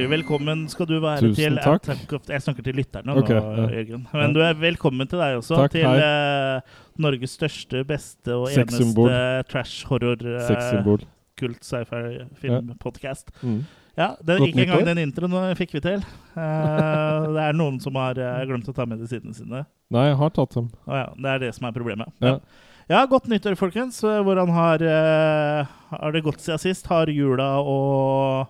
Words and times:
hjertelig 0.00 0.10
velkommen 0.16 0.62
skal 0.70 0.88
du 0.88 0.96
være 1.02 1.20
Tusen 1.24 1.36
til 1.36 1.58
takk. 1.60 1.88
Attack 1.88 2.30
Jeg 2.30 2.44
snakker 2.44 2.64
til 2.66 2.76
lytterne 2.78 3.16
okay, 3.16 3.36
nå, 3.36 3.54
ja. 3.56 3.66
Jørgen. 3.80 4.06
Men 4.12 4.34
du 4.34 4.40
er 4.44 4.54
velkommen 4.58 5.08
til 5.10 5.20
deg 5.20 5.36
også. 5.40 5.58
Takk, 5.60 5.74
til 5.74 6.04
eh, 6.04 6.78
Norges 7.00 7.36
største, 7.36 7.82
beste 7.88 8.36
og 8.36 8.48
Sex 8.52 8.78
eneste 8.80 9.18
trash 9.50 9.90
horror 9.90 10.24
uh, 10.24 11.04
kult 11.40 11.64
sci-fi 11.64 12.24
filmpodkast. 12.40 13.32
Mm. 13.42 13.60
Ja, 13.98 14.14
det 14.24 14.38
gikk 14.40 14.62
engang 14.64 14.86
den 14.86 15.02
introen 15.02 15.36
eh, 15.42 15.52
fikk 15.58 15.76
vi 15.76 15.84
til. 15.84 16.02
Uh, 16.36 17.28
det 17.34 17.44
er 17.50 17.56
noen 17.56 17.80
som 17.82 17.96
har 18.00 18.20
eh, 18.20 18.42
glemt 18.48 18.68
å 18.70 18.76
ta 18.76 18.88
medisinene 18.88 19.36
sine. 19.36 19.64
Nei, 19.90 20.08
jeg 20.08 20.18
har 20.20 20.34
tatt 20.36 20.56
dem. 20.56 20.70
Å 20.86 21.04
ja, 21.04 21.06
det 21.16 21.32
er 21.34 21.46
det 21.46 21.54
som 21.56 21.68
er 21.68 21.76
problemet. 21.76 22.12
Ja. 22.24 22.38
Ja, 22.90 23.04
godt 23.06 23.28
nyttår, 23.30 23.54
folkens. 23.54 24.00
Eh, 24.02 24.18
Hvordan 24.26 24.50
har, 24.50 24.82
eh, 24.82 25.66
har 25.90 26.12
det 26.12 26.24
gått 26.24 26.40
siden 26.40 26.58
sist? 26.58 26.88
Har 26.90 27.06
jula 27.06 27.60
og, 27.62 28.48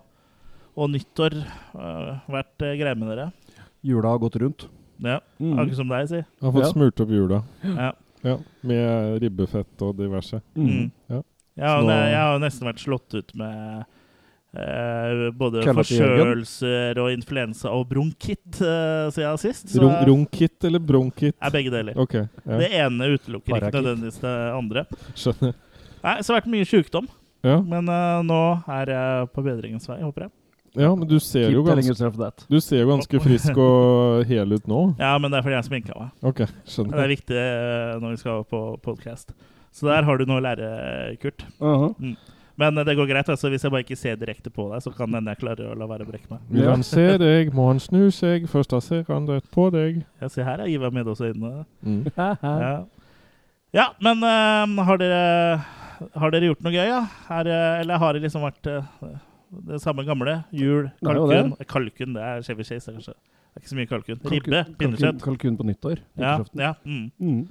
og 0.75 0.89
nyttår 0.93 1.35
uh, 1.75 2.19
vært 2.31 2.61
uh, 2.65 2.73
greie 2.79 2.95
med 2.95 3.11
dere? 3.11 3.31
Jula 3.83 4.13
har 4.13 4.19
gått 4.21 4.35
rundt. 4.41 4.67
Ja, 5.01 5.19
Mm. 5.41 5.55
Akkurat 5.57 5.75
som 5.79 5.89
deg, 5.89 6.07
si. 6.11 6.15
Jeg 6.21 6.45
har 6.45 6.51
fått 6.53 6.67
Ja. 6.67 6.71
smurt 6.71 6.99
opp 7.01 7.09
jula. 7.09 7.43
Ja. 7.65 7.91
Ja, 8.23 8.35
med 8.61 9.21
ribbefett 9.23 9.81
og 9.81 9.95
diverse. 9.97 10.41
Mm. 10.55 10.91
Ja. 11.09 11.23
Jeg, 11.57 11.65
har, 11.67 11.87
jeg 11.89 12.19
har 12.21 12.37
nesten 12.39 12.67
vært 12.69 12.79
slått 12.83 13.15
ut 13.17 13.31
med 13.35 13.81
eh, 14.53 15.23
både 15.33 15.63
forkjølelser 15.65 16.99
og 17.01 17.09
influensa 17.15 17.71
og 17.73 17.87
bronkitt 17.89 18.61
uh, 18.61 19.09
siden 19.13 19.41
sist. 19.41 19.73
Så 19.73 19.89
Ronkit 20.07 20.63
eller 20.69 20.79
bronkitt? 20.79 21.35
er 21.41 21.53
begge 21.53 21.73
deler. 21.73 21.97
Okay, 21.97 22.27
ja. 22.45 22.59
Det 22.61 22.69
ene 22.83 23.09
utelukker 23.15 23.57
ikke 23.57 23.73
nødvendigvis 23.81 24.21
det 24.21 24.35
andre. 24.53 24.85
skjønner. 25.15 25.57
Nei, 26.03 26.15
Så 26.21 26.27
det 26.29 26.35
har 26.35 26.41
vært 26.41 26.51
mye 26.53 26.69
sykdom, 26.69 27.09
Ja. 27.43 27.57
men 27.61 27.89
eh, 27.89 28.21
nå 28.29 28.41
er 28.69 28.93
jeg 28.93 29.31
på 29.33 29.43
bedringens 29.45 29.89
vei, 29.89 29.99
håper 30.05 30.27
jeg. 30.27 30.31
Ja, 30.73 30.89
men 30.95 31.07
du 31.07 31.17
ser 31.19 31.49
Keep 31.49 31.57
jo 31.57 31.63
ganske, 31.67 32.31
du 32.47 32.59
ser 32.63 32.85
ganske 32.87 33.19
frisk 33.23 33.57
og 33.59 34.27
hel 34.29 34.55
ut 34.55 34.67
nå. 34.71 34.81
Ja, 35.01 35.17
men 35.19 35.31
det 35.31 35.41
er 35.41 35.47
fordi 35.47 35.57
jeg 35.57 35.67
sminka 35.67 35.95
meg. 35.97 36.11
Ok, 36.23 36.45
Det 36.47 37.01
er 37.03 37.11
viktig 37.11 37.39
eh, 37.39 37.95
når 37.99 38.13
vi 38.13 38.19
skal 38.21 38.45
på 38.47 38.61
podkast. 38.83 39.33
Så 39.75 39.87
der 39.87 40.07
har 40.07 40.19
du 40.19 40.23
noe 40.27 40.39
å 40.39 40.43
lære, 40.43 40.69
Kurt. 41.19 41.43
Uh-huh. 41.59 41.91
Men 42.59 42.77
eh, 42.77 42.85
det 42.87 42.95
går 42.95 43.09
greit. 43.09 43.29
altså 43.29 43.51
Hvis 43.51 43.65
jeg 43.65 43.73
bare 43.73 43.83
ikke 43.83 43.99
ser 43.99 44.19
direkte 44.19 44.51
på 44.53 44.69
deg, 44.71 44.83
så 44.83 44.93
kan 44.95 45.11
hende 45.15 45.33
jeg 45.33 45.41
klarer 45.43 45.71
å 45.71 45.77
la 45.79 45.87
være 45.89 46.07
å 46.07 46.11
brekke 46.11 46.31
meg. 46.31 46.45
Vil 46.51 46.69
han 46.69 46.85
se 46.87 47.07
deg, 47.19 47.51
må 47.55 47.67
han 47.71 47.81
snu 47.83 48.07
seg, 48.15 48.47
først 48.51 48.71
da 48.71 48.81
ser 48.83 49.03
han 49.11 49.27
rett 49.29 49.47
på 49.51 49.67
deg. 49.75 50.03
Ja, 50.23 50.31
se 50.31 50.45
her, 50.47 50.63
er 50.63 50.71
Ivar 50.71 50.93
meg 50.93 51.03
med 51.03 51.13
også 51.15 51.31
øynene. 51.31 51.65
Mm. 51.83 52.03
Ja, 53.71 53.83
ja 53.87 53.89
men 54.03 54.19
uh, 54.19 54.83
har, 54.83 54.99
dere, 54.99 55.19
har 56.19 56.31
dere 56.33 56.49
gjort 56.51 56.63
noe 56.63 56.73
gøy, 56.75 56.87
ja? 56.89 57.03
Eller 57.39 58.01
har 58.01 58.15
det 58.15 58.25
liksom 58.25 58.43
vært 58.43 58.67
eh, 58.67 59.11
det 59.67 59.81
samme 59.83 60.03
gamle? 60.07 60.43
Jul, 60.51 60.89
Det 61.01 61.09
er 61.09 61.13
kalkun 61.13 61.55
Kalkun, 61.67 62.13
det 62.15 62.23
er 62.23 62.41
Chevy 62.41 62.63
Chase, 62.63 62.91
det 62.91 62.95
kanskje. 62.99 63.13
Det 63.15 63.59
er 63.59 63.61
ikke 63.61 63.69
så 63.69 63.75
mye 63.79 63.89
kalkun. 63.91 64.19
Ribbe, 64.31 64.51
Kalkun, 64.63 64.75
pinnekjøtt. 64.79 65.21
kalkun 65.21 65.57
på 65.59 65.65
nyttår. 65.67 65.97
Ja, 66.17 66.37
ja, 66.55 66.73
mm. 66.85 67.11
Mm. 67.19 67.41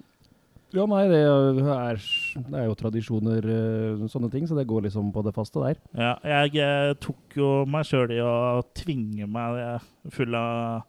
Ja, 0.73 0.85
nei, 0.87 1.03
det 1.11 1.19
er, 1.19 1.99
det 2.47 2.55
er 2.61 2.67
jo 2.69 2.75
tradisjoner, 2.79 3.43
eh, 3.43 4.05
sånne 4.09 4.31
ting, 4.31 4.47
så 4.47 4.55
det 4.55 4.69
går 4.71 4.85
liksom 4.87 5.09
på 5.13 5.25
det 5.27 5.35
faste 5.35 5.59
der. 5.65 5.75
ja. 5.99 6.13
Jeg 6.25 6.55
jeg 6.55 6.95
tok 7.01 7.37
jo 7.37 7.65
meg 7.67 7.85
sjøl 7.85 8.13
i 8.15 8.21
å 8.23 8.63
tvinge 8.73 9.27
meg 9.27 9.59
eh, 9.59 9.89
full 10.15 10.33
av, 10.39 10.85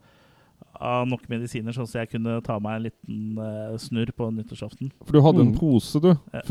av 0.80 1.08
nok 1.10 1.26
medisiner, 1.30 1.74
sånn 1.74 1.90
at 1.90 1.98
jeg 1.98 2.12
kunne 2.14 2.38
ta 2.46 2.60
meg 2.60 2.76
en 2.78 2.84
liten 2.88 3.38
uh, 3.42 3.76
snurr 3.78 4.14
på 4.16 4.30
nyttårsaften. 4.34 4.92
For 5.04 5.14
du 5.18 5.22
hadde 5.22 5.42
en 5.42 5.52
Mm. 5.52 5.58
pose, 5.60 6.00
du. 6.00 6.14
Ja. 6.34 6.42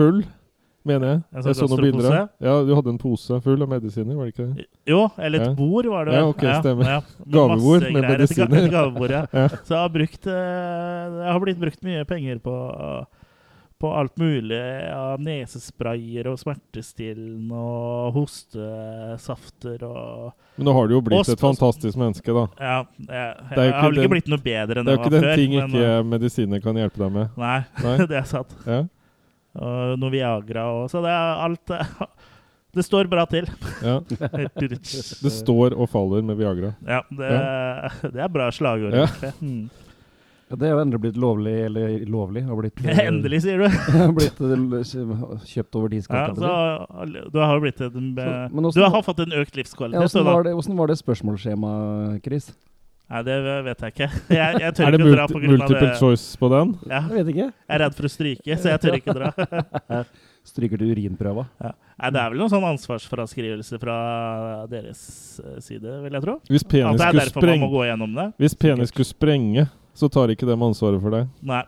Mener 0.88 1.06
jeg. 1.10 1.18
En 1.34 1.42
sånn 1.42 1.50
Jeg 1.50 1.56
så 1.58 1.66
noen 1.68 1.82
bilder. 1.84 2.14
av 2.16 2.28
Ja, 2.40 2.52
du 2.64 2.70
hadde 2.74 2.88
en 2.94 2.98
pose 2.98 3.40
full 3.44 3.62
av 3.62 3.68
medisiner, 3.68 4.16
var 4.16 4.24
det 4.24 4.32
ikke 4.34 4.46
det? 4.56 4.66
Jo, 4.88 5.02
eller 5.18 5.40
et 5.42 5.46
Ja. 5.50 5.54
bord 5.54 5.86
var 5.92 6.04
det. 6.08 6.14
Ja, 6.14 6.20
vel. 6.24 6.30
ok, 6.32 6.44
stemmer. 6.62 6.84
Ja. 6.88 7.00
Gavebord 7.36 7.82
med 7.92 8.02
medisiner. 8.08 8.64
Et 8.64 8.70
gavebord, 8.76 9.10
ja. 9.10 9.26
Ja. 9.40 9.48
Så 9.48 9.74
jeg 9.76 9.80
har 9.84 9.88
brukt 9.92 10.24
jeg 10.30 11.32
har 11.32 11.40
blitt 11.44 11.60
brukt 11.60 11.82
mye 11.84 12.04
penger 12.08 12.38
på 12.40 12.54
på 13.80 13.88
alt 13.96 14.12
mulig 14.20 14.58
av 14.92 15.22
nesesprayer 15.24 16.26
og 16.28 16.36
smertestillende 16.36 17.56
og 17.56 18.12
hostesafter 18.12 19.80
og 19.88 20.34
Men 20.58 20.68
nå 20.68 20.74
har 20.76 20.88
du 20.90 20.94
jo 20.98 21.00
blitt 21.06 21.30
et 21.32 21.40
fantastisk 21.40 21.96
menneske, 21.96 22.28
da. 22.36 22.42
Ja, 22.60 22.74
jeg, 23.00 23.30
jeg, 23.48 23.56
er 23.56 23.72
har 23.72 23.88
vel 23.88 24.02
ikke 24.02 24.12
blitt 24.12 24.28
noe 24.28 24.42
bedre 24.44 24.82
enn 24.82 24.84
Det 24.84 24.92
er 24.92 24.98
jo 24.98 25.04
ikke 25.06 25.14
den 25.16 25.28
ting 25.40 25.54
men, 25.56 25.70
ikke 25.72 25.86
eh, 25.94 26.02
medisiner 26.12 26.60
kan 26.64 26.76
hjelpe 26.76 27.00
deg 27.00 27.14
med. 27.14 27.30
Nei, 27.40 27.58
Nei. 27.80 27.94
det 28.10 28.18
er 28.20 28.28
sant. 28.28 28.52
Ja, 28.68 28.82
Og 29.58 29.98
noe 29.98 30.10
Viagra 30.14 30.66
og 30.70 30.90
Så 30.92 31.00
det 31.02 31.10
er 31.10 31.44
alt 31.46 31.70
eh, 31.74 31.94
Det 32.76 32.84
står 32.86 33.08
bra 33.10 33.24
til. 33.26 33.48
ja. 33.82 33.96
Det 34.62 35.32
står 35.34 35.74
og 35.74 35.88
faller 35.90 36.22
med 36.22 36.36
Viagra. 36.38 36.74
Ja, 36.86 37.00
det, 37.10 37.30
det 38.14 38.20
er 38.22 38.28
bra 38.30 38.46
slagord. 38.54 38.94
Ja. 38.94 39.08
egentlig. 39.10 39.32
Mm. 39.42 39.88
Ja, 40.50 40.56
det 40.58 40.66
er 40.66 40.72
jo 40.74 40.78
endelig 40.82 41.00
blitt 41.04 41.18
lovlig, 41.22 41.52
eller 41.66 41.92
lovlig, 42.10 42.40
har 42.46 42.56
blitt, 42.58 42.80
eh, 42.82 43.00
Endelig, 43.06 43.38
sier 43.44 43.60
du. 43.62 43.66
blitt 44.16 44.40
eh, 44.42 45.44
kjøpt 45.46 45.76
over 45.78 45.90
Ja, 45.90 45.98
diskatt. 45.98 46.40
du 47.30 47.38
har 47.42 47.52
jo 47.54 47.60
blitt 47.62 47.82
en, 47.86 48.08
Så- 48.18 48.54
men 48.54 48.70
Du 48.74 48.80
har 48.82 49.02
fått 49.06 49.20
en 49.26 49.34
økt 49.42 49.54
livskvalitet. 49.58 49.98
ja, 49.98 50.06
hvordan, 50.06 50.26
var 50.30 50.42
det, 50.46 50.54
hvordan 50.58 50.76
var 50.80 50.86
det 50.90 50.98
spørsmålsskjemaet, 51.02 52.22
Chris? 52.26 52.52
Nei, 53.10 53.20
det 53.26 53.36
vet 53.66 53.80
jeg 53.82 53.92
ikke. 53.94 54.06
Jeg, 54.38 54.60
jeg 54.62 54.74
tør 54.76 54.86
Er 54.86 54.94
det 54.94 55.00
ikke 55.00 55.12
dra 55.16 55.22
multi 55.26 55.34
på 55.34 55.40
grunn 55.42 55.54
av 55.54 55.58
multiple 55.64 55.86
det. 55.88 55.98
choice 55.98 56.38
på 56.38 56.50
den? 56.52 56.74
Ja, 56.86 57.00
Jeg 57.10 57.16
vet 57.24 57.30
ikke. 57.32 57.46
jeg 57.50 57.74
er 57.74 57.82
redd 57.82 57.96
for 57.98 58.06
å 58.06 58.10
stryke, 58.12 58.58
så 58.62 58.70
jeg 58.70 58.82
tør 58.84 58.98
ikke 59.00 59.16
dra. 59.18 59.30
Stryker 60.50 60.80
til 60.80 60.92
urinprøva. 60.94 61.42
Ja. 61.60 61.72
Nei, 62.00 62.10
det 62.14 62.20
er 62.22 62.30
vel 62.32 62.40
noen 62.40 62.52
sånn 62.52 62.64
ansvarsfraskrivelse 62.70 63.80
fra 63.82 63.96
deres 64.70 65.02
eh, 65.44 65.58
side, 65.60 65.98
vil 66.06 66.16
jeg 66.16 66.24
tro. 66.24 66.36
Hvis 66.48 66.64
At 66.64 66.70
penis 66.72 66.96
det 67.02 67.08
er 67.08 67.10
skulle 67.10 67.26
derfor 67.26 67.44
man 67.44 67.50
må 67.50 67.66
sprenge, 67.66 67.72
gå 67.74 67.82
gjennom 67.90 68.14
det. 68.16 68.26
hvis 68.40 68.56
penis 68.62 68.94
skulle 68.94 69.10
sprenge, 69.10 69.66
så 70.00 70.08
tar 70.08 70.32
ikke 70.32 70.48
dem 70.48 70.62
ansvaret 70.64 71.02
for 71.02 71.12
deg. 71.18 71.28
Nei, 71.50 71.60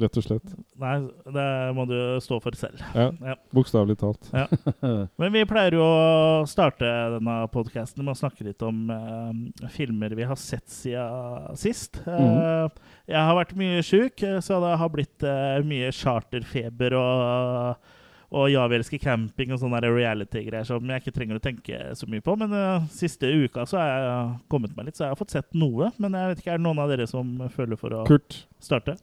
Rett 0.00 0.16
og 0.16 0.24
slett. 0.24 0.52
nei, 0.80 0.94
det 1.34 1.46
må 1.76 1.84
du 1.84 1.96
stå 2.24 2.38
for 2.40 2.56
selv. 2.56 2.80
Ja, 2.96 3.10
Ja. 3.20 3.34
Bokstavelig 3.52 3.98
talt. 4.00 4.30
Men 5.20 5.32
vi 5.34 5.42
pleier 5.44 5.74
jo 5.76 5.84
å 5.84 6.44
starte 6.48 6.88
denne 7.18 7.34
podkasten 7.52 8.00
med 8.00 8.14
å 8.14 8.20
snakke 8.22 8.46
litt 8.46 8.62
om 8.64 8.86
eh, 8.88 9.66
filmer 9.74 10.14
vi 10.16 10.24
har 10.24 10.38
sett 10.40 10.64
siden 10.72 11.58
sist. 11.60 12.00
Eh, 12.08 12.68
jeg 13.12 13.20
har 13.20 13.36
vært 13.36 13.52
mye 13.60 13.82
sjuk, 13.84 14.24
så 14.40 14.60
det 14.64 14.70
har 14.80 14.92
blitt 14.94 15.26
eh, 15.28 15.58
mye 15.68 15.90
charterfeber 15.92 16.96
og, 16.96 17.90
og 18.32 18.46
Ja, 18.48 18.64
vi 18.72 18.78
elsker 18.78 19.02
camping 19.02 19.52
og 19.52 19.60
sånne 19.60 19.82
reality-greier 19.84 20.64
som 20.64 20.88
jeg 20.88 21.02
ikke 21.04 21.12
trenger 21.18 21.36
å 21.36 21.44
tenke 21.44 21.82
så 22.00 22.08
mye 22.08 22.24
på. 22.24 22.38
Men 22.40 22.56
eh, 22.56 22.86
siste 22.96 23.28
uka 23.28 23.66
så 23.68 23.76
har 23.76 23.92
jeg 23.92 24.32
kommet 24.56 24.72
meg 24.78 24.88
litt, 24.88 24.96
så 24.96 25.04
jeg 25.04 25.12
har 25.12 25.20
fått 25.20 25.36
sett 25.36 25.52
noe. 25.52 25.92
Men 26.00 26.16
jeg 26.16 26.32
vet 26.32 26.40
ikke, 26.46 26.56
er 26.56 26.62
det 26.64 26.66
noen 26.70 26.80
av 26.80 26.88
dere 26.96 27.10
som 27.12 27.36
føler 27.52 27.76
for 27.76 27.92
å 28.00 28.06
Kurt, 28.08 28.46
starte? 28.62 28.96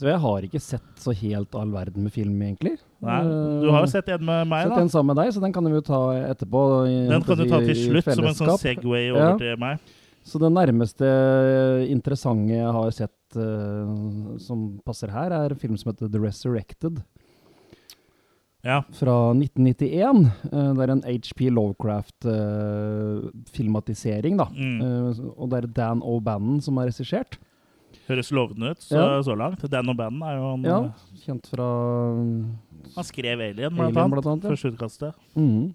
Så 0.00 0.06
jeg 0.08 0.18
har 0.18 0.42
ikke 0.42 0.60
sett 0.60 0.82
så 0.98 1.12
helt 1.14 1.54
all 1.54 1.70
verden 1.70 2.02
med 2.02 2.12
film, 2.14 2.40
egentlig. 2.42 2.78
Nei, 3.04 3.22
du 3.62 3.68
har 3.70 3.80
jo 3.84 3.90
sett 3.92 4.08
en 4.08 4.24
med 4.24 4.46
meg, 4.48 4.62
Sett 4.64 4.74
da. 4.76 4.80
en 4.80 4.88
sammen 4.88 5.06
med 5.14 5.24
deg, 5.24 5.32
så 5.34 5.40
den 5.42 5.52
kan 5.52 5.64
vi 5.64 5.70
jo 5.76 5.80
ta 5.84 6.12
etterpå. 6.32 6.62
i- 6.88 7.08
Den 7.10 7.22
kan 7.22 7.36
du 7.38 7.44
ta 7.48 7.58
til 7.60 7.74
slutt, 7.76 8.04
som 8.14 8.24
en 8.24 8.34
sånn. 8.34 8.58
Segway 8.58 9.10
over 9.10 9.20
Ja. 9.20 9.36
til 9.38 9.56
meg. 9.58 9.78
Så 10.24 10.38
det 10.38 10.52
nærmeste 10.52 11.04
interessante 11.90 12.48
jeg 12.54 12.72
har 12.72 12.90
sett 12.90 13.10
uh, 13.36 14.38
som 14.38 14.78
passer 14.86 15.08
her, 15.10 15.30
er 15.32 15.48
en 15.50 15.56
film 15.56 15.76
som 15.76 15.92
heter 15.92 16.08
The 16.10 16.18
Resurrected 16.18 17.02
Ja. 18.64 18.80
fra 18.92 19.32
1991. 19.34 20.26
Eh, 20.52 20.72
det 20.74 20.88
er 20.88 20.92
en 20.92 21.02
HP 21.02 21.50
Lovecraft-filmatisering, 21.50 24.36
da. 24.38 24.44
Mm. 24.54 24.80
Eh, 24.80 25.12
og 25.36 25.50
det 25.50 25.64
er 25.64 25.66
Dan 25.74 26.00
O'Bannon 26.02 26.60
som 26.62 26.76
har 26.78 26.86
regissert. 26.86 27.36
Høres 28.12 28.30
lovende 28.36 28.70
ut 28.74 28.82
så, 28.84 28.96
Ja. 29.00 29.20
så 29.24 29.36
langt. 29.38 29.62
Dan 29.72 29.88
O'Bannon 29.92 30.22
er 30.28 30.36
jo 30.36 30.50
han 30.52 30.64
Ja, 30.68 30.80
kjent 31.24 31.46
fra 31.48 31.68
Han 32.96 33.04
skrev 33.08 33.40
Alien, 33.40 33.72
blant 33.72 33.96
Alien, 33.96 33.96
annet. 33.96 34.12
blant 34.12 34.26
annet. 34.26 34.44
Ja. 34.44 34.50
Første 34.52 34.72
utkastet. 34.74 35.14
Mhm. 35.36 35.74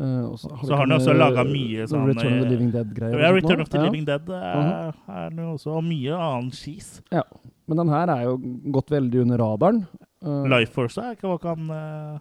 Eh, 0.00 0.22
og 0.30 0.38
så 0.38 0.48
Så 0.64 0.70
har 0.70 0.86
han 0.86 0.94
også 0.96 1.12
laget 1.12 1.46
mye 1.50 1.84
sånn, 1.86 2.06
Return 2.06 2.38
of 2.38 2.40
the 2.40 2.46
eh, 2.46 2.50
Living 2.50 2.70
Dead-greier. 2.72 3.20
Ja, 3.20 3.32
Return 3.34 3.60
of 3.60 3.68
the 3.68 3.78
Ja. 3.78 3.84
Living 3.84 4.04
Dead 4.06 4.28
er, 4.30 4.94
er 5.08 5.30
noe 5.30 5.54
også, 5.58 5.74
og 5.76 5.84
mye 5.84 6.14
annen 6.16 6.50
skis. 6.52 7.00
Ja. 7.12 7.22
Men 7.68 7.76
den 7.82 7.88
her 7.88 8.08
er 8.08 8.22
jo 8.24 8.36
gått 8.72 8.88
veldig 8.88 9.20
under 9.22 9.38
radaren. 9.38 9.86
Uh, 10.24 10.44
Life 10.48 10.72
Force 10.72 10.96
er 10.98 11.14
ikke 11.16 11.28
hva 11.28 11.38
kan 11.40 11.70
eh, 11.70 12.18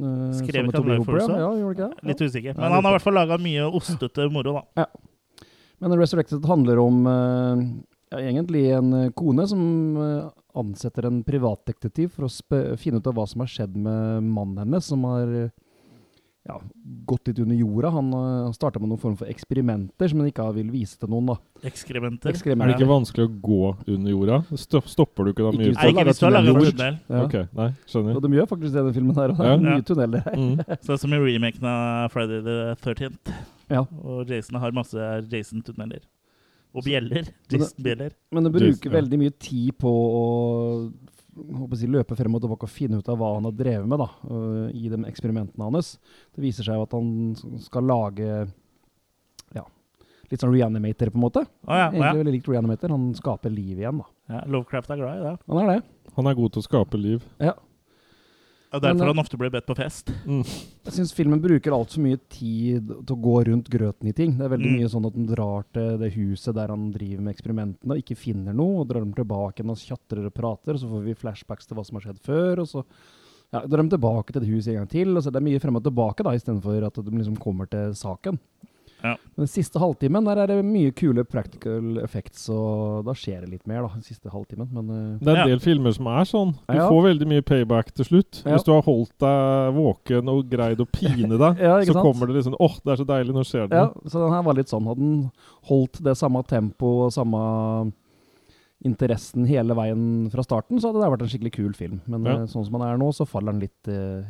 uh, 0.00 0.32
skrev 0.38 0.66
ikke 0.68 0.80
han 0.80 0.88
Life 0.88 1.04
Force, 1.04 1.28
Ja, 1.28 1.38
ja, 1.38 1.50
gjorde 1.60 1.76
ikke 1.76 1.90
det? 1.90 2.04
Litt 2.08 2.20
usikker. 2.24 2.54
Ja, 2.54 2.60
Men 2.62 2.72
han 2.72 2.82
har 2.84 2.90
i 2.90 2.96
hvert 2.96 3.02
fall 3.06 3.14
laga 3.18 3.38
mye 3.38 3.68
ostete 3.72 4.30
moro, 4.32 4.62
da. 4.76 4.86
Men 5.80 5.92
Resurrected 5.98 6.44
handler 6.46 6.78
om 6.82 7.06
uh, 7.06 7.56
ja, 8.10 8.18
egentlig 8.20 8.66
en 8.72 8.92
uh, 8.94 9.10
kone 9.16 9.46
som 9.50 9.62
uh, 9.96 10.30
ansetter 10.58 11.06
en 11.08 11.22
privatdetektiv 11.26 12.14
for 12.16 12.28
å 12.28 12.76
finne 12.80 12.98
ut 13.02 13.06
av 13.10 13.14
hva 13.18 13.26
som 13.28 13.44
har 13.44 13.50
skjedd 13.52 13.76
med 13.76 14.22
mannen 14.26 14.58
hennes, 14.64 14.88
som 14.88 15.04
har 15.04 15.50
ja, 16.48 16.56
gått 17.04 17.28
litt 17.28 17.38
under 17.38 17.56
jorda. 17.58 17.90
Han, 17.92 18.08
uh, 18.14 18.44
han 18.46 18.54
starta 18.56 18.80
med 18.80 18.88
noen 18.88 19.00
form 19.02 19.16
for 19.20 19.28
eksperimenter 19.28 20.08
som 20.08 20.22
han 20.22 20.30
ikke 20.30 20.46
vil 20.56 20.70
vise 20.72 20.96
til 21.00 21.10
noen. 21.12 21.28
da. 21.34 21.36
Ekskrementer. 21.68 22.32
Er 22.32 22.62
det 22.64 22.78
ikke 22.78 22.88
vanskelig 22.88 23.28
å 23.28 23.32
gå 23.44 23.60
under 23.84 24.14
jorda? 24.14 24.40
Stopp, 24.56 24.88
stopper 24.88 25.28
du 25.28 25.34
ikke 25.34 25.44
da 25.44 25.52
mye? 25.52 25.74
Nei, 25.76 25.90
ikke 25.92 26.06
hvis 26.08 26.22
du 26.22 26.26
har 26.26 26.36
laga 26.38 26.54
tunnel. 26.56 26.98
Ja. 27.12 27.22
Ok, 27.26 27.38
nei, 27.60 27.68
skjønner. 27.92 28.16
Og 28.18 28.24
de 28.24 28.32
gjør 28.38 28.50
faktisk 28.54 28.72
det 28.72 28.80
i 28.80 28.86
den 28.88 28.96
filmen 28.96 29.20
her. 29.20 29.34
og 29.34 29.42
Det 29.42 29.48
Ja. 29.50 29.54
er 29.54 29.64
mye 29.66 29.76
Ja. 29.76 29.88
tunneler 29.92 30.24
her. 30.24 30.36
Mm. 30.48 30.60
er 30.68 30.96
som 30.96 31.12
i 31.12 31.18
remaken 31.18 31.64
av 31.68 32.12
Friday 32.12 32.40
the 32.42 32.76
13th. 32.80 33.34
Ja. 33.68 33.84
Og 34.02 34.28
Jason 34.28 34.56
har 34.60 34.72
masse 34.72 34.96
Jason-tunneler. 35.28 36.00
Og 36.78 36.84
bjeller. 36.86 37.28
det- 37.48 37.60
Jason-bjeller. 37.60 38.16
Men 38.32 38.46
de 38.48 38.50
bruker 38.54 38.94
veldig 38.94 39.18
mye 39.20 39.34
tid 39.38 39.76
på 39.78 39.90
å 39.90 40.24
håper 41.38 41.78
jeg, 41.78 41.90
løpe 41.92 42.16
frem 42.18 42.34
og 42.34 42.42
tilbake 42.42 42.66
og 42.66 42.72
finne 42.72 42.98
ut 42.98 43.08
av 43.12 43.18
hva 43.20 43.34
han 43.36 43.46
har 43.46 43.52
drevet 43.54 43.86
med 43.90 44.00
da, 44.02 44.08
øh, 44.30 44.70
i 44.74 44.88
de 44.90 44.98
eksperimentene 45.06 45.68
hans. 45.68 45.98
Det 46.34 46.42
viser 46.42 46.66
seg 46.66 46.78
jo 46.78 46.86
at 46.86 46.96
han 46.96 47.60
skal 47.62 47.86
lage 47.86 48.48
ja, 49.54 49.64
litt 50.30 50.40
sånn 50.42 50.52
reanimator, 50.54 51.12
på 51.12 51.20
en 51.20 51.26
måte. 51.26 51.44
Å 51.66 51.78
ja, 51.78 51.90
Egentlig 51.90 52.00
Egentlig 52.00 52.08
ja. 52.10 52.22
veldig 52.24 52.34
likt 52.34 52.50
reanimator. 52.52 52.94
Han 52.96 53.14
skaper 53.14 53.54
liv 53.54 53.78
igjen. 53.78 54.02
da. 54.02 54.34
ja. 54.34 54.42
Lovecraft 54.50 54.90
er 54.90 54.96
glad 54.96 55.20
i 55.20 55.24
det. 55.28 55.38
Han 55.48 55.62
er 55.62 55.72
det. 55.76 55.82
Han 56.16 56.26
er 56.26 56.34
god 56.34 56.52
til 56.52 56.62
å 56.62 56.66
skape 56.66 57.00
liv. 57.00 57.22
Ja. 57.38 57.54
Og 58.70 58.82
derfor 58.82 58.98
Men, 58.98 59.02
eh, 59.08 59.12
han 59.14 59.22
ofte 59.22 59.38
blir 59.40 59.50
bedt 59.50 59.66
på 59.66 59.76
fest. 59.76 60.10
Mm. 60.26 60.42
Jeg 60.84 60.92
syns 60.92 61.14
filmen 61.16 61.40
bruker 61.40 61.72
altfor 61.72 62.02
mye 62.04 62.18
tid 62.28 62.86
til 62.88 63.14
å 63.16 63.22
gå 63.22 63.36
rundt 63.48 63.70
grøten 63.72 64.08
i 64.08 64.12
ting. 64.12 64.36
Det 64.36 64.44
er 64.44 64.52
veldig 64.52 64.72
Mm. 64.72 64.78
mye 64.80 64.90
sånn 64.92 65.06
at 65.06 65.14
den 65.14 65.26
drar 65.26 65.64
til 65.72 65.96
det 65.98 66.12
huset 66.14 66.54
der 66.54 66.68
han 66.68 66.90
driver 66.92 67.22
med 67.22 67.34
eksperimentene 67.34 67.90
og 67.96 68.02
ikke 68.02 68.16
finner 68.16 68.52
noe, 68.52 68.80
og 68.80 68.88
drar 68.88 69.00
dem 69.00 69.14
tilbake 69.14 69.62
igjen 69.62 69.70
og 69.70 69.78
tjatrer 69.78 70.26
og 70.26 70.34
prater, 70.34 70.74
og 70.74 70.80
så 70.80 70.90
får 70.90 71.04
vi 71.04 71.14
flashbacks 71.14 71.66
til 71.66 71.76
hva 71.78 71.86
som 71.86 71.96
har 71.96 72.12
skjedd 72.12 72.20
før, 72.20 72.58
og 72.60 72.66
så 72.68 72.84
ja, 73.52 73.60
drar 73.66 73.82
de 73.82 73.96
tilbake 73.96 74.32
til 74.32 74.42
det 74.42 74.50
huset 74.50 74.68
en 74.74 74.84
gang 74.84 74.88
til. 74.88 75.16
og 75.16 75.22
så 75.22 75.32
Det 75.32 75.36
er 75.40 75.48
mye 75.48 75.60
frem 75.60 75.76
og 75.76 75.84
tilbake 75.84 76.22
da, 76.22 76.30
istedenfor 76.36 76.86
at 76.86 76.94
de 76.94 77.10
liksom 77.10 77.38
kommer 77.40 77.66
til 77.70 77.94
saken. 77.96 78.38
Ja. 79.02 79.12
Men 79.36 79.44
den 79.46 79.50
siste 79.52 79.78
halvtimen 79.78 80.24
der 80.26 80.38
er 80.42 80.46
det 80.50 80.64
mye 80.66 80.90
kule 80.92 81.22
practical 81.24 81.98
effects, 82.02 82.48
og 82.50 83.04
da 83.06 83.12
skjer 83.14 83.40
det 83.44 83.50
litt 83.52 83.66
mer, 83.70 83.82
da, 83.82 83.88
den 83.94 84.02
siste 84.02 84.28
halvtimen. 84.32 84.68
Men 84.74 84.90
uh, 84.90 85.18
Det 85.20 85.28
er 85.28 85.36
en 85.36 85.42
Ja. 85.44 85.46
del 85.52 85.60
filmer 85.62 85.92
som 85.94 86.06
er 86.08 86.24
sånn. 86.24 86.52
Du 86.66 86.74
Ja. 86.74 86.88
får 86.90 87.02
veldig 87.06 87.28
mye 87.28 87.42
payback 87.42 87.92
til 87.94 88.04
slutt. 88.04 88.42
Ja. 88.44 88.56
Hvis 88.56 88.64
du 88.64 88.72
har 88.72 88.82
holdt 88.82 89.14
deg 89.18 89.74
våken 89.78 90.28
og 90.28 90.48
greid 90.50 90.78
å 90.82 90.86
pine 90.90 91.38
deg, 91.38 91.58
Ja, 91.62 91.78
så 91.84 91.92
sant? 91.94 92.02
kommer 92.04 92.26
det 92.26 92.36
liksom 92.42 92.56
åh, 92.58 92.74
det 92.84 92.92
er 92.92 93.04
så 93.04 93.06
deilig, 93.06 93.34
nå 93.34 93.44
skjer 93.46 93.68
det 93.68 93.76
Ja, 93.78 93.84
noe. 93.86 94.10
så 94.10 94.18
den 94.24 94.32
her 94.34 94.42
var 94.42 94.54
litt 94.54 94.68
sånn. 94.68 94.86
Hadde 94.86 94.98
den 94.98 95.30
holdt 95.68 96.02
det 96.02 96.16
samme 96.18 96.42
tempo 96.46 97.04
og 97.06 97.12
samme 97.12 97.92
interessen 98.84 99.46
hele 99.48 99.74
veien 99.74 100.28
fra 100.30 100.42
starten, 100.46 100.78
så 100.78 100.92
hadde 100.92 101.02
det 101.02 101.10
vært 101.10 101.22
en 101.24 101.30
skikkelig 101.32 101.52
kul 101.56 101.72
film. 101.74 102.00
Men 102.06 102.24
Ja. 102.24 102.32
eh, 102.42 102.46
sånn 102.46 102.64
som 102.64 102.72
den 102.78 102.82
er 102.82 102.96
nå, 102.98 103.08
så 103.12 103.26
faller 103.26 103.52
den 103.52 103.60
litt 103.60 103.88
eh, 103.88 104.24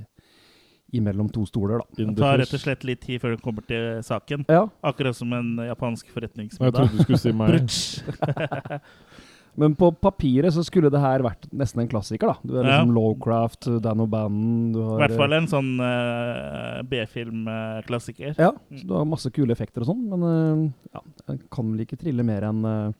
imellom 0.96 1.28
to 1.32 1.44
stoler, 1.48 1.82
da. 1.82 1.86
Det 1.98 2.16
tar 2.16 2.38
rett 2.40 2.54
og 2.56 2.62
slett 2.62 2.84
litt 2.88 3.02
tid 3.04 3.20
før 3.22 3.36
du 3.36 3.42
kommer 3.44 3.64
til 3.68 3.98
saken. 4.06 4.46
Ja, 4.48 4.66
Akkurat 4.86 5.16
som 5.18 5.32
en 5.36 5.56
japansk 5.68 6.08
forretningsmiddag. 6.14 6.70
Jeg 6.70 6.76
trodde 6.78 6.96
du 6.96 7.04
skulle 7.04 7.20
si 7.20 7.32
meg. 7.36 7.68
Men 9.58 9.72
på 9.74 9.88
papiret 9.98 10.54
så 10.54 10.62
skulle 10.62 10.90
det 10.92 11.00
her 11.02 11.24
vært 11.26 11.48
nesten 11.50 11.82
en 11.82 11.88
klassiker, 11.90 12.30
da. 12.30 12.36
Du 12.46 12.52
har 12.54 12.62
Ja. 12.62 12.76
liksom 12.76 12.92
Lowcraft, 12.94 13.66
Dan 13.82 14.04
O'Bannon 14.04 14.72
du 14.72 14.78
I 14.78 15.00
hvert 15.02 15.16
fall 15.18 15.34
en 15.34 15.48
sånn 15.50 15.72
uh, 15.82 16.78
B-film-klassiker. 16.86 18.36
Ja, 18.38 18.52
så 18.54 18.86
du 18.86 18.94
har 18.94 19.08
masse 19.08 19.32
kule 19.34 19.50
effekter 19.50 19.82
og 19.82 19.90
sånn, 19.90 20.04
men 20.12 20.22
uh, 20.22 20.70
ja, 20.94 21.02
jeg 21.32 21.42
kan 21.50 21.72
vel 21.72 21.82
ikke 21.82 21.98
trille 21.98 22.22
mer 22.26 22.46
enn 22.52 22.62
uh, 22.64 22.94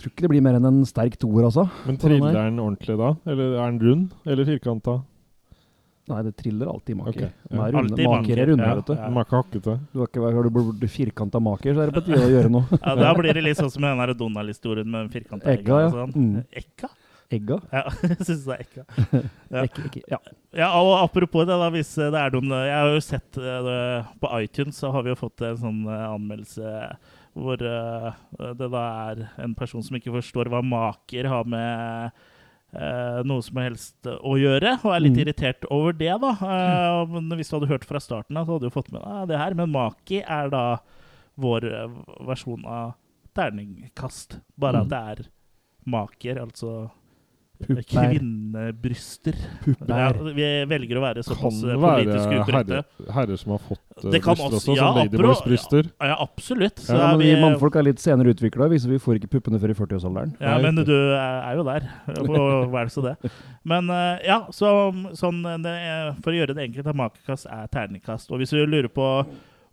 Tror 0.00 0.14
ikke 0.14 0.24
det 0.24 0.30
blir 0.32 0.40
mer 0.42 0.56
enn 0.56 0.64
en 0.64 0.84
sterk 0.88 1.18
toer, 1.20 1.44
altså. 1.44 1.66
Men 1.84 1.98
triller 2.00 2.32
den 2.32 2.56
ordentlig 2.58 2.94
da? 2.96 3.10
Eller 3.28 3.58
er 3.60 3.66
den 3.74 3.80
rund? 3.84 4.14
Eller 4.24 4.48
firkanta? 4.48 4.94
Nei, 6.10 6.20
det 6.26 6.32
triller 6.38 6.70
alltid 6.72 6.98
maker. 6.98 7.16
Okay, 7.16 7.30
ja. 7.50 7.56
Er 7.66 7.74
runde. 7.76 7.92
Alltid 7.94 8.08
maker 8.10 8.42
er 8.42 8.50
runde, 8.50 8.68
ja. 8.68 8.78
vet 8.80 8.88
du. 8.90 8.94
Ja. 8.98 9.10
Maker 9.16 9.42
hakkete. 9.44 9.76
Du 9.92 10.00
har 10.02 10.10
ikke 10.10 10.24
har 10.26 10.48
du 10.48 10.50
blitt 10.56 10.94
firkanta 10.94 11.42
maker, 11.42 11.76
så 11.76 11.84
er 11.84 11.92
det 11.92 11.98
på 12.00 12.06
tide 12.08 12.24
å 12.26 12.32
gjøre 12.32 12.54
noe. 12.56 12.66
Ja, 12.80 12.96
Da 12.98 13.12
blir 13.18 13.36
det 13.36 13.44
litt 13.46 13.60
sånn 13.60 13.70
som 13.72 13.86
den 13.86 14.02
der 14.02 14.14
Donald-historien 14.18 14.88
med 14.90 15.06
den 15.06 15.12
firkanta 15.14 15.52
Egga, 15.52 15.84
ja. 15.84 15.92
og 15.92 15.96
sånn. 15.98 16.16
Mm. 16.16 16.42
Ekka? 16.62 16.90
Egga. 17.30 17.60
Ja, 17.70 17.84
jeg 18.02 18.26
syns 18.26 18.42
det 18.46 18.56
er 18.56 18.64
ekka. 18.64 18.84
Ja. 19.54 19.62
Ikke, 19.66 19.84
ikke, 19.88 20.02
ja. 20.10 20.18
Ja, 20.54 20.66
og 20.78 20.92
apropos 21.00 21.46
det, 21.46 21.56
da, 21.58 21.68
hvis 21.74 21.88
det 21.98 22.18
er 22.18 22.34
noen 22.34 22.52
Jeg 22.54 22.74
har 22.74 22.92
jo 22.94 23.00
sett 23.02 23.38
eh, 23.38 23.56
det 23.66 23.78
på 24.22 24.30
iTunes, 24.38 24.78
så 24.78 24.90
har 24.94 25.06
vi 25.06 25.10
jo 25.10 25.18
fått 25.18 25.42
en 25.46 25.58
sånn 25.58 25.80
eh, 25.90 26.04
anmeldelse 26.10 26.74
hvor 27.38 27.62
eh, 27.62 28.08
det 28.58 28.68
da 28.74 28.84
er 29.10 29.24
en 29.42 29.54
person 29.58 29.82
som 29.86 29.98
ikke 29.98 30.14
forstår 30.16 30.50
hva 30.50 30.62
maker 30.66 31.28
har 31.30 31.46
med 31.50 32.22
eh, 32.74 33.22
noe 33.26 33.42
som 33.42 33.56
helst 33.62 34.06
å 34.06 34.34
gjøre, 34.38 34.76
og 34.84 34.94
er 34.94 35.00
litt 35.00 35.16
Mm. 35.16 35.22
irritert 35.26 35.64
over 35.70 35.92
det, 35.92 36.12
da. 36.20 36.30
Uh, 36.40 37.06
mm. 37.06 37.30
hvis 37.36 37.50
du 37.50 37.56
hadde 37.58 37.68
hørt 37.72 37.84
fra 37.84 37.98
starten 38.00 38.36
av, 38.36 38.46
så 38.46 38.58
hadde 38.58 38.68
du 38.70 38.74
fått 38.74 38.92
med 38.92 39.02
deg 39.02 39.28
det 39.28 39.38
her. 39.38 39.54
Men 39.54 39.70
maki 39.72 40.22
er 40.22 40.50
da 40.50 40.78
vår 41.40 41.64
eh, 41.64 41.88
versjon 42.28 42.64
av 42.66 42.94
terningkast. 43.34 44.40
Bare 44.58 44.80
Mm. 44.80 44.82
at 44.82 44.88
det 44.88 45.00
er 45.24 45.30
maker, 45.86 46.36
altså 46.46 46.90
Pupper. 47.60 47.82
kvinnebryster. 47.90 49.34
Ja, 49.88 50.06
vi 50.12 50.46
velger 50.70 50.96
å 50.96 51.02
være 51.04 51.22
såpass 51.26 51.58
politisk 51.60 52.30
være 52.30 52.40
ukorrekte. 52.40 52.78
herrer, 52.80 53.12
herrer 53.16 53.36
som 53.40 53.52
har 53.52 53.60
fått 53.66 54.04
uh, 54.04 54.10
Det 54.14 54.22
kan 54.24 54.34
bryster 54.34 54.46
også- 54.56 54.60
også, 54.60 54.76
ja, 54.76 54.86
som 54.86 54.96
Ladyboys 55.00 55.36
apro- 55.42 55.46
bryster. 55.50 55.90
Ja, 56.00 56.16
absolutt. 56.24 56.76
Så 56.80 56.94
Ja, 56.96 57.00
er 57.10 57.16
men 57.16 57.20
vi 57.26 57.34
vi, 57.34 57.40
mannfolk 57.42 57.76
er 57.76 57.82
litt 57.82 57.98
senere 58.00 58.32
utvikla, 58.34 58.68
så 58.80 58.88
vi 58.88 58.98
får 58.98 59.20
ikke 59.20 59.30
puppene 59.36 59.60
før 59.60 59.70
i 59.70 59.74
40-årsalderen. 59.74 60.34
ja, 60.40 60.58
men 60.58 60.74
du 60.84 60.94
er 60.96 61.54
jo 61.56 61.64
der, 61.64 61.90
og 62.18 62.72
vel 62.72 62.88
så 62.88 63.02
det. 63.10 63.30
Men 63.64 63.90
eh, 63.90 64.18
ja, 64.26 64.40
så 64.50 64.90
sånn 65.14 65.42
det, 65.62 65.66
er- 65.76 66.14
For 66.22 66.32
å 66.32 66.36
gjøre 66.40 66.54
det 66.56 66.64
enkelt, 66.70 66.86
er 66.86 66.92
makekast 66.96 67.46
er 67.46 67.66
terningkast. 67.68 68.30
Og 68.32 68.38
hvis 68.40 68.50
du 68.50 68.64
lurer 68.66 68.88
på 68.88 69.26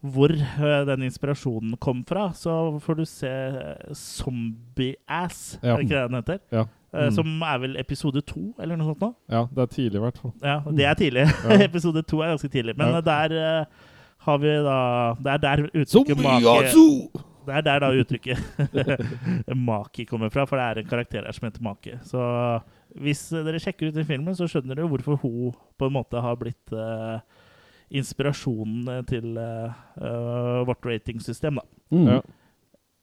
hvor 0.06 0.30
eh, 0.30 0.86
den 0.86 1.02
inspirasjonen 1.08 1.74
kom 1.80 2.04
fra, 2.06 2.30
så 2.38 2.80
får 2.80 2.96
du 3.00 3.06
se 3.06 3.28
eh, 3.28 3.94
Zombie 3.94 4.96
Ass, 5.10 5.58
Ja. 5.64 5.74
er 5.74 5.78
det 5.78 5.86
ikke 5.88 5.96
det 5.98 6.12
den 6.12 6.22
heter? 6.22 6.40
Ja. 6.52 6.66
Eh, 6.94 7.08
Mm. 7.08 7.12
Som 7.12 7.42
er 7.44 7.58
vel 7.60 7.76
episode 7.78 8.22
to, 8.24 8.54
eller 8.64 8.78
noe 8.80 8.88
sånt 8.94 9.02
nå? 9.04 9.10
ja, 9.30 9.42
det 9.54 9.60
er 9.66 9.68
tidlig 9.74 10.00
i 10.00 10.04
hvert 10.06 10.18
fall. 10.22 10.32
Ja, 10.42 10.60
det 10.66 10.86
er 10.88 10.94
tidlig. 10.96 11.26
Ja. 11.44 11.58
episode 11.68 12.02
to 12.08 12.22
er 12.24 12.32
ganske 12.32 12.50
tidlig. 12.50 12.78
Men 12.78 12.88
Ja. 12.94 12.98
eh, 12.98 13.04
der 13.04 13.36
uh, 13.36 13.66
har 14.28 14.38
vi 14.40 14.54
da 14.64 14.78
Det 15.20 15.34
er 15.34 15.38
der 15.44 15.64
uttrykket 15.74 16.18
Maki 16.24 17.10
Det 17.48 17.56
er 17.56 17.62
der 17.62 17.80
da 17.80 17.92
uttrykket 17.92 18.40
Maki 19.68 20.06
kommer 20.06 20.30
fra, 20.32 20.46
for 20.48 20.56
det 20.58 20.64
er 20.66 20.82
en 20.84 20.90
karakter 20.90 21.26
her 21.28 21.32
som 21.36 21.48
heter 21.50 21.62
Maki. 21.64 21.98
Så 22.08 22.24
hvis 22.98 23.28
dere 23.30 23.60
sjekker 23.60 23.88
ut 23.92 23.96
den 23.96 24.06
filmen, 24.08 24.36
så 24.36 24.48
skjønner 24.48 24.76
dere 24.80 24.88
hvorfor 24.88 25.20
hun 25.22 25.54
på 25.78 25.88
en 25.88 25.94
måte 25.94 26.22
har 26.24 26.36
blitt 26.40 26.72
uh, 26.74 27.20
inspirasjonen 27.92 29.06
til 29.08 29.38
uh, 29.38 30.64
vårt 30.68 30.86
ratingsystem, 30.88 31.60
da. 31.60 31.68
Mm. 31.92 32.08
Ja. 32.08 32.22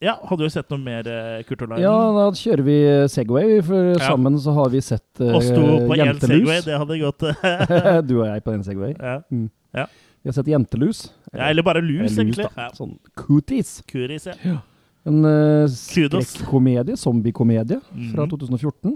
Ja, 0.04 0.18
hadde 0.28 0.44
du 0.44 0.52
sett 0.52 0.68
noe 0.74 0.78
mer, 0.84 1.06
uh, 1.08 1.42
Kurt 1.48 1.62
Olav? 1.64 1.80
Ja, 1.80 1.94
da 2.12 2.26
kjører 2.36 2.62
vi 2.66 2.76
Segway, 3.08 3.58
for 3.64 3.92
Ja. 3.94 4.02
sammen 4.10 4.36
så 4.42 4.52
har 4.56 4.68
vi 4.74 4.82
sett 4.84 5.20
uh, 5.24 5.32
Oss 5.38 5.48
to 5.48 5.62
på 5.88 5.96
én 5.96 6.18
Segway, 6.20 6.60
det 6.66 6.76
hadde 6.82 6.98
gått. 7.00 7.24
du 8.08 8.14
og 8.20 8.26
jeg 8.28 8.44
på 8.44 8.52
en 8.54 8.64
Segway. 8.66 8.94
ja. 9.00 9.86
Vi 10.24 10.30
har 10.30 10.32
sett 10.38 10.46
Jentelus. 10.48 11.10
ja, 11.34 11.50
eller 11.50 11.62
bare 11.66 11.82
lus, 11.84 12.12
Eller 12.12 12.22
egentlig. 12.24 12.46
da. 12.56 12.70
Sånn 12.72 12.94
cooties. 13.14 13.82
Kuris, 13.90 14.24
ja. 14.30 14.60
En 15.04 15.18
uh, 15.24 15.66
Kudos. 15.92 16.30
skrekkomedie, 16.32 16.96
zombiekomedie, 16.96 17.80
fra 18.14 18.24
Mhm. 18.24 18.30
2014. 18.30 18.94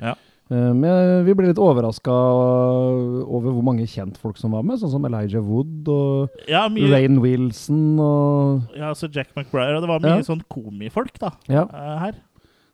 Ja. 0.00 0.16
Eh, 0.50 0.72
men 0.74 1.24
vi 1.24 1.34
ble 1.38 1.46
litt 1.52 1.60
overraska 1.62 2.12
over 2.12 3.52
hvor 3.54 3.62
mange 3.64 3.86
kjentfolk 3.88 4.36
som 4.40 4.52
var 4.56 4.64
med, 4.66 4.80
sånn 4.80 4.90
som 4.92 5.06
Elijah 5.08 5.40
Wood 5.44 5.88
og 5.92 6.44
Ja, 6.50 6.66
mye, 6.72 6.90
Rain 6.92 7.20
Wilson 7.22 7.98
og 8.02 8.76
ja, 8.76 8.90
så 8.98 9.08
Jack 9.12 9.30
McBride, 9.36 9.76
og 9.78 9.82
det 9.86 9.88
var 9.92 10.00
mye 10.04 10.18
Ja. 10.18 10.26
sånn 10.26 10.42
komifolk 10.50 11.18
da, 11.22 11.30
Ja. 11.48 11.62
eh, 11.72 11.98
her. 12.06 12.14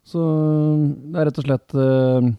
Så 0.09 0.19
det 1.13 1.21
er 1.21 1.25
rett 1.29 1.39
og 1.39 1.45
slett 1.45 1.75
eh, 1.75 2.31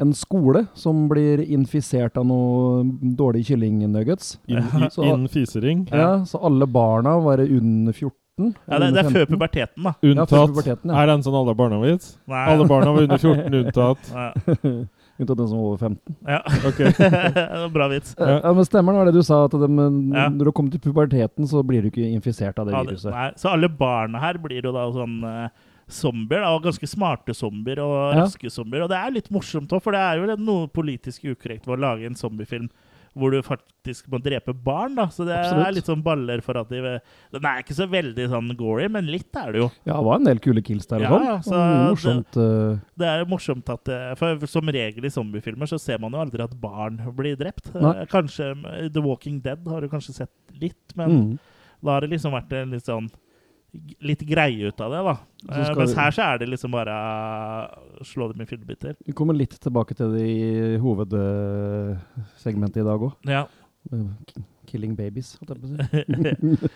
en 0.00 0.12
skole 0.12 0.66
som 0.74 1.08
blir 1.08 1.38
infisert 1.42 2.16
av 2.16 2.26
noe 2.26 2.82
dårlige 3.14 3.52
kyllingnuggets. 3.54 4.38
In, 4.48 4.58
in, 4.58 5.24
infisering? 5.26 5.88
Ja. 5.92 6.24
så 6.24 6.38
alle 6.42 6.66
barna 6.66 7.18
var 7.22 7.38
under 7.38 7.92
14. 7.92 8.12
Ja, 8.34 8.78
det, 8.82 8.88
det 8.96 9.02
er 9.04 9.10
før 9.14 9.26
puberteten, 9.30 9.84
da. 9.86 9.92
Ja, 10.02 10.24
før 10.26 10.48
puberteten, 10.50 10.90
ja. 10.90 10.96
Er 10.98 11.06
det 11.06 11.14
en 11.20 11.22
sånn 11.22 11.36
alle 11.38 11.52
barna-vits? 11.54 12.16
Alle 12.26 12.64
barna 12.66 12.90
var 12.96 13.04
under 13.06 13.20
14 13.22 13.54
unntatt. 13.60 14.08
Unntatt 15.22 15.38
den 15.38 15.46
som 15.46 15.60
var 15.60 15.66
over 15.68 15.78
15. 15.78 16.16
Ja. 16.26 16.40
Okay. 16.66 17.68
Bra 17.76 17.86
vits. 17.92 18.16
Ja. 18.18 18.40
men 18.50 18.66
stemmer 18.66 18.96
det 18.96 18.98
var 19.04 19.10
det 19.12 19.14
du 19.14 19.22
sa, 19.22 19.44
at 19.46 19.54
de, 19.54 19.68
Ja. 19.70 20.24
når 20.34 20.50
du 20.50 20.52
kommer 20.58 20.74
til 20.74 20.82
puberteten, 20.82 21.46
så 21.46 21.62
blir 21.62 21.86
du 21.86 21.92
ikke 21.92 22.08
infisert 22.10 22.58
av 22.58 22.66
det 22.66 22.74
Ja, 22.74 22.82
viruset. 22.82 23.12
nei, 23.14 23.28
så 23.38 23.52
alle 23.54 23.70
barna 23.70 24.18
her 24.24 24.40
blir 24.42 24.66
jo 24.66 24.72
da 24.74 24.88
sånn 24.96 25.14
eh, 25.30 25.48
zombier, 25.86 26.42
da, 26.42 26.50
og 26.56 26.64
ganske 26.66 26.88
smarte 26.90 27.36
zombier 27.38 27.78
og 27.84 27.94
Ja. 28.16 28.24
raske 28.24 28.50
zombier. 28.50 28.82
Og 28.82 28.90
det 28.90 28.98
er 28.98 29.14
litt 29.14 29.30
morsomt 29.30 29.70
òg, 29.70 29.80
for 29.84 29.94
det 29.94 30.00
er 30.02 30.18
jo 30.18 30.34
noe 30.42 30.66
politisk 30.66 31.22
ukorrekt 31.30 31.68
ved 31.70 31.78
å 31.78 31.82
lage 31.86 32.10
en 32.10 32.18
zombiefilm 32.18 32.66
hvor 33.14 33.30
du 33.30 33.38
faktisk 33.46 34.08
må 34.10 34.18
drepe 34.22 34.52
barn. 34.52 34.94
da, 34.98 35.06
Så 35.06 35.24
det 35.26 35.36
Absolutt. 35.38 35.66
er 35.66 35.72
litt 35.76 35.88
sånn 35.90 36.02
baller 36.02 36.42
for 36.42 36.58
at 36.58 36.68
de 36.68 36.80
Den 37.32 37.44
er 37.46 37.62
ikke 37.62 37.76
så 37.76 37.86
veldig 37.90 38.28
sånn 38.32 38.50
gory, 38.58 38.88
men 38.90 39.06
litt 39.06 39.34
er 39.36 39.52
det 39.52 39.60
jo. 39.62 39.70
Ja, 39.86 39.94
det 39.98 40.04
var 40.04 40.16
en 40.16 40.24
del 40.24 40.38
kule 40.42 40.62
kills 40.62 40.86
der 40.90 41.00
Ja, 41.04 41.10
sånn. 41.10 41.24
ja, 41.24 41.36
så 41.46 41.60
morsomt, 41.94 42.30
det- 42.32 42.72
eh, 42.74 42.78
Det 42.98 43.06
er 43.06 43.24
morsomt 43.26 43.68
at 43.70 43.88
eh, 43.88 44.14
For 44.16 44.46
som 44.46 44.66
regel 44.66 45.04
i 45.04 45.08
zombiefilmer 45.14 45.66
så 45.66 45.78
ser 45.78 45.98
man 45.98 46.12
jo 46.12 46.18
aldri 46.18 46.42
at 46.42 46.60
barn 46.60 46.98
blir 47.14 47.36
drept. 47.36 47.72
Nei. 47.74 48.00
Eh, 48.02 48.06
Kanskje 48.06 48.92
The 48.92 49.00
Walking 49.00 49.40
Dead 49.40 49.66
har 49.66 49.80
du 49.80 49.88
kanskje 49.88 50.14
sett 50.14 50.30
litt, 50.60 50.96
men 50.96 51.10
mm. 51.10 51.38
da 51.82 51.90
har 51.92 52.00
det 52.00 52.10
liksom 52.10 52.32
vært 52.32 52.52
en 52.52 52.70
litt 52.70 52.84
sånn 52.84 53.10
Litt 54.04 54.20
greie 54.28 54.66
ut 54.68 54.80
av 54.80 54.90
det, 54.92 55.02
da. 55.06 55.14
Eh, 55.50 55.74
Mens 55.76 55.94
vi- 55.94 56.00
her 56.00 56.10
så 56.14 56.22
er 56.22 56.38
det 56.38 56.48
liksom 56.48 56.70
bare 56.70 56.92
å 58.00 58.04
slå 58.06 58.28
dem 58.32 58.40
i 58.42 58.46
fillebiter. 58.46 58.94
Vi 59.04 59.12
kommer 59.12 59.34
litt 59.34 59.58
tilbake 59.60 59.94
til 59.96 60.12
det 60.14 60.24
i 60.24 60.78
hovedsegmentet 60.78 62.76
i 62.82 62.86
dag 62.86 63.00
òg. 63.00 63.12
Ja. 63.26 63.46
'Killing 64.66 64.96
Babies'. 64.96 65.36
holdt 65.38 65.50
jeg 65.50 65.60
på 65.60 65.66
å 65.66 65.68
si. 65.68 65.76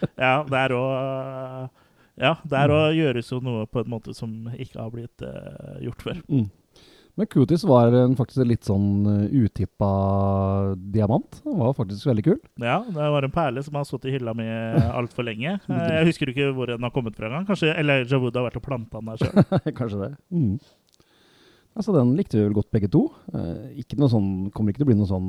ja, 0.19 0.43
der 0.45 0.69
òg 0.76 1.69
Ja, 2.19 2.35
der 2.45 2.69
òg 2.75 2.95
gjøres 2.99 3.31
jo 3.31 3.38
noe 3.40 3.67
på 3.71 3.81
en 3.85 3.90
måte 3.93 4.14
som 4.14 4.49
ikke 4.59 4.81
har 4.83 4.90
blitt 4.90 5.23
uh, 5.23 5.78
gjort 5.81 6.02
før. 6.02 6.17
Mm. 6.28 6.50
Men 7.18 7.26
Cuties 7.26 7.64
var 7.66 7.90
en 7.98 8.12
faktisk 8.14 8.46
litt 8.46 8.62
sånn 8.68 9.02
uh, 9.08 9.25
utippa 9.42 9.88
diamant. 10.94 11.40
Den 11.42 11.56
var 11.58 11.75
faktisk 11.75 12.06
veldig 12.06 12.25
kul. 12.28 12.37
Ja, 12.62 12.76
det 12.87 13.08
var 13.16 13.26
en 13.26 13.34
perle 13.34 13.64
som 13.66 13.75
har 13.75 13.87
stått 13.88 14.06
i 14.06 14.12
hylla 14.14 14.34
mi 14.38 14.46
altfor 14.46 15.26
lenge. 15.26 15.56
Eh, 15.68 15.94
Jeg 15.98 16.12
husker 16.12 16.30
ikke 16.30 16.52
hvor 16.54 16.70
den 16.70 16.87
har 16.87 16.92
kommet 16.94 17.16
fra 17.18 17.26
engang. 17.26 17.46
Kanskje 17.48 17.72
Elijah 17.75 18.20
Wood 18.22 18.38
har 18.38 18.46
vært 18.46 18.60
og 18.60 18.64
planta 18.68 19.00
den 19.02 19.10
der 19.10 19.18
sjøl. 19.25 19.75
Kanskje 19.80 20.00
det. 20.04 20.12
Mm. 20.30 20.54
Altså, 21.78 21.92
den 21.94 22.14
likte 22.18 22.38
vi 22.38 22.46
vel 22.48 22.56
godt 22.56 22.70
begge 22.75 22.88
to. 22.90 23.04
Eh, 23.34 23.82
ikke 23.82 23.98
noe 24.00 24.10
sånn, 24.10 24.30
kommer 24.54 24.72
ikke 24.72 24.82
til 24.82 24.88
å 24.88 24.90
bli 24.92 24.98
noen 24.98 25.10
sånn 25.10 25.28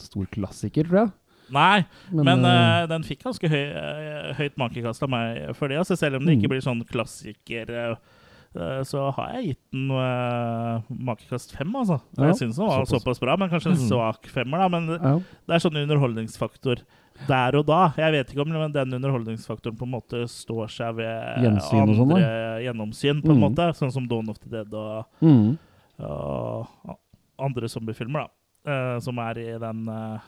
stor 0.00 0.28
klassiker, 0.32 0.86
tror 0.88 1.02
jeg. 1.02 1.12
Nei, 1.50 1.80
men, 2.14 2.22
men 2.28 2.44
uh, 2.46 2.84
den 2.86 3.02
fikk 3.02 3.24
ganske 3.26 3.48
høy, 3.50 3.64
eh, 3.74 4.28
høyt 4.38 4.54
makekast 4.60 5.02
av 5.02 5.10
meg 5.10 5.40
for 5.58 5.66
det. 5.72 5.80
Altså, 5.82 5.96
selv 5.98 6.20
om 6.20 6.24
det 6.28 6.36
Mm. 6.36 6.44
ikke 6.44 6.50
blir 6.52 6.62
sånn 6.62 6.84
klassiker, 6.86 7.72
eh, 7.74 7.90
eh, 7.90 8.19
så 8.82 9.12
har 9.14 9.34
jeg 9.36 9.44
gitt 9.52 9.60
den 9.72 9.90
uh, 9.94 10.80
makekast 10.90 11.52
fem, 11.56 11.70
altså. 11.76 12.00
Ja, 12.18 12.26
jeg 12.32 12.38
syns 12.40 12.56
den 12.58 12.66
var 12.66 12.82
såpass. 12.84 13.02
såpass. 13.04 13.20
bra, 13.22 13.36
men 13.36 13.48
kanskje 13.48 13.70
en 13.70 13.76
Mm. 13.78 13.88
svak 13.88 14.26
femmer. 14.26 14.58
da, 14.58 14.68
Men 14.68 14.88
ja. 14.88 15.12
det 15.46 15.54
er 15.54 15.62
sånn 15.62 15.78
underholdningsfaktor 15.84 16.82
der 17.28 17.54
og 17.56 17.66
da. 17.66 17.92
Jeg 17.96 18.12
vet 18.12 18.32
ikke 18.32 18.42
om 18.42 18.72
den 18.72 18.94
underholdningsfaktoren 18.98 19.76
på 19.78 19.86
en 19.86 19.94
måte 19.94 20.24
står 20.28 20.66
seg 20.68 20.94
ved 20.96 21.44
Gjensyn 21.44 21.82
andre 21.82 21.94
sånn, 21.94 22.64
gjennomsyn, 22.64 23.22
på 23.22 23.30
en 23.30 23.38
Mm. 23.38 23.44
måte. 23.54 23.70
Sånn 23.78 23.92
som 23.92 24.08
Dawn 24.08 24.28
of 24.30 24.38
the 24.40 24.48
Dead 24.48 24.74
og, 24.74 25.04
Mm. 25.22 25.58
og 26.00 26.66
andre 27.38 27.68
zombiefilmer, 27.68 28.26
da. 28.26 28.28
Uh, 28.66 28.98
som 29.00 29.16
er 29.18 29.38
i 29.38 29.58
den 29.58 29.88
uh, 29.88 30.18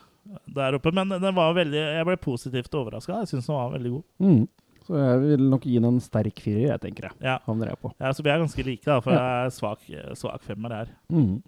der 0.47 0.73
oppe. 0.79 0.91
Men 0.93 1.09
den 1.09 1.35
var 1.35 1.53
veldig, 1.53 1.73
jeg 1.97 2.05
ble 2.05 2.15
positivt 2.17 2.73
overraska. 2.73 3.19
Jeg 3.21 3.27
syns 3.33 3.47
den 3.47 3.55
var 3.55 3.71
veldig 3.77 3.91
god. 3.91 4.03
Mm. 4.21 4.47
Så 4.87 4.97
jeg 4.99 5.19
vil 5.23 5.43
nok 5.49 5.63
gi 5.63 5.77
den 5.79 5.85
en 5.93 5.99
sterk 6.03 6.39
firer, 6.43 6.67
jeg 6.73 6.81
tenker 6.83 7.07
jeg. 7.09 7.13
Ja. 7.23 7.37
Havner 7.45 7.69
jeg 7.71 7.77
på. 7.79 7.93
Ja, 8.01 8.11
så 8.11 8.23
vi 8.25 8.29
er 8.33 8.41
ganske 8.43 8.65
like, 8.67 8.83
da, 8.85 8.99
for 8.99 9.11
Ja. 9.15 9.19
jeg 9.23 9.45
er 9.45 9.49
svak, 9.55 9.79
svak 10.19 10.41
femmer 10.43 10.69
her. 10.75 10.87
Mm. 11.09 11.41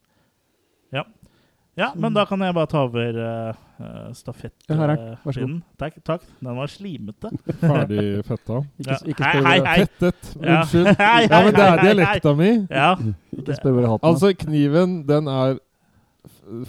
Ja, 1.75 1.89
men 1.99 2.13
da 2.15 2.23
kan 2.23 2.39
jeg 2.39 2.53
bare 2.55 2.69
ta 2.71 2.85
over 2.85 3.17
uh, 3.19 4.11
stafettpinnen. 4.15 4.91
Ja, 4.95 5.17
er. 5.27 5.55
Takk, 5.81 5.97
takk. 6.07 6.21
Den 6.39 6.55
var 6.55 6.71
slimete. 6.71 7.31
Ferdig 7.59 8.05
fetta. 8.23 8.61
Ikke, 8.79 8.93
Ja. 8.93 8.99
ikke 9.11 9.23
Hei, 9.25 9.33
spør 9.33 9.47
hei, 9.49 9.57
hvor- 9.59 9.67
hei. 9.67 9.75
Fettet. 9.81 10.29
Unnskyld. 10.39 10.87
Hei, 11.01 11.09
hei, 11.09 11.27
Ja, 11.27 11.41
men 11.43 11.53
det 11.57 11.65
er 11.65 11.81
dialekta 11.83 12.33
mi. 12.39 12.49
Ja. 12.71 12.95
Ikke 13.35 13.57
spør 13.59 13.75
hvor 13.75 13.81
jeg 13.83 13.89
har 13.89 13.97
hatt 13.97 14.05
den. 14.05 14.13
Altså, 14.13 14.31
kniven, 14.45 14.95
den 15.11 15.27
er 15.27 15.59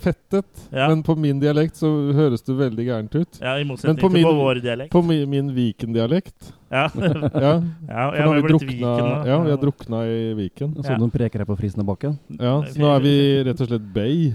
fettet, 0.01 0.47
Ja. 0.73 0.89
men 0.89 1.03
på 1.05 1.15
min 1.19 1.39
dialekt 1.41 1.77
så 1.77 1.89
høres 2.17 2.43
det 2.47 2.55
veldig 2.57 2.85
gærent 2.87 3.15
ut. 3.15 3.39
ja, 3.41 3.55
i 3.61 3.65
motsetning 3.65 3.99
på 4.01 4.09
til 4.11 4.25
på 4.25 4.33
vår 4.35 4.61
dialekt. 4.65 4.91
På 4.93 5.03
mi, 5.05 5.19
min 5.27 5.51
Viken-dialekt. 5.55 6.53
Ja. 6.71 6.89
Ja, 6.97 7.61
ja, 7.89 8.11
for 8.11 8.17
jeg 8.17 8.25
nå 8.25 8.27
har 8.27 8.27
har 8.27 8.41
vi 8.43 8.49
drukna, 8.49 8.69
Viken 8.71 9.27
ja, 9.27 9.37
vi 9.45 9.51
har 9.51 9.59
drukna 9.63 10.01
i 10.07 10.35
Viken. 10.35 10.75
Jeg 10.77 10.85
så 10.85 10.91
Ja. 10.93 10.99
noen 10.99 11.11
preker 11.13 11.39
her 11.39 11.45
på 11.47 11.57
frisende 11.59 11.85
bakken. 11.87 12.19
Ja, 12.41 12.63
så 12.63 12.79
nå 12.81 12.89
er 12.97 13.01
vi 13.05 13.15
rett 13.45 13.61
og 13.61 13.69
slett 13.69 13.93
Bay. 13.93 14.33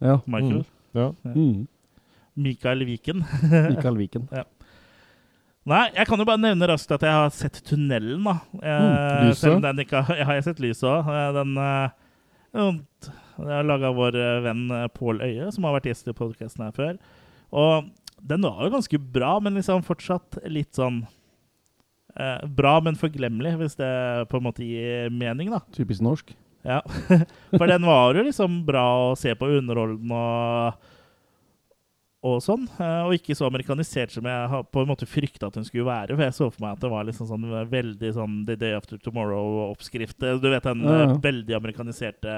Ja. 0.00 0.20
Michael. 0.26 0.64
Ja. 0.94 1.10
Mm. 1.24 1.66
Mikael 2.36 2.84
Viken. 2.86 3.24
Mikael 3.74 3.96
Viken. 3.96 4.28
ja. 4.32 4.44
Nei, 5.68 5.90
jeg 5.92 6.06
kan 6.08 6.16
jo 6.18 6.24
bare 6.24 6.40
nevne 6.40 6.64
raskt 6.70 6.92
at 6.94 7.02
jeg 7.04 7.12
har 7.12 7.28
sett 7.34 7.58
Tunnelen, 7.66 8.22
da. 8.24 8.38
Eh, 8.62 8.78
Mm, 8.80 9.28
lyset. 9.28 9.36
selv 9.42 9.56
om 9.56 9.62
den 9.62 9.78
ikke 9.84 10.00
har 10.02 10.16
Jeg 10.16 10.24
har 10.24 10.40
sett 10.40 10.60
lyset 10.60 10.86
òg. 10.88 11.34
Den 11.34 11.58
eh, 11.58 11.90
um, 13.38 13.48
er 13.48 13.64
laga 13.68 13.92
vår 13.96 14.18
eh, 14.18 14.40
venn 14.44 14.66
eh, 14.74 14.88
Pål 14.94 15.22
Øie, 15.24 15.48
som 15.54 15.64
har 15.68 15.76
vært 15.78 15.88
gjest 15.92 16.10
i 16.10 16.16
podkasten 16.18 16.64
her 16.66 16.74
før. 16.76 16.98
Og 17.54 17.88
den 18.28 18.42
var 18.42 18.64
jo 18.66 18.72
ganske 18.74 18.98
bra, 19.14 19.36
men 19.40 19.54
liksom 19.60 19.84
fortsatt 19.86 20.40
litt 20.50 20.74
sånn 20.74 21.04
eh, 22.18 22.44
Bra, 22.58 22.76
men 22.84 22.98
forglemmelig, 22.98 23.54
hvis 23.62 23.78
det 23.78 23.92
på 24.30 24.40
en 24.40 24.46
måte 24.48 24.66
gir 24.66 25.08
mening, 25.14 25.52
da. 25.54 25.62
Typisk 25.76 26.02
norsk. 26.04 26.34
Ja, 26.66 26.80
For 27.56 27.66
den 27.70 27.86
var 27.86 28.16
jo 28.18 28.24
liksom 28.26 28.64
bra 28.66 28.82
å 29.08 29.16
se 29.16 29.30
på, 29.38 29.46
underholdende 29.60 30.18
og, 30.18 30.88
og 32.28 32.40
sånn. 32.42 32.64
eh, 32.82 33.04
Og 33.06 33.14
ikke 33.16 33.36
så 33.38 33.46
amerikanisert 33.46 34.10
som 34.12 34.26
jeg 34.26 34.64
på 34.74 34.82
en 34.82 34.90
måte 34.90 35.06
frykta 35.08 35.48
at 35.48 35.56
den 35.60 35.64
skulle 35.68 35.86
være. 35.86 36.16
For 36.18 36.24
jeg 36.26 36.34
så 36.36 36.48
for 36.50 36.64
meg 36.66 36.74
at 36.74 36.82
det 36.82 36.90
var 36.92 37.06
liksom 37.06 37.30
sånn 37.30 37.46
veldig 37.70 38.10
sånn 38.18 38.34
The 38.50 38.58
Day 38.58 38.74
After 38.76 38.98
Tomorrow-oppskrift. 39.06 40.18
Du 40.42 40.48
vet 40.50 40.66
den 40.66 40.82
Ja, 40.84 40.98
ja. 41.06 41.14
veldig 41.24 41.56
amerikaniserte 41.62 42.34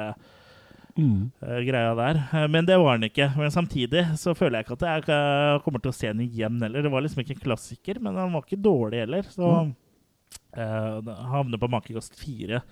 Mm. 1.00 1.30
eh, 1.42 1.61
greia 1.66 1.95
der. 1.97 2.21
Eh, 2.37 2.47
Men 2.52 2.66
det 2.69 2.76
var 2.78 2.99
den 2.99 3.09
ikke. 3.09 3.30
Men 3.40 3.50
samtidig 3.54 4.02
så 4.21 4.35
føler 4.37 4.61
jeg 4.61 4.66
ikke 4.69 4.76
at 4.78 4.87
jeg 4.88 5.14
eh, 5.16 5.61
kommer 5.64 5.83
til 5.83 5.92
å 5.92 5.97
se 5.97 6.11
den 6.12 6.23
igjen 6.26 6.61
heller. 6.62 6.85
Det 6.85 6.92
var 6.92 7.04
liksom 7.07 7.23
ikke 7.25 7.37
en 7.38 7.45
klassiker, 7.47 8.00
men 8.04 8.19
den 8.19 8.35
var 8.37 8.45
ikke 8.45 8.61
dårlig 8.61 9.02
heller. 9.04 9.23
Så 9.33 9.49
mm. 9.49 9.75
uh, 10.61 11.12
havner 11.33 11.61
på 11.62 11.71
makekast 11.73 12.19
fire. 12.21 12.62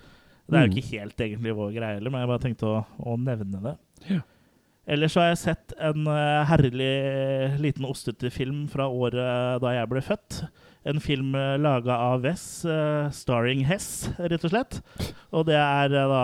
Det 0.49 0.57
er 0.57 0.65
jo 0.65 0.71
Mm. 0.71 0.77
ikke 0.77 0.97
helt 0.97 1.21
egentlig 1.21 1.55
vår 1.55 1.73
greie 1.75 1.97
heller, 1.99 2.09
men 2.13 2.23
jeg 2.23 2.29
bare 2.31 2.41
tenkte 2.45 2.69
å, 2.69 2.77
å 3.05 3.17
nevne 3.21 3.59
det. 3.67 3.75
Ja. 4.09 4.21
Ellers 4.89 5.13
så 5.13 5.21
har 5.21 5.27
jeg 5.29 5.41
sett 5.43 5.73
en 5.77 6.07
herlig 6.49 6.87
liten 7.61 7.85
ostete 7.85 8.31
film 8.33 8.63
fra 8.71 8.87
året 8.89 9.61
da 9.61 9.73
jeg 9.75 9.89
ble 9.91 10.01
født. 10.01 10.39
En 10.87 11.01
film 11.03 11.33
uh, 11.35 11.57
laga 11.59 11.97
av 11.99 12.21
Wes, 12.23 12.43
uh, 12.65 13.09
starring 13.11 13.65
Hess, 13.67 14.09
rett 14.19 14.45
og 14.47 14.53
slett. 14.53 14.79
Og 15.35 15.43
det 15.49 15.57
er 15.59 15.91
uh, 15.91 16.05
da 16.13 16.23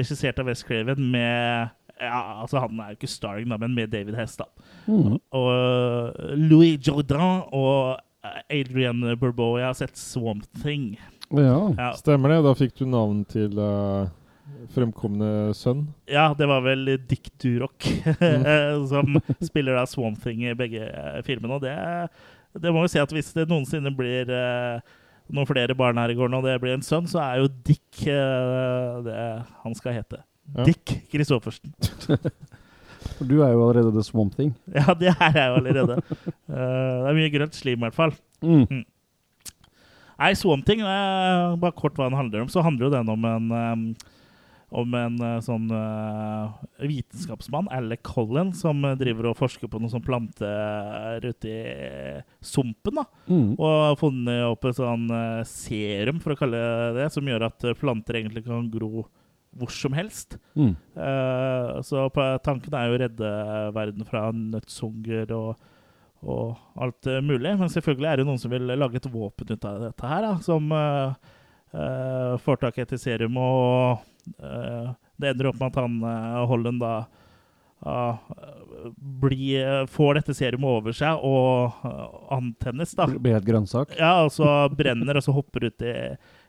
regissert 0.00 0.40
av 0.40 0.48
Wes 0.48 0.64
Craven 0.64 1.10
med 1.12 1.68
ja, 2.00 2.40
altså 2.40 2.62
Han 2.64 2.78
er 2.80 2.94
jo 2.94 3.00
ikke 3.00 3.10
starring, 3.12 3.50
da, 3.52 3.58
men 3.60 3.74
med 3.76 3.90
David 3.92 4.16
Hess. 4.16 4.38
da. 4.40 4.46
Mm. 4.88 5.18
Og 5.36 5.48
eh, 5.52 6.30
Louis 6.40 6.78
Jordan 6.80 7.42
og 7.52 7.98
eh, 8.24 8.38
Adrian 8.60 9.02
Bourbeau. 9.20 9.58
Jeg 9.60 9.68
har 9.68 9.76
sett 9.76 10.00
Swamp 10.00 10.46
Thing. 10.62 10.94
Ja. 11.28 11.58
Ja, 11.76 11.90
Stemmer 11.98 12.32
det? 12.32 12.40
Da 12.46 12.54
fikk 12.56 12.72
du 12.80 12.86
navn 12.88 13.20
til 13.28 13.52
eh, 13.60 14.08
fremkomne 14.74 15.52
sønn. 15.56 15.86
ja 16.10 16.30
det 16.36 16.48
var 16.50 16.64
vel 16.64 16.96
Dick 17.08 17.30
Durock 17.40 17.86
som 18.90 19.20
spiller 19.44 19.78
da 19.78 19.86
Swamp 19.88 20.18
Thing 20.24 20.42
i 20.48 20.56
begge 20.58 20.88
eh, 20.88 21.20
filmene. 21.26 21.60
Og 21.60 21.64
det, 21.68 21.76
det 22.58 22.72
må 22.74 22.82
jo 22.84 22.90
si 22.90 22.98
at 23.02 23.12
hvis 23.14 23.30
det 23.36 23.46
noensinne 23.50 23.92
blir 23.94 24.30
eh, 24.34 24.96
noen 25.30 25.48
flere 25.48 25.76
barn 25.78 26.00
her 26.00 26.10
i 26.10 26.16
gården, 26.18 26.38
og 26.40 26.46
det 26.46 26.58
blir 26.62 26.74
en 26.74 26.84
sønn, 26.84 27.08
så 27.10 27.20
er 27.22 27.42
jo 27.42 27.50
Dick 27.66 28.02
eh, 28.10 29.00
det 29.06 29.18
han 29.62 29.76
skal 29.78 30.00
hete. 30.00 30.22
Ja. 30.56 30.66
Dick 30.66 30.96
Christoffersen. 31.12 31.74
For 33.16 33.28
du 33.28 33.38
er 33.40 33.52
jo 33.54 33.62
allerede 33.64 33.92
The 33.94 34.04
Swamp 34.04 34.34
Thing. 34.36 34.54
Ja, 34.76 34.94
det 34.98 35.12
er 35.12 35.36
jeg 35.36 35.46
jo 35.52 35.58
allerede. 35.60 35.98
uh, 36.00 36.54
det 36.54 37.10
er 37.10 37.18
mye 37.18 37.32
grønt 37.32 37.56
slim, 37.56 37.78
i 37.78 37.86
hvert 37.86 37.96
fall. 37.96 38.14
Mm. 38.44 38.82
Nei, 40.20 40.32
Swamp 40.36 40.66
Thing, 40.68 40.82
eh, 40.84 41.54
bare 41.60 41.76
kort 41.76 41.96
hva 41.96 42.10
den 42.10 42.18
handler 42.18 42.44
om, 42.44 42.50
så 42.52 42.64
handler 42.64 42.88
jo 42.88 42.92
den 42.92 43.08
om 43.12 43.24
en 43.24 43.52
em, 43.56 43.84
om 44.70 44.94
en 44.94 45.16
eh, 45.26 45.38
sånn 45.42 45.64
eh, 45.74 46.58
vitenskapsmann, 46.86 47.68
Alec 47.74 48.02
Collin, 48.06 48.52
som 48.54 48.84
eh, 48.86 48.94
driver 49.00 49.30
og 49.32 49.38
forsker 49.40 49.66
på 49.70 49.80
noen 49.80 49.90
sånn 49.90 50.04
planter 50.06 51.24
ute 51.26 51.50
i 51.50 52.20
sumpen. 52.40 53.00
da, 53.00 53.04
Mm. 53.30 53.54
Og 53.58 53.66
har 53.88 53.96
funnet 54.00 54.44
opp 54.48 54.64
et 54.66 54.74
sånn 54.78 55.08
serum, 55.46 56.20
for 56.22 56.34
å 56.34 56.38
kalle 56.38 56.58
det 56.58 56.94
det, 57.00 57.08
som 57.14 57.26
gjør 57.26 57.44
at 57.46 57.66
planter 57.78 58.18
egentlig 58.18 58.44
kan 58.46 58.70
gro 58.70 59.04
hvor 59.56 59.70
som 59.74 59.92
helst. 59.92 60.36
Mm. 60.54 60.76
Uh, 60.94 61.80
så 61.82 62.04
på- 62.14 62.38
tanken 62.46 62.74
er 62.74 62.86
jo 62.86 62.94
å 62.94 63.00
redde 63.02 63.30
verden 63.74 64.04
fra 64.06 64.28
nødshunger 64.30 65.32
og, 65.34 65.56
og 66.22 66.56
alt 66.78 67.08
mulig. 67.26 67.56
Men 67.58 67.68
selvfølgelig 67.72 68.06
er 68.12 68.16
det 68.20 68.26
noen 68.28 68.38
som 68.38 68.50
vil 68.52 68.70
lage 68.70 69.00
et 69.00 69.10
våpen 69.10 69.50
ut 69.50 69.64
av 69.66 69.80
dette 69.88 70.06
her, 70.12 70.22
da, 70.22 70.36
som 70.46 70.70
uh, 70.70 71.14
uh, 71.74 72.36
får 72.38 72.60
tak 72.62 72.78
i 72.78 72.84
et 72.86 72.94
serum, 73.02 73.36
og 73.42 74.06
det 74.38 75.32
ender 75.32 75.50
opp 75.50 75.58
med 75.60 75.72
at 75.72 75.80
han 75.82 75.98
uh, 76.04 76.44
Holland 76.48 76.80
da 76.80 76.92
uh, 77.86 78.16
blir, 78.96 79.86
får 79.86 80.20
dette 80.20 80.34
serumet 80.36 80.70
over 80.70 80.94
seg 80.96 81.20
og 81.26 81.74
eh, 81.84 82.04
antennes, 82.32 82.94
da. 82.96 83.06
Blir 83.10 83.36
et 83.36 83.44
grønnsak. 83.46 83.92
Ja, 83.98 84.22
og 84.24 84.32
så 84.34 84.46
brenner 84.72 85.18
og 85.18 85.24
så 85.26 85.34
hopper 85.36 85.66
ut 85.68 85.84
i, 85.84 85.94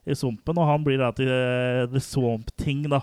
i 0.07 0.15
sumpen, 0.17 0.59
og 0.59 0.69
han 0.69 0.85
blir 0.85 1.01
da 1.01 1.11
til 1.15 1.27
eh, 1.31 1.83
The 1.91 2.01
Swamp 2.03 2.53
Thing, 2.59 2.85
da. 2.91 3.01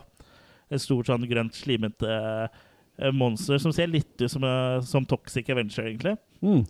Et 0.72 0.80
stort 0.82 1.08
sånn 1.08 1.26
grønt, 1.28 1.56
slimete 1.56 2.08
eh, 2.08 3.12
monster 3.12 3.60
som 3.62 3.72
ser 3.74 3.88
litt 3.92 4.16
ut 4.20 4.32
som, 4.32 4.44
eh, 4.44 4.80
som 4.86 5.06
Toxic 5.08 5.48
Avenger, 5.52 5.88
egentlig. 5.90 6.16
Mm. 6.44 6.64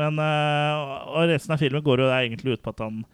Men 0.00 0.18
eh, 0.18 0.84
Og 1.14 1.28
resten 1.30 1.54
av 1.54 1.62
filmen 1.62 1.84
går 1.84 2.04
jo 2.04 2.10
egentlig 2.10 2.58
ut 2.58 2.64
på 2.64 2.72
at 2.74 2.80
han, 2.84 3.04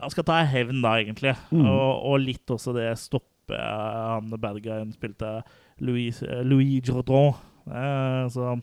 han 0.00 0.12
skal 0.14 0.28
ta 0.28 0.40
hevn, 0.48 0.80
da, 0.84 0.96
egentlig. 1.00 1.36
Mm. 1.52 1.66
Og, 1.66 2.04
og 2.12 2.24
litt 2.24 2.56
også 2.56 2.76
det 2.76 2.92
stoppe 3.00 3.26
eh, 3.26 3.39
han 3.58 4.30
bad 4.40 4.60
guyen 4.62 4.92
spilte 4.94 5.42
Louis, 5.80 6.22
eh, 6.22 6.42
Louis 6.44 6.80
Jordan. 6.86 7.34
Eh, 7.70 8.28
så 8.30 8.54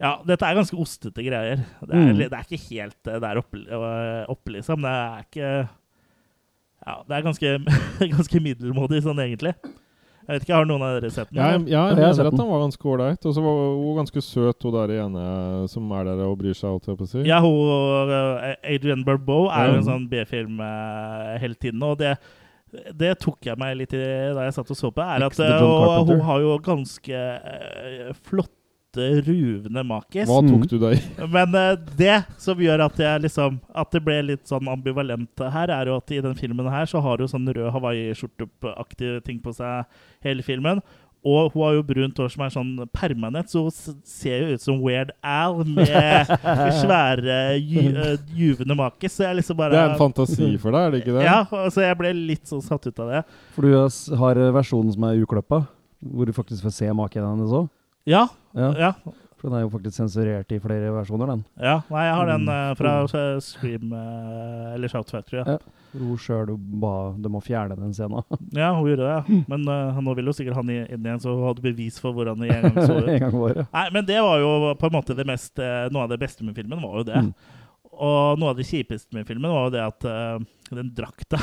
ja, 0.00 0.16
dette 0.26 0.42
er 0.44 0.56
ganske 0.58 0.76
ostete 0.76 1.22
greier. 1.24 1.62
Det 1.86 1.94
er, 1.94 2.02
Mm. 2.12 2.16
det 2.18 2.32
er 2.32 2.44
ikke 2.48 2.64
helt 2.74 3.06
eh, 3.08 3.20
der 3.22 3.38
oppe, 3.38 3.62
opp, 4.28 4.44
liksom. 4.48 4.82
Det 4.82 4.90
er 4.90 5.24
ikke 5.24 5.68
Ja, 6.84 6.98
det 7.08 7.16
er 7.16 7.22
ganske, 7.24 7.50
ganske 8.18 8.40
middelmådig 8.44 9.00
sånn, 9.06 9.20
egentlig. 9.24 9.54
Jeg 10.24 10.38
vet 10.38 10.44
ikke, 10.46 10.54
Har 10.56 10.64
noen 10.68 10.82
av 10.84 10.94
dere 11.00 11.10
sett 11.12 11.28
den? 11.30 11.36
Ja, 11.36 11.50
jeg, 11.52 11.66
ja, 11.68 11.82
jeg 11.90 11.96
mener 11.98 12.26
at 12.28 12.32
den. 12.32 12.40
han 12.40 12.48
var 12.50 12.60
ganske 12.64 12.88
ålreit. 12.88 13.26
Og 13.28 13.34
så 13.36 13.42
var 13.44 13.58
hun 13.76 13.96
ganske 13.98 14.22
søt, 14.24 14.62
hun 14.64 14.72
der 14.72 14.92
ene 15.04 15.24
som 15.68 15.90
er 15.92 16.04
der 16.08 16.22
og 16.24 16.38
bryr 16.40 16.56
seg, 16.56 16.70
Alt, 16.72 16.86
jeg 16.88 16.96
på 16.96 17.04
å 17.04 17.10
si. 17.10 17.24
Ja, 17.28 17.40
hun, 17.44 18.12
Adrian 18.64 19.04
Barbeau 19.04 19.50
er 19.52 19.68
jo 19.68 19.76
en 19.82 19.84
sånn 19.88 20.06
B-film 20.08 20.60
hele 21.40 21.54
tiden. 21.60 21.82
og 21.84 21.98
det, 22.00 22.14
det 22.94 23.14
tok 23.22 23.48
jeg 23.50 23.60
meg 23.60 23.76
litt 23.78 23.94
i 23.96 24.02
da 24.34 24.46
jeg 24.46 24.56
satt 24.56 24.74
og 24.74 24.78
så 24.78 24.90
på. 24.94 25.04
er 25.04 25.24
at 25.26 25.40
eh, 25.42 25.64
og 25.64 26.10
Hun 26.10 26.22
har 26.26 26.44
jo 26.44 26.58
ganske 26.64 27.22
uh, 27.44 28.12
flotte, 28.26 29.06
ruvende 29.26 29.82
makis. 29.86 30.28
Hva 30.30 30.40
tok 30.46 30.66
du 30.70 30.76
deg 30.82 30.98
i? 30.98 31.02
Men 31.36 31.54
uh, 31.56 31.74
det 31.98 32.20
som 32.42 32.60
gjør 32.60 32.86
at, 32.86 33.00
jeg 33.06 33.24
liksom, 33.26 33.58
at 33.74 33.94
det 33.94 34.02
ble 34.06 34.18
litt 34.30 34.44
sånn 34.50 34.70
ambivalent 34.70 35.44
her, 35.56 35.72
er 35.74 35.90
jo 35.90 35.98
at 36.00 36.14
i 36.14 36.22
den 36.24 36.36
filmen 36.38 36.70
her 36.70 36.90
så 36.90 37.02
har 37.04 37.22
hun 37.22 37.30
sånn 37.30 37.50
rød 37.50 37.72
Hawaii-skjorteaktige 37.74 39.22
ting 39.26 39.40
på 39.44 39.54
seg 39.56 39.88
hele 40.26 40.46
filmen. 40.46 40.82
Og 41.24 41.54
hun 41.54 41.62
har 41.64 41.76
jo 41.78 41.84
brunt 41.88 42.18
hår 42.20 42.32
som 42.34 42.42
er 42.44 42.50
sånn 42.52 42.72
permanent, 42.92 43.48
så 43.48 43.62
hun 43.64 43.72
ser 44.04 44.42
jo 44.42 44.56
ut 44.58 44.64
som 44.64 44.80
Weird 44.84 45.14
Al 45.24 45.62
med 45.64 46.28
svære, 46.82 47.38
ju, 47.58 47.86
eh, 47.96 48.18
juvende 48.36 48.76
makis. 48.76 49.16
Så 49.16 49.24
jeg 49.24 49.40
liksom 49.40 49.56
bare 49.56 49.72
Det 49.72 49.80
er 49.80 49.94
en 49.94 50.02
fantasi 50.02 50.50
for 50.60 50.76
deg, 50.76 50.80
er 50.82 50.92
det 50.92 51.00
ikke 51.00 51.16
det? 51.16 51.24
Ja, 51.24 51.38
så 51.72 51.86
jeg 51.86 51.96
ble 52.02 52.12
litt 52.18 52.44
sånn 52.50 52.60
satt 52.64 52.84
ut 52.90 53.00
av 53.00 53.14
det. 53.14 53.22
For 53.56 53.64
du 53.64 54.18
har 54.20 54.42
eh, 54.42 54.52
versjonen 54.52 54.92
som 54.92 55.08
er 55.08 55.24
ukløppa, 55.24 55.62
hvor 56.04 56.28
du 56.28 56.36
faktisk 56.36 56.66
får 56.68 56.76
se 56.76 56.92
maken 56.92 57.24
hennes 57.24 57.56
òg. 57.62 57.70
Ja, 58.04 58.26
Ja, 58.54 58.70
ja. 58.78 58.92
For 59.44 59.52
den 59.52 59.58
er 59.58 59.64
jo 59.66 59.70
faktisk 59.74 59.98
sensurert 60.00 60.52
i 60.56 60.58
flere 60.64 60.88
versjoner, 60.94 61.28
den. 61.34 61.42
ja. 61.60 61.74
Nei, 61.92 62.04
jeg 62.08 62.14
har 62.16 62.30
den 62.32 62.44
Mm. 62.46 62.52
eh, 62.54 62.74
fra 62.80 62.92
eh, 63.04 63.40
Scream 63.44 63.92
uh, 63.92 64.70
eller 64.72 64.88
Shout 64.88 65.10
Factory. 65.12 65.42
Ja. 65.42 65.58
Ja. 65.58 65.80
Hun 65.94 66.16
sjøl 66.18 66.48
ba 66.80 67.12
dem 67.22 67.30
må 67.36 67.42
fjerne 67.44 67.76
den 67.78 67.92
scenen. 67.94 68.24
Ja, 68.56 68.72
hun 68.74 68.88
gjorde 68.88 69.04
det. 69.04 69.10
ja. 69.12 69.42
Men 69.52 69.68
uh, 69.68 70.00
nå 70.02 70.14
vil 70.16 70.26
jo 70.32 70.34
sikkert 70.34 70.56
han 70.58 70.72
inn 70.72 70.88
igjen, 70.88 71.20
så 71.22 71.34
hun 71.36 71.44
hadde 71.50 71.62
bevis 71.62 72.00
for 72.02 72.16
hvordan 72.16 72.40
det 72.40 72.48
en 72.56 72.64
gang 72.70 72.80
så 72.88 72.96
ut. 72.98 73.10
en 73.14 73.20
gang 73.26 73.36
var 73.38 73.52
ja. 73.60 73.66
Nei, 73.76 73.84
men 73.98 74.08
det 74.08 74.16
var 74.24 74.40
jo 74.42 74.54
på 74.80 74.88
en 74.88 74.96
måte 74.96 75.14
det 75.14 75.26
mest 75.28 75.60
eh, 75.62 75.84
Noe 75.94 76.06
av 76.08 76.10
det 76.14 76.18
beste 76.24 76.42
med 76.48 76.56
filmen 76.56 76.80
var 76.82 76.96
jo 77.02 77.04
det. 77.12 77.20
Mm. 77.28 77.30
Og 77.94 78.40
noe 78.40 78.50
av 78.50 78.56
det 78.58 78.66
kjipeste 78.66 79.14
med 79.14 79.28
filmen 79.28 79.52
var 79.54 79.68
jo 79.68 79.74
det 79.76 79.84
at 79.84 80.08
eh, 80.10 80.48
den 80.74 80.88
drakta 80.96 81.38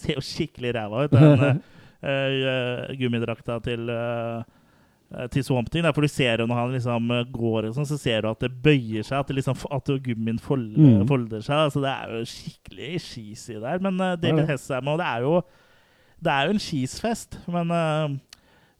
ser 0.00 0.16
jo 0.18 0.24
skikkelig 0.24 0.72
ræva 0.80 1.04
ut. 1.04 1.14
Den 1.14 1.60
uh, 2.02 2.90
gummidrakta 2.98 3.60
til 3.62 3.86
uh, 3.92 4.42
til 5.32 5.44
Swamp 5.44 5.68
Thing. 5.70 5.82
Der, 5.84 5.92
for 5.92 6.02
du 6.04 6.08
ser 6.08 6.40
jo 6.42 6.46
når 6.46 6.58
han 6.60 6.72
liksom 6.76 7.10
eh, 7.16 7.24
går, 7.34 7.68
og 7.68 7.74
sånn, 7.76 7.88
så 7.88 7.98
ser 8.00 8.22
du 8.24 8.30
at 8.30 8.40
det 8.40 8.50
bøyer 8.64 9.04
seg. 9.04 9.18
At, 9.20 9.28
det 9.28 9.36
liksom, 9.40 9.56
at 9.70 9.92
gummien 10.04 10.38
folder, 10.40 10.78
Mm. 11.02 11.06
folder 11.08 11.40
seg. 11.44 11.56
Altså, 11.68 11.80
det 11.84 11.92
er 11.92 12.16
jo 12.18 12.24
skikkelig 12.32 12.90
cheesy 13.04 13.58
der. 13.60 13.78
Men 13.84 14.00
uh, 14.00 14.12
Ja, 14.12 14.16
David 14.16 14.46
det. 14.46 14.82
med, 14.82 14.92
Og 14.94 14.98
det 15.02 15.06
er 15.12 15.20
jo 15.28 15.42
Det 16.22 16.30
er 16.32 16.44
jo 16.46 16.52
en 16.54 16.62
cheesefest, 16.62 17.38
men 17.50 17.70
uh, 17.74 18.08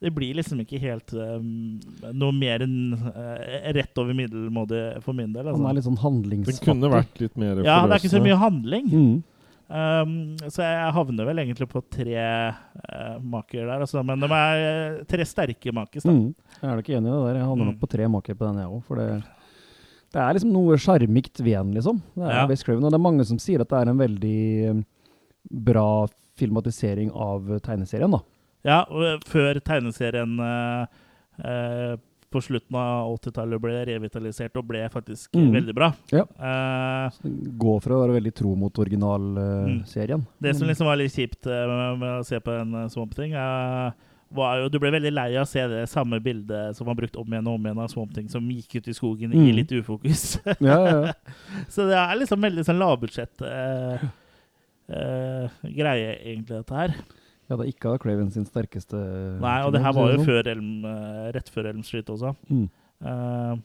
det 0.02 0.10
blir 0.14 0.34
liksom 0.34 0.58
ikke 0.62 0.78
helt 0.82 1.12
um, 1.14 1.80
noe 2.14 2.32
mer 2.34 2.62
enn 2.62 2.94
uh, 2.94 3.72
rett 3.74 3.98
over 3.98 4.14
middelmådig 4.14 5.02
for 5.02 5.12
min 5.14 5.32
del. 5.34 5.46
Han 5.46 5.54
Altså. 5.54 5.68
er 5.70 5.74
litt 5.78 5.84
sånn 5.86 5.98
Det 5.98 6.02
handlingsfattig. 6.06 6.64
kunne 6.66 6.90
vært 6.90 7.20
litt 7.22 7.36
mer 7.38 7.60
Ja, 7.66 7.80
det 7.86 7.92
er 7.96 8.02
ikke 8.02 8.14
så 8.16 8.22
mye 8.22 8.38
handling. 8.38 8.88
Mm. 8.90 9.22
Um, 9.72 10.34
så 10.52 10.60
jeg 10.66 10.92
havner 10.92 11.24
vel 11.30 11.38
egentlig 11.40 11.64
på 11.70 11.80
tre 11.88 12.16
uh, 12.20 13.14
maker 13.24 13.62
der, 13.64 13.80
altså. 13.86 14.02
Men 14.04 14.20
de 14.20 14.28
er 14.36 14.64
eh, 14.66 14.98
tre 15.08 15.24
sterke 15.24 15.72
makis. 15.72 16.04
Mm. 16.04 16.34
Jeg 16.60 16.66
er 16.68 16.76
nok 16.76 16.90
enig 16.92 17.08
i 17.08 17.14
det 17.14 17.20
der. 17.24 17.38
Jeg 17.38 17.46
havner 17.48 17.64
Mm. 17.64 17.70
nok 17.72 17.78
på 17.80 17.88
tre 17.94 18.08
maker 18.12 18.36
på 18.36 18.48
den, 18.50 18.58
jeg 18.60 18.68
òg. 18.68 18.82
For 18.84 19.00
det, 19.00 19.06
det 20.12 20.20
er 20.20 20.36
liksom 20.36 20.52
noe 20.52 20.76
sjarmikt 20.76 21.40
ved 21.40 21.56
den, 21.56 21.72
liksom. 21.78 22.02
Det 22.14 22.26
er 22.28 22.42
Ja. 22.42 22.56
Craven, 22.66 22.84
og 22.84 22.90
det 22.92 22.98
er 23.00 23.06
mange 23.08 23.24
som 23.24 23.38
sier 23.40 23.64
at 23.64 23.68
det 23.72 23.78
er 23.80 23.88
en 23.94 24.02
veldig 24.02 24.42
eh, 24.68 24.82
bra 25.70 26.06
filmatisering 26.36 27.10
av 27.14 27.48
tegneserien, 27.64 28.12
da. 28.12 28.20
Ja, 28.64 28.82
og 28.92 29.24
før 29.26 29.58
tegneserien 29.58 30.36
uh, 30.38 30.86
eh, 31.42 31.96
på 32.32 32.40
slutten 32.42 32.76
av 32.80 33.12
80-tallet 33.18 33.60
ble 33.62 33.74
revitalisert 33.92 34.56
og 34.58 34.66
ble 34.70 34.82
faktisk 34.92 35.30
Mm. 35.36 35.50
veldig 35.54 35.74
bra. 35.76 35.92
Ja. 36.12 36.24
Uh, 36.40 37.28
Gå 37.60 37.76
fra 37.84 37.94
å 37.96 38.02
være 38.06 38.16
veldig 38.18 38.32
tro 38.34 38.54
mot 38.58 38.78
originalserien. 38.82 40.24
Det 40.42 40.54
som 40.56 40.68
liksom 40.68 40.86
var 40.88 40.96
litt 41.00 41.12
kjipt 41.14 41.46
uh, 41.46 41.66
med, 41.68 41.98
med 42.02 42.16
å 42.20 42.24
se 42.26 42.40
på 42.40 42.54
en 42.60 42.74
uh, 42.74 42.88
Swamp 42.92 43.14
Thing, 43.16 43.32
eh, 43.36 43.92
var 44.32 44.62
jo 44.62 44.68
Du 44.72 44.78
ble 44.80 44.88
veldig 44.94 45.10
lei 45.12 45.26
av 45.36 45.44
å 45.44 45.48
se 45.50 45.60
det 45.68 45.82
samme 45.92 46.16
bildet 46.24 46.76
som 46.76 46.86
var 46.88 46.96
brukt 46.96 47.16
om 47.20 47.28
igjen 47.28 47.48
og 47.50 47.58
om 47.58 47.66
igjen 47.68 47.80
av 47.84 47.90
Swamp 47.92 48.14
Thing, 48.16 48.30
som 48.32 48.46
gikk 48.48 48.78
ut 48.80 48.88
i 48.88 48.94
skogen 48.96 49.32
i 49.34 49.36
Mm. 49.36 49.56
litt 49.58 49.72
ufokus. 49.76 50.38
ja, 50.60 50.78
ja, 50.88 51.00
ja. 51.06 51.12
Så 51.74 51.84
det 51.90 51.98
er 52.00 52.16
liksom 52.16 52.40
veldig 52.40 52.64
sånn 52.64 52.80
lavbudsjett 52.80 53.44
eh, 53.44 54.06
eh, 54.88 55.58
greie, 55.68 56.14
egentlig, 56.24 56.62
dette 56.62 56.74
her. 56.80 56.94
Ja, 57.48 57.56
det 57.56 57.66
er 57.66 57.72
ikke 57.72 57.90
av 57.92 57.98
Craven 57.98 58.30
sin 58.32 58.44
sterkeste 58.46 58.96
Nei, 59.40 59.58
og 59.66 59.72
det 59.74 59.82
her 59.82 59.92
var 59.92 60.12
jo 60.12 60.18
sånn. 60.18 60.26
før 60.26 60.46
Elm, 60.52 60.84
eh, 60.84 61.32
rett 61.32 61.48
før 61.50 61.66
Elm 61.72 61.82
Street 61.82 62.06
også. 62.06 62.34
Mm. 62.50 62.68
Uh, 63.02 63.56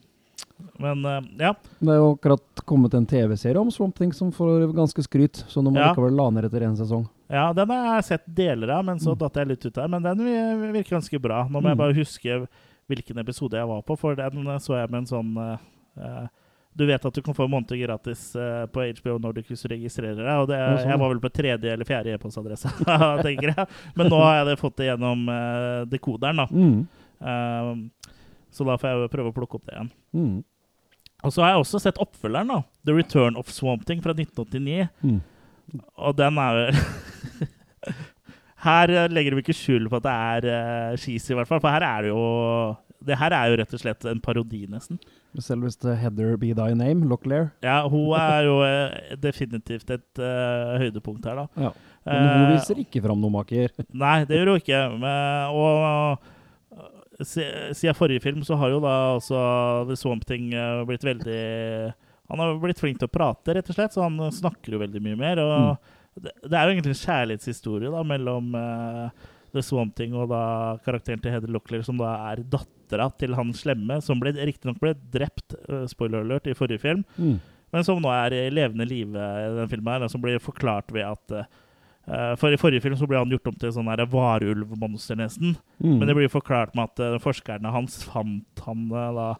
men 0.82 1.04
uh, 1.06 1.20
ja. 1.38 1.52
Det 1.78 1.88
er 1.94 1.98
jo 2.00 2.08
akkurat 2.16 2.62
kommet 2.66 2.94
en 2.98 3.06
TV-serie 3.06 3.60
om 3.60 3.70
Swamp 3.70 3.94
Thing 3.98 4.12
som 4.12 4.32
får 4.34 4.72
ganske 4.74 5.02
skryt, 5.06 5.44
så 5.48 5.62
nå 5.62 5.70
må 5.72 5.78
Ja. 5.78 5.92
likevel 5.92 6.16
la 6.18 6.28
ned 6.30 6.44
etter 6.48 6.66
én 6.66 6.76
sesong. 6.76 7.06
ja, 7.30 7.52
den 7.52 7.68
har 7.70 7.96
jeg 8.00 8.04
sett 8.04 8.26
deler 8.34 8.70
av, 8.78 8.84
men 8.84 8.98
så 8.98 9.14
Mm. 9.14 9.18
datt 9.18 9.34
jeg 9.34 9.48
litt 9.48 9.66
ut 9.66 9.74
der. 9.74 9.88
Men 9.88 10.02
den 10.02 10.18
virker 10.72 10.96
ganske 10.98 11.20
bra. 11.22 11.44
Nå 11.48 11.60
må 11.60 11.62
Mm. 11.62 11.68
jeg 11.70 11.76
bare 11.78 11.94
huske 11.94 12.48
hvilken 12.88 13.18
episode 13.20 13.52
jeg 13.52 13.66
var 13.68 13.82
på, 13.82 13.98
for 13.98 14.14
den 14.14 14.32
så 14.58 14.74
jeg 14.80 14.90
med 14.90 14.98
en 14.98 15.06
sånn 15.06 15.58
eh, 16.00 16.28
Du 16.78 16.84
vet 16.86 17.06
at 17.08 17.14
du 17.14 17.22
kan 17.24 17.34
få 17.34 17.46
en 17.48 17.52
måned 17.52 17.72
gratis 17.80 18.28
eh, 18.38 18.64
på 18.70 18.84
HBO 19.00 19.16
når 19.22 19.38
du 19.38 19.42
du 19.48 19.68
registrerer 19.72 20.20
deg. 20.20 20.34
Og 20.42 20.48
det, 20.50 20.58
sånn, 20.58 20.92
jeg 20.92 21.00
var 21.02 21.12
vel 21.12 21.22
på 21.22 21.32
tredje 21.34 21.72
eller 21.74 21.88
fjerde 21.88 22.14
e-postadresse, 22.14 22.70
tenker 23.26 23.52
jeg. 23.52 23.66
Men 23.98 24.12
nå 24.12 24.20
har 24.22 24.40
jeg 24.40 24.50
det 24.50 24.58
fått 24.60 24.76
det 24.80 24.90
gjennom 24.92 25.24
eh, 25.32 25.80
dekoderen, 25.90 26.44
da. 26.44 26.46
Mm. 26.52 26.78
Eh, 27.18 28.12
så 28.54 28.66
da 28.66 28.78
får 28.80 28.94
jeg 28.94 29.10
prøve 29.12 29.32
å 29.32 29.36
plukke 29.36 29.58
opp 29.58 29.66
det 29.66 29.74
igjen. 29.74 29.90
Mm. 30.16 30.36
Og 31.26 31.34
så 31.34 31.42
har 31.42 31.52
jeg 31.52 31.64
også 31.64 31.80
sett 31.82 31.98
oppfølgeren, 32.02 32.52
da. 32.52 32.60
The 32.86 32.94
Return 32.94 33.38
of 33.40 33.50
Swamping 33.50 34.04
fra 34.04 34.14
1989. 34.14 34.86
Mm. 35.02 35.18
Og 35.98 36.14
den 36.16 36.38
er 36.40 36.60
jo 36.60 36.68
Her 38.58 38.90
eh, 38.90 39.10
legger 39.12 39.34
de 39.34 39.42
ikke 39.42 39.54
skjul 39.54 39.86
på 39.90 40.00
at 40.00 40.06
det 40.06 40.12
er 40.12 40.46
uh, 40.50 40.98
cheesy, 40.98 41.30
i 41.30 41.38
hvert 41.38 41.50
fall. 41.50 41.60
For 41.62 41.70
her 41.70 41.84
er 41.86 42.06
det 42.06 42.10
jo 42.10 42.22
Det 43.06 43.16
her 43.20 43.34
er 43.34 43.50
jo 43.50 43.58
rett 43.60 43.74
og 43.76 43.80
slett 43.82 44.06
en 44.10 44.20
parodi, 44.22 44.64
nesten. 44.70 44.98
Selveste 45.38 45.92
Heather 46.00 46.34
Be 46.40 46.50
Thy 46.56 46.74
Name, 46.74 47.06
Locklear. 47.10 47.52
Ja, 47.62 47.82
hun 47.90 48.10
er 48.18 48.46
jo 48.48 48.56
eh, 48.66 49.12
definitivt 49.22 49.92
et 49.94 50.22
uh, 50.22 50.74
høydepunkt 50.82 51.28
her, 51.28 51.44
da. 51.44 51.68
Ja. 51.68 51.70
Men 52.08 52.24
hun 52.24 52.42
Eh, 52.48 52.52
viser 52.56 52.80
ikke 52.80 53.02
fram 53.04 53.20
noen 53.20 53.36
maker. 53.36 53.70
Nei, 54.02 54.16
det 54.26 54.40
gjør 54.40 54.54
hun 54.54 54.62
ikke. 54.62 54.82
Men, 54.98 55.54
og 55.54 57.22
siden 57.28 57.98
forrige 57.98 58.22
film 58.24 58.42
så 58.46 58.58
har 58.58 58.72
jo 58.72 58.82
da 58.82 58.96
også 59.16 59.38
The 59.88 59.96
Swamp 59.98 60.26
Thing 60.26 60.52
blitt 60.86 61.02
veldig 61.02 61.40
Han 62.30 62.42
har 62.42 62.60
blitt 62.62 62.78
flink 62.78 63.00
til 63.00 63.08
å 63.08 63.12
prate, 63.12 63.56
rett 63.56 63.70
og 63.72 63.76
slett, 63.78 63.94
så 63.96 64.04
han 64.04 64.20
snakker 64.34 64.76
jo 64.76 64.82
veldig 64.82 65.02
mye 65.02 65.18
mer. 65.18 65.42
Og 65.42 66.22
det, 66.22 66.34
det 66.44 66.54
er 66.54 66.66
jo 66.66 66.74
egentlig 66.74 66.94
en 66.94 67.02
kjærlighetshistorie 67.02 67.92
da 67.94 68.02
mellom 68.06 68.54
uh, 68.58 69.28
The 69.54 69.62
Swamp 69.64 69.94
Thing 69.98 70.16
og 70.18 70.28
da 70.32 70.42
karakteren 70.84 71.22
til 71.22 71.34
Heather 71.34 71.52
Locklear, 71.52 71.84
som 71.86 71.98
da 72.00 72.14
er 72.30 72.42
dattera 72.88 73.10
til 73.18 73.34
han 73.36 73.52
slemme, 73.52 74.00
som 74.02 74.20
riktignok 74.24 74.80
ble 74.80 74.94
drept, 75.12 75.54
uh, 75.68 75.84
spoiler 75.86 76.24
alert, 76.24 76.46
i 76.48 76.54
forrige 76.54 76.80
film, 76.80 77.04
Mm. 77.18 77.38
men 77.72 77.84
som 77.84 78.00
nå 78.00 78.08
er 78.08 78.32
i 78.32 78.50
levende 78.50 78.86
live 78.88 79.12
i 79.16 79.56
den 79.60 79.68
filmen 79.68 80.00
her, 80.00 80.08
som 80.08 80.20
blir 80.22 80.38
forklart 80.40 80.90
ved 80.92 81.04
at 81.04 81.30
uh, 82.08 82.34
For 82.40 82.48
I 82.50 82.56
forrige 82.56 82.80
film 82.80 82.96
så 82.96 83.06
ble 83.06 83.18
han 83.18 83.28
gjort 83.28 83.46
om 83.48 83.54
til 83.60 83.70
sånn 83.70 83.84
varulvmonster, 84.08 85.14
nesten. 85.20 85.56
Mm. 85.82 85.98
Men 85.98 86.06
det 86.08 86.14
blir 86.16 86.28
forklart 86.32 86.74
med 86.74 86.84
at 86.88 87.00
eh, 87.04 87.18
forskerne 87.20 87.68
hans 87.70 88.02
fant 88.08 88.62
han 88.64 88.86
eh, 88.90 89.12
da 89.12 89.36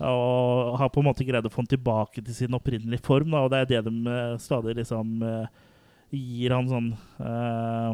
og 0.00 0.78
har 0.80 0.88
på 0.88 0.98
en 1.02 1.06
måte 1.06 1.26
greid 1.28 1.44
å 1.46 1.50
få 1.52 1.60
han 1.60 1.66
tilbake 1.70 2.24
til 2.24 2.34
sin 2.34 2.56
opprinnelige 2.56 3.04
form. 3.04 3.30
Da, 3.30 3.42
og 3.44 3.50
det 3.52 3.58
er 3.60 3.68
det 3.70 3.84
de 3.84 3.92
eh, 4.08 4.38
stadig 4.40 4.74
liksom 4.80 5.22
eh, 5.22 5.46
gir 6.16 6.54
han 6.56 6.66
sånn 6.72 6.88
uh, 7.20 7.92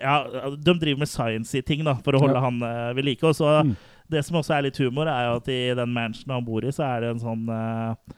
Ja, 0.00 0.16
de 0.56 0.74
driver 0.78 0.98
med 1.04 1.08
science 1.10 1.54
i 1.58 1.62
ting 1.62 1.84
da, 1.86 1.96
for 2.02 2.14
å 2.16 2.20
holde 2.22 2.38
Ja. 2.38 2.44
han 2.48 2.62
uh, 2.62 2.92
ved 2.96 3.04
like. 3.04 3.22
Og 3.26 3.34
så 3.34 3.64
Mm. 3.64 3.76
Det 4.12 4.24
som 4.26 4.38
også 4.40 4.56
er 4.56 4.68
litt 4.68 4.80
humor, 4.80 5.10
er 5.10 5.28
jo 5.28 5.36
at 5.40 5.50
i 5.52 5.60
den 5.76 5.92
mansionen 5.92 6.38
han 6.38 6.46
bor 6.46 6.64
i, 6.64 6.72
så 6.74 6.86
er 6.86 7.04
det 7.04 7.12
en 7.12 7.22
sånn 7.22 7.44
eh, 7.52 8.16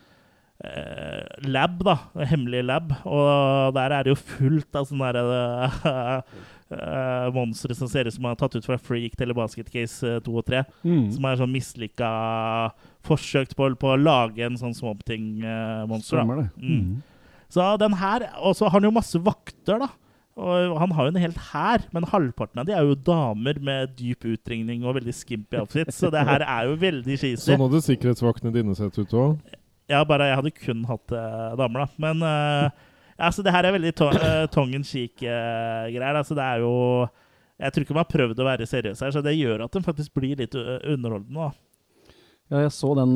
eh, 0.71 1.49
lab, 1.51 1.81
da. 1.87 1.97
En 2.19 2.31
hemmelig 2.31 2.63
lab. 2.69 2.95
Og 3.09 3.75
der 3.77 3.97
er 3.97 4.07
det 4.07 4.15
jo 4.15 4.21
fullt 4.21 4.79
av 4.79 4.87
sånne 4.89 5.11
derre 5.17 5.43
uh, 6.71 7.29
monstre 7.39 7.75
som 7.77 7.91
ser 7.91 8.09
ut 8.09 8.15
som 8.15 8.29
er 8.31 8.39
tatt 8.39 8.55
ut 8.55 8.67
fra 8.67 8.79
Freak 8.79 9.19
eller 9.19 9.37
Basket 9.37 9.71
Case 9.73 10.07
uh, 10.07 10.21
2 10.27 10.37
og 10.43 10.47
3. 10.51 10.65
Mm. 10.85 11.07
Som 11.17 11.27
er 11.27 11.41
sånn 11.41 11.55
mislykka 11.55 12.11
forsøk 13.07 13.57
på, 13.59 13.73
på, 13.81 13.95
å 13.95 14.01
lage 14.01 14.47
en 14.47 14.59
sånn 14.61 14.77
Swamp 14.77 15.03
Thing-monster. 15.09 16.23
Uh. 16.23 16.47
Mm. 16.61 16.77
Mm. 16.77 17.41
Så 17.51 17.65
den 17.83 17.97
her 17.99 18.29
Og 18.47 18.55
så 18.55 18.69
har 18.69 18.79
han 18.79 18.87
jo 18.87 18.95
masse 18.95 19.19
vakter, 19.27 19.83
da. 19.83 19.91
Og 20.39 20.77
han 20.79 20.93
har 20.95 21.07
jo 21.07 21.13
en 21.13 21.21
helt 21.21 21.41
hær, 21.51 21.83
men 21.95 22.07
halvparten 22.09 22.63
av 22.63 22.69
de 22.69 22.75
er 22.77 22.87
jo 22.87 22.95
damer 22.95 23.59
med 23.67 23.97
dyp 23.99 24.29
utringning 24.31 24.85
og 24.87 24.95
veldig 25.01 25.15
skimpy 25.15 25.59
outfits, 25.59 25.99
så 25.99 26.11
det 26.13 26.23
her 26.27 26.45
er 26.47 26.69
jo 26.71 26.77
veldig 26.81 27.17
cheesy. 27.17 27.43
Sånn 27.49 27.65
hadde 27.65 27.83
sikkerhetsvaktene 27.85 28.55
dine 28.55 28.77
sett 28.79 28.97
ut 29.01 29.17
òg. 29.17 29.57
Ja, 29.91 30.05
bare 30.07 30.31
jeg 30.31 30.39
hadde 30.39 30.55
kun 30.55 30.85
hatt 30.87 31.13
uh, 31.13 31.57
damer, 31.59 31.83
da. 31.83 32.01
Men 32.01 32.23
uh, 32.23 32.71
altså, 33.19 33.43
det 33.43 33.55
her 33.57 33.67
er 33.67 33.75
veldig 33.75 33.93
to 33.99 34.07
uh, 34.15 34.45
tongue 34.55 34.79
in 34.79 34.87
cheek-greier. 34.87 36.15
altså, 36.15 36.37
det 36.39 36.47
er 36.47 36.63
jo 36.63 36.75
Jeg 37.59 37.73
tror 37.73 37.85
ikke 37.85 37.97
man 37.99 38.07
har 38.07 38.15
prøvd 38.15 38.39
å 38.41 38.47
være 38.47 38.71
seriøse 38.71 39.05
her, 39.05 39.17
så 39.17 39.25
det 39.25 39.35
gjør 39.37 39.67
at 39.67 39.75
den 39.75 39.85
faktisk 39.85 40.15
blir 40.17 40.39
litt 40.39 40.55
underholdende. 40.55 41.51
da. 41.51 41.70
Ja, 42.51 42.65
jeg 42.65 42.73
så 42.75 42.91
den 42.99 43.13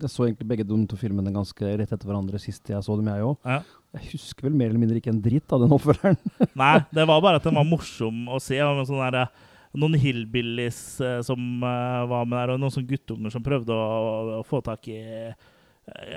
Jeg 0.00 0.08
så 0.08 0.24
egentlig 0.24 0.48
begge 0.48 0.64
de 0.64 0.76
to 0.88 0.96
filmene 0.96 1.34
ganske 1.34 1.74
rett 1.76 1.90
etter 1.92 2.08
hverandre 2.08 2.40
sist 2.40 2.70
jeg 2.72 2.80
så 2.84 2.96
dem, 2.96 3.10
jeg 3.12 3.28
òg. 3.28 3.36
Ja. 3.44 3.60
Jeg 3.92 4.14
husker 4.14 4.48
vel 4.48 4.56
mer 4.56 4.70
eller 4.70 4.80
mindre 4.80 5.00
ikke 5.02 5.12
en 5.12 5.20
dritt 5.20 5.52
av 5.52 5.60
den 5.60 5.72
oppfølgeren. 5.76 6.16
Nei, 6.62 6.76
det 6.96 7.04
var 7.08 7.20
bare 7.20 7.40
at 7.42 7.44
den 7.44 7.58
var 7.60 7.68
morsom 7.68 8.24
å 8.32 8.38
se. 8.40 8.56
Med 8.56 8.88
sånne 8.88 9.10
der, 9.12 9.42
noen 9.76 9.98
hillbillies 10.00 10.78
uh, 11.04 11.18
som 11.26 11.60
uh, 11.60 12.08
var 12.08 12.24
med 12.24 12.38
der, 12.38 12.54
og 12.54 12.62
noen 12.62 12.72
sånne 12.72 12.88
guttunger 12.88 13.34
som 13.34 13.44
prøvde 13.44 13.76
å, 13.76 14.38
å, 14.38 14.40
få 14.48 14.62
tak 14.64 14.88
i 14.88 15.02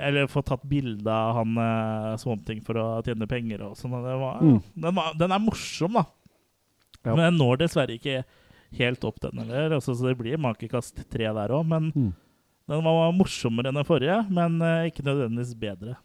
Eller 0.00 0.30
få 0.32 0.40
tatt 0.46 0.64
bilde 0.64 1.12
av 1.12 1.42
han 1.42 1.60
uh, 1.60 2.40
ting 2.48 2.64
for 2.64 2.80
å 2.80 2.86
tjene 3.04 3.28
penger 3.28 3.68
og 3.68 3.76
sånn. 3.76 3.92
Mm. 4.00 4.58
Den, 4.72 5.04
den, 5.20 5.36
er 5.36 5.44
morsom, 5.44 6.00
da. 6.00 6.06
Ja. 7.02 7.12
Men 7.12 7.26
den 7.26 7.40
når 7.42 7.66
dessverre 7.66 8.00
ikke 8.00 8.22
helt 8.78 9.04
opp, 9.08 9.20
den 9.22 9.42
heller. 9.42 9.76
Altså, 9.78 9.94
så 9.96 10.10
det 10.10 10.16
blir 10.20 10.40
makekast 10.40 11.04
tre 11.12 11.28
der 11.28 11.54
òg. 11.54 11.66
Men 11.68 11.90
mm. 11.94 12.10
den 12.72 12.84
var 12.86 13.14
morsommere 13.16 13.72
enn 13.72 13.80
den 13.80 13.88
forrige, 13.88 14.18
men 14.32 14.58
uh, 14.62 14.88
ikke 14.88 15.04
nødvendigvis 15.06 15.56
bedre. 15.60 15.96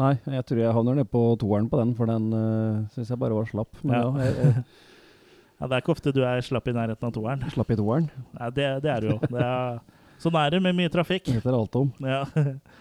Nei, 0.00 0.14
jeg 0.24 0.44
tror 0.48 0.62
jeg 0.62 0.72
havner 0.72 0.96
ned 0.96 1.08
på 1.12 1.20
toeren 1.40 1.68
på 1.68 1.78
den, 1.82 1.92
for 1.98 2.08
den 2.08 2.30
uh, 2.32 2.84
syns 2.94 3.10
jeg 3.12 3.20
bare 3.20 3.36
var 3.36 3.48
slapp. 3.50 3.80
Men 3.84 3.98
ja. 3.98 4.04
ja, 4.04 4.28
jeg, 4.28 4.36
jeg, 4.38 4.62
ja, 5.58 5.66
det 5.66 5.74
er 5.74 5.84
ikke 5.84 5.96
ofte 5.96 6.14
du 6.16 6.22
er 6.24 6.46
slapp 6.46 6.70
i 6.70 6.76
nærheten 6.76 7.08
av 7.08 7.16
toeren. 7.16 7.44
Slapp 7.52 7.74
i 7.74 7.80
toeren? 7.80 8.08
Nei, 8.38 8.48
det, 8.56 8.70
det 8.86 8.94
er 8.94 9.04
du 9.04 9.10
jo. 9.12 9.18
Det 9.26 9.42
er, 9.44 9.82
sånn 10.22 10.38
er 10.40 10.54
det 10.54 10.62
med 10.64 10.78
mye 10.78 10.92
trafikk. 10.92 11.28
Det 11.34 11.44
er 11.44 11.58
alt 11.58 11.76
om. 11.82 11.92
Ja. 12.00 12.22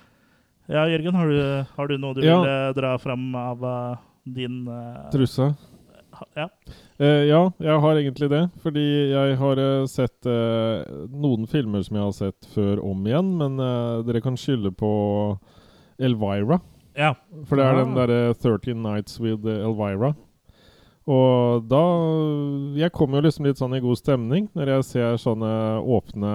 ja, 0.78 0.86
Jørgen, 0.94 1.20
har 1.20 1.36
du, 1.36 1.42
har 1.76 1.92
du 1.92 1.98
noe 2.00 2.16
du 2.16 2.24
ja. 2.24 2.40
vil 2.40 2.48
uh, 2.48 2.72
dra 2.80 2.96
fram 3.02 3.28
av 3.36 3.68
uh, 3.68 4.08
din 4.24 4.64
Trusse? 5.12 5.52
Ja. 6.38 6.48
Uh, 7.02 7.24
ja, 7.26 7.42
jeg 7.60 7.78
har 7.84 8.00
egentlig 8.00 8.30
det. 8.32 8.42
Fordi 8.64 8.86
jeg 9.12 9.38
har 9.40 9.62
uh, 9.62 9.86
sett 9.90 10.30
uh, 10.30 11.08
noen 11.10 11.48
filmer 11.50 11.86
som 11.86 11.98
jeg 11.98 12.08
har 12.08 12.18
sett 12.18 12.50
før 12.54 12.82
om 12.92 13.08
igjen, 13.08 13.36
men 13.40 13.62
dere 14.08 14.24
kan 14.24 14.38
skylde 14.40 14.74
på 14.76 14.92
Elvira. 16.02 16.62
Ja. 16.98 17.16
For 17.48 17.58
det 17.58 17.66
er 17.66 17.80
den 17.80 17.96
derre 17.96 18.20
13 18.36 18.76
Nights 18.76 19.20
with 19.24 19.48
Elvira. 19.48 20.14
Og 21.10 21.64
da 21.66 21.82
Jeg 22.78 22.94
kommer 22.94 23.18
jo 23.18 23.26
liksom 23.26 23.48
litt 23.48 23.58
sånn 23.58 23.74
i 23.74 23.82
god 23.82 23.98
stemning 23.98 24.52
når 24.54 24.76
jeg 24.76 24.86
ser 24.86 25.16
sånne 25.18 25.50
åpne 25.82 26.34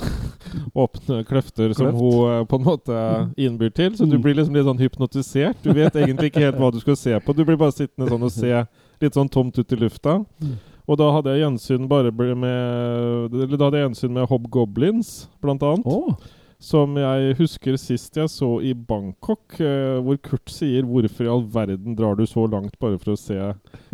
åpne 0.84 1.24
kløfter 1.28 1.74
som 1.76 1.90
Kløft. 1.90 2.00
hun 2.00 2.46
på 2.48 2.56
en 2.56 2.64
måte 2.64 3.00
innbyr 3.36 3.72
til. 3.76 3.96
Så 3.96 4.06
du 4.08 4.16
mm. 4.16 4.22
blir 4.24 4.38
liksom 4.38 4.56
litt 4.56 4.64
sånn 4.64 4.80
hypnotisert. 4.80 5.60
Du 5.62 5.74
vet 5.76 5.96
egentlig 5.96 6.30
ikke 6.30 6.46
helt 6.46 6.60
hva 6.60 6.70
du 6.72 6.80
skal 6.80 6.96
se 6.96 7.18
på. 7.20 7.34
Du 7.36 7.44
blir 7.44 7.60
bare 7.60 7.76
sittende 7.76 8.08
sånn 8.08 8.24
og 8.24 8.32
se 8.32 8.54
litt 9.00 9.16
sånn 9.16 9.30
tomt 9.32 9.58
ut 9.58 9.72
i 9.72 9.78
lufta. 9.80 10.20
Mm. 10.42 10.58
Og 10.90 10.98
da 10.98 11.06
hadde 11.14 11.36
jeg 11.36 11.44
gjensyn 11.44 11.86
bare 11.90 12.10
med 12.10 13.34
Eller 13.36 13.56
da 13.56 13.68
hadde 13.68 13.78
jeg 13.78 13.88
gjensyn 13.90 14.14
med 14.16 14.28
Hobgoblins, 14.30 15.28
blant 15.42 15.62
annet. 15.62 15.86
Oh. 15.86 16.14
Som 16.60 16.98
jeg 17.00 17.36
husker 17.38 17.78
sist 17.80 18.18
jeg 18.18 18.28
så 18.28 18.48
i 18.60 18.74
Bangkok, 18.74 19.54
eh, 19.64 19.96
hvor 20.04 20.18
Kurt 20.20 20.50
sier 20.52 20.84
'Hvorfor 20.84 21.24
i 21.24 21.30
all 21.32 21.44
verden 21.48 21.96
drar 21.96 22.14
du 22.16 22.26
så 22.26 22.44
langt 22.44 22.78
bare 22.78 22.98
for 22.98 23.14
å 23.14 23.16
se 23.16 23.38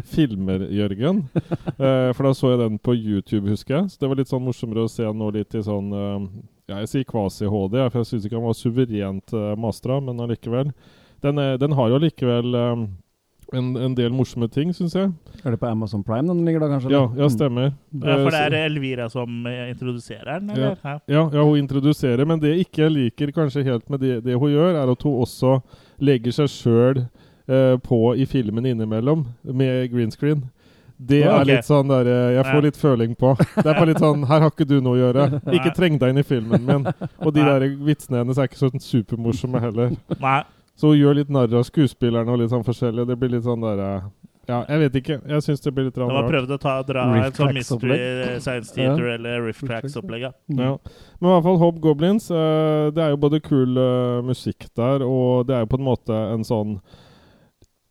filmer, 0.02 0.66
Jørgen?' 0.66 1.28
eh, 1.78 2.10
for 2.10 2.26
da 2.26 2.34
så 2.34 2.50
jeg 2.50 2.58
den 2.64 2.78
på 2.78 2.96
YouTube, 2.96 3.46
husker 3.46 3.76
jeg. 3.76 3.90
Så 3.90 3.98
det 4.00 4.08
var 4.08 4.16
litt 4.16 4.32
sånn 4.32 4.42
morsommere 4.42 4.82
å 4.82 4.90
se 4.90 5.06
nå 5.06 5.30
litt 5.30 5.54
i 5.54 5.62
sånn 5.62 5.92
eh, 5.94 6.28
Ja, 6.66 6.80
jeg 6.82 6.88
sier 6.88 7.04
kvasi-HD, 7.06 7.86
for 7.86 8.00
jeg 8.02 8.06
syns 8.06 8.24
ikke 8.26 8.40
han 8.40 8.50
var 8.50 8.58
suverent 8.58 9.32
eh, 9.32 9.54
mastra, 9.54 10.00
men 10.02 10.18
allikevel. 10.18 10.72
Den, 11.22 11.36
den 11.36 11.72
har 11.78 11.88
jo 11.88 12.00
allikevel 12.00 12.54
eh, 12.54 12.86
en, 13.52 13.76
en, 13.76 13.94
del 13.94 14.14
morsomme 14.14 14.48
ting, 14.50 14.72
syns 14.74 14.96
jeg. 14.96 15.10
Er 15.44 15.54
det 15.54 15.60
på 15.60 15.68
Amazon 15.68 16.02
Prime 16.04 16.26
den 16.28 16.44
ligger 16.46 16.64
da, 16.64 16.70
kanskje? 16.72 16.90
Ja, 16.90 17.04
ja 17.18 17.28
stemmer. 17.30 17.70
Ja, 17.94 18.16
for 18.18 18.34
det 18.34 18.42
er 18.46 18.56
Elvira 18.64 19.06
som 19.12 19.46
eh, 19.46 19.68
introduserer 19.70 20.40
den? 20.40 20.50
eller? 20.50 20.74
Ja. 20.82 20.96
ja, 21.06 21.22
ja 21.34 21.44
hun 21.46 21.60
introduserer, 21.60 22.24
men 22.26 22.42
det 22.42 22.54
jeg 22.54 22.66
ikke 22.66 22.90
liker 22.90 23.32
kanskje 23.36 23.66
helt 23.68 23.86
med 23.92 24.02
det, 24.02 24.18
det 24.26 24.34
hun 24.34 24.50
gjør, 24.50 24.80
er 24.82 24.92
at 24.92 25.06
hun 25.06 25.22
også 25.22 25.60
legger 26.02 26.34
seg 26.40 26.50
sjøl 26.50 27.00
eh, 27.04 27.76
på 27.82 28.00
i 28.18 28.26
filmen 28.26 28.66
innimellom, 28.66 29.26
med 29.46 29.90
green 29.94 30.10
screen. 30.10 30.44
Det 30.96 31.22
er 31.26 31.34
okay. 31.34 31.48
litt 31.50 31.66
sånn 31.68 31.90
der 31.90 32.08
eh, 32.08 32.34
Jeg 32.38 32.44
får 32.48 32.62
litt 32.64 32.78
føling 32.80 33.16
på. 33.20 33.34
Det 33.52 33.66
er 33.66 33.74
bare 33.74 33.88
litt 33.90 34.00
sånn 34.00 34.22
Her 34.24 34.46
har 34.46 34.52
ikke 34.52 34.64
du 34.64 34.78
noe 34.80 34.96
å 34.96 35.00
gjøre. 35.02 35.26
Ikke 35.52 35.74
treng 35.76 35.98
deg 36.00 36.14
inn 36.14 36.22
i 36.22 36.24
filmen 36.24 36.64
min. 36.64 36.86
Og 37.20 37.34
de 37.36 37.44
der 37.44 37.66
vitsene 37.84 38.22
hennes 38.22 38.40
er 38.40 38.48
ikke 38.48 38.62
så 38.62 38.70
supermorsomme 38.72 39.60
heller. 39.60 39.92
Nei. 40.16 40.40
Så 40.76 40.92
hun 40.92 40.98
gjør 40.98 41.16
litt 41.16 41.32
narr 41.32 41.52
av 41.56 41.64
skuespillerne 41.66 42.32
og 42.32 42.42
litt 42.42 42.52
sånn 42.52 42.64
forskjellig. 42.66 43.06
Det 43.08 43.16
blir 43.18 43.32
litt 43.32 43.46
sånn 43.46 43.64
der 43.64 43.80
eh, 43.80 44.08
Ja, 44.46 44.58
jeg 44.68 44.82
vet 44.84 44.98
ikke. 45.00 45.16
Jeg 45.32 45.44
syns 45.46 45.64
det 45.64 45.72
blir 45.74 45.88
litt 45.88 45.96
rart. 45.98 46.12
De 46.12 46.18
har 46.18 46.28
prøvd 46.28 46.52
å 46.52 46.58
ta, 46.62 46.74
dra 46.86 47.06
et 47.22 47.40
sånn 47.40 47.56
Mystery 47.56 47.96
Science 48.44 48.74
Theater 48.76 49.08
ja. 49.08 49.14
eller 49.16 49.46
Riff 49.48 49.64
Tracks-opplegg. 49.64 50.28
Mm. 50.52 50.60
Ja. 50.60 50.74
Men 51.16 51.30
i 51.30 51.32
hvert 51.32 51.48
fall 51.48 51.58
Hob 51.64 51.80
Goblins. 51.82 52.28
Uh, 52.28 52.92
det 52.94 53.06
er 53.06 53.14
jo 53.14 53.22
både 53.24 53.40
kul 53.42 53.80
uh, 53.80 54.20
musikk 54.26 54.68
der, 54.76 55.06
og 55.06 55.48
det 55.48 55.56
er 55.56 55.64
jo 55.64 55.72
på 55.72 55.80
en 55.80 55.88
måte 55.88 56.20
en 56.36 56.46
sånn 56.46 56.78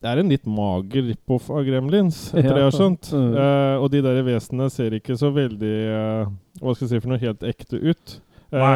det 0.03 0.11
er 0.11 0.19
en 0.21 0.29
litt 0.29 0.43
mager 0.45 1.07
rip-off 1.07 1.47
av 1.49 1.63
Gremlins, 1.65 2.27
etter 2.35 2.51
det 2.51 2.61
jeg 2.61 2.67
har 2.67 2.75
skjønt. 2.75 3.07
Uh, 3.09 3.81
og 3.81 3.87
de 3.89 4.03
der 4.05 4.19
vesenene 4.27 4.67
ser 4.69 4.93
ikke 4.93 5.15
så 5.17 5.31
veldig 5.33 5.77
Hva 6.59 6.75
skal 6.75 6.85
jeg 6.85 6.91
si 6.91 6.99
for 6.99 7.09
noe 7.09 7.23
helt 7.23 7.41
ekte 7.47 7.81
ut. 7.81 8.17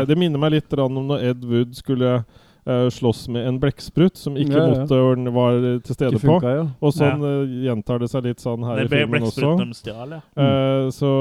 det 0.09 0.17
minner 0.17 0.41
meg 0.41 0.55
litt 0.55 0.73
om 0.73 1.03
når 1.11 1.27
Ed 1.29 1.45
Wood 1.45 1.77
skulle 1.77 2.23
uh, 2.69 2.89
slåss 2.89 3.27
med 3.27 3.47
en 3.47 3.59
blekksprut 3.59 4.17
som 4.17 4.37
ikke 4.37 4.53
ja, 4.53 4.65
ja. 4.67 4.83
motoren 4.83 5.29
var 5.33 5.57
til 5.85 5.95
stede 5.95 6.19
funka, 6.21 6.39
på. 6.39 6.53
Ja. 6.53 6.65
Og 6.85 6.93
sånn 6.95 7.23
uh, 7.25 7.55
gjentar 7.65 8.01
det 8.03 8.09
seg 8.11 8.27
litt 8.27 8.43
sånn 8.43 8.65
her 8.67 8.81
det 8.81 8.85
i 8.87 8.91
filmen 8.93 9.25
også. 9.27 9.51
Stjal, 9.79 10.15
ja. 10.17 10.21
Uh, 10.37 10.89
så 10.93 11.11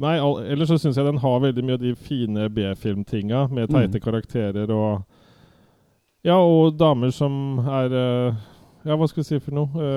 Nei, 0.00 0.16
all, 0.20 0.38
ellers 0.44 0.70
så 0.70 0.78
syns 0.80 0.98
jeg 0.98 1.08
den 1.08 1.20
har 1.22 1.42
veldig 1.42 1.64
mye 1.66 1.78
av 1.78 1.82
de 1.82 1.94
fine 2.08 2.48
B-filmtinga 2.52 3.46
med 3.50 3.72
teite 3.72 3.98
mm. 3.98 4.04
karakterer 4.04 4.72
og 4.74 5.02
Ja, 6.26 6.36
og 6.36 6.76
damer 6.78 7.12
som 7.14 7.60
er 7.64 7.92
Ja, 8.86 8.94
hva 8.94 9.08
skal 9.08 9.22
vi 9.22 9.28
si 9.28 9.40
for 9.42 9.56
noe? 9.56 9.90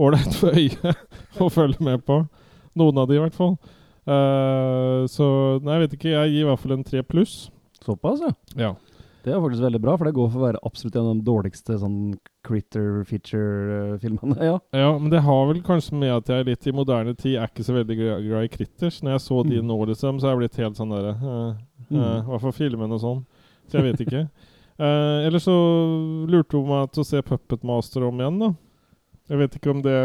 Ålreit 0.00 0.36
for 0.36 0.56
øyet 0.56 0.84
å 1.44 1.50
følge 1.52 1.84
med 1.84 2.04
på. 2.06 2.22
Noen 2.80 3.00
av 3.00 3.08
de, 3.10 3.18
i 3.18 3.22
hvert 3.22 3.36
fall. 3.36 3.56
så 5.12 5.26
nei, 5.60 5.74
jeg 5.76 5.82
vet 5.84 5.96
ikke. 5.98 6.12
Jeg 6.14 6.32
gir 6.32 6.44
i 6.44 6.48
hvert 6.48 6.62
fall 6.62 6.76
en 6.78 6.86
tre 6.86 7.02
pluss. 7.04 7.34
Såpass, 7.84 8.22
ja. 8.24 8.32
ja. 8.60 8.70
Det 9.24 9.32
er 9.32 9.40
faktisk 9.42 9.64
veldig 9.64 9.80
bra, 9.84 9.94
for 9.98 10.08
det 10.08 10.14
går 10.16 10.28
for 10.32 10.40
å 10.40 10.46
være 10.46 10.60
absolutt 10.66 10.96
en 10.96 11.08
av 11.10 11.18
de 11.18 11.26
dårligste 11.26 11.76
sånn 11.82 11.98
critter 12.46 13.02
feature-filmene. 13.08 14.36
ja. 14.48 14.54
ja, 14.76 14.92
men 14.96 15.10
det 15.12 15.22
har 15.26 15.42
vel 15.50 15.60
kanskje 15.66 15.98
med 16.00 16.14
at 16.14 16.32
jeg 16.32 16.48
litt 16.48 16.68
i 16.70 16.74
moderne 16.76 17.14
tid 17.18 17.36
er 17.36 17.50
ikke 17.50 17.66
så 17.66 17.76
veldig 17.76 17.98
glad 18.00 18.46
i 18.46 18.52
critters. 18.52 19.02
Når 19.04 19.16
jeg 19.16 19.24
så 19.26 19.42
de 19.48 19.60
mm. 19.60 19.68
nå, 19.68 19.78
liksom, 19.92 20.20
så 20.20 20.28
har 20.28 20.36
jeg 20.36 20.42
blitt 20.44 20.62
helt 20.62 20.80
sånn 20.80 20.94
derre 20.94 21.12
uh, 21.20 21.52
uh, 21.92 22.16
Hva 22.30 22.40
for 22.40 22.56
filmene 22.56 22.96
og 22.96 23.04
sånn. 23.04 23.22
Så 23.68 23.80
jeg 23.80 23.90
vet 23.90 24.04
ikke. 24.06 24.24
uh, 24.82 25.18
Eller 25.26 25.42
så 25.42 25.56
lurte 26.30 26.56
hun 26.56 26.72
meg 26.72 26.94
til 26.94 27.04
å 27.04 27.08
se 27.10 27.22
Puppet 27.26 27.66
Master 27.68 28.08
om 28.08 28.24
igjen, 28.24 28.40
da. 28.46 28.54
Jeg 29.30 29.38
vet 29.38 29.56
ikke 29.60 29.70
om 29.70 29.80
det 29.84 29.96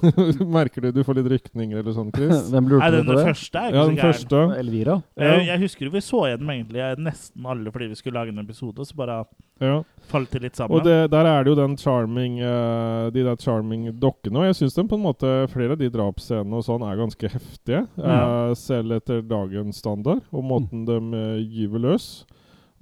Merker 0.56 0.84
du 0.84 0.90
du 0.92 1.00
får 1.06 1.16
litt 1.16 1.28
rykninger 1.32 1.78
eller 1.80 1.94
sånn, 1.96 2.10
Chris? 2.12 2.50
Hvem 2.52 2.66
lurte 2.68 2.90
Nei, 2.92 3.04
på 3.06 3.14
det? 3.16 3.22
Første 3.30 3.60
er 3.60 3.70
ikke 3.70 3.78
ja, 3.78 3.84
den 3.88 4.00
første. 4.02 4.40
Elvira? 4.60 4.96
Ja. 5.16 5.30
Jeg, 5.30 5.46
jeg, 5.48 5.60
husker 5.64 5.92
vi 5.94 6.02
så 6.04 6.20
igjen 6.28 6.52
egentlig 6.52 6.88
nesten 7.06 7.48
alle 7.48 7.72
fordi 7.72 7.88
vi 7.92 7.96
skulle 7.96 8.20
lage 8.20 8.34
en 8.34 8.42
episode, 8.42 8.84
så 8.84 8.98
bare 8.98 9.16
ja. 9.64 9.78
falt 10.12 10.34
det 10.36 10.42
litt 10.44 10.60
sammen. 10.60 10.76
Og 10.76 10.84
det, 10.84 10.98
der 11.14 11.30
er 11.30 11.46
det 11.46 11.54
jo 11.54 11.56
den 11.62 11.78
charming 11.80 12.36
uh, 12.42 13.08
de 13.14 13.24
der 13.24 13.40
charming 13.40 13.88
dokkene, 14.02 14.42
og 14.42 14.50
jeg 14.50 14.60
syns 14.60 14.76
på 14.82 15.00
en 15.00 15.06
måte 15.06 15.32
flere 15.54 15.78
av 15.78 15.80
de 15.80 15.90
drapsscenene 15.96 16.60
og 16.60 16.68
sånn 16.68 16.84
er 16.84 17.00
ganske 17.00 17.32
heftige, 17.32 17.86
uh, 17.96 18.52
selv 18.60 18.98
etter 18.98 19.24
dagens 19.24 19.80
standard, 19.80 20.20
og 20.36 20.44
måten 20.52 20.84
mm. 20.84 20.88
de 20.92 21.00
uh, 21.16 21.40
gyver 21.40 21.86
løs. 21.88 22.10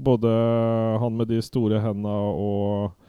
Både 0.03 0.27
han 0.99 1.15
med 1.15 1.31
de 1.31 1.39
store 1.45 1.79
hendene 1.79 2.19
og 2.35 3.04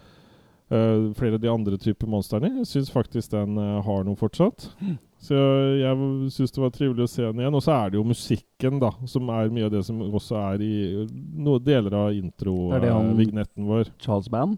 Uh, 0.66 1.12
flere 1.14 1.38
av 1.38 1.44
de 1.44 1.50
andre 1.52 1.78
typer 1.78 2.10
monstrene. 2.10 2.50
Jeg 2.64 2.70
syns 2.72 2.88
faktisk 2.90 3.36
den 3.36 3.58
uh, 3.62 3.84
har 3.86 4.06
noe 4.08 4.18
fortsatt. 4.18 4.66
Mm. 4.82 4.96
Så 5.26 5.38
jeg 5.80 6.30
syns 6.34 6.54
det 6.54 6.62
var 6.62 6.72
trivelig 6.74 7.06
å 7.06 7.10
se 7.10 7.24
den 7.24 7.42
igjen. 7.42 7.58
Og 7.58 7.64
så 7.66 7.74
er 7.76 7.92
det 7.92 8.00
jo 8.00 8.06
musikken, 8.06 8.80
da, 8.82 8.92
som 9.10 9.30
er 9.34 9.54
mye 9.54 9.68
av 9.70 9.74
det 9.74 9.84
som 9.86 10.02
også 10.06 10.38
er 10.42 10.64
i 10.66 10.76
noen 11.06 11.66
deler 11.66 11.98
av 11.98 12.18
intro-vignetten 12.18 13.66
uh, 13.66 13.70
vår. 13.76 13.92
Charles 14.02 14.30
Band? 14.34 14.58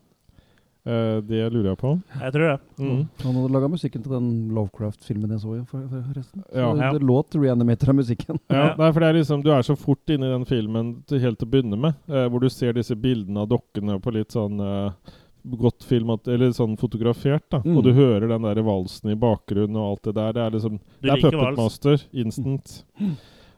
Uh, 0.87 1.19
det 1.27 1.41
lurer 1.51 1.73
jeg 1.73 1.79
på. 1.81 1.93
Jeg 2.21 2.33
tror 2.37 2.45
det. 2.47 2.57
Mm. 2.79 2.99
Han 3.25 3.37
hadde 3.37 3.53
laga 3.57 3.69
musikken 3.71 4.03
til 4.05 4.13
den 4.15 4.29
Lovecraft-filmen 4.55 5.33
jeg 5.35 5.43
så, 5.43 5.55
for, 5.67 5.85
for, 5.91 6.07
forresten. 6.13 6.43
Ja. 6.55 6.71
det, 6.71 6.91
det 6.95 7.07
låt 7.11 7.35
reanimator 7.35 7.91
av 7.91 7.99
musikken. 7.99 8.39
Ja, 8.47 8.61
Ja. 8.61 8.73
nei, 8.79 8.91
for 8.93 9.03
det 9.03 9.09
er 9.11 9.19
liksom, 9.19 9.43
Du 9.43 9.51
er 9.51 9.67
så 9.67 9.75
fort 9.75 10.15
inne 10.15 10.29
i 10.29 10.35
den 10.37 10.47
filmen 10.47 10.93
til 11.07 11.19
helt 11.23 11.39
til 11.41 11.49
å 11.49 11.51
begynne 11.51 11.79
med, 11.83 11.99
uh, 12.07 12.29
hvor 12.31 12.43
du 12.43 12.47
ser 12.51 12.75
disse 12.79 12.95
bildene 12.95 13.43
av 13.43 13.51
dokkene 13.51 13.99
på 13.99 14.15
litt 14.15 14.31
sånn 14.35 14.63
eh, 14.63 15.15
godt 15.55 15.83
filmat, 15.88 16.27
eller 16.27 16.51
sånn 16.51 16.77
fotografert. 16.77 17.43
da 17.49 17.60
Mm. 17.63 17.77
Og 17.77 17.83
du 17.83 17.93
hører 17.93 18.27
den 18.27 18.41
der 18.43 18.62
valsen 18.63 19.12
i 19.12 19.15
bakgrunnen 19.15 19.75
og 19.75 19.91
alt 19.91 20.03
det 20.03 20.15
der. 20.15 20.33
Det 20.33 20.41
er 20.45 20.51
liksom 20.51 20.79
Du 20.79 21.07
Det 21.07 21.12
er 21.12 21.21
Puppet 21.21 21.39
vals. 21.39 21.57
Master 21.57 21.97
instant. 22.13 22.83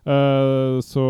Eh, 0.06 0.80
så 0.86 1.04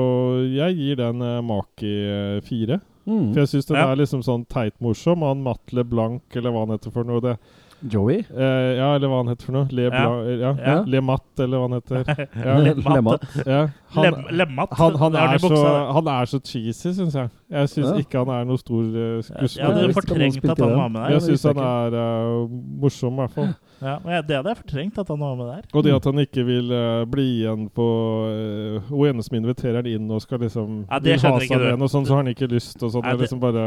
jeg 0.49 0.75
gir 0.79 0.95
den 0.99 1.21
uh, 1.21 1.41
Maki 1.45 1.91
eh, 2.09 2.39
fire. 2.41 2.79
Mm. 3.07 3.31
For 3.33 3.39
jeg 3.43 3.47
syns 3.53 3.67
den 3.69 3.77
Ja. 3.77 3.91
er 3.91 3.95
liksom 4.01 4.21
sånn 4.25 4.45
teit 4.47 4.75
morsom. 4.81 5.23
Og 5.23 5.35
han 5.35 5.43
Matle 5.43 5.83
blank 5.83 6.21
eller 6.35 6.51
hva 6.51 6.65
han 6.65 6.75
heter 6.77 6.91
for 6.91 7.03
noe. 7.03 7.21
Det, 7.21 7.37
Joey? 7.81 8.23
Uh, 8.27 8.39
ja, 8.75 8.87
eller 8.95 9.07
hva 9.07 9.19
han 9.21 9.29
heter 9.31 9.45
for 9.47 9.55
noe. 9.55 9.67
Le, 9.71 9.85
Ja. 9.87 9.89
Blanc, 9.91 10.39
ja. 10.41 10.51
Ja. 10.65 10.75
Le 10.85 11.01
Matt, 11.01 11.25
eller 11.39 11.57
hva 11.61 11.69
han 11.69 11.77
heter. 11.79 12.27
Ja. 12.45 12.57
Lemma. 12.95 13.17
Ja. 13.45 13.61
Han, 13.95 14.17
Le 14.35 14.45
han, 14.45 14.95
han, 14.99 15.15
er 15.15 15.37
så, 15.41 15.61
han 15.95 16.07
er 16.07 16.25
så 16.29 16.39
cheesy, 16.45 16.91
syns 16.93 17.15
jeg. 17.15 17.29
Jeg 17.49 17.69
syns 17.69 17.87
Ja. 17.89 17.95
ikke 18.03 18.23
han 18.25 18.33
er 18.35 18.43
noe 18.49 18.59
stor 18.61 18.83
uh, 18.83 18.99
Jeg 19.17 19.23
skuespiller. 19.29 19.71
hadde 19.73 19.87
visste 19.87 20.01
han 20.01 20.01
fortrengt 20.01 20.49
at 20.51 20.63
han 20.65 20.75
var 20.77 20.87
med 20.93 21.01
jeg 21.09 21.21
der. 21.21 21.27
syns 21.29 21.43
han 21.49 21.63
er 21.63 21.97
uh, 21.97 22.49
morsom, 22.83 23.13
i 23.13 23.23
hvert 23.23 23.37
fall. 23.39 23.53
Ja, 23.79 23.95
og 24.03 24.27
det 24.27 24.35
hadde 24.35 24.51
jeg 24.51 24.59
fortrengt 24.59 24.97
at 24.99 25.07
han 25.11 25.21
var 25.21 25.35
med 25.39 25.47
der. 25.47 25.67
Og 25.71 25.85
det 25.85 25.93
at 25.95 26.07
han 26.09 26.19
ikke 26.19 26.43
vil 26.47 26.71
uh, 26.73 27.05
bli 27.09 27.25
igjen 27.39 27.67
på 27.75 27.85
uh, 28.27 28.89
Hun 28.89 29.07
ene 29.07 29.23
som 29.23 29.37
inviterer 29.39 29.79
han 29.79 29.87
inn 29.87 30.09
og 30.11 30.21
skal 30.23 30.41
liksom 30.43 30.81
Ja, 30.83 30.99
det 31.03 31.15
skjønner 31.21 31.45
ikke 31.47 31.59
du. 31.61 31.67
og 31.71 31.91
sånn, 31.93 32.07
så 32.07 32.17
har 32.17 32.23
han 32.23 32.31
ikke 32.33 32.49
lyst. 32.51 32.75
Og 32.83 32.93
sånn, 32.93 33.05
det, 33.07 33.15
liksom 33.23 33.41
bare, 33.43 33.65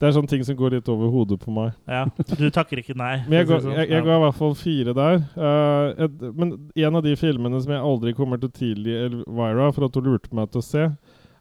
det 0.00 0.08
er 0.08 0.16
sånne 0.16 0.32
ting 0.32 0.44
som 0.46 0.58
går 0.58 0.78
litt 0.78 0.90
over 0.90 1.12
hodet 1.14 1.38
på 1.42 1.54
meg. 1.54 1.74
ja, 1.86 2.04
Du 2.34 2.46
takker 2.50 2.82
ikke 2.82 2.98
nei. 2.98 3.14
Men 3.28 3.40
jeg 3.40 3.50
ga, 3.50 3.58
det 3.58 3.66
sånn. 3.68 3.78
jeg, 3.78 3.90
jeg 3.94 4.06
ga 4.08 4.18
i 4.18 4.24
hvert 4.26 4.40
fall 4.42 4.56
fire 4.58 4.96
der. 4.98 5.20
Uh, 5.38 6.06
et, 6.06 6.24
men 6.34 6.54
en 6.88 7.00
av 7.00 7.06
de 7.06 7.14
filmene 7.20 7.62
som 7.62 7.76
jeg 7.76 7.84
aldri 7.92 8.14
kommer 8.18 8.42
til 8.42 8.50
å 8.50 8.58
tilgi 8.58 8.98
Elvira 9.06 9.70
for 9.74 9.86
at 9.86 9.98
hun 10.00 10.10
lurte 10.10 10.34
meg 10.34 10.50
til 10.50 10.64
å 10.64 10.66
se, 10.66 10.88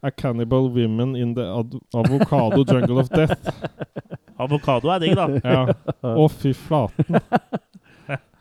er 0.03 0.11
'Cannibal 0.11 0.67
Women 0.69 1.15
in 1.15 1.33
the 1.33 1.45
Ad 1.47 1.79
Avocado 1.95 2.63
Jungle 2.67 2.99
of 2.99 3.09
Death'. 3.09 3.53
Avokado 4.43 4.89
er 4.89 4.99
digg, 4.99 5.15
da. 5.15 5.27
Ja. 5.43 5.65
Å, 6.03 6.27
fy 6.29 6.53
flaten. 6.57 7.19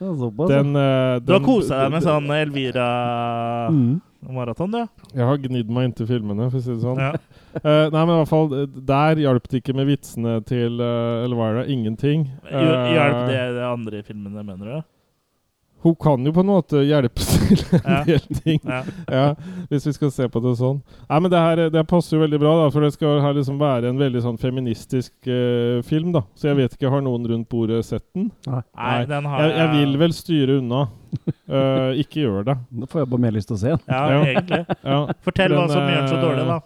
Ja, 0.02 0.10
såpass, 0.18 0.48
Den, 0.50 0.74
uh, 0.74 1.20
Du 1.22 1.30
har 1.32 1.38
den- 1.38 1.46
kosa 1.46 1.76
deg 1.84 1.92
med 1.94 2.02
sånn 2.02 2.26
Elvira-maraton, 2.34 4.68
mm. 4.68 4.72
du. 4.72 4.78
Jeg 5.14 5.24
har 5.28 5.36
gnidd 5.38 5.68
meg 5.70 5.84
inntil 5.90 6.06
filmene, 6.08 6.50
for 6.50 6.58
å 6.58 6.62
si 6.62 6.70
det 6.74 6.82
sånn. 6.82 6.98
Ja. 6.98 7.12
Eh, 7.52 7.90
nei, 7.92 8.00
men 8.06 8.14
i 8.14 8.16
hvert 8.22 8.30
fall, 8.30 8.46
eh, 8.56 8.64
der 8.88 9.16
hjalp 9.20 9.44
det 9.52 9.58
ikke 9.60 9.74
med 9.76 9.84
vitsene 9.90 10.38
til 10.48 10.80
uh, 10.80 11.20
Elvira. 11.26 11.66
Ingenting. 11.68 12.24
Eh, 12.48 12.94
Hjelp 12.94 13.28
det 13.28 13.42
de 13.58 13.64
andre 13.68 14.00
filmene, 14.06 14.40
mener 14.40 14.64
du? 14.64 14.78
Hun 15.82 15.94
kan 15.98 16.22
jo 16.24 16.30
på 16.32 16.40
en 16.44 16.46
måte 16.46 16.80
hjelpe 16.86 17.18
til 17.26 17.58
en 17.74 17.80
Ja. 17.90 18.02
del 18.06 18.20
ting. 18.38 18.60
Ja. 18.62 18.82
ja, 19.10 19.24
hvis 19.70 19.86
vi 19.88 19.92
skal 19.96 20.12
se 20.14 20.28
på 20.30 20.38
det 20.44 20.52
sånn. 20.60 20.76
Nei, 21.10 21.18
men 21.24 21.30
det 21.32 21.40
her 21.42 21.62
det 21.74 21.82
passer 21.90 22.16
jo 22.16 22.22
veldig 22.22 22.38
bra, 22.38 22.52
da, 22.60 22.68
for 22.70 22.86
det 22.86 22.92
skal 22.94 23.18
her 23.24 23.34
liksom 23.34 23.58
være 23.58 23.90
en 23.90 23.98
veldig 23.98 24.22
sånn 24.22 24.38
feministisk 24.38 25.12
uh, 25.26 25.82
film. 25.82 26.12
da. 26.14 26.22
Så 26.38 26.48
jeg 26.52 26.60
vet 26.60 26.76
ikke, 26.78 26.90
har 26.94 27.02
noen 27.02 27.26
rundt 27.26 27.48
bordet 27.50 27.82
sett 27.88 28.04
den? 28.14 28.30
Nei, 28.46 28.62
Nei. 28.78 29.04
den 29.10 29.24
har 29.32 29.42
Jeg, 29.42 29.56
jeg 29.58 29.72
vil 29.80 29.98
vel 30.04 30.12
styre 30.14 30.58
unna. 30.62 30.84
Uh, 31.50 31.90
ikke 32.04 32.22
gjør 32.22 32.46
det. 32.46 32.56
Da 32.70 32.86
får 32.94 33.02
jeg 33.02 33.10
bare 33.16 33.24
mer 33.26 33.34
lyst 33.40 33.50
til 33.50 33.58
å 33.58 33.62
se 33.64 33.74
den. 33.74 33.84
Ja, 33.90 34.04
Ja. 34.14 34.22
egentlig. 34.30 34.62
Ja. 34.92 35.00
Fortell 35.26 35.56
hva 35.58 35.66
som 35.68 35.82
gjør 35.82 35.98
den 35.98 36.08
så 36.14 36.16
eh, 36.20 36.26
dårlig, 36.28 36.46
da. 36.46 36.60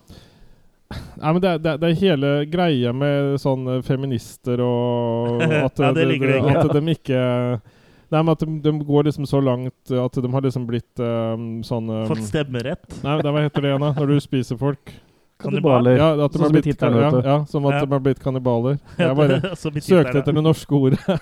Nei, 1.19 1.31
men 1.33 1.41
det, 1.43 1.49
er- 1.51 1.59
det, 1.65 1.71
er- 1.73 1.79
det 1.83 1.89
er 1.89 1.97
hele 2.05 2.29
greia 2.47 2.93
med 2.95 3.41
sånne 3.43 3.81
feminister 3.83 4.61
og 4.63 5.41
at, 5.43 5.81
Ja, 5.83 5.91
det 5.97 6.05
det 6.21 6.57
at 6.61 6.77
de 6.77 6.95
ikke 6.95 7.23
Nei, 8.13 8.21
men 8.23 8.29
at 8.37 8.43
de, 8.45 8.61
de 8.63 8.73
går 8.87 9.09
liksom 9.09 9.27
så 9.27 9.41
langt 9.43 9.91
at 9.91 10.13
de 10.23 10.29
har 10.31 10.45
liksom 10.47 10.67
blitt 10.69 11.01
um, 11.03 11.49
sånn 11.67 11.89
um, 11.91 12.05
Fått 12.11 12.23
stemmerett. 12.29 12.87
Nei, 13.03 13.17
det, 13.23 13.33
hva 13.35 13.43
heter 13.43 13.65
det 13.65 13.73
igjen, 13.73 13.83
da? 13.83 13.93
Når 13.99 14.13
du 14.15 14.21
spiser 14.23 14.61
folk? 14.61 14.93
Kannibaler. 15.43 15.99
Ja, 16.01 16.13
at 16.25 16.33
de 16.33 16.39
har 16.41 16.47
som 16.49 16.55
blitt, 16.55 16.65
tittelen, 16.65 17.03
ja, 17.03 17.21
ja, 17.25 17.39
som 17.51 17.67
at 17.69 17.75
Ja. 17.75 17.81
de 17.85 17.93
har 17.93 18.01
blitt 18.07 18.21
kannibaler. 18.23 18.79
Jeg 18.97 19.17
bare 19.19 19.41
søkte 19.61 20.23
etter 20.23 20.33
det 20.33 20.45
norske 20.47 20.73
ordet. 20.79 21.01
Ja. 21.09 21.19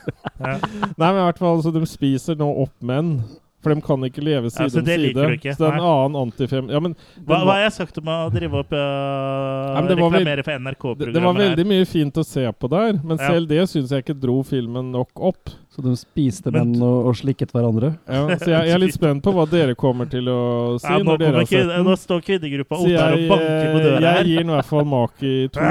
Nei, 1.00 1.08
men 1.08 1.18
i 1.18 1.24
hvert 1.24 1.40
fall, 1.42 1.56
altså, 1.58 1.72
de 1.74 1.82
spiser 1.90 2.36
nå 2.38 2.46
opp 2.62 2.76
menn. 2.84 3.16
For 3.64 3.72
de 3.72 3.80
kan 3.80 4.02
ikke 4.04 4.20
leve 4.20 4.50
Ja, 4.50 4.52
side 4.52 4.70
så 4.74 4.82
om 4.82 4.84
det 4.84 4.94
side. 5.00 5.14
du 5.16 5.34
ikke. 5.38 5.54
Så 5.56 5.62
det 5.64 5.68
er 5.70 5.76
en 5.78 5.86
annen 5.88 6.16
antifem... 6.20 6.66
Ja, 6.68 6.78
men 6.84 6.92
Hva, 7.24 7.38
hva 7.46 7.54
har 7.56 7.62
jeg 7.64 7.72
sagt 7.78 7.96
om 8.02 8.10
å 8.12 8.16
drive 8.30 8.58
opp 8.60 8.74
uh, 8.76 9.78
men 9.80 9.88
reklamere 9.88 10.44
for 10.44 10.58
NRK-programmet? 10.60 11.06
det, 11.08 11.14
det 11.16 11.22
var 11.24 11.38
veldig 11.38 11.64
her. 11.64 11.70
mye 11.72 11.86
fint 11.88 12.20
å 12.20 12.24
se 12.28 12.44
på 12.52 12.68
der, 12.68 12.98
men 13.00 13.16
Ja. 13.16 13.30
selv 13.32 13.48
det 13.48 13.62
syns 13.72 13.94
jeg 13.96 14.04
ikke 14.04 14.18
dro 14.20 14.42
filmen 14.44 14.92
nok 14.92 15.16
opp. 15.32 15.48
Så 15.74 15.82
de 15.82 15.92
spiste 15.98 16.52
Men- 16.54 16.70
menn 16.70 16.82
og, 16.86 17.08
og 17.10 17.16
slikket 17.18 17.50
hverandre. 17.50 17.88
Ja, 18.06 18.20
så 18.38 18.46
jeg, 18.52 18.68
jeg 18.68 18.74
er 18.76 18.78
litt 18.78 18.94
spent 18.94 19.24
på 19.24 19.32
hva 19.34 19.42
dere 19.50 19.74
kommer 19.74 20.06
til 20.06 20.28
å 20.30 20.76
si 20.78 20.86
ja, 20.86 21.00
nå, 21.02 21.08
når 21.08 21.18
dere 21.24 21.40
har 21.40 21.48
sett 21.50 21.66
den. 21.72 21.82
nå 21.88 21.96
står 21.98 22.20
kvinnegruppa 22.28 22.78
Så 22.78 22.92
her 22.92 23.16
og 23.16 23.24
banker 23.32 23.72
på 23.72 23.80
eh, 23.80 23.86
døra 23.88 24.12
jeg 24.20 24.28
gir 24.30 24.44
i 24.44 24.52
hvert 24.52 24.68
fall 24.70 24.86
Maki 24.86 25.32
to. 25.50 25.64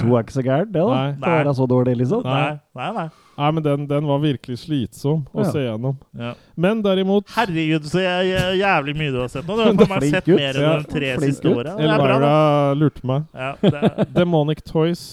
To 0.00 0.14
er 0.16 0.24
ikke 0.24 0.34
så 0.34 0.42
gærent, 0.42 0.70
det, 0.72 0.80
da. 0.80 0.94
Nei. 1.20 1.34
Det 1.44 1.50
er 1.52 1.56
så 1.58 1.66
dårlig, 1.68 1.92
liksom. 2.00 2.24
Nei, 2.24 2.54
nei, 2.80 2.88
nei. 2.96 3.04
Nei, 3.34 3.50
men 3.58 3.64
den, 3.66 3.84
den 3.90 4.06
var 4.08 4.22
virkelig 4.22 4.56
slitsom 4.62 5.24
å 5.34 5.42
Ja. 5.44 5.50
se 5.52 5.64
gjennom. 5.66 5.96
Ja. 6.16 6.32
Men 6.56 6.80
derimot 6.84 7.28
Herregud, 7.34 7.84
så 7.90 8.00
jeg, 8.00 8.30
jeg, 8.32 8.56
jævlig 8.62 8.94
mye 8.96 9.12
du 9.12 9.20
har 9.20 9.28
sett 9.32 9.44
nå. 9.46 9.56
Du 9.58 9.62
har 9.66 9.76
bare 9.76 10.00
meg 10.00 10.08
sett 10.16 10.28
mer 10.32 10.56
enn 10.56 10.64
Ja, 10.64 10.72
de 10.80 10.90
tre 10.96 11.12
siste 11.26 11.52
åra. 11.52 11.76
Det 11.76 11.84
er 11.90 12.00
bra, 12.00 12.16
Elvira 12.16 12.34
lurte 12.80 13.06
meg. 13.12 13.28
Ja, 13.36 13.52
det, 13.60 14.08
Demonic 14.16 14.64
Toys. 14.64 15.04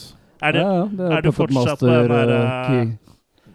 er, 0.42 0.56
du, 0.56 0.60
ja, 0.64 0.70
ja, 0.80 0.86
det 0.98 1.10
er 1.18 1.22
du 1.26 1.32
Puppet 1.32 1.54
fortsatt 1.58 1.82
på 1.84 1.90
den 1.92 2.08
Master, 2.08 2.16
der, 2.16 2.34
eh, 2.38 2.46
eh, 2.48 2.70
key. 2.72 2.98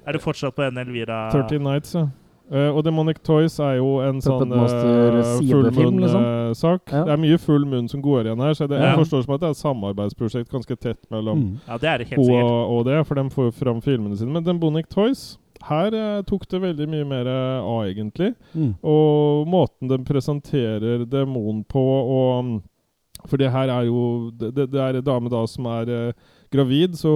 Er 0.06 0.12
du 0.12 0.22
fortsatt 0.22 0.54
på 0.56 0.62
en 0.66 0.78
Elvira 0.78 1.26
13 1.32 1.58
Nights, 1.62 1.94
ja. 1.98 2.06
Uh, 2.46 2.70
og 2.76 2.84
Demonic 2.86 3.18
Toys 3.26 3.56
er 3.58 3.80
jo 3.80 3.96
en 4.06 4.20
Puppet 4.22 4.22
sånn 4.22 4.52
uh, 4.54 4.60
fullmunn-sak. 4.62 5.96
liksom. 5.98 6.26
moon-sak. 6.26 6.92
Ja. 6.94 7.00
Det 7.08 7.14
er 7.16 7.18
mye 7.24 7.38
full 7.42 7.64
munn 7.66 7.88
som 7.90 8.04
går 8.04 8.28
igjen 8.28 8.44
her, 8.44 8.54
så 8.54 8.68
det, 8.70 8.78
Ja. 8.78 8.92
jeg 8.92 9.00
forstår 9.00 9.24
som 9.24 9.34
at 9.34 9.40
det 9.42 9.48
er 9.48 9.56
et 9.56 9.62
samarbeidsprosjekt 9.64 10.52
ganske 10.52 10.76
tett 10.78 11.10
mellom 11.10 11.40
Mm. 11.42 11.58
Ja, 11.66 11.78
det 11.82 11.88
er 11.90 11.98
det 11.98 12.06
helt 12.12 12.22
og, 12.22 12.78
og 12.78 12.84
det, 12.86 13.00
for 13.08 13.18
de 13.18 13.24
får 13.34 13.50
jo 13.50 13.50
fram 13.50 13.82
filmene 13.82 14.16
sine. 14.16 14.30
Men 14.30 14.44
Demonic 14.46 14.86
Toys 14.88 15.38
her 15.66 15.94
eh, 15.94 16.22
tok 16.22 16.46
det 16.48 16.60
veldig 16.62 16.86
mye 16.88 17.04
mer 17.08 17.26
eh, 17.26 17.66
av, 17.66 17.82
egentlig. 17.90 18.34
Mm. 18.54 18.74
Og 18.86 19.46
måten 19.50 19.90
de 19.90 19.98
presenterer 20.06 21.04
demonen 21.10 21.64
på 21.64 21.82
og 21.82 22.38
um, 22.38 22.62
For 23.26 23.40
det 23.40 23.50
her 23.50 23.68
er 23.72 23.86
jo 23.88 24.30
Det, 24.30 24.52
det 24.54 24.70
det 24.70 24.80
er 24.80 24.98
en 24.98 25.04
dame 25.06 25.30
da 25.32 25.40
som 25.50 25.66
er 25.66 25.88
eh, 25.90 26.12
gravid, 26.52 26.98
så 26.98 27.12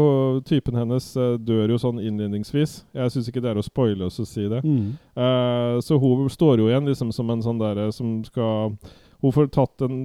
typen 0.47 0.79
hennes 0.79 1.11
eh, 1.17 1.37
dør 1.39 1.75
jo 1.75 1.79
sånn 1.81 2.01
innledningsvis. 2.03 2.81
Jeg 2.97 3.13
syns 3.15 3.31
ikke 3.31 3.43
det 3.45 3.53
er 3.53 3.61
å 3.61 3.67
spoile 3.67 4.09
oss 4.09 4.21
å 4.23 4.27
si 4.29 4.47
det. 4.51 4.63
Mm. 4.65 4.97
Uh, 5.19 5.77
så 5.85 5.99
hun 6.01 6.29
står 6.33 6.63
jo 6.63 6.71
igjen 6.71 6.89
liksom 6.89 7.13
som 7.15 7.31
en 7.33 7.45
sånn 7.45 7.61
derre 7.61 7.91
som 7.95 8.21
skal 8.27 8.77
Hun 9.21 9.35
får 9.37 9.51
tatt 9.53 9.83
en 9.85 9.99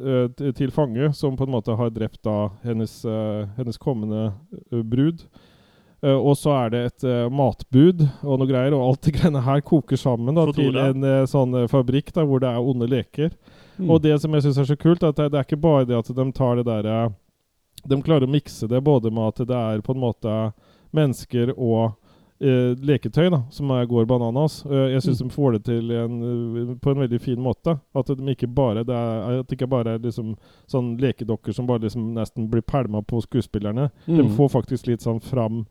uh, 0.00 0.52
til 0.56 0.72
fange 0.72 1.10
som 1.16 1.36
på 1.36 1.44
en 1.44 1.52
måte 1.52 1.76
har 1.76 1.92
drept 1.92 2.22
da 2.24 2.48
hennes, 2.64 3.04
eh, 3.04 3.44
hennes 3.58 3.78
kommende 3.78 4.30
eh, 4.72 4.80
brud. 4.82 5.26
Uh, 6.04 6.16
og 6.20 6.34
så 6.36 6.52
er 6.52 6.72
det 6.72 6.80
et 6.86 7.04
uh, 7.08 7.26
matbud 7.32 8.02
og 8.20 8.40
noe 8.40 8.48
greier, 8.48 8.74
og 8.76 8.84
alt 8.84 9.06
det 9.06 9.14
greiene 9.16 9.40
her 9.46 9.62
koker 9.64 9.96
sammen 9.96 10.36
da, 10.36 10.44
til 10.52 10.76
en 10.76 11.06
uh, 11.06 11.22
sånn 11.28 11.56
eh, 11.62 11.68
fabrikk 11.72 12.12
da, 12.14 12.26
hvor 12.28 12.42
det 12.42 12.50
er 12.50 12.60
onde 12.72 12.88
leker. 12.90 13.32
Mm. 13.78 13.88
Og 13.90 14.02
det 14.04 14.18
som 14.20 14.34
jeg 14.36 14.44
syns 14.44 14.60
er 14.60 14.68
så 14.68 14.76
kult, 14.76 15.02
er 15.02 15.14
at 15.14 15.22
det, 15.22 15.30
det 15.32 15.40
er 15.40 15.48
ikke 15.48 15.62
bare 15.64 15.88
det 15.88 15.96
at 15.96 16.12
de 16.12 16.26
tar 16.36 16.60
det 16.60 16.66
derre 16.68 16.98
De 17.84 18.02
klarer 18.02 18.26
å 18.26 18.30
mikse 18.30 18.68
det 18.68 18.80
både 18.82 19.10
med 19.12 19.28
at 19.28 19.46
det 19.46 19.56
er 19.56 19.80
på 19.84 19.92
en 19.94 20.00
måte 20.00 20.52
mennesker 20.96 21.52
og 21.58 21.92
eh, 22.40 22.74
leketøy 22.84 23.30
da, 23.32 23.42
som 23.50 23.70
er, 23.72 23.86
går 23.88 24.06
bananas. 24.06 24.58
Eh, 24.66 24.90
jeg 24.92 25.02
syns 25.06 25.22
Mm. 25.22 25.28
de 25.28 25.34
får 25.34 25.52
det 25.52 25.62
til 25.64 25.90
en, 25.92 26.16
eh, 26.22 26.74
på 26.82 26.90
en 26.90 26.98
veldig 27.00 27.20
fin 27.20 27.38
måte. 27.40 27.78
At 27.94 28.06
de 28.06 28.34
ikke 28.34 28.48
bare 28.52 28.84
det 28.84 28.92
er, 28.94 29.40
at 29.40 29.46
det 29.48 29.56
ikke 29.58 29.68
bare 29.70 29.94
er 29.94 29.98
liksom 29.98 30.36
sånn 30.68 30.98
lekedokker 31.00 31.54
som 31.54 31.66
bare 31.66 31.80
liksom 31.86 32.12
nesten 32.14 32.48
blir 32.50 32.62
pælma 32.62 33.02
på 33.06 33.22
skuespillerne. 33.22 33.90
De 34.06 34.22
Mm. 34.22 34.36
får 34.36 34.50
faktisk 34.50 34.86
litt 34.86 35.00
sånn 35.00 35.20
fram 35.22 35.66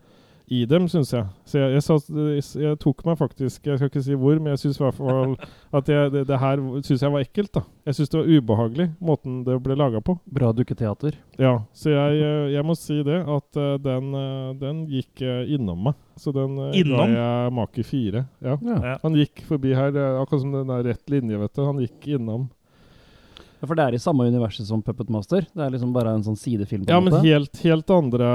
i 0.47 0.60
dem, 0.69 0.84
syns 0.88 1.10
jeg. 1.13 1.25
Så 1.49 1.58
jeg, 1.58 1.71
jeg, 1.73 1.84
sa- 1.84 2.60
jeg, 2.62 2.77
tok 2.77 2.99
meg 3.08 3.17
faktisk 3.17 3.65
Jeg 3.65 3.79
skal 3.79 3.89
ikke 3.89 4.03
si 4.05 4.13
hvor, 4.13 4.38
men 4.38 4.51
jeg 4.53 4.60
syns 4.62 4.77
i 4.77 4.84
hvert 4.84 4.97
fall 4.99 5.31
at 5.73 5.88
jeg, 5.89 6.12
det, 6.13 6.21
det 6.29 6.38
her 6.39 6.62
syns 6.86 7.01
jeg 7.01 7.12
var 7.15 7.23
ekkelt. 7.25 7.51
da 7.58 7.63
Jeg 7.89 7.97
syns 7.97 8.10
det 8.13 8.19
var 8.19 8.29
ubehagelig, 8.29 8.88
måten 9.01 9.39
det 9.47 9.55
ble 9.65 9.75
laga 9.79 10.01
på. 10.05 10.17
Bra 10.29 10.51
dukketeater. 10.53 11.17
Ja, 11.41 11.55
så 11.73 11.89
jeg, 11.95 12.19
eh, 12.21 12.51
jeg 12.53 12.65
må 12.69 12.75
si 12.77 12.99
det, 13.08 13.17
at 13.25 13.58
eh, 13.62 13.71
den, 13.81 14.12
eh, 14.21 14.51
den 14.62 14.84
gikk 14.91 15.25
innom 15.25 15.88
meg. 15.89 15.97
Så 16.21 16.31
den 16.31 16.60
Innom? 16.77 17.10
ga 17.10 17.23
jeg 17.45 17.53
make 17.58 17.84
fire. 17.84 18.25
Ja. 18.41 18.58
Ja. 18.62 18.77
Ja. 18.91 18.93
Han 19.01 19.17
gikk 19.17 19.41
forbi 19.49 19.73
her, 19.75 19.91
akkurat 20.21 20.41
som 20.45 20.53
den 20.53 20.69
der 20.69 20.86
rett 20.91 21.10
linje, 21.12 21.41
vet 21.41 21.53
du. 21.58 21.65
Han 21.65 21.81
gikk 21.81 22.08
innom. 22.19 22.45
Ja, 23.65 23.69
For 23.71 23.80
det 23.80 23.86
er 23.89 23.95
i 23.97 24.01
samme 24.04 24.28
universet 24.30 24.67
som 24.69 24.82
Puppet 24.86 25.10
Master? 25.10 25.45
Det 25.49 25.63
er 25.65 25.71
liksom 25.73 25.93
bare 25.95 26.12
en 26.13 26.21
sånn 26.25 26.38
sidefilm? 26.38 26.84
på 26.86 26.93
Ja, 26.93 26.99
en 27.01 27.08
men 27.10 27.15
helt, 27.25 27.58
helt 27.65 27.89
andre 27.95 28.28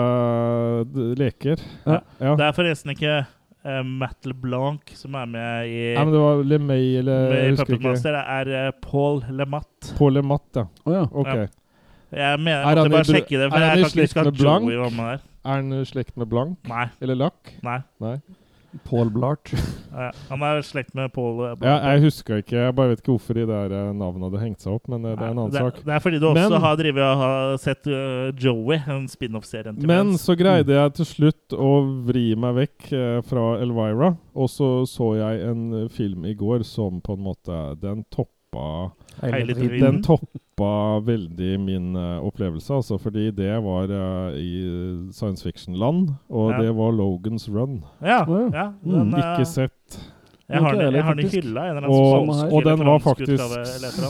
leker. 1.20 1.60
Ja. 1.86 2.00
ja. 2.18 2.32
Det 2.40 2.48
er 2.48 2.56
forresten 2.56 2.90
ikke 2.96 3.14
uh, 3.22 3.80
Matt 3.86 4.26
LeBlanc 4.26 4.92
som 4.98 5.14
er 5.20 5.30
med 5.30 5.70
i, 5.70 5.78
Ja, 5.94 6.02
men 6.04 6.12
det 6.16 6.22
var 6.24 6.42
LeMay 6.50 6.84
eller 7.04 7.30
med 7.30 7.40
jeg 7.44 7.56
Puppet 7.62 7.76
ikke. 7.78 7.86
Master. 7.92 8.18
Det 8.18 8.26
er 8.40 8.52
uh, 8.68 8.74
Paul 8.90 9.22
LeMatt. 9.30 9.94
Paul 10.00 10.18
LeMatt, 10.18 10.48
ja. 10.58 10.66
Oh, 10.84 10.94
ja. 10.98 11.06
Ok. 11.12 11.30
Ja. 11.30 11.48
Jeg 12.10 12.40
mener, 12.42 12.64
Er 12.66 12.80
han 12.82 12.90
bare 12.90 13.06
sjekke 13.06 13.36
det, 13.38 13.44
er 13.46 13.50
for 13.52 13.62
han 13.62 13.68
jeg 13.68 13.70
i 13.70 13.82
kan 13.84 13.86
ikke 13.86 13.94
slekt 13.94 14.10
huske 14.10 14.24
med 14.26 14.32
at 14.34 14.38
Blanc? 14.42 14.64
Joey 14.66 14.80
var 14.82 14.94
med 14.96 15.10
der. 15.12 15.26
Er 15.46 15.60
han 15.60 15.72
i 15.72 15.84
slekt 15.86 16.16
med 16.18 16.26
Blank? 16.32 16.56
Nei. 16.68 16.86
Eller 17.00 17.14
Lack? 17.20 17.52
Nei. 17.62 17.76
Nei. 18.02 18.16
Paul 18.86 19.10
Blart. 19.10 19.50
Ja, 19.90 20.10
han 20.28 20.42
er 20.46 20.60
slekt 20.62 20.94
med 20.94 21.10
Paul 21.12 21.34
Blart. 21.36 21.64
Ja, 21.66 21.92
jeg 21.92 22.04
husker 22.04 22.38
ikke. 22.42 22.56
Jeg 22.56 22.74
bare 22.78 22.92
vet 22.92 23.00
ikke 23.02 23.14
hvorfor 23.16 23.34
de 23.40 23.46
der 23.48 23.74
eh, 23.74 23.88
navnene 23.98 24.28
hadde 24.28 24.42
hengt 24.44 24.62
seg 24.62 24.76
opp, 24.76 24.86
men 24.92 25.04
eh, 25.04 25.16
det 25.18 25.26
er 25.26 25.32
en 25.34 25.40
annen 25.42 25.54
det, 25.54 25.64
sak. 25.64 25.80
Det 25.86 25.94
er 25.96 26.04
fordi 26.04 26.20
du 26.22 26.26
også 26.30 26.48
Men- 26.52 26.64
har 26.66 26.76
drivet 26.78 27.02
og 27.08 27.22
har 27.24 27.56
sett 27.64 27.90
uh, 27.90 28.30
Joey, 28.38 28.78
en 28.86 29.08
spin-off-serien 29.10 29.78
Men 29.80 30.12
Men's. 30.12 30.22
så 30.26 30.36
greide 30.38 30.76
jeg 30.76 30.94
til 31.00 31.10
slutt 31.10 31.56
å 31.58 31.72
vri 32.06 32.28
meg 32.38 32.54
vekk 32.60 32.90
uh, 32.94 33.20
fra 33.26 33.46
Elvira, 33.64 34.14
og 34.34 34.50
så 34.52 34.70
så 34.88 35.10
jeg 35.18 35.42
en 35.50 35.64
eh, 35.84 35.88
film 35.90 36.24
i 36.30 36.34
går 36.38 36.62
som 36.64 37.00
på 37.04 37.18
en 37.18 37.24
måte 37.26 37.58
Den 37.82 38.04
toppa 38.54 38.90
Hele 39.22 39.54
tiden. 39.54 39.80
Den 39.80 40.02
toppa 40.02 41.00
veldig 41.04 41.58
min 41.60 41.96
uh, 41.96 42.24
opplevelse, 42.24 42.72
altså, 42.74 42.96
fordi 42.98 43.30
det 43.30 43.52
var 43.62 43.90
uh, 43.90 44.32
i 44.38 45.10
science 45.12 45.42
fiction-land, 45.44 46.14
og 46.30 46.50
Ja. 46.52 46.62
det 46.62 46.72
var 46.76 46.92
Logan's 46.92 47.48
Run. 47.52 47.82
Ja, 48.02 48.24
Å, 48.24 48.52
ja. 48.54 48.72
Den, 48.84 49.10
Mm, 49.10 49.14
Ikke 49.18 49.44
sett. 49.46 50.00
Jeg 50.50 50.60
har 50.62 50.74
den, 50.74 50.94
jeg 50.94 51.02
har 51.04 51.14
den 51.14 51.26
i 51.26 51.28
hylla. 51.28 51.66
En 51.70 51.84
Og, 51.84 52.26
Samme 52.26 52.52
og 52.52 52.64
den 52.64 52.78
var 52.84 52.98
faktisk 52.98 53.38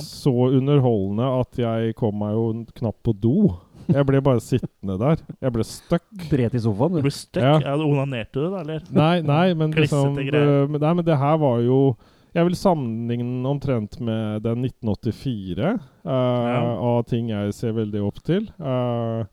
så 0.09 0.33
underholdende 0.57 1.27
at 1.41 1.59
jeg 1.59 1.95
kom 1.97 2.15
meg 2.19 2.33
jo 2.33 2.65
knapt 2.79 3.03
på 3.05 3.13
do. 3.13 3.57
Jeg 3.91 4.07
ble 4.07 4.21
bare 4.23 4.41
sittende 4.41 4.97
der. 4.99 5.19
Jeg 5.43 5.53
ble 5.53 5.65
stuck. 5.65 6.03
Bret 6.31 6.55
i 6.55 6.59
sofaen, 6.63 6.93
Du 6.93 6.97
du. 6.97 7.03
ble 7.03 7.11
stuck? 7.11 7.43
Ja. 7.43 7.59
Ja. 7.61 7.75
Onanerte 7.77 8.39
du, 8.41 8.49
da, 8.55 8.61
eller? 8.63 8.81
Nei, 8.91 9.21
nei, 9.21 9.53
men 9.55 9.73
liksom 9.73 10.15
Nei, 10.15 10.95
men 10.95 11.05
det 11.05 11.19
her 11.19 11.37
var 11.37 11.61
jo 11.61 11.97
Jeg 12.37 12.47
vil 12.47 12.57
sammenligne 12.59 13.49
omtrent 13.51 13.99
med 14.01 14.45
den 14.47 14.65
1984 14.69 15.71
øh, 16.07 16.75
av 16.91 17.03
ting 17.11 17.33
jeg 17.33 17.55
ser 17.57 17.75
veldig 17.75 18.03
opp 18.07 18.21
til. 18.27 18.47
Uh, 18.63 19.27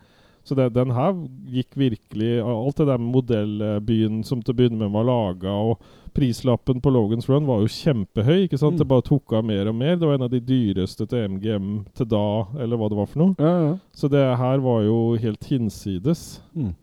så 0.47 0.55
det, 0.55 0.69
den 0.73 0.93
her 0.95 1.11
gikk 1.51 1.75
virkelig 1.75 2.37
Alt 2.39 2.77
det 2.79 2.85
der 2.87 3.01
med 3.01 3.11
modellbyen 3.11 4.21
som 4.23 4.39
til 4.39 4.55
å 4.55 4.57
begynne 4.57 4.79
med 4.79 4.93
var 4.95 5.07
laga, 5.09 5.51
og 5.51 5.81
prislappen 6.15 6.79
på 6.81 6.89
Logans 6.89 7.27
Run 7.29 7.45
var 7.45 7.59
jo 7.61 7.69
kjempehøy. 7.69 8.45
ikke 8.45 8.57
sant? 8.57 8.77
Mm. 8.77 8.79
Det 8.79 8.87
bare 8.89 9.05
tok 9.05 9.35
av 9.37 9.43
mer 9.45 9.67
og 9.69 9.75
mer. 9.77 9.97
Det 9.99 10.07
var 10.07 10.17
en 10.17 10.25
av 10.25 10.31
de 10.31 10.39
dyreste 10.41 11.05
til 11.05 11.35
MGM 11.35 11.67
til 11.99 12.09
da, 12.09 12.25
eller 12.57 12.79
hva 12.79 12.89
det 12.89 12.97
var 12.97 13.11
for 13.11 13.21
noe. 13.21 13.35
Ja, 13.37 13.53
ja. 13.65 13.73
Så 13.93 14.09
det 14.09 14.23
her 14.39 14.63
var 14.63 14.81
jo 14.87 14.97
helt 15.19 15.51
hinsides. 15.51 16.23
Mm. 16.55 16.73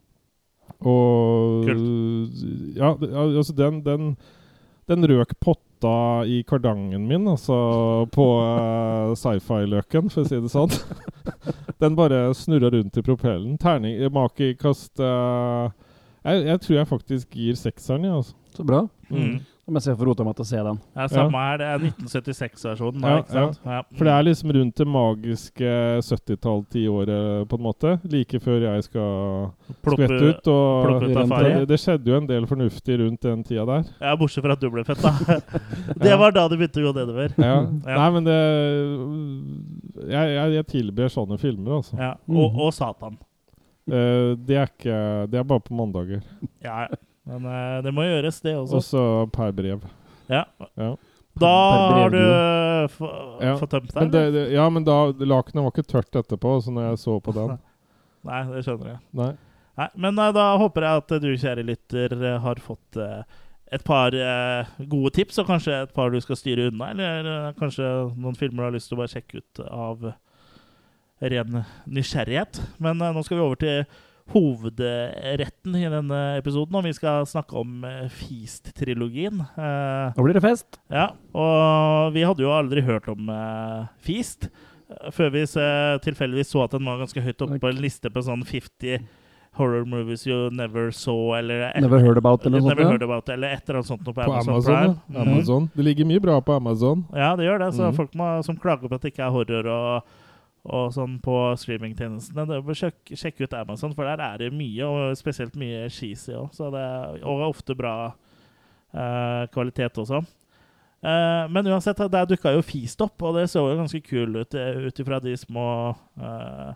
Og 0.85 1.67
Kult. 1.71 2.45
Ja, 2.77 2.93
altså 3.25 3.57
den, 3.57 3.81
den 3.85 4.17
Den 4.85 5.07
røk 5.09 5.31
potta 5.85 6.27
i 6.27 6.43
kardangen 6.43 7.07
min, 7.07 7.29
altså 7.29 8.09
på 8.13 8.25
uh, 8.41 9.15
sci-fi-løken, 9.15 10.11
for 10.11 10.25
å 10.25 10.29
si 10.29 10.41
det 10.41 10.51
sånn. 10.53 10.73
den 11.83 11.97
bare 11.97 12.33
snurra 12.35 12.71
rundt 12.73 12.97
i 12.97 13.03
propellen. 13.05 13.59
Terning 13.59 14.01
Makekast 14.13 15.01
uh, 15.01 15.69
jeg, 16.25 16.47
jeg 16.47 16.61
tror 16.65 16.77
jeg 16.79 16.89
faktisk 16.89 17.37
gir 17.37 17.55
sekseren, 17.55 18.05
ja, 18.09 18.17
altså. 18.17 18.35
Så 18.55 18.65
bra. 18.65 18.87
Mm. 19.11 19.43
Da 19.65 19.73
må 19.73 19.81
jeg 19.81 19.85
se 19.87 19.93
for 19.97 20.05
rota 20.11 20.25
meg 20.27 20.35
til 20.37 20.45
å 20.45 20.49
se 20.51 20.59
den. 20.67 20.79
Ja, 20.93 21.05
samme 21.09 21.41
her. 21.41 21.55
Det 21.63 21.67
er 21.73 21.79
1976-versjonen, 21.87 23.01
da, 23.01 23.13
Ja, 23.15 23.21
sant? 23.33 23.61
Ja. 23.65 23.79
For 23.97 24.05
det 24.05 24.13
er 24.13 24.27
liksom 24.27 24.51
rundt 24.53 24.75
det 24.77 24.87
magiske 24.93 25.71
70-tall-tiåret, 26.05 27.47
på 27.49 27.57
en 27.57 27.65
måte. 27.65 27.95
Like 28.13 28.41
før 28.45 28.61
jeg 28.67 28.85
skal 28.85 29.55
Ploppe- 29.81 30.05
skvette 30.05 30.29
ut. 30.29 30.51
Og 30.53 31.03
ut 31.03 31.07
det- 31.09 31.39
det, 31.45 31.69
det 31.73 31.79
skjedde 31.81 32.13
jo 32.13 32.17
en 32.19 32.27
del 32.29 32.45
fornuftig 32.47 32.99
rundt 33.01 33.21
den 33.25 33.43
tida 33.43 33.65
der. 33.65 33.85
Ja, 34.03 34.15
bortsett 34.21 34.45
fra 34.45 34.53
at 34.53 34.61
du 34.61 34.69
ble 34.71 34.85
født, 34.85 35.01
da. 35.01 35.41
det 36.05 36.19
var 36.19 36.31
da 36.37 36.47
det 36.49 36.59
begynte 36.61 36.85
å 36.85 36.93
gå 36.93 36.95
nedover. 37.01 37.33
Ja. 37.39 37.57
Ja. 37.89 37.97
Nei, 37.97 38.11
men 38.19 38.25
det 38.29 38.39
Jeg, 40.11 40.29
jeg, 40.35 40.53
jeg 40.59 40.67
tilber 40.67 41.09
sånne 41.09 41.39
filmer, 41.41 41.79
altså. 41.81 41.97
Ja. 41.97 42.13
Og, 42.29 42.61
og 42.67 42.73
Satan. 42.77 43.17
Uh, 43.89 44.33
det 44.41 44.57
er 44.57 44.69
ikke 44.71 44.95
Det 45.29 45.39
er 45.41 45.45
bare 45.45 45.61
på 45.61 45.75
mandager. 45.77 46.23
Ja, 46.65 46.85
ja. 46.89 47.01
Men 47.29 47.47
eh, 47.49 47.79
det 47.87 47.93
må 47.97 48.05
gjøres, 48.05 48.41
det 48.45 48.57
også. 48.59 48.81
Også 48.83 49.03
per 49.33 49.53
brev. 49.57 49.85
Ja. 50.29 50.45
Ja. 50.77 50.91
Da 51.41 51.51
har 51.91 52.13
du 52.15 52.21
Ja. 52.21 53.55
fått 53.59 53.71
tømt 53.73 53.95
Men 53.97 54.11
deg? 54.11 54.13
det, 54.13 54.25
det, 54.37 54.43
ja, 54.55 54.69
men 54.71 54.85
da 54.87 54.99
Lakenet 55.19 55.65
var 55.65 55.73
ikke 55.73 55.89
tørt 55.91 56.15
etterpå, 56.21 56.53
så 56.63 56.71
når 56.75 56.91
jeg 56.93 57.01
så 57.03 57.17
på 57.25 57.33
den 57.35 57.57
Nei, 58.29 58.43
det 58.55 58.63
skjønner 58.65 58.93
jeg. 58.95 59.01
Nei. 59.19 59.33
Nei, 59.77 59.89
men 60.07 60.19
eh, 60.23 60.31
da 60.37 60.45
håper 60.61 60.87
jeg 60.87 61.03
at 61.03 61.15
du, 61.25 61.27
kjære 61.43 61.65
lytter, 61.67 62.15
eh, 62.23 62.39
har 62.45 62.61
fått 62.63 62.97
eh, 63.03 63.25
et 63.75 63.83
par 63.85 64.15
eh, 64.15 64.71
gode 64.87 65.11
tips, 65.17 65.41
og 65.43 65.49
kanskje 65.51 65.75
et 65.89 65.93
par 65.97 66.13
du 66.15 66.21
skal 66.23 66.39
styre 66.39 66.69
unna, 66.71 66.93
eller 66.95 67.29
eh, 67.33 67.49
kanskje 67.59 67.89
noen 68.15 68.39
filmer 68.39 68.63
du 68.63 68.69
har 68.69 68.77
lyst 68.77 68.89
til 68.93 68.97
å 68.97 69.03
bare 69.03 69.13
sjekke 69.17 69.43
ut 69.43 69.61
av 69.67 70.07
ren 71.35 71.61
nysgjerrighet. 71.91 72.61
Men 72.85 73.01
eh, 73.03 73.13
nå 73.17 73.25
skal 73.27 73.41
vi 73.41 73.45
over 73.49 73.61
til 73.61 73.85
hovedretten 74.33 75.75
i 75.77 75.89
denne 75.91 76.21
episoden, 76.39 76.79
og 76.79 76.87
vi 76.87 76.95
skal 76.97 77.27
snakke 77.29 77.59
om 77.61 77.85
eh, 77.85 78.07
Feast-trilogien. 78.13 79.43
Eh, 79.43 80.15
Nå 80.17 80.25
blir 80.25 80.39
det 80.39 80.45
fest. 80.45 80.79
ja, 80.89 81.11
og 81.37 82.15
vi 82.15 82.25
hadde 82.25 82.45
jo 82.45 82.55
aldri 82.55 82.85
hørt 82.87 83.11
om 83.13 83.29
uh, 83.29 83.91
Feast 84.05 84.49
eh, 84.49 85.11
før 85.13 85.35
vi 85.35 85.45
tilfeldigvis 86.07 86.55
så 86.55 86.65
at 86.65 86.73
den 86.77 86.89
var 86.89 87.03
ganske 87.03 87.21
høyt 87.21 87.45
oppe 87.45 87.61
på 87.61 87.71
en 87.71 87.85
liste 87.85 88.13
på 88.13 88.25
sånn 88.25 88.47
50 88.49 89.05
horror 89.55 89.85
movies 89.87 90.27
you 90.27 90.49
never 90.51 90.91
saw, 90.91 91.37
eller 91.39 91.69
et, 91.69 91.81
Never 91.85 92.01
heard 92.03 92.19
about, 92.19 92.47
eller 92.47 92.59
noe 92.65 92.75
sånt, 92.75 93.05
about, 93.07 93.29
eller 93.31 93.55
et 93.55 93.69
eller 93.69 93.81
annet 93.81 93.91
sånt 93.93 94.03
noe 94.03 94.17
på, 94.17 94.25
På 94.25 94.35
Amazon, 94.41 94.55
Amazon, 94.57 94.97
ja. 95.07 95.21
Amazon. 95.23 95.69
Det 95.77 95.87
ligger 95.87 96.09
mye 96.11 96.23
bra 96.25 96.41
på 96.43 96.57
Amazon. 96.57 97.05
Ja, 97.15 97.35
det 97.39 97.47
gjør 97.47 97.63
det. 97.63 97.71
Så 97.77 97.87
mm. 97.87 97.97
folk 98.01 98.17
må, 98.19 98.31
som 98.47 98.59
klager 98.59 98.91
på 98.91 98.99
at 98.99 99.05
det 99.05 99.15
ikke 99.15 99.29
er 99.29 99.35
horror 99.37 99.71
og, 99.71 100.17
og 100.65 100.95
sånn 100.97 101.19
på 101.21 101.35
streamingtjenestene, 101.61 102.47
Sjekk 102.49 102.65
bør 102.65 102.79
sjekke, 102.79 103.19
sjekke 103.21 103.45
ut 103.45 103.57
Amazon, 103.59 103.93
for 103.97 104.09
der 104.09 104.23
er 104.25 104.39
det 104.41 104.55
mye, 104.55 104.87
og 104.87 105.19
spesielt 105.19 105.59
mye 105.61 105.91
cheesy 105.93 106.33
òg. 106.39 106.57
Og 106.57 107.43
ofte 107.51 107.77
bra 107.77 107.97
uh, 108.09 109.45
kvalitet 109.53 110.01
også. 110.01 110.23
Uh, 111.05 111.45
men 111.53 111.69
uansett, 111.69 112.01
der 112.09 112.31
dukka 112.31 112.55
jo 112.55 112.65
Feast 112.65 113.05
opp, 113.05 113.21
og 113.21 113.37
det 113.37 113.51
så 113.53 113.67
jo 113.67 113.77
ganske 113.77 114.01
kul 114.07 114.41
ut 114.41 114.57
eh, 114.57 114.87
ut 114.89 115.05
ifra 115.05 115.21
de 115.21 115.37
små 115.37 115.67
uh, 115.93 116.73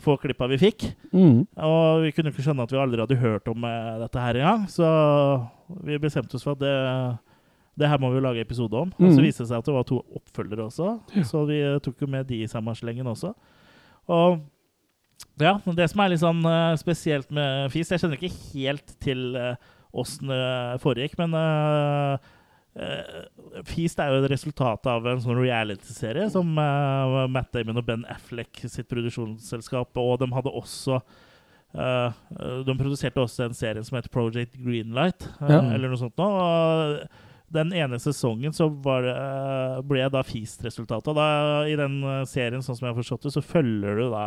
få 0.00 0.18
klippa 0.20 0.48
vi 0.52 0.60
fikk. 0.60 0.90
Mm. 1.08 1.46
Og 1.64 2.04
vi 2.04 2.12
kunne 2.12 2.34
ikke 2.34 2.44
skjønne 2.44 2.68
at 2.68 2.76
vi 2.76 2.82
aldri 2.82 3.00
hadde 3.00 3.20
hørt 3.24 3.48
om 3.48 3.64
dette 4.02 4.20
her 4.20 4.36
engang, 4.36 4.68
så 4.68 4.86
vi 5.80 5.96
bestemte 6.00 6.36
oss 6.36 6.44
for 6.44 6.60
at 6.60 6.64
det, 6.64 6.76
det 7.80 7.88
her 7.88 7.98
må 8.02 8.10
vi 8.12 8.20
jo 8.20 8.24
lage 8.28 8.44
episode 8.44 8.76
om. 8.76 8.92
Og 9.00 9.08
så 9.10 9.16
Mhm. 9.18 9.24
viste 9.26 9.42
det 9.44 9.48
seg 9.50 9.58
at 9.58 9.64
det 9.66 9.74
var 9.74 9.84
to 9.88 9.98
oppfølgere 10.20 10.66
også, 10.68 11.00
så 11.26 11.44
vi 11.48 11.60
eh, 11.64 11.78
tok 11.80 12.00
jo 12.04 12.06
med 12.12 12.26
de 12.28 12.42
i 12.44 12.48
samme 12.50 12.74
slengen 12.76 13.08
også. 13.10 13.32
Og 14.08 14.40
ja, 15.40 15.54
det 15.76 15.88
som 15.90 16.00
er 16.04 16.08
litt 16.12 16.20
sånn 16.22 16.44
eh, 16.44 16.76
spesielt 16.80 17.30
med 17.32 17.70
FIS 17.72 17.90
Jeg 17.92 18.00
kjenner 18.00 18.20
ikke 18.20 18.36
helt 18.54 18.94
til 19.00 19.24
åssen 19.92 20.28
det 20.30 20.80
foregikk, 20.84 21.16
men 21.18 21.34
uh, 21.34 22.16
Feast 23.66 23.98
er 23.98 24.12
jo 24.12 24.20
et 24.22 24.30
resultat 24.30 24.86
av 24.86 25.06
en 25.10 25.18
sånn 25.22 25.40
reality-serie 25.42 26.28
som 26.30 26.52
uh, 26.56 27.24
Matt 27.26 27.50
Damon 27.56 27.80
og 27.80 27.86
Ben 27.88 28.04
Affleck 28.08 28.60
sitt 28.70 28.86
produksjonsselskap, 28.88 29.90
og 29.98 30.20
de 30.22 30.28
hadde 30.30 30.52
også 30.54 31.00
uh, 31.74 32.12
De 32.62 32.76
produserte 32.78 33.18
også 33.18 33.48
en 33.48 33.58
serie 33.58 33.82
som 33.86 33.98
heter 33.98 34.12
Project 34.14 34.54
Greenlight, 34.62 35.26
eh, 35.40 35.50
Ja. 35.50 35.60
eller 35.74 35.90
noe 35.90 35.98
sånt 35.98 36.16
nå. 36.22 36.30
Den 37.50 37.72
ene 37.74 37.98
sesongen 37.98 38.54
så 38.54 38.68
var, 38.82 39.06
eh, 39.10 39.80
ble 39.82 40.04
da 40.12 40.22
FIS-resultatet. 40.22 41.08
Og 41.10 41.16
da, 41.18 41.28
i 41.66 41.76
den 41.78 41.98
eh, 42.06 42.24
serien, 42.30 42.62
sånn 42.62 42.78
som 42.78 42.86
jeg 42.86 42.94
har 42.94 43.00
forstått 43.02 43.26
det, 43.26 43.32
så 43.34 43.42
følger 43.42 43.98
du 43.98 44.10
da 44.12 44.24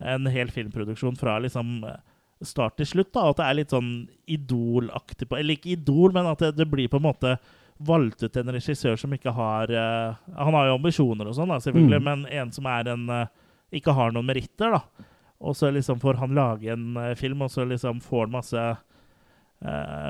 en 0.00 0.26
hel 0.28 0.48
filmproduksjon 0.52 1.16
fra 1.20 1.38
liksom 1.44 1.84
eh, 1.84 2.00
start 2.44 2.76
til 2.80 2.88
slutt. 2.88 3.12
da, 3.12 3.28
At 3.30 3.38
det 3.40 3.46
er 3.46 3.58
litt 3.60 3.76
sånn 3.76 3.92
Idol-aktig 4.28 5.28
på 5.28 5.38
Eller 5.38 5.56
ikke 5.56 5.72
Idol, 5.76 6.12
men 6.16 6.28
at 6.32 6.42
det, 6.44 6.54
det 6.56 6.68
blir 6.68 6.88
på 6.92 7.00
en 7.00 7.08
måte 7.08 7.36
valgt 7.76 8.22
ut 8.24 8.36
en 8.40 8.52
regissør 8.56 8.96
som 8.96 9.12
ikke 9.12 9.32
har 9.36 9.68
uh, 9.68 10.14
Han 10.32 10.54
har 10.56 10.70
jo 10.70 10.76
ambisjoner 10.78 11.28
og 11.28 11.34
sånn, 11.36 11.50
da, 11.52 11.58
selvfølgelig, 11.60 11.98
Mm. 12.00 12.06
men 12.08 12.26
en 12.32 12.52
som 12.52 12.68
er 12.72 12.88
en 12.88 13.02
uh, 13.12 13.26
ikke 13.72 13.92
har 13.92 14.14
noen 14.16 14.24
meritter, 14.24 14.72
da. 14.78 15.06
Og 15.44 15.56
så 15.58 15.68
liksom 15.68 16.00
får 16.00 16.16
han 16.22 16.32
lage 16.32 16.72
en 16.72 16.96
uh, 16.96 17.12
film, 17.20 17.42
og 17.44 17.50
så 17.52 17.66
liksom 17.68 18.00
får 18.00 18.24
han 18.24 18.32
masse 18.32 18.62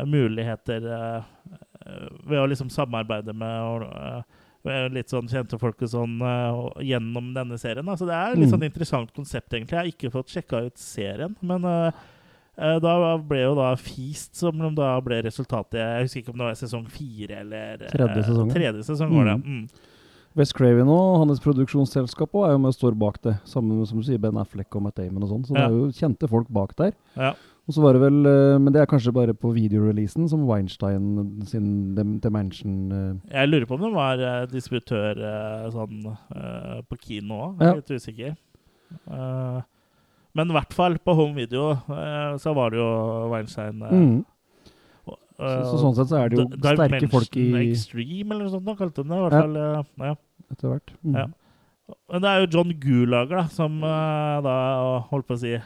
muligheter 0.06 0.86
eh, 0.90 1.22
eh, 1.86 2.08
ved 2.26 2.40
å 2.42 2.48
liksom 2.50 2.70
samarbeide 2.72 3.32
med 3.36 3.86
eh, 4.66 4.88
litt 4.90 5.12
sånn 5.12 5.28
kjente 5.30 5.58
folk 5.62 5.80
og 5.86 5.92
sånn 5.92 6.16
eh, 6.20 6.60
gjennom 6.88 7.32
denne 7.36 7.58
serien. 7.62 7.86
Altså, 7.86 8.08
det 8.08 8.14
er 8.18 8.34
litt 8.34 8.48
Mm. 8.50 8.54
sånn 8.56 8.66
interessant 8.66 9.12
konsept, 9.14 9.52
egentlig. 9.54 9.76
Jeg 9.76 9.78
har 9.84 9.92
ikke 9.92 10.10
fått 10.12 10.32
sjekka 10.34 10.64
ut 10.66 10.76
serien, 10.82 11.36
men 11.40 11.64
eh, 11.64 11.90
eh, 12.58 12.78
da 12.82 13.16
ble 13.18 13.42
jo 13.44 13.54
da 13.54 13.74
Feast 13.76 14.34
som 14.36 14.58
da 14.74 15.00
ble 15.00 15.22
resultatet 15.22 15.78
Jeg 15.78 16.02
husker 16.08 16.20
ikke 16.24 16.32
om 16.34 16.38
det 16.42 16.48
var 16.50 16.58
sesong 16.58 16.86
fire 16.90 17.40
eller 17.44 17.84
eh, 17.86 17.92
Tredje 17.94 18.24
sesongen. 18.26 18.54
Tredje 18.56 18.82
sesong 18.90 19.14
var 19.14 19.30
det. 19.30 19.38
Mm. 19.44 19.68
Wes 20.36 20.50
Craven 20.52 20.88
og 20.92 21.14
hans 21.22 21.38
produksjonsselskap 21.40 22.34
også 22.34 22.44
er 22.50 22.50
jo 22.52 22.58
med 22.60 22.68
og 22.68 22.74
står 22.76 22.96
bak 23.00 23.22
det, 23.24 23.38
sammen 23.48 23.78
med 23.78 23.88
som 23.88 24.02
du 24.02 24.04
sier, 24.04 24.18
Ben 24.20 24.36
Affleck 24.36 24.74
og 24.76 24.82
Matt 24.84 24.98
Damon 24.98 25.22
og 25.24 25.30
sånn. 25.30 25.46
Så 25.48 25.54
det 25.56 25.62
er 25.62 25.72
jo 25.72 25.86
kjente 25.96 26.28
folk 26.28 26.50
bak 26.52 26.74
der. 26.76 26.90
Ja. 27.16 27.30
Og 27.66 27.74
så 27.74 27.82
var 27.82 27.96
det 27.96 28.00
vel, 28.00 28.18
eh, 28.30 28.58
Men 28.62 28.72
det 28.72 28.80
er 28.82 28.86
kanskje 28.86 29.12
bare 29.12 29.34
på 29.34 29.50
videoreleasen 29.54 30.28
som 30.30 30.44
Weinstein 30.46 31.42
sin 31.46 31.94
Dimension 32.22 32.92
eh, 32.92 33.32
Jeg 33.34 33.48
lurer 33.50 33.66
på 33.66 33.74
om 33.74 33.80
det 33.82 33.92
var 33.96 34.22
eh, 34.22 34.46
distributør 34.52 35.18
sånn 35.74 36.04
på 36.86 36.98
kino 37.02 37.34
òg. 37.48 37.62
Ja. 37.66 37.72
Litt 37.74 37.90
usikker. 37.90 38.36
Men 40.36 40.50
i 40.52 40.56
hvert 40.56 40.74
fall 40.76 40.98
på 41.00 41.14
home 41.16 41.34
video 41.38 41.72
så 42.42 42.52
var 42.54 42.70
det 42.70 42.78
jo 42.78 42.88
Weinstein 43.32 43.80
Mm. 43.80 44.24
og- 45.08 45.18
Så, 45.36 45.72
så 45.72 45.78
sånn 45.82 45.94
sett 45.96 46.08
så 46.08 46.16
er 46.24 46.28
det 46.30 46.38
jo 46.38 46.44
D- 46.48 46.56
sterke 46.76 47.10
folk 47.10 47.36
i 47.36 47.70
Extreme, 47.70 48.30
eller 48.32 48.44
noe 48.44 48.50
sånt, 48.54 48.64
da 48.64 48.74
kalte 48.74 49.02
de 49.02 49.08
det. 49.08 49.16
i 49.16 49.20
hvert 49.20 49.32
Ja. 49.32 49.40
fall. 49.42 49.56
eh, 49.56 50.06
ja. 50.06 50.14
etter 50.52 50.68
hvert. 50.70 50.90
Mm. 51.04 51.14
Ja. 51.16 51.26
Men 52.10 52.22
det 52.22 52.28
er 52.30 52.40
jo 52.46 52.46
John 52.56 52.72
Gulager 52.80 53.36
da, 53.36 53.46
som 53.48 53.80
da 53.80 55.00
holdt 55.10 55.26
på 55.26 55.34
å 55.34 55.38
si 55.38 55.56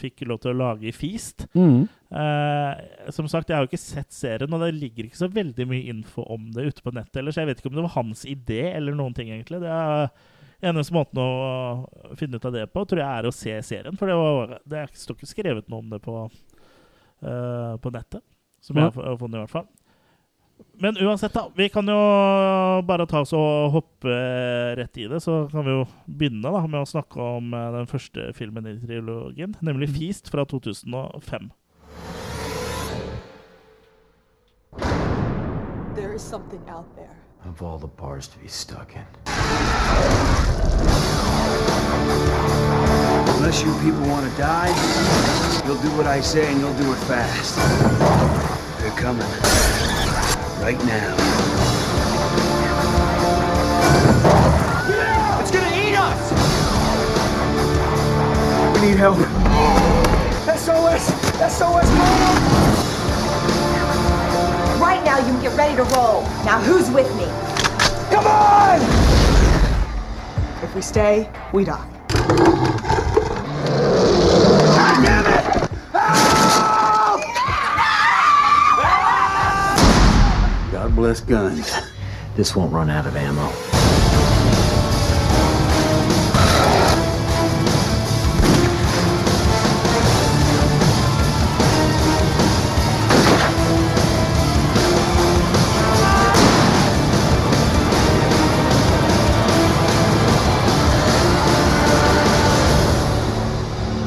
fikk 0.00 0.24
lov 0.28 0.40
til 0.42 0.52
å 0.52 0.58
lage 0.58 0.88
i 0.88 0.94
Feast. 0.94 1.46
Mm. 1.56 1.86
Eh, 2.14 3.08
som 3.14 3.28
sagt, 3.30 3.50
jeg 3.50 3.56
har 3.56 3.66
jo 3.66 3.72
ikke 3.72 3.80
sett 3.82 4.14
serien, 4.14 4.52
og 4.52 4.62
det 4.62 4.70
ligger 4.76 5.08
ikke 5.08 5.22
så 5.22 5.30
veldig 5.32 5.66
mye 5.70 5.90
info 5.90 6.26
om 6.34 6.46
det 6.54 6.68
ute 6.70 6.84
på 6.84 6.94
nettet 6.94 7.20
ellers. 7.22 7.40
Jeg 7.40 7.50
vet 7.50 7.60
ikke 7.60 7.72
om 7.72 7.78
det 7.78 7.86
var 7.88 7.96
hans 7.96 8.24
idé 8.28 8.62
eller 8.74 8.96
noen 8.98 9.16
ting, 9.16 9.32
egentlig. 9.34 9.62
Det 9.64 9.74
er 9.74 10.08
Eneste 10.64 10.94
måten 10.96 11.18
å 11.20 12.14
finne 12.16 12.38
ut 12.38 12.46
av 12.48 12.54
det 12.54 12.62
på, 12.72 12.84
tror 12.88 13.02
jeg 13.02 13.20
er 13.20 13.26
å 13.28 13.32
se 13.34 13.54
serien. 13.66 13.96
For 14.00 14.08
det, 14.08 14.14
var, 14.16 14.54
det 14.70 14.84
står 14.96 15.18
ikke 15.18 15.28
skrevet 15.28 15.66
noe 15.68 15.82
om 15.82 15.90
det 15.92 15.98
på, 16.00 16.14
uh, 16.24 17.74
på 17.82 17.92
nettet. 17.92 18.24
Som 18.64 18.80
jeg 18.80 18.94
har 18.94 19.18
funnet, 19.20 19.36
i 19.36 19.42
hvert 19.42 19.52
fall. 19.52 19.66
Men 20.78 20.96
uansett, 20.96 21.32
da. 21.32 21.50
Vi 21.54 21.68
kan 21.68 21.86
jo 21.88 21.98
bare 22.86 23.06
ta 23.06 23.22
oss 23.22 23.32
og 23.36 23.72
hoppe 23.76 24.14
rett 24.76 24.98
i 24.98 25.06
det. 25.08 25.20
Så 25.22 25.44
kan 25.52 25.64
vi 25.64 25.76
jo 25.76 25.84
begynne 26.06 26.50
da 26.50 26.64
med 26.66 26.82
å 26.82 26.88
snakke 26.88 27.20
om 27.38 27.54
eh, 27.54 27.68
den 27.78 27.90
første 27.90 28.32
filmen 28.36 28.66
i 28.68 28.78
trilogien, 28.82 29.54
nemlig 29.62 29.92
'Feast' 29.94 30.30
fra 30.30 30.44
2005. 30.44 31.50
There 35.94 36.12
is 36.12 36.22
something 36.22 36.62
out 36.68 36.90
there. 36.96 37.14
Of 37.48 37.62
all 37.62 37.78
the 37.78 37.86
bars 37.86 38.26
to 38.28 38.38
be 38.38 38.48
stuck 38.48 38.96
in. 38.96 39.06
Unless 43.36 43.62
you 43.62 43.72
people 43.84 44.08
want 44.08 44.24
to 44.28 44.34
die, 44.36 44.72
you'll 45.66 45.82
do 45.82 45.90
what 45.96 46.06
I 46.06 46.20
say 46.20 46.50
and 46.50 46.60
you'll 46.60 46.78
do 46.78 46.90
it 46.90 46.98
fast. 47.06 47.54
They're 48.80 48.90
coming. 48.96 49.73
Right 50.64 50.82
now. 50.86 51.14
It's 55.42 55.50
gonna 55.50 55.76
eat 55.76 55.94
us! 55.94 56.32
We 58.72 58.80
need 58.88 58.96
help. 58.96 59.18
SOS! 60.56 61.04
SOS! 61.52 61.88
Right 64.80 65.02
now, 65.04 65.18
you 65.18 65.38
get 65.42 65.54
ready 65.54 65.76
to 65.76 65.82
roll. 65.82 66.22
Now, 66.46 66.58
who's 66.60 66.90
with 66.90 67.14
me? 67.14 67.26
Come 68.10 68.26
on! 68.26 68.80
If 70.62 70.74
we 70.74 70.80
stay, 70.80 71.28
we 71.52 71.64
die. 71.64 71.86
God 74.78 75.04
damn 75.04 75.26
it! 75.26 75.44
Help! 80.72 80.93
God 81.04 81.08
bless 81.08 81.20
guns. 81.20 81.70
This 82.34 82.56
won't 82.56 82.72
run 82.72 82.88
out 82.88 83.04
of 83.04 83.14
ammo. 83.14 83.42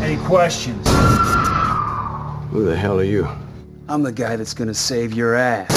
Any 0.03 0.17
questions? 0.25 0.87
Who 2.49 2.65
the 2.65 2.75
hell 2.75 2.99
are 2.99 3.03
you? 3.03 3.27
I'm 3.87 4.01
the 4.01 4.11
guy 4.11 4.35
that's 4.35 4.55
gonna 4.55 4.73
save 4.73 5.13
your 5.13 5.35
ass. 5.35 5.76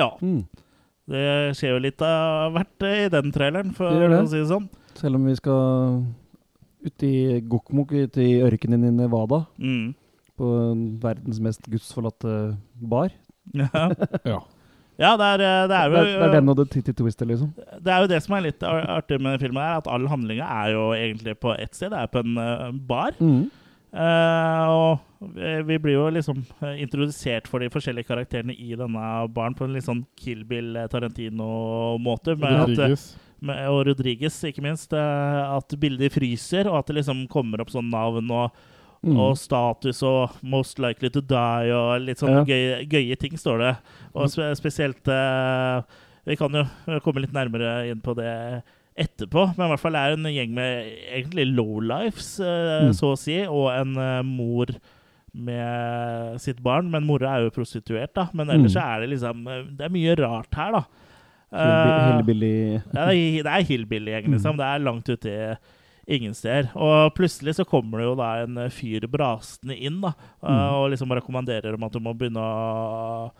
Ja. 0.00 0.10
Mm. 0.24 0.42
Det 1.10 1.22
skjer 1.58 1.72
jo 1.74 1.80
litt 1.82 2.02
av 2.06 2.52
hvert 2.54 2.84
i 2.86 3.08
den 3.10 3.32
traileren, 3.34 3.72
for 3.74 3.90
Det 3.90 4.10
det. 4.12 4.20
å 4.22 4.28
si 4.30 4.38
det 4.38 4.50
sånn. 4.50 4.68
Selv 5.00 5.18
om 5.18 5.24
vi 5.26 5.34
skal 5.38 6.04
ut 6.86 7.02
i 7.04 7.40
Gokmok, 7.50 7.90
ut 7.92 8.16
i 8.22 8.28
ørkenen 8.46 8.86
i 8.88 8.92
Nevada, 8.94 9.42
Mm. 9.58 9.90
på 10.38 10.46
verdens 11.02 11.40
mest 11.44 11.66
gudsforlatte 11.68 12.56
bar. 12.80 13.10
Ja. 13.52 13.68
Ja. 14.24 14.38
ja, 15.00 15.10
det 15.16 15.26
er, 15.26 15.38
det 15.40 15.50
Det 15.70 15.76
er 15.76 15.90
er, 15.90 15.90
jo 15.90 16.18
det 16.20 16.28
er 16.28 16.34
den 16.36 16.48
og 16.52 16.56
The 16.60 16.64
Titty 16.76 16.92
Twister, 16.92 17.26
liksom. 17.26 17.50
Det 17.82 17.88
er 17.92 18.00
jo 18.04 18.08
det 18.12 18.22
som 18.22 18.34
er 18.36 18.42
litt 18.46 18.62
artig 18.62 19.18
med 19.20 19.40
filmen, 19.40 19.62
her, 19.64 19.78
at 19.80 19.88
all 19.88 20.06
handlinga 20.12 20.44
er 20.64 20.72
jo 20.76 20.90
egentlig 20.94 21.34
på 21.40 21.54
ett 21.58 21.74
sted. 21.74 21.90
Det 21.90 21.98
er 22.04 22.06
på 22.12 22.22
en 22.22 22.36
eh, 22.38 22.70
bar. 22.88 23.12
Mm. 23.20 23.50
Eh, 23.90 24.64
og 24.70 25.00
vi, 25.66 25.78
blir 25.82 25.96
jo 25.96 26.04
liksom 26.14 26.44
eh, 26.62 26.76
introdusert 26.84 27.48
for 27.50 27.58
de 27.62 27.70
forskjellige 27.74 28.06
karakterene 28.06 28.54
i 28.54 28.76
denne 28.78 29.06
baren 29.34 29.56
på 29.58 29.66
en 29.66 29.74
litt 29.74 29.86
sånn 29.88 30.04
Kill 30.20 30.44
Bill 30.46 30.76
eh, 30.78 30.86
Tarantino-måte. 30.92 32.36
Rodriguez. 32.38 33.08
med, 33.40 33.62
og 33.72 33.86
Rodriguez, 33.88 34.36
ikke 34.46 34.62
minst. 34.62 34.92
At 34.94 35.74
bildet 35.80 36.14
fryser, 36.14 36.68
og 36.70 36.78
at 36.82 36.90
det 36.92 37.00
liksom 37.00 37.24
kommer 37.32 37.64
opp 37.64 37.72
sånn 37.74 37.90
navn 37.90 38.30
og, 38.30 38.60
Mm. 39.00 39.16
og 39.16 39.38
status 39.40 40.02
og 40.02 40.28
'most 40.44 40.78
likely 40.78 41.08
to 41.08 41.22
die' 41.22 41.72
og 41.72 42.02
litt 42.02 42.18
sånn 42.18 42.34
Ja. 42.36 42.44
gøye, 42.44 42.86
gøye 42.86 43.16
ting, 43.18 43.32
står 43.32 43.58
det. 43.58 43.76
Og 44.14 44.28
spe, 44.28 44.54
spesielt 44.54 45.08
uh, 45.08 45.80
Vi 46.26 46.36
kan 46.36 46.52
jo 46.52 46.66
komme 47.00 47.22
litt 47.22 47.32
nærmere 47.32 47.88
inn 47.88 48.02
på 48.02 48.14
det 48.14 48.62
etterpå, 48.98 49.56
men 49.56 49.66
i 49.66 49.70
hvert 49.74 49.80
fall 49.80 49.96
er 49.96 50.14
det 50.14 50.18
en 50.18 50.32
gjeng 50.34 50.50
med 50.54 50.86
egentlig 51.14 51.46
lowlifes, 51.56 52.40
eh, 52.40 52.86
Mm. 52.88 52.92
så 52.92 53.12
å 53.14 53.18
si, 53.18 53.38
og 53.46 53.70
en 53.72 53.96
eh, 53.96 54.22
mor 54.22 54.66
med 55.34 56.40
sitt 56.40 56.60
barn. 56.62 56.90
Men 56.90 57.06
mora 57.06 57.36
er 57.38 57.44
jo 57.46 57.50
prostituert, 57.54 58.12
da. 58.14 58.28
Men 58.34 58.48
ellers 58.50 58.74
Mm. 58.74 58.82
er 58.82 59.00
det 59.00 59.10
liksom 59.10 59.44
Det 59.76 59.84
er 59.86 59.88
mye 59.88 60.16
rart 60.18 60.54
her, 60.54 60.72
da. 60.72 60.84
Hillbi- 61.52 61.90
Eh, 61.90 62.16
Hillbilly 62.16 62.72
ja, 62.74 63.06
det 63.06 63.42
er, 63.42 63.42
det 63.42 63.66
hillbilly-gjengen, 63.68 64.26
Mm. 64.28 64.34
liksom. 64.34 64.56
Det 64.56 64.66
er 64.66 64.78
langt 64.84 65.08
ute 65.08 65.26
i 66.08 66.16
ingen 66.16 66.32
steder. 66.34 66.70
Og 66.76 67.14
plutselig 67.14 67.54
så 67.56 67.64
kommer 67.66 67.98
det 67.98 68.06
jo 68.06 68.14
da 68.16 68.42
en 68.42 68.54
fyr 68.70 69.00
brasende 69.08 69.76
inn, 69.80 70.00
da, 70.00 70.12
Mm. 70.42 70.72
og 70.72 70.90
liksom 70.90 71.08
rekommanderer 71.10 71.74
om 71.74 71.84
at 71.84 71.92
du 71.92 71.98
må 72.00 72.14
begynne 72.16 72.36
å, 72.40 73.30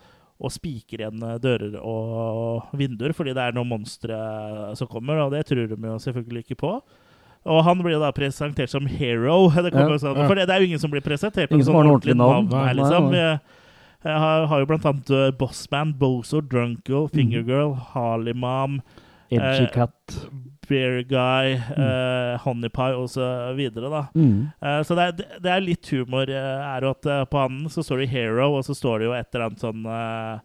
å 0.41 0.49
spikre 0.49 1.05
igjen 1.05 1.21
eh, 1.27 1.37
dører 1.41 1.77
og 1.79 2.73
vinduer, 2.77 3.13
fordi 3.17 3.35
det 3.37 3.43
er 3.45 3.55
noen 3.55 3.69
monstre 3.69 4.17
som 4.79 4.89
kommer, 4.89 5.21
og 5.25 5.35
det 5.35 5.45
tror 5.49 5.69
de 5.69 5.77
jo 5.77 5.97
selvfølgelig 6.01 6.45
ikke 6.47 6.59
på. 6.63 6.73
Og 7.51 7.63
han 7.65 7.79
blir 7.81 7.95
jo 7.95 8.01
da 8.03 8.11
presentert 8.13 8.69
som 8.69 8.85
hero. 8.85 9.47
Det, 9.55 9.71
Ja, 9.73 9.87
sånn, 9.97 10.17
ja. 10.17 10.27
For 10.27 10.37
det, 10.37 10.45
det 10.49 10.55
er 10.55 10.61
jo 10.61 10.69
ingen 10.69 10.81
som 10.81 10.91
blir 10.93 11.01
presentert 11.05 11.49
Ingen 11.49 11.61
med 11.61 11.65
som 11.65 11.73
sånn 11.73 11.79
har 11.79 11.87
noe 11.87 11.97
ordentlig 11.97 12.17
navn. 12.17 12.49
navn 12.51 12.67
her, 12.67 12.75
liksom. 12.77 13.07
nei. 13.09 13.21
Jeg, 13.21 13.61
jeg 14.01 14.19
har, 14.25 14.45
har 14.49 14.61
jo 14.61 14.67
blant 14.69 14.85
annet 14.89 15.13
uh, 15.13 15.23
Bossman, 15.37 15.93
Bozo, 15.97 16.41
Drunko, 16.41 17.05
Fingergirl, 17.13 17.73
Harley 17.93 18.33
Mom, 18.37 18.79
Edgy 19.31 19.63
Eh, 19.67 19.71
Cat. 19.73 20.17
Bear 20.71 21.01
Guy, 21.03 21.51
eh, 21.57 22.37
Honey 22.45 22.69
Pie 22.71 22.95
og 22.95 23.09
så 23.11 23.25
videre, 23.57 23.89
da. 23.91 24.01
Mm. 24.15 24.51
Eh, 24.61 24.81
så 24.87 24.95
det 24.95 25.03
er, 25.09 25.39
det 25.43 25.51
er 25.51 25.63
litt 25.65 25.89
humor. 25.91 26.29
eh, 26.29 26.75
er 26.77 26.85
at 26.89 27.05
eh, 27.05 27.25
På 27.25 27.41
han 27.43 27.65
så 27.69 27.83
står 27.83 28.03
det 28.05 28.09
'Hero', 28.13 28.47
og 28.57 28.63
så 28.63 28.75
står 28.77 28.99
det 28.99 29.05
jo 29.09 29.13
et 29.17 29.35
eller 29.35 29.45
annet 29.49 29.59
sånn 29.65 29.85
eh, 29.85 30.39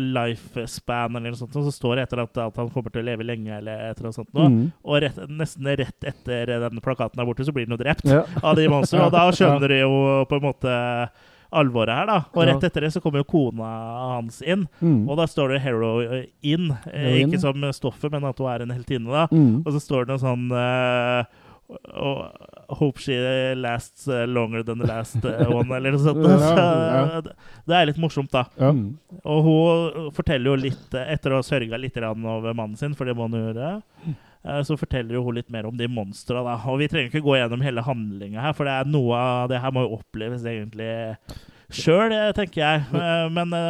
lifespan 0.00 1.16
eller 1.16 1.32
noe 1.32 1.36
sånt, 1.40 1.52
så 1.56 1.72
står 1.72 1.96
det 1.98 2.02
etter 2.06 2.22
at, 2.24 2.38
at 2.38 2.56
han 2.60 2.70
kommer 2.72 2.92
til 2.92 3.02
å 3.02 3.08
leve 3.10 3.24
lenge 3.28 3.52
eller 3.58 3.90
et 3.90 3.98
eller 3.98 4.08
annet 4.10 4.20
sånt. 4.20 4.32
Mm. 4.34 4.72
Og 4.84 5.00
rett, 5.04 5.18
nesten 5.28 5.68
rett 5.78 6.06
etter 6.12 6.52
den 6.66 6.80
plakaten 6.84 7.20
er 7.20 7.28
borte, 7.28 7.44
så 7.44 7.52
blir 7.54 7.66
han 7.68 7.76
jo 7.76 7.82
drept 7.82 8.04
Ja. 8.08 8.22
av 8.42 8.56
de 8.56 8.68
monstrene. 8.72 9.06
Og 9.08 9.12
da 9.12 9.26
skjønner 9.36 9.68
de 9.72 9.80
jo 9.82 9.92
på 10.30 10.38
en 10.40 10.46
måte 10.48 10.76
alvoret 11.52 11.94
her, 11.94 12.06
da. 12.06 12.18
Og 12.34 12.46
rett 12.48 12.64
etter 12.64 12.80
det 12.86 12.92
så 12.94 13.00
kommer 13.04 13.20
jo 13.22 13.28
kona 13.28 13.68
hans 14.16 14.40
inn, 14.42 14.66
Mm. 14.80 15.08
og 15.08 15.16
da 15.18 15.26
står 15.26 15.48
det 15.54 15.60
'Hero 15.62 15.92
in'. 16.42 16.70
Eh, 16.86 16.92
Heroin, 16.92 17.30
Ikke 17.32 17.40
som 17.40 17.60
stoffet, 17.72 18.10
men 18.10 18.24
at 18.24 18.38
hun 18.38 18.48
er 18.48 18.62
en 18.62 18.70
heltinne, 18.70 19.10
da. 19.10 19.26
Mm. 19.30 19.62
Og 19.66 19.72
så 19.72 19.80
står 19.80 20.06
det 20.06 20.08
noe 20.08 20.18
sånn 20.18 20.50
eh, 20.52 21.24
og- 21.94 22.48
Hope 22.72 22.98
she 22.98 23.12
lasts 23.54 24.08
eh, 24.08 24.24
longer 24.26 24.62
than 24.62 24.78
the 24.78 24.86
last 24.86 25.16
eh, 25.24 25.46
one, 25.50 25.70
eller 25.76 25.90
noe 25.92 26.00
sånt. 26.00 26.24
Så, 26.24 27.22
det- 27.66 27.76
er 27.76 27.86
litt 27.86 27.98
morsomt, 27.98 28.30
da. 28.30 28.44
Ja. 28.58 28.72
Mm. 28.72 28.96
Og 29.26 29.44
hun 29.44 30.10
forteller 30.12 30.44
jo 30.44 30.56
litt, 30.56 30.94
eh, 30.94 31.12
etter 31.12 31.30
å 31.32 31.34
ha 31.34 31.42
sørga 31.42 31.78
litt 31.78 31.96
over 31.98 32.54
mannen 32.54 32.76
sin, 32.76 32.94
for 32.94 33.04
det 33.04 33.14
må 33.16 33.28
hun 33.30 33.32
gjøre, 33.54 33.82
eh, 34.06 34.14
så 34.42 34.74
forteller 34.74 35.20
hun 35.22 35.36
litt 35.36 35.50
mer 35.54 35.68
om 35.68 35.76
de 35.78 35.86
monstra. 35.86 36.42
da. 36.42 36.56
Og 36.72 36.80
vi 36.80 36.88
trenger 36.90 37.12
ikke 37.12 37.22
gå 37.22 37.36
gjennom 37.38 37.62
hele 37.62 37.84
handlinga 37.86 38.42
her, 38.42 38.56
for 38.58 38.66
det 38.66 38.72
er 38.74 38.90
noe 38.90 39.14
av 39.18 39.52
det 39.52 39.60
her 39.62 39.74
må 39.74 39.84
jo 39.86 39.98
oppleves 40.00 40.42
egentlig 40.42 40.88
sjøl, 41.72 42.10
tenker 42.34 42.64
jeg. 42.64 42.82
Eh, 42.90 43.28
Men 43.30 43.54
det 43.54 43.62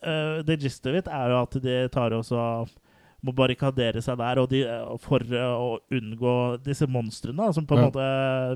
eh, 0.00 0.40
the 0.48 0.56
gist 0.56 0.86
of 0.88 0.96
it 0.96 1.08
er 1.12 1.34
jo 1.34 1.42
at 1.42 1.58
de 1.62 1.76
tar 1.92 2.16
også 2.16 2.40
må 3.24 3.32
barrikadere 3.32 4.02
seg 4.04 4.18
der 4.20 4.40
og 4.42 4.50
de, 4.52 4.62
eh, 4.68 4.96
for 5.00 5.22
eh, 5.24 5.52
å 5.52 5.78
unngå 5.92 6.34
disse 6.64 6.88
monstrene, 6.90 7.50
som 7.56 7.66
på 7.66 7.76
en 7.78 7.86
måte 7.88 8.08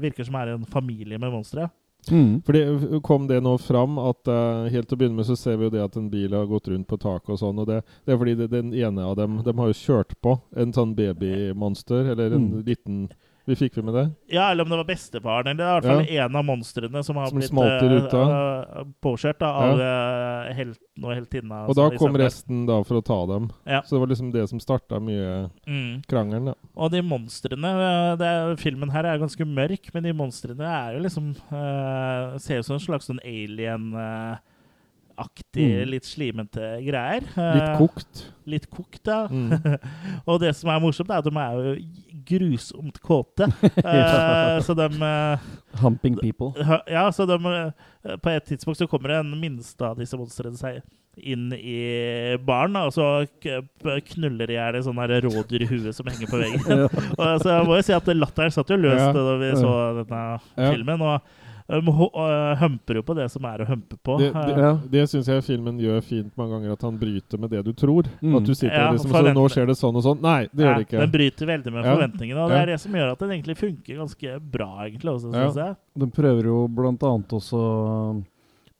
virker 0.05 0.29
som 0.29 0.37
er 0.41 0.55
en 0.55 0.67
familie 0.69 1.21
med 1.21 1.33
monstre. 1.33 1.69
Mm. 2.11 2.43
Fordi 2.47 3.01
Kom 3.05 3.27
det 3.29 3.41
nå 3.45 3.59
fram 3.59 3.99
at 3.99 4.29
uh, 4.29 4.69
helt 4.73 4.89
til 4.89 4.97
å 4.97 5.01
begynne 5.01 5.17
med 5.21 5.27
så 5.29 5.37
ser 5.37 5.57
vi 5.61 5.69
jo 5.69 5.71
det 5.75 5.83
at 5.85 5.97
en 5.97 6.09
bil 6.11 6.33
har 6.33 6.47
gått 6.51 6.69
rundt 6.69 6.89
på 6.89 6.99
taket 7.01 7.31
og 7.35 7.39
sånn. 7.41 7.59
og 7.59 7.67
Det, 7.69 7.83
det 8.07 8.15
er 8.15 8.19
fordi 8.21 8.35
det, 8.39 8.51
den 8.53 8.75
ene 8.75 9.05
av 9.05 9.17
dem 9.17 9.41
De 9.45 9.53
har 9.59 9.73
jo 9.73 9.79
kjørt 9.79 10.15
på 10.25 10.39
en 10.57 10.73
sånn 10.73 10.95
babymonster, 10.99 12.13
eller 12.13 12.33
en 12.35 12.49
Mm. 12.49 12.65
liten 12.65 13.09
Vi 13.49 13.57
fikk 13.57 13.79
vi 13.79 13.83
med 13.87 13.95
det? 13.97 14.03
Ja, 14.35 14.51
eller 14.51 14.67
om 14.67 14.73
det 14.73 14.77
var 14.77 14.85
bestefaren, 14.91 15.47
eller 15.49 15.65
i 15.65 15.73
hvert 15.79 15.87
fall 15.89 16.11
en 16.21 16.37
av 16.37 16.45
monstrene 16.45 17.01
som 17.07 17.17
har 17.17 17.31
Som 17.33 17.39
blitt 17.41 18.13
uh, 18.13 18.19
uh, 18.19 18.83
påkjørt 19.01 19.39
da, 19.41 19.53
av 19.57 19.81
uh, 19.81 20.51
helten 20.53 21.07
og 21.07 21.15
heltinna. 21.17 21.63
Og 21.65 21.79
da 21.79 21.87
kom 21.95 22.11
sammen. 22.11 22.21
resten 22.21 22.67
da 22.69 22.77
for 22.85 23.01
å 23.01 23.05
ta 23.07 23.19
dem. 23.31 23.49
Ja. 23.65 23.81
Så 23.87 23.97
det 23.97 24.03
var 24.03 24.13
liksom 24.13 24.33
det 24.35 24.45
som 24.51 24.61
starta 24.61 25.01
mye 25.01 25.49
Mm. 25.65 26.03
krangelen. 26.09 26.51
da. 26.53 26.55
Og 26.77 26.93
de 26.93 27.01
monstrene 27.03 27.73
er, 28.21 28.57
Filmen 28.61 28.93
her 28.93 29.05
er 29.07 29.19
ganske 29.23 29.45
mørk, 29.49 29.89
men 29.95 30.03
de 30.05 30.13
monstrene 30.13 30.69
er 30.69 30.99
jo 30.99 31.03
liksom 31.07 31.33
Ser 32.41 32.61
ut 32.61 32.67
som 32.69 32.77
en 32.77 32.85
slags 32.85 33.09
sånn 33.09 33.21
alien-aktig, 35.19 35.85
Mm. 35.85 35.91
litt 35.91 36.05
slimete 36.05 36.69
greier. 36.85 37.21
Litt 37.23 37.69
Eh, 37.69 37.79
kokt. 37.79 38.25
Litt 38.47 38.71
kokt, 38.71 39.07
ja. 39.07 39.27
Mm. 39.29 39.79
og 40.29 40.41
det 40.41 40.55
som 40.57 40.71
er 40.71 40.81
morsomt, 40.81 41.11
er 41.11 41.19
at 41.19 41.25
de 41.25 41.37
er 41.37 41.53
jo 41.59 41.75
grusomt 42.29 43.01
kåte. 43.03 43.49
Eh, 43.89 44.61
så 44.63 44.75
de 44.77 44.89
eh, 45.03 45.39
Humping 45.83 46.17
people. 46.21 46.53
Ja, 46.89 47.11
så 47.11 47.27
de 47.27 47.39
På 48.23 48.31
et 48.31 48.45
tidspunkt 48.47 48.79
så 48.79 48.87
kommer 48.89 49.09
det 49.09 49.19
en 49.25 49.41
minste 49.41 49.83
av 49.85 49.99
disse 49.99 50.17
monstrene 50.17 50.57
seg 50.57 50.83
inn 51.19 51.51
i 51.53 52.37
baren, 52.47 52.77
og 52.79 52.93
så 52.95 53.27
knuller 53.43 54.47
de 54.47 54.55
i 54.55 54.57
hjel 54.57 54.77
et 54.79 54.87
her 54.87 55.23
rådyrhue 55.25 55.93
som 55.93 56.07
henger 56.07 56.31
på 56.31 56.39
veggen. 56.39 56.85
og 57.19 57.43
så 57.43 57.57
jeg 57.57 57.67
må 57.67 57.75
jo 57.81 57.83
si 57.89 57.93
at 57.97 58.07
latteren 58.15 58.55
satt 58.55 58.71
jo 58.71 58.77
løst 58.79 59.03
Ja. 59.03 59.13
da 59.13 59.35
vi 59.41 59.51
så 59.59 59.73
denne 59.99 60.21
Ja. 60.57 60.71
filmen. 60.73 61.03
Og 61.03 61.21
um, 61.69 61.89
uh, 61.89 62.55
humper 62.57 62.95
jo 62.97 63.03
på 63.03 63.15
det 63.15 63.31
som 63.31 63.45
er 63.45 63.59
å 63.61 63.67
humpe 63.69 63.97
på. 64.03 64.19
Det, 64.19 64.29
Eh, 64.35 64.47
det, 64.47 64.57
Ja. 64.63 64.73
det 64.91 65.03
syns 65.11 65.27
jeg 65.29 65.45
filmen 65.45 65.79
gjør 65.79 66.03
fint 66.03 66.33
mange 66.37 66.51
ganger, 66.57 66.73
at 66.73 66.83
han 66.83 66.99
bryter 66.99 67.39
med 67.39 67.51
det 67.51 67.65
du 67.65 67.73
tror. 67.73 68.05
Mm. 68.23 68.37
At 68.37 68.45
du 68.45 68.55
sitter 68.55 68.75
Ja, 68.77 68.93
liksom 68.93 69.11
forvent- 69.11 69.35
så, 69.37 69.43
Nå 69.43 69.49
skjer 69.53 69.67
det 69.67 69.77
sånn 69.77 69.97
og 69.97 70.03
sånn. 70.03 70.21
Nei, 70.23 70.49
det 70.55 70.65
gjør 70.65 70.75
det 70.79 70.87
ikke. 70.89 71.01
Den 71.01 71.11
bryter 71.13 71.47
veldig 71.47 71.73
med 71.73 71.85
Ja. 71.85 71.95
forventningene, 71.97 72.39
og 72.39 72.49
det 72.51 72.57
Ja. 72.57 72.63
er 72.63 72.67
det 72.67 72.81
som 72.81 72.93
gjør 72.93 73.13
at 73.13 73.19
den 73.19 73.31
egentlig 73.31 73.57
funker 73.57 73.97
ganske 73.97 74.41
bra, 74.51 74.71
egentlig, 74.89 75.13
også, 75.13 75.33
Ja. 75.33 75.53
jeg. 75.67 75.77
De 75.99 76.07
prøver 76.07 76.43
jo 76.45 76.69
blant 76.69 77.01
annet 77.03 77.29
også 77.29 77.59
å 77.59 78.25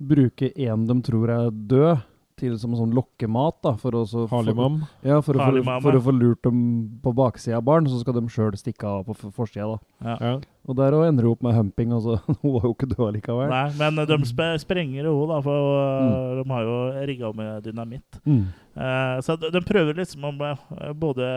bruke 0.01 0.53
en 0.57 0.87
de 0.87 0.95
tror 1.03 1.29
er 1.29 1.51
død, 1.51 2.03
til 2.39 2.55
som 2.61 2.73
sånn 2.79 2.95
lokkemat. 2.97 3.59
da, 3.67 3.73
for 3.81 3.97
å 3.99 4.05
så 4.09 4.25
Harlimam. 4.31 4.81
Ja, 5.07 5.19
for 5.25 5.35
å, 5.39 5.49
få, 5.51 5.63
for 5.85 5.99
å 5.99 6.03
få 6.07 6.15
lurt 6.15 6.43
dem 6.47 6.61
på 7.03 7.13
baksida 7.19 7.59
av 7.59 7.65
baren, 7.67 7.89
så 7.91 7.99
skal 8.01 8.15
de 8.19 8.23
sjøl 8.33 8.55
stikke 8.59 8.87
av 8.89 9.05
på 9.09 9.17
forsida. 9.35 9.79
da. 10.03 10.15
Ja. 10.23 10.33
Og 10.69 10.77
der 10.77 10.93
òg 10.97 11.07
ender 11.09 11.25
hun 11.25 11.33
opp 11.35 11.43
med 11.47 11.55
humping, 11.57 11.93
altså, 11.97 12.19
hun 12.43 12.55
var 12.59 12.69
jo 12.69 12.75
ikke 12.77 12.91
død 12.95 13.13
likevel. 13.19 13.51
Nei, 13.51 13.67
men 13.81 14.01
de 14.09 14.19
sp 14.29 14.41
sprenger 14.65 15.09
jo 15.11 15.17
henne, 15.21 15.35
da, 15.35 15.43
for 15.43 15.67
Mm. 15.99 16.15
uh, 16.15 16.43
de 16.43 16.49
har 16.55 16.63
jo 16.69 16.79
rigga 17.11 17.33
med 17.35 17.63
dynamitt. 17.67 18.23
Mm. 18.25 18.43
Uh, 18.79 19.19
så 19.25 19.37
de, 19.41 19.51
de 19.51 19.61
prøver 19.67 19.97
liksom 19.99 20.25
om 20.31 20.41
eh, 20.53 20.93
både 20.95 21.29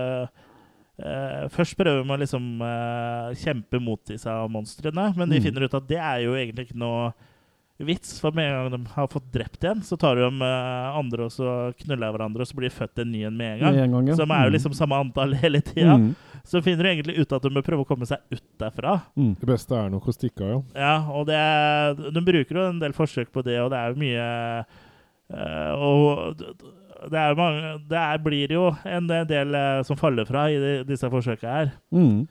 Uh, 1.01 1.47
Først 1.49 1.73
prøver 1.79 2.03
de 2.03 2.13
å 2.13 2.17
liksom 2.19 2.43
uh, 2.61 3.31
kjempe 3.41 3.79
mot 3.81 3.97
disse 4.05 4.29
monstrene, 4.53 5.07
men 5.17 5.31
de 5.31 5.39
Mm. 5.39 5.43
finner 5.47 5.63
ut 5.65 5.73
at 5.73 5.87
det 5.89 5.97
er 5.97 6.19
jo 6.27 6.35
egentlig 6.37 6.67
ikke 6.67 6.77
noe 6.77 7.07
vits. 7.88 8.15
For 8.21 8.32
med 8.36 8.47
en 8.49 8.57
gang 8.69 8.71
de 8.86 8.91
har 8.95 9.07
fått 9.11 9.27
drept 9.34 9.63
en, 9.69 9.82
så 9.86 9.97
tar 9.99 10.19
de 10.19 10.27
eh, 10.27 10.97
andre 10.99 11.25
og 11.27 11.32
så 11.34 11.53
knuller 11.84 12.11
hverandre, 12.15 12.45
og 12.45 12.49
så 12.49 12.57
blir 12.59 12.69
det 12.69 12.75
født 12.77 13.01
en 13.03 13.11
ny 13.11 13.23
en 13.27 13.38
med 13.38 13.55
en 13.55 13.63
gang. 13.65 13.79
En 13.86 13.95
gang, 13.97 14.11
ja. 14.11 14.17
Som 14.19 14.32
er 14.36 14.43
jo 14.45 14.51
Mm. 14.51 14.55
liksom 14.57 14.73
samme 14.77 14.99
antall 15.01 15.34
hele 15.41 15.61
tida. 15.61 15.95
Mm. 15.97 16.11
Så 16.43 16.61
finner 16.65 16.84
du 16.84 16.89
egentlig 16.89 17.17
ut 17.21 17.34
at 17.38 17.43
de 17.45 17.49
bør 17.53 17.61
prøve 17.67 17.84
å 17.86 17.88
komme 17.88 18.07
seg 18.09 18.17
ut 18.34 18.43
derfra. 18.59 18.95
Mm. 19.15 19.36
Det 19.39 19.47
beste 19.51 19.75
er 19.77 19.89
nok 19.93 20.07
å 20.09 20.13
stikke 20.15 20.41
av, 20.41 20.49
ja. 20.51 20.61
Ja, 20.82 20.95
og 21.13 21.27
det 21.29 21.36
er, 21.38 21.93
de 22.15 22.23
bruker 22.25 22.57
jo 22.57 22.67
en 22.69 22.79
del 22.82 22.93
forsøk 22.97 23.29
på 23.32 23.43
det, 23.45 23.59
og 23.61 23.69
det 23.73 23.77
er 23.77 23.93
jo 23.93 24.01
mye 24.01 24.25
øh, 25.32 25.73
Og 25.82 26.36
det, 27.09 27.17
er 27.17 27.29
jo 27.32 27.38
mange, 27.39 27.71
det 27.89 27.97
er, 27.97 28.17
blir 28.21 28.51
jo 28.57 28.65
en 28.86 29.07
del 29.09 29.55
eh, 29.57 29.82
som 29.88 29.97
faller 29.97 30.25
fra 30.29 30.47
i 30.53 30.57
de, 30.61 30.73
disse 30.89 31.09
forsøkene 31.09 31.53
her. 31.55 31.71
Mm. 31.93 32.27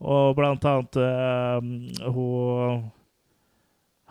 Og 0.00 0.32
blant 0.38 0.64
annet 0.64 0.96
eh, 0.96 2.08
hun 2.10 2.86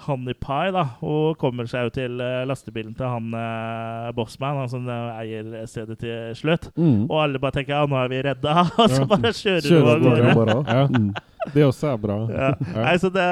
Honey 0.05 0.33
Pie, 0.39 0.71
da. 0.71 0.83
og 1.03 1.33
kommer 1.41 1.67
seg 1.67 1.89
jo 1.89 1.93
til 1.97 2.21
eh, 2.23 2.43
lastebilen 2.47 2.93
til 2.95 3.09
han 3.11 3.33
eh, 3.35 4.11
Bossman, 4.15 4.61
han 4.61 4.69
som 4.71 4.85
eh, 4.87 5.17
eier 5.23 5.49
stedet 5.67 5.97
til 5.99 6.29
slutt. 6.39 6.69
Mm. 6.79 7.01
Og 7.09 7.17
alle 7.23 7.41
bare 7.43 7.57
tenker 7.59 7.75
ja, 7.75 7.81
nå 7.89 7.97
er 7.99 8.13
vi 8.13 8.21
redda, 8.29 8.53
og 8.79 8.85
så 8.93 9.01
Ja. 9.03 9.09
bare 9.11 9.33
kjører 9.35 9.67
Kjører 9.67 9.99
du 10.05 10.07
av 10.13 10.31
gårde. 10.39 10.57
Ja. 10.69 10.85
mm. 10.87 11.11
Det 11.55 11.65
også 11.67 11.91
er 11.91 11.99
bra. 12.05 12.17
Ja. 12.31 12.49
Ja. 12.61 12.81
Nei, 12.85 12.95
så 13.01 13.09
det 13.15 13.27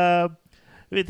vet 0.91 1.09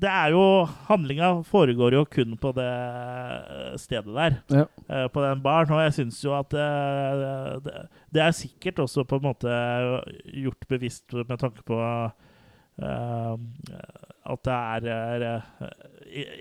Det 0.00 0.08
er 0.10 0.32
jo 0.34 0.42
Handlinga 0.88 1.28
foregår 1.46 1.94
jo 1.98 2.04
kun 2.10 2.32
på 2.40 2.50
det 2.56 2.68
eh, 2.70 3.74
stedet 3.78 4.14
der. 4.16 4.38
Ja. 4.54 4.64
eh, 4.88 5.06
På 5.12 5.22
den 5.26 5.42
baren. 5.44 5.70
Og 5.76 5.82
jeg 5.84 5.96
syns 5.98 6.22
jo 6.24 6.32
at 6.38 6.50
det, 6.54 7.74
det 8.14 8.22
er 8.24 8.34
sikkert 8.38 8.80
også 8.86 9.04
på 9.06 9.18
en 9.20 9.26
måte 9.28 9.58
gjort 10.40 10.66
bevisst 10.70 11.12
med 11.20 11.36
tanke 11.42 11.62
på 11.68 11.78
eh, 12.80 13.34
at 14.32 14.44
det 14.44 14.52
er, 14.52 14.80
er 14.90 15.40
eh, 15.60 15.68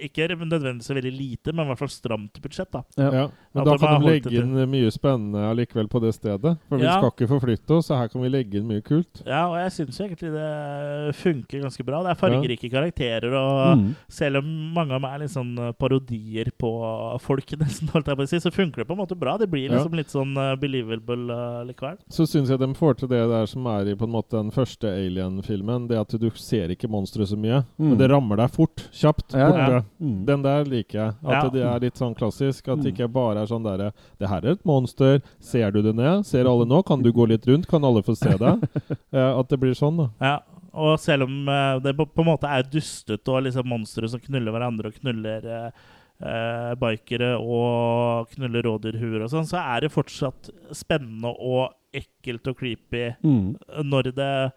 ikke 0.07 0.27
nødvendigvis 0.35 0.89
veldig 0.89 1.11
lite, 1.13 1.53
men 1.53 1.65
i 1.65 1.69
hvert 1.71 1.79
fall 1.79 1.91
stramt 1.93 2.39
budsjett. 2.41 2.71
da. 2.71 2.81
Ja. 2.97 3.09
Ja, 3.19 3.25
men 3.53 3.65
da 3.65 3.77
kan 3.77 4.01
de 4.01 4.07
legge 4.09 4.31
inn 4.39 4.53
mye 4.69 4.91
spennende 4.91 5.43
allikevel 5.49 5.87
på 5.89 6.01
det 6.03 6.13
stedet. 6.15 6.57
For 6.69 6.77
vi 6.77 6.85
skal 6.89 7.11
ikke 7.11 7.27
forflytte 7.29 7.77
oss, 7.77 7.87
så 7.89 7.97
her 7.97 8.07
kan 8.11 8.21
vi 8.21 8.29
legge 8.29 8.59
inn 8.59 8.67
mye 8.69 8.81
kult. 8.85 9.21
Ja, 9.25 9.47
og 9.49 9.57
jeg 9.57 9.71
syns 9.77 9.99
egentlig 9.99 10.31
det 10.33 11.15
funker 11.19 11.61
ganske 11.65 11.85
bra. 11.85 12.01
Det 12.05 12.11
er 12.13 12.19
fargerike 12.19 12.69
karakterer, 12.71 13.33
og 13.33 13.77
Mm. 13.79 13.95
selv 14.09 14.37
om 14.37 14.45
mange 14.73 14.91
av 14.93 15.01
meg 15.01 15.13
er 15.15 15.19
litt 15.25 15.31
sånn 15.35 15.57
eh, 15.59 15.71
parodier 15.73 16.51
på 16.57 17.19
folk, 17.21 17.45
nesten, 17.59 17.89
holdt 17.93 18.07
jeg 18.07 18.17
på 18.17 18.23
å 18.23 18.27
si, 18.29 18.37
så 18.39 18.51
funker 18.53 18.83
det 18.83 18.87
på 18.87 18.93
en 18.97 19.01
måte 19.03 19.17
bra. 19.19 19.37
Det 19.37 19.49
blir 19.49 19.69
Ja. 19.69 19.77
liksom 19.77 19.95
litt 19.97 20.09
sånn 20.09 20.35
eh, 20.37 20.55
believable 20.55 21.29
uh, 21.31 21.63
likevel. 21.65 21.97
Så 22.09 22.25
syns 22.27 22.49
jeg 22.49 22.59
de 22.59 22.73
får 22.73 22.97
til 22.99 23.07
det 23.09 23.21
der 23.29 23.45
som 23.45 23.65
er 23.67 23.89
i 23.91 23.95
på 23.95 24.03
en 24.07 24.13
måte 24.13 24.37
den 24.37 24.51
første 24.51 24.87
Alien-filmen. 24.89 25.87
Det 25.89 25.97
at 25.99 26.15
du 26.19 26.29
ser 26.35 26.69
ikke 26.69 26.89
monsteret 26.89 27.27
så 27.29 27.37
mye, 27.37 27.65
Mm. 27.79 27.89
men 27.89 27.97
det 27.97 28.09
rammer 28.09 28.37
deg 28.37 28.49
fort. 28.51 28.87
Kjapt. 28.91 29.33
Ja, 29.33 29.49
borte. 29.51 29.58
Ja. 29.67 29.81
Mm. 30.01 30.25
Den 30.25 30.41
der 30.43 30.63
liker 30.65 30.97
jeg. 30.99 31.13
At 31.23 31.43
Ja. 31.43 31.49
det 31.49 31.61
er 31.63 31.79
litt 31.79 31.95
sånn 31.95 32.15
klassisk. 32.15 32.67
At 32.67 32.81
det 32.81 32.93
Mm. 32.93 32.97
ikke 32.97 33.11
bare 33.13 33.41
er 33.41 33.45
sånn 33.47 33.63
derre 33.63 33.91
Det 34.19 34.27
her 34.29 34.41
er 34.45 34.51
et 34.51 34.65
monster. 34.65 35.21
Ser 35.39 35.71
du 35.71 35.81
det 35.81 35.95
ned? 35.95 36.25
Ser 36.25 36.45
alle 36.47 36.65
nå? 36.65 36.83
Kan 36.85 37.01
du 37.03 37.11
gå 37.11 37.27
litt 37.27 37.45
rundt? 37.45 37.67
Kan 37.67 37.83
alle 37.83 38.01
få 38.01 38.15
se 38.15 38.37
deg? 38.37 38.59
Eh, 39.13 39.39
at 39.39 39.47
det 39.49 39.59
blir 39.59 39.73
sånn, 39.73 39.97
da. 39.97 40.09
Ja, 40.21 40.39
og 40.73 40.99
selv 40.99 41.23
om 41.23 41.47
eh, 41.49 41.79
det 41.79 41.95
på, 41.97 42.05
på 42.05 42.19
en 42.21 42.25
måte 42.37 42.47
er 42.47 42.63
dustete 42.63 43.27
og 43.27 43.43
liksom 43.43 43.65
monstre 43.67 44.07
som 44.07 44.19
knuller 44.19 44.51
hverandre 44.51 44.85
og 44.87 44.93
knuller 45.01 45.45
eh, 45.45 45.71
eh, 46.21 46.75
bikere 46.75 47.39
og 47.39 48.29
knuller 48.35 48.61
rådyrhuer 48.63 49.23
og 49.23 49.29
sånn, 49.31 49.47
så 49.47 49.57
er 49.75 49.81
det 49.81 49.91
fortsatt 49.91 50.49
spennende 50.75 51.33
og 51.39 51.73
ekkelt 51.93 52.47
og 52.47 52.57
creepy 52.59 53.15
Mm. 53.23 53.55
når 53.83 54.13
det 54.13 54.51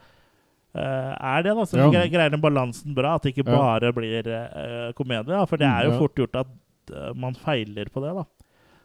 er 0.81 1.43
det. 1.43 1.55
da, 1.55 1.63
Så 1.65 1.77
Ja. 1.79 1.91
gre- 1.91 2.11
greier 2.11 2.31
den 2.31 2.41
balansen 2.41 2.95
bra, 2.95 3.15
at 3.17 3.23
det 3.23 3.35
ikke 3.35 3.47
Ja. 3.47 3.57
bare 3.57 3.93
blir 3.93 4.27
eh, 4.27 4.93
komedie. 4.93 5.27
da, 5.27 5.45
For 5.47 5.57
det 5.57 5.67
er 5.67 5.85
jo 5.91 5.99
fort 5.99 6.15
gjort 6.15 6.35
at 6.41 6.47
eh, 6.93 7.13
man 7.15 7.35
feiler 7.35 7.87
på 7.93 8.01
det. 8.01 8.15
da. 8.15 8.25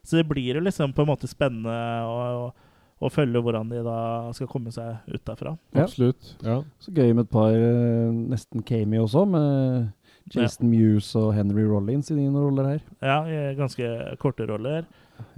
Så 0.03 0.17
det 0.17 0.27
blir 0.29 0.55
jo 0.55 0.61
liksom 0.61 0.93
på 0.93 1.01
en 1.01 1.07
måte 1.07 1.27
spennende 1.27 1.67
å, 2.05 2.47
å, 2.47 2.53
å 3.01 3.09
følge 3.11 3.41
hvordan 3.43 3.69
de 3.69 3.83
da 3.83 4.31
skal 4.33 4.47
komme 4.47 4.71
seg 4.71 4.99
ut 5.07 5.23
derfra. 5.25 5.57
Ja. 5.73 5.83
Absolutt. 5.83 6.35
Ja. 6.43 6.61
Så 6.79 6.91
gøy 6.93 7.13
med 7.13 7.25
et 7.25 7.29
par 7.31 7.51
eh, 7.51 8.11
nesten 8.11 8.63
Kami 8.65 8.97
også 8.97 9.27
med 9.27 9.91
Jason 10.33 10.69
Mewes 10.69 11.15
og 11.15 11.33
Henry 11.35 11.63
Rollins 11.63 12.09
i 12.11 12.15
dine 12.15 12.35
roller 12.35 12.65
her. 12.65 12.81
Ja, 13.01 13.23
i 13.25 13.55
ganske 13.55 14.17
korte 14.17 14.47
roller. 14.47 14.85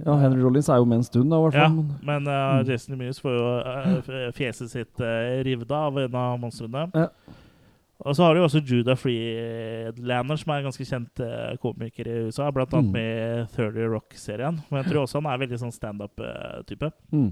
Ja, 0.04 0.14
Henry 0.20 0.40
Rollins 0.42 0.68
er 0.72 0.78
jo 0.80 0.86
med 0.88 0.98
en 1.00 1.04
stund, 1.04 1.30
da, 1.30 1.36
i 1.36 1.44
hvert 1.48 1.58
Ja, 1.58 1.66
fall. 1.68 1.84
men 2.08 2.26
uh. 2.28 2.62
Jason 2.68 2.96
Mewes 2.98 3.20
får 3.20 3.34
jo 3.36 3.50
uh, 3.60 4.32
fjeset 4.36 4.70
sitt 4.72 5.00
uh, 5.04 5.42
revet 5.46 5.70
av 5.76 5.98
en 6.00 6.14
av 6.16 6.38
monstrene. 6.40 6.86
Ja. 6.94 7.08
Og 8.00 8.16
så 8.16 8.24
har 8.24 8.32
du 8.32 8.40
jo 8.40 8.46
også 8.46 8.62
Judah 8.64 8.96
Freelander, 8.96 10.38
som 10.40 10.52
er 10.54 10.62
en 10.62 10.68
ganske 10.70 10.86
kjent 10.88 11.20
uh, 11.20 11.50
komiker 11.60 12.08
i 12.08 12.14
USA. 12.30 12.46
Blant 12.50 12.72
annet 12.72 12.88
Mm. 12.88 12.94
med 12.96 13.50
30 13.52 13.90
Rock-serien. 13.92 14.60
Men 14.70 14.80
jeg 14.82 14.88
tror 14.92 15.02
også 15.04 15.20
han 15.20 15.28
er 15.28 15.42
veldig 15.42 15.58
sånn 15.60 15.74
standup-type. 15.76 16.88
Mm. 17.12 17.28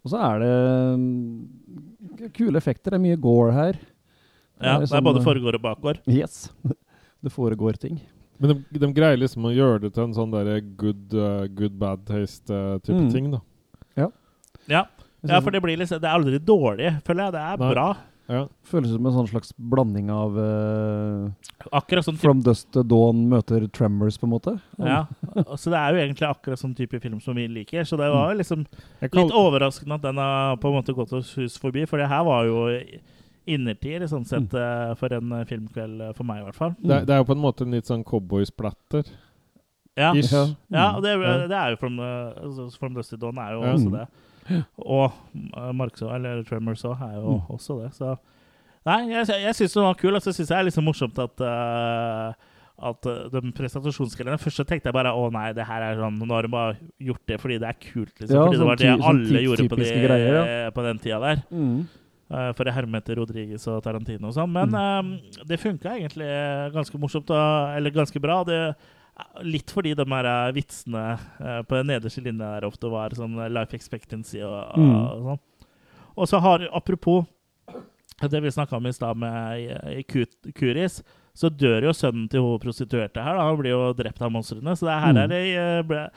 Og 0.00 0.08
så 0.14 0.16
er 0.30 0.38
det 0.40 0.54
um, 0.96 2.30
kule 2.32 2.56
effekter. 2.56 2.94
Det 2.94 2.96
er 2.96 3.04
mye 3.04 3.20
gore 3.20 3.52
her. 3.52 3.76
Ja, 4.60 4.62
Det 4.62 4.70
er 4.72 4.78
det 4.78 4.88
er 4.88 4.94
sånn, 4.94 5.04
både 5.10 5.24
foregår 5.28 5.58
og 5.60 5.62
bakgård. 5.68 6.00
Yes. 6.08 6.46
Det 7.22 7.28
foregår 7.34 7.76
ting. 7.76 7.98
Men 8.40 8.54
de, 8.54 8.78
de 8.80 8.88
greier 8.96 9.18
liksom 9.20 9.44
å 9.44 9.52
gjøre 9.54 9.82
det 9.84 9.92
til 9.94 10.06
en 10.08 10.14
sånn 10.16 10.30
derre 10.32 10.60
good, 10.80 11.12
uh, 11.14 11.46
good 11.52 11.74
bad 11.78 12.06
taste-type 12.08 12.96
Mm. 12.96 13.10
ting, 13.12 13.30
da. 13.34 13.40
Ja. 14.00 14.84
ja, 15.26 15.40
for 15.42 15.50
det 15.50 15.60
blir 15.64 15.76
liksom 15.76 16.00
Det 16.00 16.06
er 16.08 16.14
aldri 16.16 16.38
dårlig, 16.38 16.94
føler 17.04 17.24
jeg. 17.26 17.32
Det 17.34 17.40
er 17.42 17.56
Nei. 17.60 17.70
bra. 17.74 17.88
Ja. 18.30 18.44
Føles 18.70 18.92
som 18.94 19.06
en 19.08 19.12
sånn 19.16 19.26
slags 19.28 19.50
blanding 19.58 20.08
av 20.14 20.36
uh, 20.38 21.30
Akkurat 21.74 22.06
sånn 22.06 22.16
From 22.22 22.40
Dust 22.46 22.68
to 22.72 22.84
Dawn 22.86 23.24
møter 23.28 23.66
Tremors, 23.74 24.16
på 24.22 24.28
en 24.28 24.32
måte. 24.36 24.54
Ja, 24.78 25.00
så 25.58 25.72
det 25.72 25.80
er 25.80 25.96
jo 25.96 26.02
egentlig 26.04 26.28
akkurat 26.28 26.60
sånn 26.62 26.76
type 26.78 27.00
film 27.02 27.18
som 27.20 27.34
vi 27.34 27.48
liker. 27.50 27.82
Så 27.84 27.98
det 27.98 28.06
var 28.14 28.30
jo 28.30 28.38
liksom 28.38 28.62
litt 29.02 29.34
overraskende 29.34 29.98
at 29.98 30.06
den 30.06 30.22
har 30.22 30.56
på 30.62 30.70
en 30.70 30.78
måte 30.78 30.94
gått 30.94 31.12
oss 31.18 31.34
hus 31.40 31.58
forbi, 31.58 31.82
for 31.90 31.98
det 31.98 32.06
her 32.08 32.22
var 32.24 32.46
jo 32.46 32.68
innertier, 33.48 34.04
sånn 34.10 34.26
sett, 34.28 34.52
mm. 34.52 34.96
for 35.00 35.16
en 35.16 35.32
eh, 35.38 35.46
filmkveld 35.48 36.04
eh, 36.06 36.14
for 36.16 36.28
meg, 36.28 36.42
i 36.42 36.46
hvert 36.48 36.58
fall. 36.58 36.74
Det, 36.78 36.94
er- 37.00 37.08
det 37.08 37.14
er 37.16 37.22
jo 37.22 37.28
på 37.30 37.36
en 37.36 37.44
måte 37.44 37.66
en 37.66 37.76
litt 37.76 37.88
sånn 37.88 38.04
cowboysplatter. 38.06 39.08
Ja, 39.98 40.12
Ish. 40.16 40.32
Ja. 40.70 40.94
og 40.96 41.02
det, 41.04 41.16
det 41.50 41.56
er 41.56 41.72
jo 41.74 41.78
From, 41.80 41.98
altså, 42.00 42.68
From 42.78 42.94
Dusty 42.94 43.18
Dawn 43.20 43.40
er 43.42 43.56
jo 43.56 43.64
Ja. 43.64 43.72
også 43.74 43.90
det. 43.96 44.06
Og 44.78 45.10
uh, 45.56 45.72
Marks 45.76 46.02
også, 46.02 46.14
eller 46.14 46.44
Tremors 46.46 46.84
òg, 46.86 47.02
er 47.04 47.18
jo 47.18 47.40
også 47.52 47.80
det. 47.82 47.90
Så 47.98 48.14
Nei, 48.88 49.10
jeg, 49.10 49.26
jeg 49.28 49.56
syns 49.58 49.74
den 49.76 49.84
var 49.84 49.98
kul, 50.00 50.16
og 50.16 50.22
så 50.24 50.32
syns 50.32 50.48
jeg 50.48 50.54
det 50.54 50.60
er 50.62 50.68
liksom 50.70 50.86
morsomt 50.88 51.18
at 51.20 51.42
uh, 51.44 52.32
at 52.80 53.08
uh, 53.10 53.26
de 53.28 53.52
presentasjonsgreiene 53.52 54.38
Først 54.40 54.62
så 54.62 54.64
tenkte 54.64 54.88
jeg 54.88 54.96
bare 54.96 55.12
å 55.12 55.26
nei, 55.32 55.50
det 55.56 55.66
her 55.68 55.84
er 55.84 55.98
sånn 56.00 56.16
Nå 56.22 56.32
har 56.32 56.46
de 56.46 56.52
bare 56.52 56.78
gjort 57.10 57.22
det 57.28 57.36
fordi 57.42 57.58
det 57.60 57.68
er 57.68 57.76
kult, 57.76 58.14
liksom. 58.14 58.32
Ja, 58.32 58.46
fordi 58.46 58.56
det 58.56 58.62
sånn 58.62 58.70
var 58.70 58.80
det 58.80 58.88
sånn 58.88 59.04
alle 59.10 59.42
gjorde 59.44 59.66
på, 59.68 59.80
de, 59.80 59.90
greier, 60.06 60.38
ja. 60.38 60.70
på 60.72 60.84
den 60.86 61.02
tida 61.02 61.18
der. 61.26 61.42
Mm. 61.52 61.82
Uh, 62.30 62.52
for 62.54 62.62
jeg 62.68 62.76
herme 62.76 62.98
etter 63.00 63.16
Rodriguez 63.18 63.64
og 63.66 63.80
Tarantino 63.82 64.28
og 64.30 64.34
sånn. 64.36 64.52
Men 64.54 64.70
uh, 64.70 65.42
det 65.50 65.56
funka 65.58 65.96
egentlig 65.98 66.28
ganske 66.76 66.98
morsomt, 67.02 67.30
og, 67.34 67.72
eller 67.76 67.90
ganske 67.90 68.20
bra. 68.22 68.36
Det, 68.46 68.58
litt 69.42 69.70
fordi 69.74 69.96
de 69.98 70.04
her 70.08 70.28
vitsene 70.54 71.02
uh, 71.18 71.60
på 71.66 71.74
den 71.80 71.90
nederste 71.90 72.22
linja 72.22 72.52
der 72.60 72.68
ofte 72.70 72.88
var 72.92 73.10
sånn 73.18 73.34
life 73.52 73.74
expectancy 73.76 74.40
og, 74.46 74.76
Mm. 74.78 74.94
og 74.94 75.24
sånn. 75.26 75.40
Og 76.20 76.28
så 76.30 76.38
har, 76.42 76.68
apropos 76.76 77.26
det 78.30 78.40
vi 78.44 78.50
snakka 78.52 78.76
om 78.76 78.86
i 78.86 78.92
stad 78.92 79.16
med 79.16 79.58
i, 79.58 79.98
i 79.98 80.02
Ku- 80.04 80.52
Kuris, 80.54 81.00
så 81.34 81.48
dør 81.50 81.86
jo 81.88 81.92
sønnen 81.96 82.28
til 82.30 82.42
hun 82.44 82.58
prostituerte 82.60 83.22
her. 83.24 83.38
Da. 83.38 83.46
Han 83.48 83.58
blir 83.58 83.72
jo 83.74 83.92
drept 83.96 84.20
av 84.22 84.30
monstrene. 84.34 84.74
Så 84.76 84.86
det 84.86 84.98
her 85.02 85.12
Mm. 85.14 85.22
er 85.24 85.82
det 85.82 86.10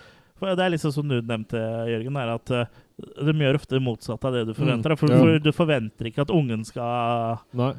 Det 0.43 0.59
er 0.59 0.69
liksom 0.73 0.91
som 0.91 1.07
du 1.07 1.21
nevnte, 1.21 1.55
Jørgen, 1.87 2.17
er 2.19 2.33
at 2.33 2.51
de 2.97 3.33
gjør 3.41 3.57
ofte 3.57 3.75
det 3.75 3.81
motsatte 3.83 4.29
av 4.29 4.35
det 4.35 4.43
du 4.49 4.53
forventer. 4.53 4.93
da. 4.93 4.97
For, 4.99 5.09
for 5.09 5.39
Du 5.41 5.49
forventer 5.55 6.09
ikke 6.09 6.23
at 6.25 6.33
ungen 6.33 6.61
skal 6.67 7.39
Nei. 7.57 7.71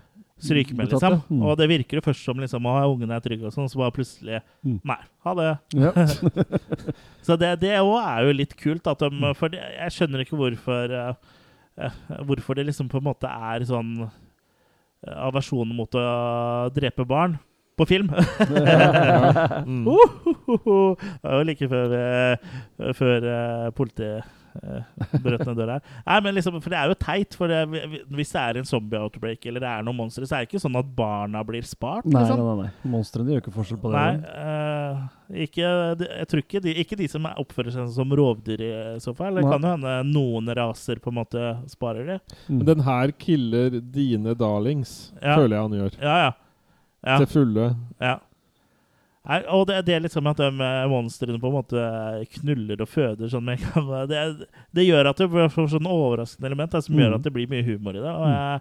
stryke 0.43 0.75
med, 0.75 0.91
liksom. 0.91 1.21
Mm. 1.31 1.45
Og 1.47 1.55
det 1.61 1.69
virker 1.71 2.01
jo 2.01 2.05
først 2.05 2.27
som 2.27 2.41
liksom, 2.43 2.67
å, 2.67 2.75
ungen 2.91 3.15
er 3.15 3.23
trygg, 3.23 3.45
og 3.47 3.55
sånn, 3.55 3.71
så 3.71 3.79
bare 3.85 3.95
plutselig 3.95 4.43
Mm. 4.65 4.81
Nei, 4.91 4.99
ha 5.27 5.35
det. 5.39 5.49
Ja. 5.77 5.93
Så 7.27 7.37
det 7.41 7.55
det 7.63 7.77
òg 7.79 7.97
er 8.01 8.27
jo 8.27 8.37
litt 8.41 8.55
kult. 8.59 8.87
At 8.91 9.03
de, 9.05 9.33
for 9.39 9.55
jeg 9.55 9.95
skjønner 9.95 10.25
ikke 10.25 10.39
hvorfor 10.41 10.95
eh, 10.99 11.33
eh, 11.79 11.99
Hvorfor 12.27 12.59
det 12.59 12.67
liksom 12.71 12.89
på 12.93 12.99
en 13.01 13.09
måte 13.13 13.31
er 13.31 13.65
sånn 13.69 13.97
eh, 14.09 15.19
aversjon 15.29 15.75
mot 15.77 15.95
å 15.95 16.07
drepe 16.75 17.07
barn 17.07 17.39
på 17.79 17.87
film. 17.91 18.11
Mm. 19.65 19.87
uh, 19.89 20.95
var 21.23 21.39
jo 21.39 21.45
like 21.49 21.67
før, 21.71 21.93
før 22.95 23.25
uh, 23.27 23.71
politiet 23.75 24.21
uh, 24.21 24.44
brøt 25.25 25.43
ned 25.47 25.57
døra 25.59 25.79
her. 25.79 25.83
Nei, 26.07 26.19
men 26.27 26.35
liksom, 26.37 26.59
for 26.63 26.71
det 26.75 26.79
er 26.79 26.91
jo 26.93 26.97
teit. 27.01 27.35
For 27.39 27.51
det, 27.51 27.61
hvis 28.15 28.33
det 28.35 28.41
er 28.43 28.61
en 28.61 28.69
zombie-outbreak 28.69 29.47
eller 29.51 29.65
det 29.65 29.71
er 29.71 29.87
noen 29.87 29.99
monstre, 29.99 30.27
så 30.29 30.37
er 30.39 30.45
det 30.45 30.51
ikke 30.53 30.63
sånn 30.63 30.79
at 30.79 30.91
barna 30.97 31.43
blir 31.47 31.67
spart. 31.67 32.07
Nei, 32.07 32.21
liksom. 32.23 32.41
nei, 32.43 32.55
nei. 32.63 32.69
nei. 32.69 32.91
Monstrene 32.95 33.35
gjør 33.35 33.43
ikke 33.45 33.55
forskjell 33.57 33.81
på 33.83 33.93
det. 33.95 34.05
Nei, 34.05 34.35
uh, 34.39 35.03
ikke, 35.47 35.73
jeg 36.05 36.29
tror 36.31 36.45
ikke 36.45 36.63
de, 36.65 36.75
ikke 36.85 36.99
de 37.01 37.09
som 37.11 37.27
er- 37.31 37.41
oppfører 37.43 37.75
seg 37.75 37.89
som 37.97 38.15
rovdyr 38.21 38.63
i 38.69 38.73
så 39.03 39.15
fall. 39.17 39.41
Det 39.41 39.45
Nei. 39.47 39.51
kan 39.55 39.67
jo 39.67 39.73
hende 39.75 39.97
noen 40.13 40.53
raser 40.61 41.01
på 41.03 41.11
en 41.13 41.19
måte 41.23 41.47
sparer 41.73 42.07
det. 42.15 42.21
Men 42.49 42.65
den 42.69 42.85
her 42.87 43.11
killer 43.19 43.81
dine 43.81 44.35
darlings, 44.39 45.13
Ja. 45.23 45.35
føler 45.39 45.57
jeg 45.57 45.63
han 45.69 45.77
gjør. 45.81 45.99
Ja, 46.03 46.17
ja. 46.27 46.31
ja, 47.07 47.19
Til 47.25 47.27
fulle. 47.33 47.67
ja. 48.01 48.19
Nei, 49.25 49.39
og 49.57 49.63
det, 49.71 49.79
det 49.87 49.95
er 49.97 50.03
liksom 50.05 50.27
at 50.29 50.37
de 50.43 50.49
eh, 50.53 50.83
monstrene 50.93 51.39
på 51.41 51.49
en 51.49 51.55
måte 51.57 51.85
knuller 52.37 52.83
og 52.85 52.91
føder 52.93 53.31
sånn 53.33 53.47
med. 53.47 53.63
Det, 54.11 54.25
det 54.77 54.85
gjør 54.85 55.09
at 55.13 55.23
det 55.23 55.29
får 55.55 55.71
sånn 55.73 55.89
overraskende 55.89 56.51
element 56.51 56.75
der, 56.77 56.83
som 56.85 56.93
Mm. 56.95 57.01
gjør 57.07 57.15
at 57.17 57.25
det 57.25 57.33
blir 57.33 57.49
mye 57.49 57.65
humor 57.65 57.97
i 57.97 58.03
det. 58.05 58.13
Og 58.13 58.27
jeg, 58.29 58.61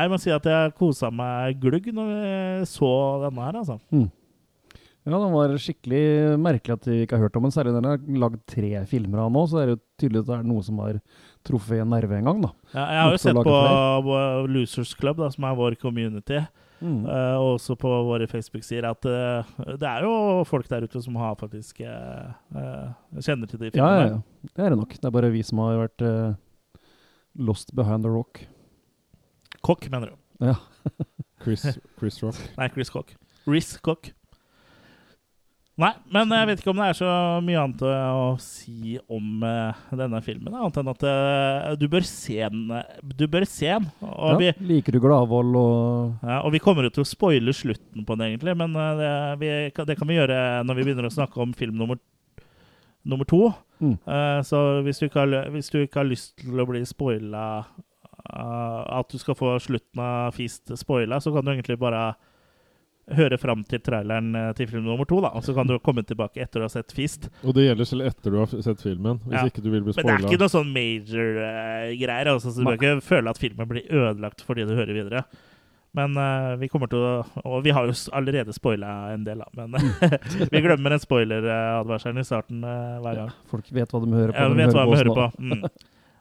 jeg 0.00 0.10
må 0.14 0.18
si 0.22 0.30
at 0.32 0.48
jeg 0.48 0.72
kosa 0.78 1.10
meg 1.12 1.60
glugg 1.60 1.90
når 1.92 2.14
jeg 2.16 2.70
så 2.72 2.90
denne 3.26 3.44
her, 3.44 3.60
altså. 3.60 3.76
Ja, 3.90 5.16
den 5.16 5.32
var 5.32 5.52
skikkelig 5.56 6.00
merkelig 6.44 6.74
at 6.76 6.84
vi 6.86 6.96
ikke 7.04 7.16
har 7.16 7.24
hørt 7.26 7.36
om 7.40 7.46
den. 7.46 7.52
Særlig 7.54 7.72
når 7.72 7.84
den 7.84 7.90
har 7.90 8.18
lagd 8.24 8.40
tre 8.52 8.70
filmer 8.88 9.22
av 9.24 9.30
nå, 9.32 9.44
så 9.48 9.60
er 9.62 9.70
det 9.70 9.74
jo 9.76 9.82
tydelig 10.02 10.20
at 10.22 10.28
det 10.28 10.34
er 10.36 10.48
noe 10.50 10.64
som 10.66 10.80
har 10.84 10.98
truffet 11.48 11.80
en 11.80 11.88
nerve 11.92 12.18
en 12.18 12.28
gang, 12.28 12.42
da. 12.44 12.50
Ja, 12.76 12.84
jeg 12.92 13.00
har 13.04 13.14
jo 13.16 13.20
sett 13.24 13.40
på 13.48 13.54
på 14.08 14.18
Losers 14.52 14.92
Club, 15.00 15.20
da, 15.22 15.30
som 15.32 15.46
er 15.48 15.56
vår 15.60 15.76
community, 15.80 16.40
Mm. 16.80 17.02
Uh, 17.04 17.36
og 17.36 17.48
også 17.58 17.74
på 17.76 17.90
våre 18.08 18.26
Facebook-sider, 18.30 18.86
at 18.88 19.04
uh, 19.04 19.74
det 19.76 19.84
er 19.88 20.06
jo 20.06 20.44
folk 20.48 20.68
der 20.70 20.86
ute 20.88 21.02
som 21.04 21.16
har 21.20 21.34
faktisk 21.36 21.82
eh, 21.84 22.30
eh, 22.56 23.20
kjenner 23.20 23.50
til 23.50 23.60
de 23.60 23.68
Ja, 23.68 23.72
filmene. 23.74 24.06
ja, 24.06 24.14
ja. 24.14 24.48
Det 24.56 24.64
er 24.64 24.72
det 24.72 24.78
nok. 24.80 24.94
Det 24.96 25.04
er 25.04 25.14
bare 25.18 25.30
vi 25.34 25.42
som 25.44 25.60
har 25.60 25.76
vært 25.82 26.04
lost 27.36 27.74
behind 27.76 28.02
the 28.04 28.10
rock. 28.10 28.40
Kokk, 29.62 29.90
mener 29.92 30.14
du? 30.14 30.46
Ja. 30.46 30.54
Chris, 31.44 31.66
Chris 31.98 32.22
Rock. 32.24 32.40
Nei, 32.56 32.68
Chris 32.72 32.90
Cock. 32.92 33.12
Riz 33.46 33.74
Cock. 33.84 34.10
Nei, 35.80 35.90
men 36.12 36.32
jeg 36.34 36.48
vet 36.50 36.60
ikke 36.60 36.72
om 36.74 36.80
det 36.80 36.86
er 36.90 36.96
så 36.98 37.10
mye 37.44 37.60
annet 37.62 37.82
å, 37.86 37.90
å 38.20 38.24
si 38.42 38.98
om 39.08 39.44
eh, 39.46 39.78
denne 39.96 40.20
filmen, 40.24 40.52
annet 40.52 40.76
enn 40.82 40.90
at 40.92 41.04
eh, 41.08 41.70
du 41.80 41.86
bør 41.92 42.04
se 42.04 42.36
den. 42.36 42.66
Du 43.16 43.24
bør 43.30 43.46
se 43.48 43.70
den. 43.70 43.86
Og, 44.04 44.34
ja. 44.34 44.52
vi, 44.58 44.68
Liker 44.74 44.96
du 44.96 45.00
Gladvold 45.00 45.56
og 45.56 46.26
ja, 46.26 46.42
og 46.44 46.52
vi 46.52 46.60
kommer 46.60 46.84
jo 46.84 46.92
til 46.92 47.06
å 47.06 47.08
spoile 47.08 47.54
slutten 47.56 48.04
på 48.04 48.16
den, 48.18 48.26
egentlig, 48.28 48.56
men 48.60 48.76
eh, 48.76 48.92
det, 49.00 49.12
vi, 49.40 49.52
det 49.88 49.96
kan 49.96 50.10
vi 50.10 50.18
gjøre 50.18 50.40
når 50.68 50.80
vi 50.80 50.86
begynner 50.88 51.08
å 51.08 51.14
snakke 51.14 51.40
om 51.40 51.56
film 51.56 51.80
nummer, 51.80 52.00
nummer 53.08 53.28
to. 53.30 53.46
Mm. 53.80 53.96
Eh, 53.96 54.40
så 54.44 54.64
hvis 54.84 55.00
du, 55.00 55.08
har, 55.16 55.36
hvis 55.54 55.72
du 55.72 55.80
ikke 55.80 56.02
har 56.02 56.10
lyst 56.10 56.34
til 56.42 56.60
å 56.60 56.68
bli 56.68 56.84
spoila 56.84 57.44
At 58.30 59.08
du 59.08 59.16
skal 59.18 59.34
få 59.34 59.54
slutten 59.64 60.02
av 60.04 60.36
Feast 60.36 60.68
spoila, 60.76 61.22
så 61.24 61.32
kan 61.32 61.46
du 61.46 61.54
egentlig 61.54 61.80
bare 61.80 62.10
høre 63.16 63.38
fram 63.40 63.62
til 63.68 63.82
traileren 63.84 64.34
eh, 64.38 64.50
til 64.58 64.68
film 64.70 64.86
nummer 64.86 65.08
to, 65.08 65.20
da. 65.24 65.32
Og 65.36 65.44
så 65.46 65.54
kan 65.56 65.68
du 65.68 65.76
komme 65.82 66.04
tilbake 66.06 66.42
etter 66.42 66.62
du 66.62 66.66
har 66.66 66.72
sett 66.72 66.94
Fist. 66.94 67.28
Og 67.44 67.54
det 67.56 67.66
gjelder 67.68 67.88
selv 67.88 68.08
etter 68.10 68.34
du 68.34 68.40
har 68.40 68.50
sett 68.50 68.82
filmen. 68.82 69.20
Hvis 69.26 69.38
Ja. 69.38 69.46
ikke 69.50 69.64
du 69.64 69.70
vil 69.70 69.84
bli 69.86 69.94
Men 69.96 70.06
det 70.06 70.16
er 70.16 70.26
ikke 70.30 70.42
noe 70.42 70.52
sånn 70.52 70.72
major 70.74 71.40
eh, 71.44 71.94
greier. 72.00 72.32
Altså, 72.34 72.52
så 72.52 72.60
du 72.60 72.68
bør 72.68 72.78
ikke 72.78 72.96
føle 73.04 73.30
at 73.30 73.40
filmen 73.40 73.70
blir 73.70 73.86
ødelagt 73.88 74.44
fordi 74.46 74.66
du 74.68 74.74
hører 74.74 74.94
videre. 74.96 75.24
Men 75.92 76.14
uh, 76.14 76.54
vi 76.54 76.68
kommer 76.70 76.86
til 76.86 77.02
å 77.02 77.14
Og 77.50 77.64
vi 77.64 77.72
har 77.74 77.88
jo 77.88 77.94
allerede 78.14 78.54
spoila 78.54 79.10
en 79.10 79.24
del, 79.26 79.40
da. 79.42 79.66
Men 79.66 79.74
vi 80.52 80.60
glemmer 80.62 80.94
en 80.94 81.02
spoiler-advarselen 81.02 82.22
i 82.22 82.26
starten 82.26 82.62
uh, 82.62 83.00
hver 83.02 83.24
gang. 83.24 83.32
Folk 83.50 83.72
vet 83.74 83.90
hva 83.90 84.02
de 84.04 84.12
hører 84.14 84.34
på. 84.36 84.38
Ja, 84.38 84.52
de 84.52 84.60
vet 84.60 84.76
hva 84.76 84.84
de 84.86 85.00
hører 85.00 85.16
på. 85.16 85.26
Mm. 85.42 85.64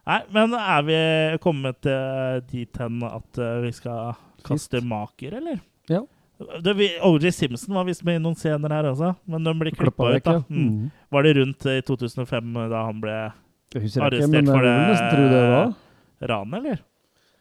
Nei, 0.09 0.21
men 0.33 0.55
er 0.57 0.85
vi 0.87 0.97
kommet 1.43 1.85
dit 2.49 2.79
hen 2.81 3.03
at 3.05 3.41
vi 3.61 3.69
skal 3.77 4.15
kaste 4.41 4.81
maker, 4.81 5.35
eller? 5.37 5.59
Ja. 5.91 6.01
Det, 6.63 6.73
vi, 6.79 6.87
OJ 7.03 7.31
Simpson 7.35 7.75
var 7.75 7.83
visst 7.89 8.03
med 8.07 8.15
i 8.15 8.23
noen 8.23 8.35
scener 8.39 8.71
her 8.71 8.87
også, 8.93 9.09
men 9.27 9.43
de 9.43 9.53
blir 9.59 9.75
klippa 9.75 10.13
ut. 10.15 10.23
da. 10.23 10.37
Mm. 10.47 10.67
Mm. 10.69 10.91
Var 11.11 11.25
det 11.27 11.33
rundt 11.35 11.65
eh, 11.67 11.79
i 11.81 11.83
2005 11.83 12.53
da 12.71 12.83
han 12.87 13.01
ble 13.03 13.15
ikke, 13.75 13.99
Arrestert 14.05 14.31
men 14.31 14.47
for 14.47 14.63
det- 14.63 15.09
det 15.33 15.41
ranet, 15.43 15.75
ran, 16.31 16.53
eller? 16.61 16.79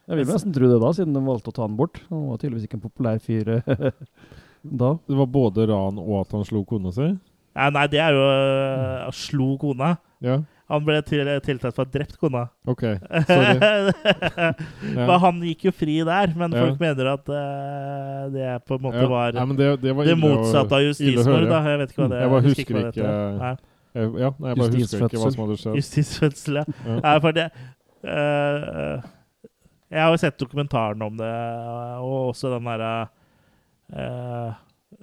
Jeg 0.09 0.17
vil 0.17 0.27
nesten 0.33 0.53
tro 0.57 0.67
det 0.73 0.81
da, 0.83 0.91
siden 0.97 1.15
de 1.15 1.21
valgte 1.21 1.53
å 1.53 1.55
ta 1.55 1.63
han 1.67 1.77
bort. 1.77 2.01
Han 2.09 2.27
var 2.31 2.39
tydeligvis 2.41 2.65
ikke 2.67 2.79
en 2.81 2.85
populær 2.89 3.19
fyr 3.23 3.49
eh, 3.59 3.91
da. 4.83 4.91
Det 5.07 5.17
var 5.23 5.27
både 5.31 5.69
ran 5.69 5.99
og 6.03 6.15
at 6.25 6.33
han 6.35 6.45
slo 6.49 6.65
kona 6.67 6.91
si? 6.93 7.09
Ja, 7.59 7.71
nei, 7.75 7.87
det 7.91 7.99
er 8.03 8.15
jo 8.15 8.25
uh, 8.27 9.11
slo 9.15 9.53
kona. 9.59 9.93
Ja, 10.25 10.41
Han 10.69 10.83
ble 10.85 10.99
til, 11.01 11.25
tiltalt 11.47 11.73
for 11.73 11.81
å 11.81 11.87
ha 11.87 11.93
drept 11.95 12.19
kona. 12.21 12.43
OK. 12.69 12.83
Sorry. 13.25 13.55
Men 14.99 15.13
han 15.23 15.39
gikk 15.49 15.65
jo 15.65 15.73
fri 15.73 15.95
der, 16.05 16.35
men 16.37 16.53
Ja. 16.53 16.67
folk 16.67 16.83
mener 16.83 17.09
at 17.15 17.31
uh, 17.33 18.27
det 18.35 18.51
på 18.69 18.77
en 18.77 18.83
måte 18.85 19.01
Ja. 19.01 19.09
var 19.09 19.33
Nei, 19.39 19.47
det, 19.57 19.71
det, 19.81 19.95
var 19.97 20.05
det 20.05 20.19
motsatte 20.21 20.77
av 20.77 20.85
justismord. 20.85 21.49
Jeg 21.49 21.81
vet 21.81 21.95
ikke 21.95 22.03
hva 22.05 22.11
det 22.13 22.21
Jeg 22.21 22.33
bare 22.35 22.43
hva 22.43 22.49
husker 22.51 22.79
det 22.79 22.85
ikke- 22.93 23.09
Jeg, 23.09 24.13
ja, 24.21 24.31
nei, 24.39 24.51
jeg 24.53 24.61
bare 24.61 24.77
husker 24.77 25.07
ikke 25.09 25.23
hva 25.23 25.33
som 25.33 25.43
hadde 25.47 25.57
skjedd. 25.63 25.79
Justisfødsel, 25.81 26.61
ja. 26.61 26.65
Ja. 26.85 26.99
Nei, 27.07 27.17
for 27.25 27.39
det 27.39 27.47
uh, 28.05 29.09
Jeg 29.89 30.03
har 30.05 30.13
jo 30.13 30.21
sett 30.21 30.37
dokumentaren 30.39 31.01
om 31.03 31.17
det, 31.17 31.33
og 32.05 32.35
også 32.35 32.53
den 32.53 32.69
derre 32.69 32.93
uh, 33.97 34.53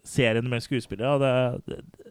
serien 0.05 0.45
med 0.49 0.61
skuespillere. 0.61 1.16
Og 1.18 1.26
det, 1.26 1.34
det, 1.66 2.05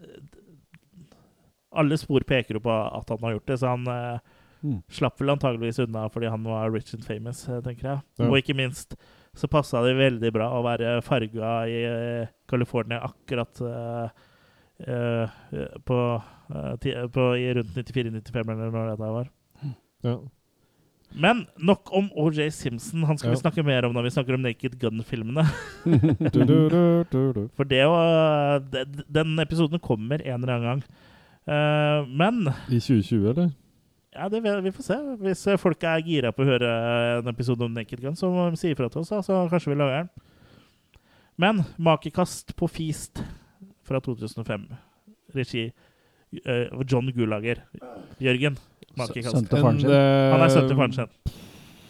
alle 1.76 1.98
spor 2.00 2.20
peker 2.26 2.54
jo 2.58 2.60
på 2.64 2.72
at 2.72 3.08
han 3.14 3.18
har 3.26 3.36
gjort 3.38 3.46
det, 3.52 3.58
så 3.60 3.74
han 3.76 3.86
eh, 3.88 4.18
Mm. 4.64 4.78
slapp 4.88 5.18
vel 5.20 5.28
antageligvis 5.28 5.76
unna 5.84 6.06
fordi 6.08 6.24
han 6.32 6.42
var 6.48 6.70
rich 6.72 6.94
and 6.96 7.04
famous, 7.04 7.42
eh, 7.52 7.58
tenker 7.60 7.84
jeg. 7.84 7.98
Ja. 8.16 8.28
Og 8.30 8.38
ikke 8.38 8.54
minst 8.56 8.94
så 9.36 9.44
passa 9.52 9.82
det 9.84 9.90
veldig 9.98 10.30
bra 10.32 10.46
å 10.56 10.62
være 10.64 11.02
farga 11.04 11.50
i 11.68 11.82
eh, 11.84 12.30
California 12.48 13.02
akkurat 13.04 13.60
eh, 13.60 14.08
eh, 14.88 15.28
på, 15.84 15.98
på 17.12 17.26
i 17.36 17.44
rundt 17.58 17.76
94-95, 17.76 18.40
eller 18.54 18.72
når 18.72 18.88
der 18.96 19.12
var. 19.18 19.28
Ja. 20.08 20.16
Men 21.14 21.44
nok 21.60 21.92
om 21.92 22.08
OJ 22.16 22.48
Simpson. 22.50 23.04
Han 23.04 23.18
skal 23.20 23.30
Ja. 23.30 23.36
vi 23.36 23.42
snakke 23.44 23.62
mer 23.68 23.84
om 23.84 23.92
når 23.92 24.02
vi 24.08 24.14
snakker 24.16 24.34
om 24.34 24.42
Naked 24.48 24.78
Gun-filmene. 24.80 25.44
For 27.54 27.64
det 27.68 27.84
å 27.84 27.94
de- 28.70 29.04
Den 29.12 29.36
episoden 29.44 29.78
kommer 29.78 30.22
en 30.24 30.42
eller 30.42 30.54
annen 30.56 30.70
gang. 30.80 30.82
Eh, 31.44 32.06
men 32.08 32.48
I 32.68 32.80
2020, 32.80 33.30
eller? 33.30 33.50
Ja, 34.14 34.28
det, 34.28 34.40
vi 34.40 34.72
får 34.72 34.82
se. 34.82 34.98
Hvis 35.20 35.46
eh, 35.46 35.58
folk 35.60 35.82
er 35.84 36.04
gira 36.06 36.32
på 36.32 36.44
å 36.44 36.48
høre 36.48 36.70
en 37.18 37.30
episode 37.32 37.66
om 37.66 37.74
Naked 37.74 38.00
Gun, 38.00 38.16
så 38.16 38.30
må 38.32 38.46
de 38.50 38.60
si 38.60 38.70
ifra 38.72 38.88
til 38.88 39.02
oss, 39.02 39.10
da, 39.12 39.20
så 39.26 39.44
kanskje 39.50 39.72
vi 39.72 39.78
lager 39.80 40.04
den. 40.04 40.28
Men 41.40 41.64
makekast 41.82 42.54
på 42.56 42.68
Feast 42.70 43.24
fra 43.84 43.98
2005. 44.00 44.68
Regi 45.34 45.64
uh, 45.66 46.84
John 46.86 47.10
Gulager. 47.10 47.64
Jørgen. 48.22 48.60
Makekast. 48.94 49.34
Sønte 49.34 49.58
faren 49.58 49.80
sin. 49.82 49.90
Han 49.90 50.44
er 50.44 50.54
sønnen 50.54 50.70
til 50.70 50.78
faren 50.78 50.94
sin. 50.94 51.10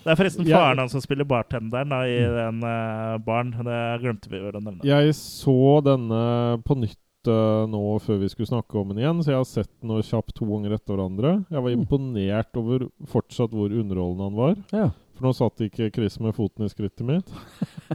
Det 0.05 0.13
er 0.13 0.19
forresten 0.21 0.49
faren 0.49 0.81
hans 0.81 0.97
som 0.97 1.05
spiller 1.05 1.29
bartenderen 1.29 1.93
da, 1.93 2.01
i 2.09 2.17
den 2.39 2.65
uh, 2.65 3.21
baren. 3.25 3.53
Det 3.69 3.83
glemte 4.01 4.33
vi 4.33 4.41
vel 4.41 4.57
å 4.57 4.65
nevne. 4.65 4.81
Jeg 4.89 5.13
så 5.21 5.59
denne 5.85 6.25
på 6.65 6.81
nytt 6.81 6.99
eh, 7.31 7.67
nå 7.71 7.81
før 8.05 8.19
vi 8.21 8.29
skulle 8.33 8.51
snakke 8.51 8.77
om 8.81 8.89
den 8.93 8.99
igjen, 9.03 9.23
så 9.25 9.33
jeg 9.33 9.41
har 9.41 9.49
sett 9.49 9.71
den 9.83 10.03
kjapt 10.03 10.35
to 10.39 10.47
ganger 10.49 10.75
etter 10.77 10.95
hverandre. 10.97 11.33
Jeg 11.51 11.63
var 11.63 11.71
Mm. 11.75 11.81
imponert 11.85 12.57
over 12.61 12.87
fortsatt 13.07 13.51
hvor 13.51 13.73
underholdende 13.73 14.29
han 14.29 14.37
var. 14.39 14.55
Ja. 14.73 14.91
For 15.15 15.29
nå 15.29 15.33
satt 15.37 15.61
ikke 15.63 15.93
Chris 15.95 16.19
med 16.19 16.35
foten 16.35 16.65
i 16.67 16.69
skrittet 16.73 17.07
mitt. 17.07 17.29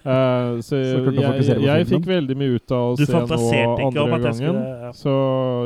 Uh, 0.05 0.55
så 0.63 0.69
Så 0.71 0.77
jeg, 1.11 1.43
jeg, 1.43 1.61
jeg, 1.65 1.87
fikk 1.89 2.05
veldig 2.07 2.37
mye 2.39 2.55
ut 2.55 2.71
av 2.71 2.93
å 2.93 2.97
Du 2.97 3.03
se 3.05 3.11
nå 3.11 3.19
andre 3.27 4.05
gangen. 4.07 4.33
skulle 4.33 4.67
ja. 4.85 4.91
Så 4.95 5.15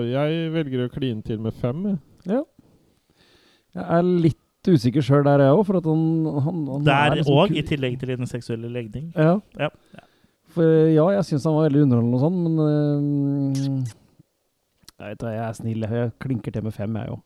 jeg 0.09 0.47
velger 0.55 0.87
å 0.87 0.93
kline 0.93 1.21
til 1.21 1.37
med 1.39 1.53
fem. 1.53 1.99
Ja. 2.25 2.41
Jeg 3.73 3.85
er 3.99 4.01
litt 4.03 4.39
usikker 4.69 5.03
sjøl 5.03 5.23
der, 5.27 5.41
jeg 5.43 5.53
òg, 5.57 5.65
for 5.67 5.77
at 5.77 5.85
han, 5.89 6.01
han, 6.45 6.59
han 6.71 6.83
Der 6.87 7.11
er 7.11 7.15
liksom 7.19 7.37
òg, 7.41 7.51
i 7.57 7.63
tillegg 7.67 7.99
til 7.99 8.13
din 8.15 8.29
seksuelle 8.29 8.69
legning. 8.71 9.11
Ja. 9.15 9.37
Ja. 9.59 9.69
For 10.53 10.89
ja, 10.93 11.05
jeg 11.17 11.25
syns 11.27 11.45
han 11.49 11.55
var 11.57 11.67
veldig 11.67 11.83
underholdende 11.87 12.17
og 12.17 12.23
sånn, 12.23 12.39
men 12.45 12.55
uh, 12.61 13.93
Jeg 14.99 15.15
vet 15.15 15.23
hva, 15.25 15.31
jeg 15.33 15.45
er 15.47 15.55
snill. 15.57 15.87
Jeg 15.89 16.11
klinker 16.21 16.53
til 16.53 16.65
med 16.67 16.75
fem, 16.75 16.99
jeg 17.01 17.15
òg. 17.15 17.23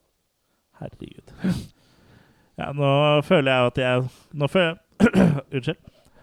Herregud. 0.83 1.33
Ja, 2.57 2.71
nå 2.73 2.87
føler 3.21 3.51
jeg 3.51 3.69
at 3.69 3.75
jeg 3.77 4.05
Nå 4.33 4.47
føler 4.49 4.79
Unnskyld. 5.53 5.77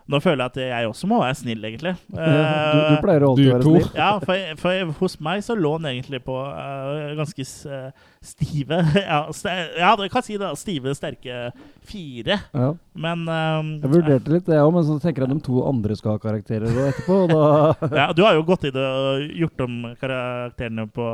Nå 0.05 0.19
føler 0.21 0.43
jeg 0.43 0.53
at 0.53 0.59
jeg 0.61 0.89
også 0.91 1.09
må 1.09 1.19
være 1.23 1.37
snill, 1.39 1.63
egentlig. 1.65 1.95
du, 2.13 2.19
du 2.21 2.97
pleier 3.01 3.25
å 3.25 3.31
alltid 3.33 3.47
være 3.55 3.65
snill. 3.65 3.87
Ja, 3.97 4.09
for, 4.21 4.43
for 4.61 4.91
hos 5.01 5.17
meg 5.25 5.45
så 5.47 5.57
lå 5.57 5.71
den 5.81 5.89
egentlig 5.95 6.21
på 6.27 6.37
uh, 6.37 7.15
ganske 7.17 7.47
eh, 7.47 7.87
stive 8.25 8.83
ja, 9.01 9.23
st 9.33 9.55
ja, 9.81 9.95
du 9.97 10.05
kan 10.13 10.27
si 10.27 10.37
det. 10.41 10.53
Stive, 10.61 10.93
sterke 10.99 11.49
fire. 11.89 12.39
Ja. 12.53 12.69
Men 12.93 13.25
um, 13.25 13.73
Jeg 13.81 13.95
vurderte 13.97 14.37
litt, 14.37 14.47
det 14.49 14.61
òg, 14.61 14.75
men 14.77 14.85
så 14.87 15.01
tenker 15.01 15.25
jeg 15.25 15.33
at 15.33 15.39
de 15.39 15.49
to 15.49 15.65
andre 15.65 15.97
skal 15.97 16.19
ha 16.19 16.23
karakterer 16.23 16.81
etterpå, 16.91 17.25
og 17.25 17.33
da 17.33 17.91
ja, 18.03 18.09
Du 18.13 18.25
har 18.27 18.37
jo 18.37 18.45
gått 18.45 18.69
inn 18.69 18.77
og 18.81 19.25
gjort 19.41 19.65
om 19.65 19.83
karakterene 20.01 20.89
på 20.93 21.09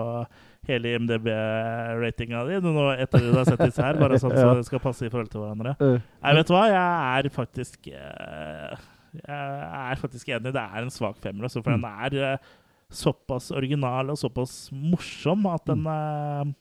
hele 0.68 0.94
IMDb-ratinga 0.94 2.44
di 2.48 2.60
nå 2.62 2.86
etter 3.00 3.24
du 3.24 3.32
har 3.34 3.48
sett 3.48 3.62
disse 3.64 3.82
her, 3.84 3.98
bare 4.00 4.20
sånn 4.20 4.34
så 4.36 4.52
det 4.58 4.66
skal 4.68 4.82
passe 4.82 5.06
i 5.06 5.10
forhold 5.12 5.30
til 5.32 5.42
hverandre. 5.44 5.74
øh, 5.80 5.98
Nei, 6.20 6.34
vet 6.38 6.50
du 6.50 6.54
hva? 6.54 6.64
Jeg 6.70 7.20
er 7.24 7.30
faktisk 7.34 7.90
eh, 7.90 8.88
Jeg 9.24 9.84
er 9.84 10.00
faktisk 10.02 10.28
enig. 10.28 10.52
Det 10.54 10.64
er 10.64 10.82
en 10.84 10.92
svak 10.94 11.18
femmer, 11.24 11.48
altså, 11.48 11.62
for 11.64 11.74
den 11.74 11.86
er 11.88 12.18
eh, 12.34 12.50
såpass 12.90 13.50
original 13.54 14.10
og 14.12 14.18
såpass 14.18 14.68
morsom 14.74 15.46
at 15.50 15.66
den 15.70 15.86
eh, 15.86 16.52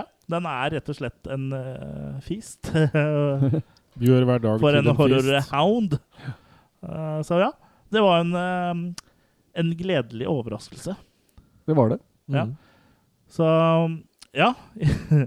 Ja, 0.00 0.06
den 0.30 0.48
er 0.50 0.74
rett 0.78 0.90
og 0.90 0.96
slett 0.98 1.28
en 1.30 1.50
uh, 1.52 2.16
feast. 2.24 2.72
Gjør 4.04 4.24
hver 4.26 4.40
dag 4.42 4.58
For 4.58 4.74
til 4.74 4.80
en 4.80 4.90
en 4.90 4.96
horror-hound. 4.98 5.98
Eh, 6.82 7.20
så 7.22 7.38
ja, 7.38 7.50
det 7.94 8.02
var 8.02 8.24
en, 8.24 8.34
uh, 8.34 9.04
en 9.60 9.70
gledelig 9.78 10.26
overraskelse. 10.30 10.96
Det 11.64 11.76
var 11.78 11.94
det. 11.94 12.00
Ja. 12.34 12.48
Så 13.34 13.46
ja. 14.34 14.52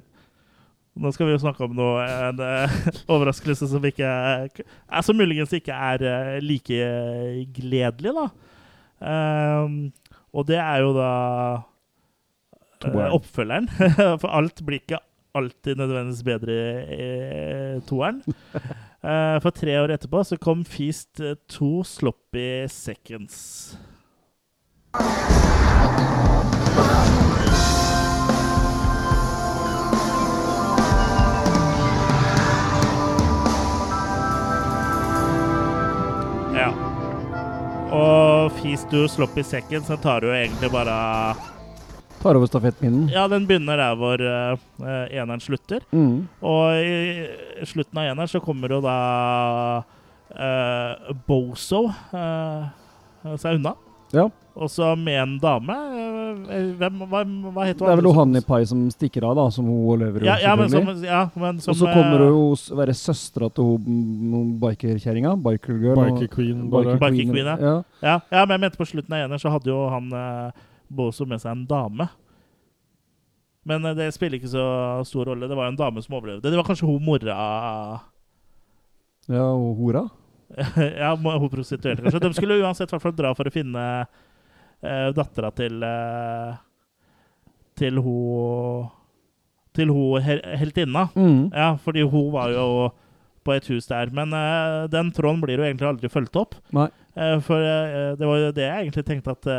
Nå 0.98 1.12
skal 1.14 1.28
vi 1.30 1.36
jo 1.36 1.42
snakke 1.42 1.66
om 1.68 1.76
noe, 1.78 2.02
en 2.02 2.40
eh, 2.42 2.78
overraskelse 3.14 3.70
som 3.70 3.84
ikke 3.86 4.08
er, 4.08 4.64
Som 5.06 5.20
muligens 5.20 5.54
ikke 5.54 5.76
er 5.76 6.06
eh, 6.10 6.38
like 6.42 6.80
gledelig, 7.54 8.16
da. 8.18 8.28
Ehm, 9.06 9.76
og 10.34 10.48
det 10.50 10.58
er 10.58 10.82
jo 10.82 10.96
da 10.98 11.12
eh, 12.82 13.14
oppfølgeren. 13.14 13.70
For 14.24 14.32
alt 14.34 14.64
blir 14.66 14.82
ikke 14.82 15.04
alltid 15.38 15.78
nødvendigvis 15.78 16.26
bedre 16.26 16.56
i 16.98 17.10
toeren. 17.86 18.24
For 19.44 19.54
tre 19.54 19.76
år 19.78 19.94
etterpå 19.94 20.24
så 20.26 20.40
kom 20.42 20.64
Feast 20.66 21.22
2 21.54 21.70
Sloppy 21.86 22.66
Seconds. 22.74 23.38
Og 37.88 38.52
fis 38.60 38.84
du 38.92 39.06
slopp 39.08 39.38
i 39.40 39.46
sekken, 39.48 39.84
så 39.88 39.96
tar 40.02 40.26
jo 40.26 40.34
egentlig 40.36 40.70
bare 40.74 40.96
Tar 42.18 42.36
over 42.36 42.50
stafettpinnen. 42.50 43.06
Ja, 43.14 43.28
den 43.30 43.46
begynner 43.48 43.78
der 43.78 43.96
hvor 43.96 44.20
eh, 44.20 44.58
eneren 45.14 45.40
slutter. 45.40 45.84
Mm. 45.94 46.26
Og 46.42 46.82
i 46.82 47.68
slutten 47.70 48.00
av 48.02 48.10
eneren 48.10 48.32
så 48.32 48.42
kommer 48.44 48.74
jo 48.74 48.80
da 48.82 48.96
uh, 50.34 51.12
Bozo 51.30 51.84
uh, 51.94 53.36
seg 53.38 53.60
unna. 53.60 53.76
Ja. 54.16 54.30
Og 54.58 54.70
så 54.74 54.96
med 54.98 55.18
en 55.22 55.34
dame. 55.40 55.74
eh, 56.50 56.72
hvem, 56.80 57.02
hva, 57.12 57.20
hva 57.54 57.66
heter 57.68 57.86
Det 57.86 57.92
er 57.94 58.00
vel 58.02 58.14
Honey 58.16 58.42
Pie 58.42 58.66
som 58.66 58.86
stikker 58.90 59.24
av, 59.28 59.36
da, 59.38 59.44
som 59.54 59.66
hun 59.70 60.00
lever 60.00 60.24
Ja, 60.26 60.38
ja, 60.42 60.56
men 60.56 60.70
som, 60.72 60.88
ja, 61.04 61.30
men 61.36 61.60
som 61.62 61.72
og 61.72 61.78
så 61.78 61.86
kommer 61.94 62.24
eh, 62.26 62.32
hun 62.34 62.56
s- 62.56 62.72
være 62.72 62.96
søstera 62.98 63.50
til 63.54 63.64
hun 63.78 64.56
bikerkjerringa. 64.60 65.36
Biker 65.44 65.78
girl. 65.82 66.00
og- 66.00 66.20
Biker 66.20 66.28
Queen. 66.36 66.70
Biker 66.72 66.98
Queen, 67.00 67.36
ja. 67.36 67.58
ja. 67.60 67.76
ja, 68.02 68.20
ja, 68.32 68.46
men 68.46 68.56
jeg 68.56 68.60
mente 68.66 68.78
på 68.82 68.88
slutten 68.90 69.14
av 69.14 69.26
ener 69.28 69.38
så 69.38 69.52
hadde 69.54 69.70
jo 69.70 69.90
han 69.90 70.12
eh, 70.14 70.52
Boso 70.90 71.26
med 71.28 71.40
seg 71.44 71.52
en 71.52 71.66
dame. 71.68 72.08
Men 73.68 73.86
eh, 73.86 73.94
det 73.94 74.14
spiller 74.16 74.40
ikke 74.40 74.48
så 74.56 74.66
stor 75.06 75.26
rolle. 75.28 75.48
Det 75.52 75.56
var 75.58 75.68
jo 75.68 75.76
en 75.76 75.82
dame 75.84 76.02
som 76.02 76.16
overlevde. 76.16 76.48
Det 76.50 76.56
var 76.58 76.64
kanskje 76.64 76.88
hun 76.88 77.04
mora 77.04 78.02
Ja, 79.28 79.44
og 79.54 79.76
hora. 79.78 80.06
ja, 81.02 81.16
hun 81.16 81.50
prostituerte, 81.50 82.02
kanskje. 82.02 82.22
De 82.24 82.34
skulle 82.36 82.60
uansett 82.62 82.92
hvert 82.94 83.18
dra 83.18 83.34
for 83.36 83.50
å 83.50 83.54
finne 83.54 83.88
uh, 84.08 85.10
dattera 85.16 85.52
til 85.56 85.82
uh, 85.84 86.56
Til 87.78 88.00
hun 88.04 88.88
Til 89.78 89.92
hun 89.94 90.24
he 90.24 90.40
heltinna. 90.58 91.08
Mm. 91.16 91.52
Ja, 91.52 91.76
fordi 91.82 92.06
hun 92.08 92.32
var 92.34 92.54
jo 92.56 92.88
på 93.46 93.54
et 93.56 93.68
hus 93.72 93.86
der. 93.88 94.10
Men 94.12 94.34
uh, 94.34 94.88
den 94.92 95.12
tråden 95.16 95.44
blir 95.44 95.60
jo 95.60 95.68
egentlig 95.68 95.90
aldri 95.92 96.10
fulgt 96.12 96.40
opp. 96.40 96.58
Nei. 96.76 96.88
Uh, 97.18 97.38
for 97.44 97.62
det 98.18 98.26
var 98.26 98.40
jo 98.42 98.56
det 98.56 98.66
jeg 98.66 98.88
egentlig 98.88 99.06
tenkte, 99.06 99.36
at, 99.36 99.52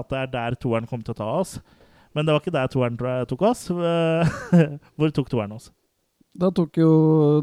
at 0.00 0.10
det 0.10 0.18
er 0.18 0.34
der 0.34 0.58
toeren 0.62 0.88
kom 0.90 1.04
til 1.04 1.14
å 1.14 1.20
ta 1.20 1.28
oss. 1.42 1.56
Men 2.12 2.26
det 2.26 2.34
var 2.34 2.42
ikke 2.42 2.54
der 2.54 2.72
toeren 2.72 2.98
tok 3.28 3.46
oss. 3.48 3.68
Hvor 4.96 5.14
tok 5.14 5.30
toeren 5.32 5.54
oss? 5.56 5.70
Da 6.32 6.50
tok 6.54 6.76
jo 6.80 6.90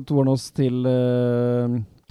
toeren 0.05 0.33
oss 0.33 0.49
til, 0.53 0.83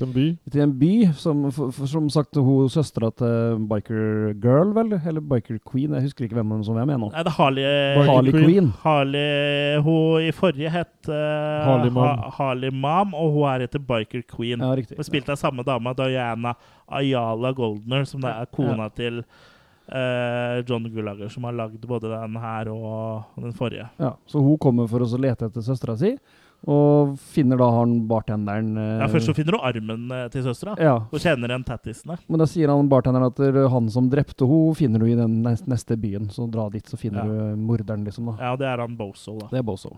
eh, 0.01 0.07
En 0.07 0.12
by. 0.14 0.26
til 0.51 0.62
en 0.62 0.72
by, 0.78 0.90
som, 1.18 1.40
for, 1.55 1.72
for, 1.74 1.86
som 1.90 2.09
sagt, 2.12 2.36
hun 2.36 2.68
søstera 2.72 3.11
til 3.11 3.64
Biker 3.70 4.34
Girl, 4.42 4.72
vel? 4.76 4.94
Eller 5.01 5.20
Biker 5.20 5.59
Queen, 5.70 5.94
jeg 5.96 6.07
husker 6.09 6.24
ikke 6.26 6.38
hvem 6.38 6.62
som 6.66 6.78
er 6.78 6.86
med 6.88 7.01
nå. 7.03 7.11
Nei, 7.14 7.24
det 7.26 7.32
er 7.32 7.36
Harley 7.38 8.07
Harley 8.09 8.32
Queen. 8.32 8.46
Queen. 8.46 8.72
Harley 8.84 9.82
Hun 9.84 10.28
i 10.28 10.32
forrige 10.32 10.72
het 10.72 11.11
uh, 11.11 11.18
Harley 11.66 11.90
Mom. 11.90 12.07
Ha 12.07 12.32
Harley 12.38 12.70
Mom, 12.70 13.14
og 13.18 13.36
hun 13.36 13.46
her 13.49 13.66
heter 13.66 13.82
Biker 13.90 14.24
Queen. 14.30 14.62
Ja, 14.62 14.72
riktig. 14.78 14.99
Hun 14.99 15.11
spilte 15.11 15.34
av 15.34 15.42
samme 15.42 15.66
dama, 15.66 15.94
Diana 15.99 16.55
Ayala 16.86 17.53
Goldner, 17.53 18.05
som 18.09 18.22
det 18.24 18.34
er 18.34 18.51
kona 18.55 18.90
til 18.94 19.22
Uh, 19.88 20.61
John 20.68 20.84
Gulager, 20.92 21.30
som 21.32 21.46
har 21.49 21.55
lagd 21.57 21.80
både 21.88 22.11
den 22.12 22.34
her 22.36 22.68
og 22.68 23.38
den 23.40 23.55
forrige. 23.57 23.86
Ja, 23.96 24.11
så 24.28 24.42
hun 24.44 24.59
kommer 24.61 24.84
for 24.84 25.01
å 25.01 25.09
lete 25.16 25.49
etter 25.49 25.64
søstera 25.64 25.94
si, 25.96 26.11
og 26.66 27.12
finner 27.22 27.56
da 27.61 27.68
han 27.70 27.92
bartenderen 28.11 28.72
eh, 28.76 28.98
Ja, 29.00 29.06
Først 29.09 29.28
så 29.30 29.34
finner 29.36 29.52
du 29.54 29.59
armen 29.62 30.11
eh, 30.11 30.24
til 30.28 30.42
søstera. 30.42 30.74
Ja, 30.82 30.96
Og 31.12 31.20
kjenner 31.22 31.48
igjen 31.52 31.64
tattisene. 31.64 32.16
men 32.28 32.38
da 32.42 32.46
sier 32.50 32.68
han 32.68 32.88
bartenderen 32.90 33.30
at 33.30 33.38
eh, 33.40 33.68
han 33.70 33.88
som 33.94 34.11
drepte 34.11 34.44
henne, 34.48 34.74
finner 34.74 34.98
du 34.98 35.06
i 35.06 35.14
den 35.14 35.42
nes- 35.44 35.62
neste 35.70 35.96
byen. 35.96 36.28
Så 36.34 36.48
dra 36.50 36.68
dit, 36.68 36.84
så 36.84 36.98
finner 36.98 37.22
Ja. 37.24 37.54
du 37.54 37.56
morderen, 37.56 38.04
liksom. 38.04 38.26
da. 38.26 38.36
Ja, 38.50 38.56
det 38.56 38.66
er 38.66 38.78
han 38.82 38.96
Bozo, 38.96 39.38
da. 39.38 39.48
Det 39.52 39.59
er 39.61 39.62
Bozo. 39.62 39.96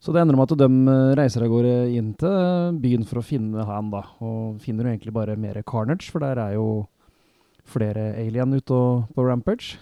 Så 0.00 0.12
det 0.14 0.20
ender 0.22 0.36
med 0.36 0.50
at 0.50 0.58
de 0.58 0.64
eh, 0.68 1.14
reiser 1.18 1.42
av 1.42 1.48
gårde 1.50 1.76
inn 1.94 2.12
til 2.14 2.28
eh, 2.28 2.72
byen 2.78 3.06
for 3.06 3.18
å 3.18 3.24
finne 3.24 3.64
han, 3.64 3.90
da. 3.90 4.02
Og 4.20 4.60
finner 4.60 4.84
jo 4.84 4.92
egentlig 4.96 5.12
bare 5.14 5.36
mer 5.36 5.62
carnage, 5.62 6.10
for 6.10 6.18
der 6.20 6.38
er 6.38 6.54
jo 6.58 6.88
flere 7.66 8.12
alien 8.18 8.52
ute 8.54 8.70
og- 8.74 9.08
på 9.14 9.24
rampage. 9.26 9.76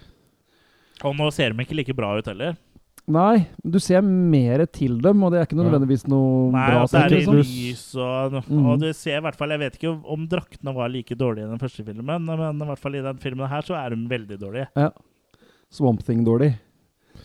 Og 1.05 1.14
nå 1.16 1.30
ser 1.32 1.53
de 1.53 1.64
ikke 1.64 1.76
like 1.76 1.94
bra 1.97 2.16
ut 2.18 2.26
heller. 2.26 2.57
Nei, 3.07 3.47
du 3.63 3.79
ser 3.79 4.03
mer 4.03 4.65
til 4.67 4.97
dem, 5.01 5.21
og 5.23 5.31
det 5.31 5.39
er 5.39 5.45
ikke 5.47 5.59
nødvendigvis 5.61 6.09
noe 6.11 6.51
Nei, 6.51 6.65
bra. 6.73 6.81
Nei, 6.91 7.03
det 7.13 7.19
er 7.21 7.27
sånn. 7.29 7.37
lys 7.39 7.85
og, 8.03 8.33
Mhm. 8.49 8.67
og 8.67 8.81
du 8.83 8.93
ser 8.93 9.19
i 9.19 9.23
hvert 9.23 9.37
fall 9.39 9.51
Jeg 9.55 9.61
vet 9.61 9.77
ikke 9.79 9.93
om 10.11 10.27
draktene 10.27 10.75
var 10.75 10.89
like 10.91 11.15
dårlige 11.15 11.47
i 11.47 11.51
den 11.53 11.59
første 11.63 11.85
filmen, 11.87 12.25
men 12.27 12.63
i 12.63 12.67
hvert 12.67 12.79
fall 12.83 12.97
i 12.99 13.03
den 13.03 13.17
filmen 13.23 13.47
her 13.49 13.63
så 13.63 13.77
er 13.79 13.91
de 13.95 14.09
veldig 14.11 14.39
dårlige. 14.41 14.93
Swamp 15.71 16.03
Thing-dårlig. 16.03 16.57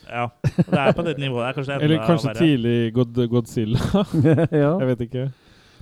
Ja. 0.08 0.28
Det 0.42 0.78
er 0.78 0.92
på 0.92 1.02
det 1.04 1.16
nivået 1.18 1.50
der. 1.50 1.52
Kanskje 1.58 1.80
Eller 1.82 1.98
kanskje 2.06 2.30
verre. 2.30 2.38
tidlig 2.38 2.92
God 2.94 3.14
Godzilla. 3.28 3.78
ja. 4.62 4.78
Jeg 4.78 4.86
vet 4.96 5.04
ikke. 5.08 5.26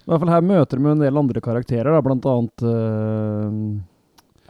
I 0.00 0.08
hvert 0.08 0.20
fall 0.24 0.32
her 0.32 0.40
møter 0.40 0.80
vi 0.80 0.90
en 0.90 0.98
del 1.04 1.16
andre 1.20 1.40
karakterer, 1.44 1.92
da, 1.92 2.00
blant 2.00 2.24
annet 2.24 2.64
Ja, 2.64 3.48
eh, 3.48 3.80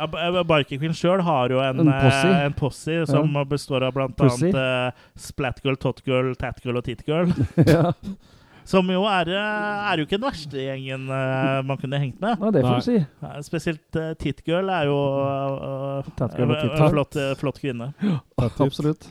Biker 0.07 0.79
Queen 0.81 0.95
sjøl 0.97 1.21
har 1.27 1.51
jo 1.53 1.61
en, 1.65 1.81
En 1.85 1.93
posse. 1.93 2.27
eh, 2.31 2.45
en 2.47 2.53
posse 2.59 2.99
som 3.11 3.33
består 3.49 3.83
av 3.89 3.93
blant 3.95 4.17
Pussy. 4.17 4.51
annet 4.51 4.93
uh, 4.95 5.07
Splatgirl, 5.17 5.77
Totgirl, 5.77 6.35
Tatgirl 6.41 6.77
og 6.81 6.85
Titgirl. 6.87 7.33
ja. 7.67 7.93
Som 8.71 8.87
jo 8.93 9.03
er, 9.09 9.27
eh, 9.35 9.87
er 9.91 9.99
jo 9.99 10.05
ikke 10.07 10.19
den 10.21 10.27
verste 10.29 10.61
gjengen 10.63 11.09
eh, 11.11 11.63
man 11.67 11.79
kunne 11.81 11.99
hengt 11.99 12.21
med. 12.23 12.37
ja, 12.39 12.51
det 12.55 12.61
får 12.63 12.77
du 12.77 12.85
si. 12.87 12.99
Eh, 13.27 13.39
Spesielt 13.43 13.97
uh, 13.99 14.13
Titgirl 14.21 14.69
er 14.71 14.85
jo 14.87 14.99
uh, 15.21 16.11
Tatgirl 16.21 16.53
og 16.53 16.59
en 16.59 16.69
Titgirl. 16.69 16.93
flott, 16.93 17.17
eh, 17.19 17.33
flott 17.41 17.59
kvinne. 17.65 17.89
Absolutt. 18.39 19.09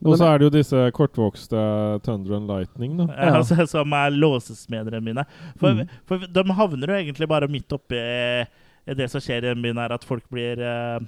Og 0.00 0.14
så 0.16 0.30
er 0.30 0.38
det 0.40 0.46
jo 0.46 0.52
disse 0.54 0.78
kortvokste 0.96 1.60
Thunder 2.06 2.38
and 2.38 2.48
Lightning, 2.48 2.94
da. 2.96 3.06
Ja. 3.12 3.34
altså, 3.36 3.66
som 3.68 3.92
er 3.92 4.14
låsesmedere 4.16 5.00
mine. 5.04 5.26
For, 5.60 5.74
Mm. 5.76 5.90
for 6.08 6.18
de 6.24 6.44
havner 6.56 6.88
jo 6.88 6.96
egentlig 6.96 7.28
bare 7.28 7.48
midt 7.52 7.68
oppi 7.76 7.98
eh, 8.00 8.46
det 8.98 9.08
som 9.12 9.22
skjer 9.22 9.44
i 9.44 9.50
den 9.50 9.62
byen, 9.64 9.80
er 9.82 9.94
at 9.94 10.06
folk 10.06 10.26
blir 10.32 10.60
eh, 10.64 10.98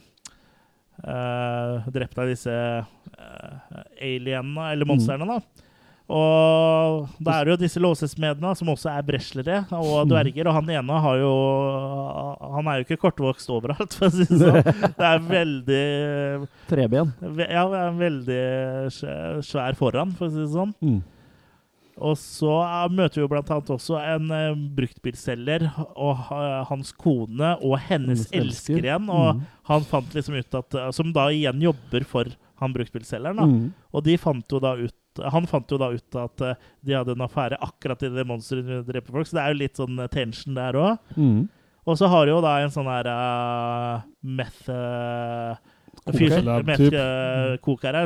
eh, 1.03 1.91
drept 1.95 2.19
av 2.21 2.31
disse 2.31 2.53
uh, 2.53 3.83
alienene, 4.01 4.73
eller 4.73 4.89
monstrene, 4.89 5.29
da. 5.29 5.69
Og 6.13 7.07
da 7.23 7.39
er 7.39 7.47
det 7.47 7.53
jo 7.55 7.61
disse 7.63 7.81
låsesmedene, 7.81 8.51
som 8.59 8.69
også 8.73 8.91
er 8.91 9.05
breslere 9.07 9.61
og 9.79 10.11
dverger. 10.11 10.49
Og 10.51 10.57
han 10.59 10.73
ene 10.75 10.99
har 11.05 11.21
jo 11.23 11.31
Han 12.53 12.69
er 12.69 12.81
jo 12.81 12.87
ikke 12.87 12.99
kortvokst 13.07 13.49
overalt, 13.55 13.95
for 13.97 14.11
å 14.11 14.13
si 14.13 14.27
det 14.27 14.41
sånn. 14.43 14.59
Det 14.99 15.09
er 15.09 15.23
veldig 15.31 15.87
Treben. 16.69 17.15
Ja, 17.47 17.65
veldig 17.97 18.43
svær 19.47 19.79
foran, 19.79 20.13
for 20.19 20.29
å 20.29 20.35
si 20.35 20.43
det 20.43 20.51
sånn. 20.53 20.75
Mm. 20.83 21.01
Og 22.01 22.17
så 22.17 22.53
eh, 22.65 22.89
møter 22.95 23.21
vi 23.21 23.25
jo 23.27 23.29
blant 23.29 23.51
annet 23.53 23.69
også 23.75 23.99
en 24.01 24.31
uh, 24.33 24.55
bruktbilselger 24.79 25.67
og 25.93 26.23
uh, 26.33 26.63
hans 26.71 26.93
kone 26.97 27.53
og 27.61 27.77
hennes 27.85 28.25
Hennes 28.33 28.33
elsker. 28.33 28.81
igjen. 28.81 29.11
Og 29.13 29.37
Mm. 29.37 29.43
han 29.69 29.85
fant 29.87 30.15
liksom 30.17 30.35
ut 30.41 30.55
at 30.55 30.75
uh, 30.75 30.91
Som 30.91 31.13
da 31.13 31.29
igjen 31.31 31.61
jobber 31.63 32.05
for 32.09 32.25
han 32.63 32.73
bruktbilselgeren. 32.73 33.37
da. 33.37 33.47
Mm. 33.47 33.73
Og 33.93 34.05
de 34.05 34.17
fant 34.17 34.49
jo 34.51 34.59
da 34.63 34.75
ut 34.81 34.95
han 35.21 35.45
fant 35.45 35.69
jo 35.69 35.77
da 35.77 35.91
ut 35.93 36.17
at 36.17 36.41
de 36.81 36.95
hadde 36.97 37.13
en 37.13 37.21
affære 37.27 37.59
akkurat 37.61 38.01
i 38.03 38.09
det 38.09 38.23
monsteret 38.25 38.87
dreper 38.89 39.13
folk, 39.13 39.27
så 39.29 39.37
det 39.37 39.43
er 39.43 39.51
jo 39.53 39.59
litt 39.61 39.77
sånn 39.77 39.99
tension 40.09 40.55
der 40.57 40.73
òg. 40.81 40.99
Mm. 41.21 41.51
Og 41.85 41.99
så 42.01 42.09
har 42.09 42.25
de 42.25 42.33
jo 42.33 42.39
da 42.41 42.55
en 42.63 42.73
sånn 42.73 42.89
her 42.89 43.11
uh, 43.13 44.01
meth... 44.25 44.71
uh, 46.07 46.13
fyr 46.17 46.31
som- 46.35 46.47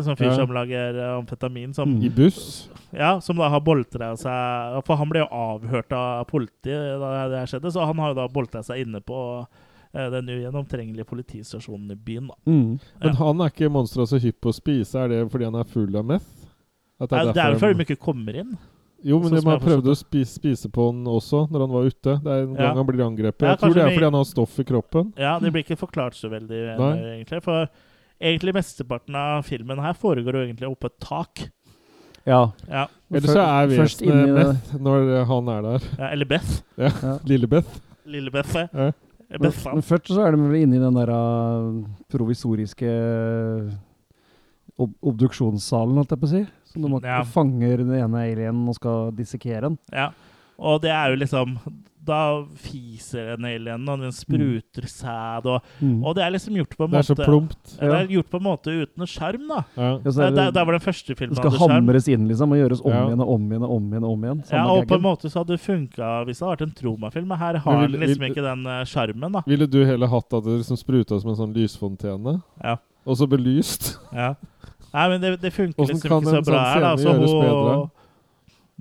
sånn 0.05 0.19
fyr 0.19 0.35
som 0.37 0.51
lager 0.53 0.99
uh, 0.99 1.19
amfetamin, 1.19 1.75
som. 1.75 1.95
I 2.03 2.09
buss. 2.09 2.69
ja, 2.93 3.21
som 3.21 3.37
da 3.37 3.49
har 3.49 3.61
boltra 3.61 4.13
seg 4.17 4.83
For 4.87 4.97
han 4.97 5.09
ble 5.09 5.21
jo 5.25 5.29
avhørt 5.33 5.93
av 5.93 6.27
politiet 6.29 7.01
da 7.01 7.29
det 7.29 7.39
her 7.41 7.47
skjedde, 7.47 7.73
så 7.73 7.87
han 7.87 7.97
har 7.99 8.13
jo 8.13 8.19
da 8.21 8.29
boltra 8.29 8.63
seg 8.63 8.85
inne 8.87 9.01
på 9.01 9.47
eh, 9.95 10.11
den 10.13 10.29
ugjennomtrengelige 10.29 11.05
politistasjonen 11.09 11.91
i 11.93 11.95
byen. 11.97 12.29
da. 12.29 12.35
Mm. 12.47 12.79
Men 13.01 13.13
Ja. 13.13 13.17
han 13.25 13.41
er 13.41 13.51
ikke 13.51 13.71
monsteret 13.73 14.09
så 14.13 14.21
hypp 14.21 14.41
på 14.41 14.53
å 14.53 14.55
spise. 14.55 14.95
Er 14.99 15.09
det 15.09 15.31
fordi 15.33 15.45
han 15.49 15.55
er 15.57 15.65
full 15.65 15.97
av 15.97 16.05
meth? 16.05 16.27
Det 17.01 17.13
er, 17.13 17.33
det 17.33 17.43
er 17.43 17.53
jo 17.53 17.59
fordi 17.61 17.77
de 17.77 17.85
ikke 17.85 18.01
kommer 18.01 18.35
inn. 18.37 18.57
Jo, 19.07 19.19
men 19.23 19.29
man 19.31 19.37
de 19.37 19.41
som 19.41 19.51
har 19.51 19.59
jeg 19.59 19.63
har 19.63 19.69
prøvd 19.71 19.91
å 19.93 19.97
spise, 19.97 20.35
spise 20.41 20.69
på 20.75 20.87
han 20.91 21.05
også 21.07 21.45
når 21.53 21.61
han 21.67 21.75
var 21.77 21.85
ute. 21.87 22.15
Det 22.25 22.33
er 22.33 22.43
en 22.43 22.55
Ja. 22.57 22.63
gang 22.67 22.77
han 22.81 22.87
blir 22.89 23.05
angrepet. 23.07 23.43
Ja, 23.47 23.53
Jeg 23.55 23.59
tror 23.61 23.75
det 23.75 23.83
er 23.83 23.89
vi- 23.89 23.95
fordi 23.97 24.05
han 24.11 24.15
har 24.19 24.25
stoff 24.25 24.59
i 24.59 24.65
kroppen. 24.65 25.13
Ja, 25.17 25.39
Det 25.39 25.53
blir 25.53 25.63
ikke 25.65 25.79
forklart 25.79 26.15
så 26.19 26.29
veldig, 26.29 26.79
Nei. 26.79 26.93
eh, 26.99 27.23
egentlig. 27.23 27.43
For 27.45 27.69
egentlig 28.21 28.55
mesteparten 28.55 29.15
av 29.15 29.45
filmen 29.45 29.79
her 29.79 29.93
foregår 29.95 30.33
jo 30.33 30.45
egentlig 30.47 30.69
oppå 30.77 30.87
et 30.87 30.99
tak. 31.01 31.51
Ja. 32.27 32.51
Ja, 32.69 32.87
Eller 33.13 33.29
så 33.29 33.39
er 33.39 33.67
vesenet 33.69 34.35
det- 34.75 34.81
når 34.81 35.25
han 35.27 35.49
er 35.49 35.63
der. 35.63 35.81
ja 35.99 36.09
Eller 36.11 36.25
Beth. 36.25 36.63
Ja. 36.77 36.91
Lille 37.25 37.47
Beth. 37.47 37.81
Lille 38.05 38.31
Beth. 38.33 38.55
ja. 38.55 38.67
Ja. 38.75 39.39
Men, 39.41 39.53
men 39.75 39.83
først 39.83 40.07
så 40.09 40.25
er 40.27 40.31
de 40.33 40.37
vel 40.39 40.63
inne 40.63 40.77
i 40.77 40.79
den 40.79 40.95
der 40.95 41.07
provisoriske 42.11 42.87
ob 44.79 44.93
obduksjonssalen, 45.03 45.97
holdt 45.97 46.11
jeg 46.11 46.21
på 46.21 46.27
å 46.29 46.33
si. 46.35 46.47
Som 46.83 46.91
man 46.91 47.01
Ja. 47.03 47.23
fanger 47.25 47.77
den 47.79 47.93
ene 47.95 48.23
alienen 48.27 48.69
og 48.69 48.75
skal 48.75 49.11
dissekere 49.13 49.61
den. 49.63 49.79
Ja. 49.93 50.11
Og 50.59 50.81
det 50.83 50.91
er 50.91 51.11
jo 51.11 51.17
liksom 51.25 51.59
Da 52.07 52.45
fiser 52.55 53.33
en 53.35 53.45
alien, 53.45 53.89
og 53.91 53.99
den 53.99 54.13
spruter 54.15 54.85
sæd, 54.87 55.45
og, 55.51 55.63
Mm. 55.83 56.05
og 56.07 56.15
det 56.15 56.23
er 56.23 56.31
liksom 56.31 56.55
gjort 56.55 56.77
på 56.79 56.85
en 56.85 56.91
måte 56.93 57.03
Det 57.03 57.11
er 57.11 57.15
så 57.15 57.25
plumpt. 57.27 57.79
Ja, 57.83 57.87
Det 57.89 57.97
er 57.99 58.07
gjort 58.15 58.31
på 58.31 58.37
en 58.37 58.45
måte 58.45 58.71
uten 58.71 59.07
skjerm, 59.11 59.49
da. 59.49 59.65
Ja. 59.77 59.91
Ja, 59.91 59.99
det- 59.99 60.35
der, 60.37 60.51
der 60.53 60.65
var 60.65 60.73
den 60.79 60.81
første 60.87 61.07
det 61.09 61.19
filmen 61.19 61.35
skal 61.35 61.51
hadde 61.51 61.59
sjarm. 61.59 61.71
hamres 61.89 62.07
inn, 62.07 62.29
liksom, 62.29 62.53
og 62.53 62.59
gjøres 62.59 62.81
om 62.85 62.93
Ja. 62.93 63.07
igjen 63.09 63.21
og 63.21 63.29
om 63.35 63.51
igjen 63.51 63.63
og 63.65 63.71
om 63.73 63.91
igjen. 63.91 64.05
om 64.05 64.23
igjen. 64.23 64.45
Ja, 64.53 64.67
og 64.71 64.87
på 64.87 64.95
en 64.95 65.03
måte 65.03 65.23
så 65.29 65.39
hadde 65.43 65.49
det 65.49 65.61
funka 65.61 66.25
hvis 66.27 66.39
det 66.39 66.47
hadde 66.47 66.57
vært 66.59 66.63
en 66.63 66.75
tromafilm, 66.79 67.27
men 67.27 67.39
her 67.39 67.59
har 67.59 67.89
den 67.89 68.01
liksom 68.01 68.19
vil- 68.21 68.31
ikke 68.31 68.55
den 68.55 68.67
eh, 68.69 68.85
sjarmen, 68.85 69.33
da. 69.33 69.41
Ville 69.45 69.67
du 69.67 69.85
heller 69.85 70.07
hatt 70.07 70.33
at 70.33 70.45
det 70.45 70.63
liksom 70.63 70.77
spruta 70.79 71.21
som 71.21 71.31
en 71.31 71.37
sånn 71.37 71.55
lysfontene? 71.57 72.41
Ja. 72.63 72.77
Og 73.05 73.17
så 73.17 73.27
belyst? 73.29 73.99
ja. 74.15 74.35
Nei, 74.97 75.07
men 75.13 75.21
det, 75.21 75.35
det 75.43 75.53
funker 75.53 75.83
liksom 75.91 76.01
ikke 76.01 76.09
så 76.25 76.41
bra 76.41 76.43
sånn 76.43 76.73
her, 76.73 76.81
da. 76.87 76.93
Så 76.97 77.13
gjøres 77.13 77.37
hun? 77.37 77.87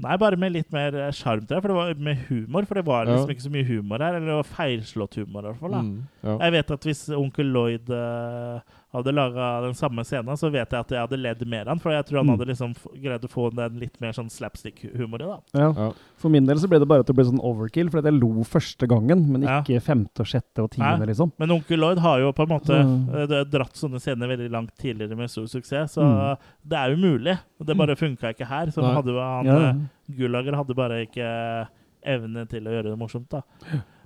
Nei, 0.03 0.15
bare 0.19 0.35
med 0.35 0.51
litt 0.51 0.73
mer 0.75 0.95
eh, 0.99 1.11
sjarm, 1.15 1.45
tror 1.47 1.55
jeg. 1.55 1.63
For 1.63 1.71
det 1.71 1.75
var 1.77 1.99
med 2.03 2.23
humor. 2.27 2.65
For 2.67 2.75
det 2.79 2.85
var 2.87 3.05
liksom 3.07 3.29
Ja. 3.29 3.35
ikke 3.35 3.45
så 3.45 3.51
mye 3.53 3.67
humor 3.69 4.03
her. 4.03 4.15
Eller 4.17 4.27
det 4.27 4.39
var 4.41 4.49
feilslått 4.57 5.15
humor, 5.21 5.45
i 5.45 5.47
hvert 5.53 5.61
fall. 5.61 5.71
da. 5.71 5.83
Mm, 5.85 6.01
ja. 6.27 6.37
Jeg 6.41 6.51
vet 6.57 6.73
at 6.75 6.87
hvis 6.89 7.03
onkel 7.15 7.51
Lloyd 7.55 7.93
eh, 7.95 8.59
hadde 8.95 9.13
laga 9.15 9.61
den 9.65 9.73
samme 9.73 10.03
scenen, 10.05 10.37
så 10.37 10.49
vet 10.51 10.69
jeg 10.71 10.79
at 10.79 10.89
jeg 10.89 10.99
hadde 10.99 11.19
ledd 11.21 11.45
mer 11.47 11.61
av 11.61 11.75
den. 11.75 11.79
For 11.79 11.91
jeg 11.91 12.05
tror 12.05 12.17
han 12.17 12.25
Mm. 12.27 12.37
hadde 12.37 12.47
liksom 12.49 12.75
greid 13.01 13.21
å 13.21 13.29
få 13.29 13.49
den 13.55 13.79
litt 13.79 13.99
mer 14.01 14.11
sånn 14.13 14.29
slapstick-humor 14.29 15.21
i. 15.21 15.25
da. 15.25 15.39
Ja. 15.53 15.73
Ja. 15.75 15.91
For 16.17 16.29
min 16.29 16.45
del 16.45 16.57
så 16.57 16.67
ble 16.69 16.79
det 16.79 16.87
bare 16.87 16.99
at 17.01 17.07
det 17.07 17.15
ble 17.15 17.25
sånn 17.25 17.39
overkill, 17.43 17.89
for 17.91 18.01
jeg 18.01 18.13
lo 18.13 18.43
første 18.43 18.87
gangen, 18.87 19.27
men 19.31 19.41
Ja. 19.43 19.61
ikke 19.61 19.81
femte 19.81 20.19
og 20.21 20.25
sjette 20.27 20.63
og 20.63 20.71
tiende, 20.71 20.99
Nei. 20.99 21.07
liksom. 21.07 21.31
Men 21.37 21.49
onkel 21.51 21.77
Lloyd 21.79 21.99
har 21.99 22.19
jo 22.19 22.31
på 22.33 22.43
en 22.43 22.49
måte 22.49 22.65
Så- 22.65 23.31
eh, 23.31 23.43
dratt 23.45 23.73
sånne 23.73 23.99
scener 23.99 24.27
veldig 24.27 24.49
langt 24.49 24.75
tidligere 24.77 25.15
med 25.17 25.29
stor 25.29 25.43
suksess, 25.45 25.93
så 25.95 26.01
Mm. 26.01 26.37
det 26.67 26.77
er 26.77 26.89
jo 26.89 26.97
mulig. 26.97 27.39
Det 27.63 27.77
bare 27.77 27.95
funka 27.95 28.33
ikke 28.33 28.45
her. 28.47 28.67
Så 28.71 28.81
Nei. 28.81 28.93
hadde 28.95 29.19
han, 29.19 29.45
Ja. 29.45 29.73
Gullager 30.17 30.55
hadde 30.55 30.75
bare 30.75 31.05
ikke 31.05 31.67
evne 32.05 32.47
til 32.47 32.61
å 32.63 32.69
gjøre 32.69 32.83
det 32.91 32.99
morsomt, 32.99 33.29
da. 33.29 33.41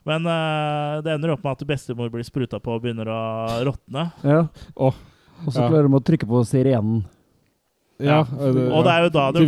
Men 0.10 0.26
uh, 0.26 1.00
det 1.06 1.14
ender 1.14 1.36
opp 1.36 1.46
med 1.46 1.54
at 1.58 1.68
bestemor 1.70 2.10
blir 2.14 2.26
spruta 2.28 2.60
på 2.64 2.74
og 2.76 2.84
begynner 2.84 3.10
å 3.14 3.22
råtne. 3.70 4.10
ja. 4.26 4.44
Oh. 4.76 4.98
Og 5.46 5.54
så 5.56 5.62
ja. 5.64 5.70
klarer 5.72 5.88
de 5.88 5.96
å 5.96 6.04
trykke 6.04 6.28
på 6.28 6.40
sirenen. 6.44 7.06
Ja, 8.00 8.18
Ja. 8.26 8.52
det, 8.52 8.66
Og 8.76 8.84
det 8.84 8.92
er 8.92 9.06
jo 9.06 9.10
da 9.16 9.26
de-. 9.32 9.44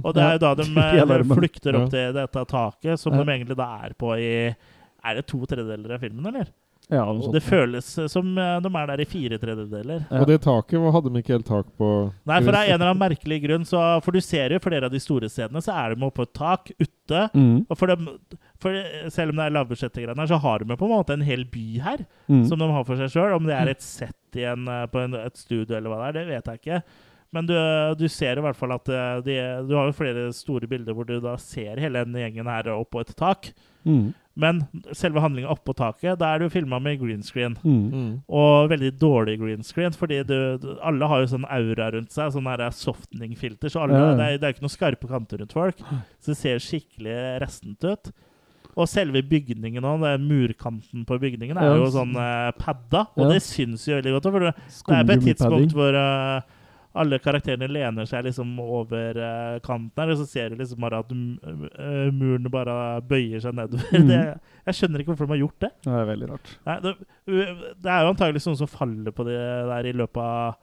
Og 0.00 0.14
det 0.16 0.22
er 0.24 0.34
jo 0.36 0.40
da 0.42 0.50
de 0.58 0.66
eh, 0.82 1.24
flykter 1.36 1.76
opp 1.78 1.86
Ja. 1.86 1.92
til 1.94 2.12
dette 2.18 2.44
taket, 2.50 3.00
som 3.00 3.12
Ja. 3.14 3.22
de 3.22 3.32
egentlig 3.32 3.56
da 3.56 3.68
er 3.84 3.94
på 3.96 4.12
i 4.16 4.54
Er 5.04 5.14
det 5.18 5.26
to 5.26 5.40
tredjedeler 5.46 5.94
av 5.96 6.00
filmen, 6.04 6.26
eller? 6.28 6.46
Ja, 6.92 7.06
sånt. 7.08 7.32
Det 7.32 7.40
føles 7.46 7.86
som 8.12 8.34
eh, 8.36 8.58
de 8.60 8.70
er 8.76 8.90
der 8.90 9.00
i 9.00 9.06
fire 9.08 9.38
tredjedeler. 9.40 10.02
Ja. 10.10 10.20
Og 10.20 10.26
det 10.28 10.36
taket 10.44 10.84
hadde 10.92 11.12
de 11.14 11.22
ikke 11.22 11.34
helt 11.38 11.48
tak 11.48 11.70
på. 11.80 11.88
Nei, 12.28 12.38
for 12.44 12.52
det 12.52 12.60
er 12.60 12.72
en 12.74 12.76
eller 12.76 12.90
annen 12.92 13.00
merkelig 13.00 13.38
grunn. 13.46 13.64
Så, 13.68 13.80
for 14.04 14.12
du 14.12 14.20
ser 14.20 14.52
jo 14.52 14.60
flere 14.62 14.90
av 14.90 14.92
de 14.92 15.00
store 15.00 15.30
scenene, 15.32 15.62
så 15.64 15.72
er 15.72 15.94
de 15.96 16.04
oppe 16.04 16.20
på 16.20 16.26
et 16.28 16.34
tak 16.36 16.72
ute. 16.76 17.22
Mm. 17.32 17.54
Og 17.66 17.78
for 17.80 17.92
de, 17.92 18.16
for 18.60 18.76
selv 19.14 19.32
om 19.32 19.40
det 19.40 19.46
er 19.48 19.54
lavbudsjettgreier 19.56 20.12
her, 20.20 20.28
så 20.34 20.40
har 20.44 20.62
de 20.66 20.76
på 20.76 20.88
en 20.90 20.94
måte 20.98 21.16
en 21.16 21.24
hel 21.26 21.46
by 21.48 21.66
her 21.86 22.04
Mm. 22.28 22.44
som 22.48 22.58
de 22.60 22.68
har 22.70 22.84
for 22.86 23.00
seg 23.00 23.10
sjøl. 23.12 23.32
Om 23.36 23.48
det 23.48 23.56
er 23.56 23.72
et 23.72 23.82
sett 23.84 24.36
i 24.38 24.44
en, 24.48 24.68
eh, 24.68 24.84
på 24.92 25.00
en, 25.02 25.16
et 25.18 25.36
studio 25.40 25.76
eller 25.76 25.90
hva 25.92 26.04
det 26.12 26.12
er, 26.12 26.18
det 26.20 26.28
vet 26.36 26.52
jeg 26.52 26.60
ikke. 26.62 26.82
Men 27.32 27.46
du, 27.48 27.54
du 27.96 28.04
ser 28.12 28.36
i 28.36 28.42
hvert 28.44 28.56
fall 28.58 28.74
at 28.76 28.88
eh, 28.92 29.20
de, 29.24 29.36
du 29.68 29.72
har 29.78 29.86
jo 29.88 29.94
flere 29.96 30.26
store 30.36 30.68
bilder 30.68 30.92
hvor 30.96 31.08
du 31.08 31.14
da 31.24 31.32
ser 31.40 31.80
hele 31.80 32.02
den 32.04 32.18
gjengen 32.20 32.50
her 32.52 32.68
oppå 32.76 33.00
et 33.00 33.14
tak. 33.16 33.48
Mm. 33.88 34.10
Men 34.34 34.62
selve 34.96 35.20
handlinga 35.20 35.50
oppå 35.52 35.74
taket, 35.76 36.16
da 36.20 36.30
er 36.32 36.40
det 36.40 36.46
jo 36.48 36.54
filma 36.54 36.78
med 36.80 37.00
green 37.02 37.22
screen. 37.26 37.56
Mm. 37.60 37.82
Mm. 37.92 38.10
Og 38.32 38.70
veldig 38.72 38.92
dårlig 39.00 39.36
green 39.42 39.62
screen, 39.66 39.92
fordi 39.92 40.22
du, 40.28 40.36
du, 40.62 40.68
alle 40.80 41.08
har 41.10 41.20
jo 41.20 41.30
sånn 41.34 41.44
aura 41.52 41.90
rundt 41.92 42.14
seg. 42.14 42.32
Sånn 42.32 42.48
softening-filter. 42.78 43.72
Så 43.72 43.82
alle, 43.84 43.98
Ja, 44.00 44.10
ja. 44.12 44.16
det, 44.16 44.24
er, 44.28 44.40
det 44.40 44.48
er 44.48 44.56
ikke 44.56 44.64
noen 44.64 44.76
skarpe 44.78 45.10
kanter 45.10 45.42
rundt 45.42 45.52
folk. 45.56 45.82
Så 46.22 46.32
det 46.32 46.38
ser 46.40 46.64
skikkelig 46.64 47.18
restent 47.44 47.84
ut. 47.84 48.12
Og 48.72 48.88
selve 48.88 49.20
bygningen 49.28 49.84
òg, 49.84 50.04
murkanten 50.22 51.04
på 51.04 51.18
bygningen 51.20 51.58
er 51.60 51.74
jo 51.76 51.90
sånn 51.92 52.14
eh, 52.16 52.48
padda, 52.56 53.02
og 53.12 53.26
Ja. 53.26 53.34
det 53.34 53.42
syns 53.44 53.84
jo 53.84 53.98
veldig 53.98 54.14
godt. 54.16 54.30
For 54.32 54.46
det, 54.48 54.54
det 54.56 54.96
er 54.96 55.04
på 55.10 55.16
et 55.18 55.26
tidspunkt 55.28 55.76
hvor 55.76 55.98
eh, 56.00 56.60
alle 56.92 57.18
karakterene 57.22 57.68
lener 57.70 58.08
seg 58.08 58.26
liksom 58.26 58.50
over 58.60 59.16
uh, 59.16 59.60
kanten 59.64 60.02
her, 60.02 60.12
og 60.12 60.18
så 60.20 60.26
ser 60.28 60.52
du 60.52 60.60
liksom 60.60 60.82
bare 60.84 61.00
at 61.00 61.12
eh, 61.12 62.10
muren 62.12 62.50
bare 62.52 62.74
bøyer 63.08 63.40
seg 63.40 63.56
nedover. 63.56 63.86
Mm. 63.96 64.08
Det, 64.12 64.18
jeg 64.68 64.78
skjønner 64.78 65.02
ikke 65.02 65.12
hvorfor 65.14 65.30
de 65.30 65.34
har 65.34 65.42
gjort 65.42 65.64
det. 65.64 65.70
Det 65.86 65.94
er 65.96 66.10
veldig 66.10 66.28
rart. 66.28 66.52
Nei, 66.68 66.76
det, 66.84 66.92
det 67.82 67.94
er 67.94 68.04
jo 68.04 68.12
antagelig 68.12 68.44
noen 68.44 68.60
som 68.60 68.70
faller 68.70 69.16
på 69.16 69.26
det 69.26 69.38
der 69.72 69.88
i 69.88 69.94
løpet 69.96 70.20
av 70.22 70.60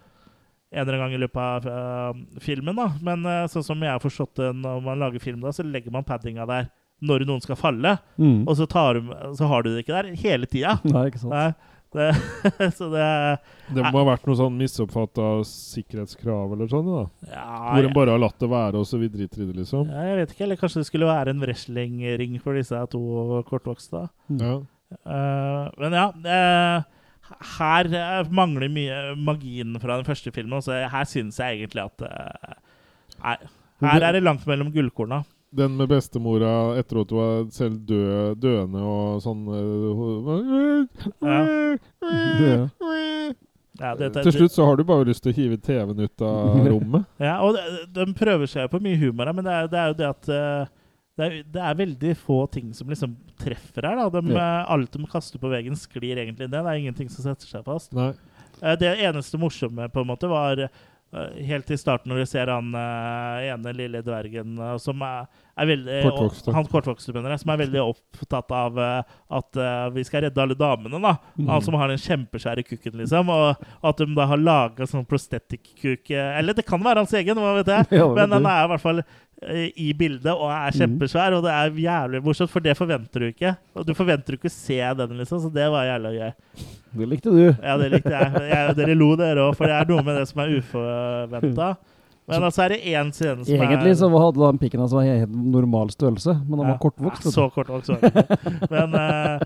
en 0.70 0.84
eller 0.84 1.00
annen 1.00 1.06
gang 1.08 1.16
i 1.18 1.22
løpet 1.24 1.42
av 1.42 1.66
uh, 1.66 2.42
filmen, 2.46 2.78
da. 2.78 2.92
Men 3.06 3.26
uh, 3.26 3.48
sånn 3.50 3.66
som 3.66 3.82
jeg 3.82 3.96
har 3.96 4.04
forstått 4.04 4.38
det 4.38 4.52
når 4.60 4.84
man 4.86 5.02
lager 5.02 5.24
film, 5.24 5.42
da, 5.42 5.54
så 5.56 5.66
legger 5.66 5.94
man 5.96 6.06
paddinga 6.06 6.46
der 6.50 6.70
når 7.06 7.26
noen 7.26 7.42
skal 7.42 7.58
falle. 7.58 7.96
Mm. 8.20 8.44
Og 8.46 8.54
så, 8.60 8.68
tar 8.70 9.00
så 9.38 9.50
har 9.50 9.66
du 9.66 9.72
det 9.74 9.84
ikke 9.86 9.98
der 9.98 10.14
hele 10.20 10.50
tida. 10.52 10.78
Nei, 10.86 11.08
ikke 11.10 11.24
sant. 11.24 11.34
Nei, 11.34 11.79
Det, 11.96 12.10
så 12.78 12.88
det 12.94 13.06
Det 13.74 13.82
må 13.82 14.02
ha 14.02 14.06
vært 14.12 14.28
noe 14.30 14.38
sånn 14.38 14.58
misoppfatta 14.60 15.30
sikkerhetskrav 15.50 16.54
eller 16.54 16.70
sånn, 16.70 16.90
da. 16.90 17.06
ja, 17.32 17.46
Hvor 17.74 17.88
en 17.88 17.96
bare 17.96 18.14
har 18.14 18.22
latt 18.22 18.38
det 18.42 18.50
være, 18.52 18.82
og 18.82 18.86
så 18.90 19.00
vi 19.02 19.10
driter 19.10 19.44
i 19.44 19.48
det, 19.48 19.56
liksom. 19.62 19.90
Ja, 19.90 20.06
jeg 20.12 20.20
vet 20.22 20.36
ikke, 20.36 20.44
eller 20.48 20.62
kanskje 20.62 20.84
det 20.84 20.90
skulle 20.92 21.10
være 21.10 21.34
en 21.34 21.42
wrestlingring 21.42 22.38
for 22.44 22.60
disse 22.60 22.84
to 22.94 23.02
kortvokste. 23.50 24.06
Ja. 24.38 24.60
Uh, 25.06 25.70
men 25.78 25.94
ja 25.94 26.08
uh, 26.10 26.88
Her 27.60 27.86
eh, 27.94 28.30
mangler 28.34 28.72
mye 28.74 28.96
magien 29.22 29.76
fra 29.78 30.00
den 30.00 30.08
første 30.08 30.34
filmen. 30.34 30.64
Så 30.66 30.80
her 30.90 31.06
syns 31.06 31.38
jeg 31.38 31.60
egentlig 31.60 31.86
at 31.86 32.06
uh, 32.06 32.56
Nei, 33.20 33.36
her 33.86 34.06
er 34.08 34.18
det 34.18 34.24
langt 34.26 34.48
mellom 34.50 34.72
gullkorna. 34.74 35.22
Den 35.52 35.74
med 35.78 35.90
bestemora 35.90 36.78
etter 36.78 37.00
at 37.02 37.10
hun 37.10 37.18
var 37.20 37.48
selv 37.56 37.80
død, 37.90 38.36
døende 38.44 38.82
og 38.86 39.22
sånn 39.24 39.48
Ja. 41.22 42.70
Ja, 43.80 43.96
det- 43.96 44.14
det- 44.14 44.24
Til 44.24 44.32
slutt 44.34 44.52
så 44.52 44.66
har 44.66 44.76
du 44.76 44.84
bare 44.84 45.06
lyst 45.06 45.24
til 45.24 45.32
å 45.32 45.36
hive 45.36 45.58
TV-en 45.58 46.00
ut 46.04 46.22
av 46.22 46.66
rommet. 46.72 47.06
Ja, 47.18 47.40
og 47.42 47.56
de, 47.56 47.86
de 47.94 48.14
prøver 48.14 48.46
seg 48.46 48.66
jo 48.68 48.78
på 48.78 48.82
mye 48.84 48.98
humor, 49.00 49.26
her, 49.26 49.34
men 49.34 49.46
det 49.46 49.54
er, 49.54 49.68
det 49.72 49.80
er 49.80 49.88
jo 49.88 49.94
det 49.94 50.10
at 50.10 50.30
eh, 50.30 50.66
det 51.20 51.26
er, 51.26 51.44
det 51.54 51.62
er 51.64 51.76
veldig 51.80 52.12
få 52.18 52.40
ting 52.52 52.74
som 52.76 52.88
liksom 52.92 53.16
treffer 53.40 53.88
her. 53.88 53.96
Da. 53.96 54.10
De, 54.22 54.34
Ja. 54.34 54.62
eh, 54.62 54.72
alt 54.76 54.92
de 54.92 55.06
kaster 55.08 55.40
på 55.40 55.50
veggen, 55.50 55.76
sklir 55.80 56.18
egentlig 56.20 56.50
ned. 56.50 56.52
Det 56.52 56.66
er 56.66 56.80
ingenting 56.84 57.10
som 57.10 57.24
setter 57.24 57.48
seg 57.48 57.64
fast. 57.64 57.94
Nei. 57.94 58.14
Eh, 58.62 58.76
Det 58.76 58.98
eneste 59.00 59.40
morsomme 59.40 59.88
på 59.92 60.02
en 60.02 60.08
måte 60.12 60.28
var 60.28 60.60
eh, 60.60 60.68
helt 61.12 61.72
i 61.72 61.78
starten 61.78 62.12
når 62.12 62.22
du 62.22 62.30
ser 62.30 62.52
han 62.54 62.68
eh, 62.78 63.48
ene 63.50 63.72
lille 63.74 64.02
dvergen 64.06 64.60
eh, 64.62 64.76
som 64.82 65.02
er, 65.02 65.26
er 65.58 65.70
veldig 65.72 66.02
Kortvokste. 66.06 66.54
Han 66.54 66.68
kortvokste, 66.70 67.14
mener 67.16 67.34
jeg, 67.34 67.42
som 67.42 67.54
er 67.54 67.62
veldig 67.64 67.82
opptatt 67.82 68.54
av 68.54 68.78
eh, 68.84 69.16
at 69.40 69.60
eh, 69.60 69.88
vi 69.96 70.04
skal 70.06 70.28
redde 70.28 70.44
alle 70.44 70.58
damene. 70.60 71.02
da 71.02 71.16
Han 71.50 71.66
som 71.66 71.80
har 71.82 71.90
den 71.90 72.02
kjempesvære 72.04 72.66
kukken, 72.68 73.00
liksom. 73.02 73.32
Og 73.34 73.66
at 73.90 74.04
de 74.04 74.10
da 74.14 74.28
har 74.30 74.44
laga 74.44 74.86
sånn 74.90 75.08
prosthetic-kuk 75.10 76.14
eh, 76.14 76.38
Eller 76.38 76.58
det 76.58 76.68
kan 76.68 76.84
være 76.84 77.02
hans 77.02 77.16
egen, 77.18 77.42
hva 77.42 77.56
vet 77.58 77.74
jeg. 77.74 78.04
Men 78.20 78.38
den 78.38 78.46
er 78.46 78.68
i 78.68 78.72
hvert 78.76 78.86
fall 78.86 79.02
eh, 79.02 79.10
i 79.80 79.94
bildet 79.96 80.34
og 80.34 80.50
er 80.52 80.72
Mm. 80.74 80.80
kjempesvær, 80.80 81.34
og 81.38 81.44
det 81.46 81.52
er 81.56 81.70
jævlig 81.80 82.20
morsomt, 82.24 82.50
for 82.52 82.60
det 82.60 82.76
forventer 82.78 83.20
du 83.24 83.28
ikke. 83.32 83.54
Og 83.76 83.86
du 83.88 83.94
forventer 83.94 84.36
ikke 84.36 84.50
å 84.50 84.52
se 84.52 84.80
den, 85.00 85.14
liksom, 85.18 85.40
så 85.40 85.52
det 85.54 85.70
var 85.72 85.86
jævla 85.88 86.12
gøy. 86.12 86.34
Det 87.00 87.08
likte 87.08 87.32
du. 87.32 87.56
Ja, 87.64 87.78
det 87.78 87.92
likte 87.94 88.12
jeg. 88.12 88.34
jeg 88.50 88.76
dere 88.82 88.96
lo, 89.00 89.16
dere 89.16 89.46
òg, 89.48 89.56
for 89.56 89.66
det 89.66 89.78
er 89.80 89.86
noe 89.88 90.04
med 90.04 90.18
det 90.20 90.28
som 90.28 90.42
er 90.44 90.58
uforventa. 90.60 91.70
Men 92.30 92.44
altså 92.46 92.62
er 92.66 92.70
det 92.76 92.82
én 92.86 93.08
scene 93.16 93.42
som 93.46 93.56
Egentlig 93.56 93.90
er 93.96 93.98
så 93.98 94.10
hadde 94.14 94.46
han 94.46 94.60
pikken 94.62 94.80
hans 94.84 94.92
helt 94.94 95.32
normal 95.34 95.90
størrelse, 95.90 96.36
men 96.48 96.60
han 96.60 96.68
Ja. 96.68 96.74
var 96.76 96.80
kortvokst. 96.84 97.24
vet. 97.26 97.34
Så 97.34 97.48
kortvokst 97.56 97.90
var 97.90 98.00
han 98.04 98.12
ikke. 98.12 98.70
Men 98.70 98.94
uh, 98.94 99.40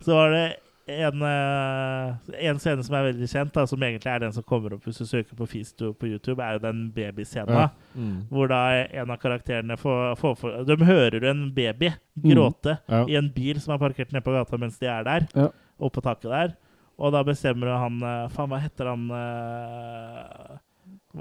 så 0.00 0.14
var 0.16 0.30
det 0.30 0.46
en, 0.90 1.22
eh, 1.22 2.46
en 2.50 2.58
scene 2.62 2.84
som 2.86 2.94
er 2.98 3.06
veldig 3.10 3.28
kjent, 3.30 3.52
da, 3.54 3.64
som 3.68 3.82
egentlig 3.86 4.10
er 4.12 4.22
den 4.24 4.34
som 4.36 4.44
kommer 4.46 4.74
opp 4.76 4.86
hvis 4.88 5.00
du 5.00 5.06
søker 5.08 5.38
på 5.38 5.48
Fisto 5.48 5.92
på 5.96 6.08
YouTube, 6.10 6.42
er 6.42 6.58
jo 6.58 6.62
den 6.66 6.82
babyscenen. 6.94 7.54
Ja. 7.56 7.68
Mm. 7.94 8.16
Hvor 8.30 8.50
da 8.50 8.60
en 8.84 9.12
av 9.14 9.20
karakterene 9.22 9.76
får, 9.80 10.16
får, 10.20 10.36
får 10.40 10.58
De 10.68 10.76
hører 10.88 11.28
en 11.30 11.46
baby 11.54 11.92
gråte 12.20 12.78
Ja. 12.90 13.04
i 13.06 13.16
en 13.18 13.30
bil 13.34 13.60
som 13.62 13.74
er 13.74 13.82
parkert 13.82 14.12
nede 14.12 14.24
på 14.26 14.34
gata 14.34 14.58
mens 14.60 14.78
de 14.78 14.90
er 14.90 15.06
der. 15.06 15.28
Ja. 15.34 15.48
Oppe 15.80 16.00
på 16.00 16.06
taket 16.08 16.30
der. 16.30 16.56
Og 17.00 17.14
da 17.14 17.22
bestemmer 17.24 17.72
han 17.80 18.02
eh, 18.04 18.28
Faen, 18.34 18.50
hva 18.52 18.60
heter 18.60 18.90
han 18.92 19.06
uh, 19.08 20.58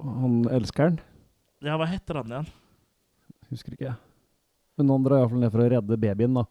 Han 0.04 0.42
elskeren. 0.52 1.00
Ja, 1.64 1.78
hva 1.80 1.88
heter 1.88 2.20
han 2.20 2.34
igjen? 2.34 2.50
Husker 3.50 3.74
ikke 3.76 3.88
jeg. 3.88 3.98
Men 4.80 4.92
han 4.94 5.04
drar 5.06 5.22
iallfall 5.22 5.42
ned 5.42 5.52
for 5.52 5.64
å 5.64 5.70
redde 5.72 5.98
babyen, 6.00 6.36
da. 6.40 6.44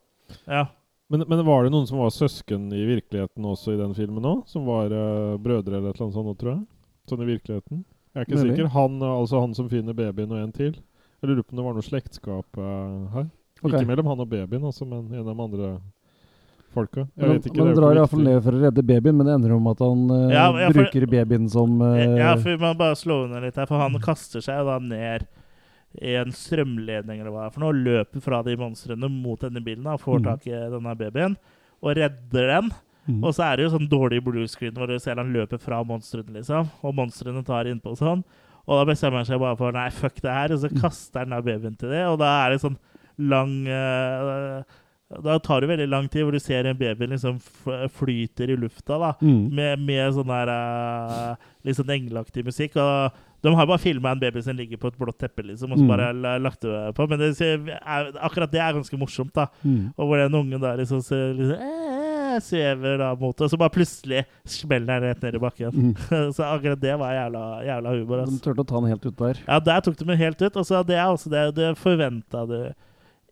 Ja. 0.48 0.64
Men, 1.08 1.24
men 1.28 1.40
var 1.46 1.64
det 1.64 1.72
noen 1.72 1.86
som 1.88 1.98
var 2.02 2.10
søsken 2.12 2.66
i 2.72 2.82
virkeligheten 2.84 3.44
også 3.48 3.72
i 3.72 3.78
den 3.80 3.94
filmen 3.96 4.26
òg? 4.28 4.42
Som 4.50 4.66
var 4.68 4.92
uh, 4.92 5.38
brødre 5.40 5.78
eller 5.78 5.90
et 5.90 5.96
eller 5.96 6.08
annet 6.08 6.18
sånt, 6.18 6.34
tror 6.40 6.52
jeg? 6.52 6.64
Sånn 7.08 7.22
i 7.24 7.28
virkeligheten? 7.30 7.84
Jeg 8.12 8.20
er 8.20 8.26
ikke 8.26 8.36
Mulig. 8.36 8.50
sikker. 8.52 8.68
Han, 8.74 8.98
eh, 9.00 9.14
altså 9.22 9.40
han 9.40 9.54
som 9.56 9.68
finner 9.72 9.96
babyen, 9.96 10.32
og 10.34 10.42
en 10.42 10.52
til. 10.52 10.74
Jeg 11.22 11.30
lurer 11.30 11.46
på 11.46 11.54
om 11.54 11.60
det 11.60 11.64
var 11.64 11.78
noe 11.78 11.86
slektskap 11.86 12.60
uh, 12.60 13.06
her. 13.14 13.30
Okay. 13.62 13.70
Ikke 13.78 13.88
mellom 13.88 14.10
han 14.12 14.20
og 14.26 14.28
babyen, 14.34 14.66
altså, 14.68 14.84
men 14.88 15.06
en 15.14 15.22
av 15.24 15.30
de 15.32 15.46
andre 15.46 15.70
folka. 16.76 17.06
Jeg 17.06 17.24
Men, 17.24 17.32
vet 17.38 17.48
ikke. 17.48 17.64
han 17.64 17.80
drar 17.80 17.96
iallfall 18.02 18.24
ned 18.26 18.42
for 18.44 18.58
å 18.58 18.62
redde 18.66 18.84
babyen, 18.92 19.16
men 19.16 19.30
det 19.30 19.36
ender 19.38 19.56
om 19.56 19.72
at 19.72 19.80
han 19.86 20.04
uh, 20.12 20.20
Ja, 20.28 20.44
ja, 20.52 20.68
for- 20.68 20.82
bruker 20.82 21.08
babyen 21.16 21.48
som 21.48 21.80
ja, 22.20 22.34
for 22.36 22.52
vi 22.52 22.60
må 22.60 22.74
bare 22.84 23.00
slå 23.00 23.22
under 23.24 23.48
litt 23.48 23.56
her, 23.56 23.70
for 23.70 23.80
han 23.80 23.96
kaster 24.04 24.44
seg 24.44 24.60
jo 24.60 24.68
da 24.68 24.76
ned 24.84 25.24
en 26.00 26.30
strømledning 26.32 27.20
eller 27.22 27.30
hva 27.32 27.46
det 27.46 27.50
er 27.52 27.54
for 27.56 27.64
noe, 27.64 27.72
løper 27.72 28.20
fra 28.22 28.42
de 28.44 28.56
monstrene 28.60 29.08
mot 29.10 29.40
denne 29.40 29.62
bilen 29.64 29.84
da, 29.88 29.94
og 29.96 30.00
får 30.04 30.18
Mhm. 30.20 30.24
tak 30.24 30.46
i 30.46 30.50
denne 30.74 30.96
babyen, 30.98 31.36
og 31.82 31.96
redder 31.96 32.46
den. 32.54 32.70
Mm. 33.08 33.22
Og 33.24 33.32
så 33.32 33.42
er 33.52 33.56
det 33.56 33.64
jo 33.64 33.78
sånn 33.78 33.88
dårlig 33.88 34.20
bluescreen 34.22 34.74
hvor 34.76 34.86
du 34.86 34.98
ser 35.00 35.16
han 35.16 35.32
løper 35.32 35.58
fra 35.58 35.82
monstrene, 35.82 36.28
liksom. 36.36 36.68
Og 36.84 36.94
monstrene 36.94 37.42
tar 37.44 37.64
innpå 37.64 37.94
og 37.94 37.96
sånn. 37.98 38.24
Og 38.68 38.84
da 38.86 38.92
bestemmer 38.92 39.16
han 39.22 39.24
seg 39.24 39.40
bare 39.40 39.56
for 39.56 39.72
nei, 39.72 39.88
fuck 39.88 40.20
det 40.20 40.30
her, 40.30 40.52
og 40.52 40.58
så 40.60 40.68
kaster 40.68 41.20
han 41.24 41.30
da 41.30 41.40
babyen 41.40 41.78
til 41.78 41.88
det. 41.88 42.04
Og 42.04 42.18
da 42.18 42.44
er 42.46 42.50
det 42.50 42.60
sånn 42.60 42.76
lang 43.18 43.66
uh, 43.66 44.62
Da 45.10 45.38
tar 45.38 45.62
det 45.62 45.70
veldig 45.70 45.88
lang 45.88 46.06
tid 46.12 46.20
hvor 46.22 46.32
du 46.32 46.38
ser 46.38 46.66
en 46.66 46.76
baby 46.76 47.06
liksom 47.08 47.38
flyter 47.88 48.50
i 48.52 48.56
lufta, 48.60 48.98
da. 49.00 49.14
Mm. 49.22 49.50
Med, 49.56 49.78
med 49.80 50.12
sånn 50.12 50.28
der 50.28 50.50
uh, 50.52 51.34
litt 51.64 51.76
sånn 51.78 51.88
engleaktig 51.94 52.44
musikk. 52.44 52.76
Og 52.76 53.10
de 53.42 53.52
har 53.54 53.66
bare 53.70 53.78
filma 53.78 54.10
en 54.10 54.18
baby 54.20 54.40
som 54.42 54.56
ligger 54.56 54.76
på 54.82 54.88
et 54.90 54.96
blått 54.98 55.18
teppe, 55.22 55.44
liksom, 55.46 55.70
og 55.72 55.78
så 55.78 55.84
Mm. 55.84 55.88
bare 55.92 56.12
la- 56.12 56.38
lagt 56.42 56.60
det 56.60 56.94
på. 56.96 57.06
Men 57.08 57.18
det, 57.18 57.40
er, 57.40 58.12
akkurat 58.18 58.50
det 58.50 58.60
er 58.60 58.72
ganske 58.74 58.98
morsomt, 58.98 59.32
da. 59.32 59.46
Mm. 59.64 59.92
Og 59.96 60.08
hvor 60.08 60.16
den 60.18 60.34
ungen 60.34 60.60
der 60.60 60.76
liksom, 60.80 61.00
ser- 61.02 61.34
liksom 61.38 61.60
eh, 61.62 62.38
svever 62.40 62.98
da 62.98 63.14
mot 63.14 63.36
det, 63.36 63.44
og 63.46 63.50
så 63.50 63.58
bare 63.58 63.70
plutselig 63.70 64.24
smeller 64.44 64.86
den 65.00 65.06
rett 65.08 65.22
ned 65.22 65.34
i 65.34 65.38
bakken. 65.38 65.70
Mm. 65.72 65.94
så 66.36 66.42
akkurat 66.50 66.80
det 66.80 66.98
var 66.98 67.14
jævla, 67.14 67.44
jævla 67.64 67.94
humor. 67.94 68.16
De 68.16 68.22
ass. 68.34 68.40
turte 68.42 68.60
å 68.64 68.66
ta 68.66 68.80
den 68.80 68.90
helt 68.90 69.06
ut 69.06 69.16
der. 69.16 69.38
Ja, 69.46 69.58
der 69.60 69.80
tok 69.80 69.96
de 69.96 70.04
den 70.04 70.18
helt 70.18 70.42
ut. 70.42 70.56
Og 70.56 70.66
så 70.66 70.82
det 70.86 70.96
er 70.98 71.06
også 71.06 71.30
det 71.30 71.54
det 71.54 71.70
forventa 71.78 72.42
du 72.46 72.58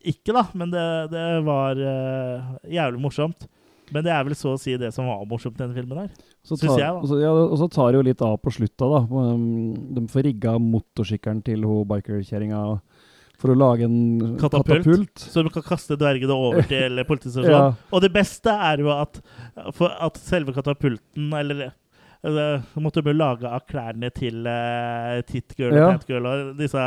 ikke, 0.06 0.32
da. 0.32 0.46
Men 0.54 0.70
det, 0.70 0.86
det 1.10 1.26
var 1.44 1.74
uh, 1.74 2.56
jævlig 2.70 3.00
morsomt. 3.02 3.48
Men 3.94 4.04
det 4.06 4.12
er 4.14 4.24
vel 4.26 4.34
så 4.38 4.54
å 4.54 4.60
si 4.60 4.74
det 4.80 4.92
som 4.94 5.06
var 5.06 5.22
morsomt 5.30 5.58
i 5.58 5.62
denne 5.62 5.76
filmen 5.76 6.00
her. 6.04 6.10
Syns 6.46 6.62
jeg, 6.64 6.78
da. 6.78 6.92
og, 6.98 7.06
så, 7.10 7.18
ja, 7.22 7.30
og 7.30 7.56
så 7.60 7.68
tar 7.70 7.92
det 7.92 8.00
jo 8.00 8.06
litt 8.08 8.22
av 8.26 8.36
på 8.42 8.52
slutta, 8.54 8.88
da. 8.90 9.02
Um, 9.10 9.74
De 9.96 10.06
får 10.10 10.26
rigga 10.30 10.56
motorsykkelen 10.62 11.42
til 11.46 11.66
hun 11.66 11.86
bikerkjerringa 11.90 12.62
for 13.36 13.52
å 13.52 13.56
lage 13.58 13.84
en 13.84 14.36
Katapult. 14.40 14.84
katapult. 14.84 15.24
Så 15.32 15.42
de 15.44 15.50
kan 15.52 15.64
kaste 15.66 15.98
dvergene 16.00 16.36
over 16.36 16.64
til 16.72 17.02
politistasjonen. 17.08 17.74
Ja. 17.76 17.88
Og 17.92 18.04
det 18.04 18.12
beste 18.14 18.54
er 18.70 18.80
jo 18.84 18.92
at, 18.94 19.20
for 19.76 19.92
at 19.92 20.16
selve 20.22 20.54
katapulten 20.56 21.34
Eller 21.36 21.66
eh, 21.68 22.64
så 22.72 22.80
måtte 22.80 23.04
jo 23.04 23.12
lage 23.12 23.50
av 23.50 23.66
klærne 23.68 24.08
til 24.16 24.48
uh, 24.48 25.20
Titgirl 25.28 25.76
Ja. 25.76 25.90
Tatgirl 25.98 26.30
og 26.30 26.54
disse 26.58 26.80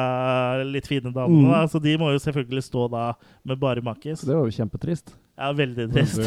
litt 0.73 0.89
fine 0.89 1.13
damene. 1.13 1.45
Mm. 1.45 1.53
Da. 1.53 1.63
Så 1.69 1.83
de 1.83 1.93
må 2.01 2.09
jo 2.15 2.23
selvfølgelig 2.25 2.65
stå 2.65 2.87
da 2.95 3.05
med 3.45 3.61
bare 3.61 3.85
makis. 3.85 4.25
Det 4.25 4.33
var 4.33 4.49
jo 4.49 4.57
kjempetrist. 4.57 5.13
Ja, 5.39 5.53
veldig 5.55 5.87
trist. 5.93 6.19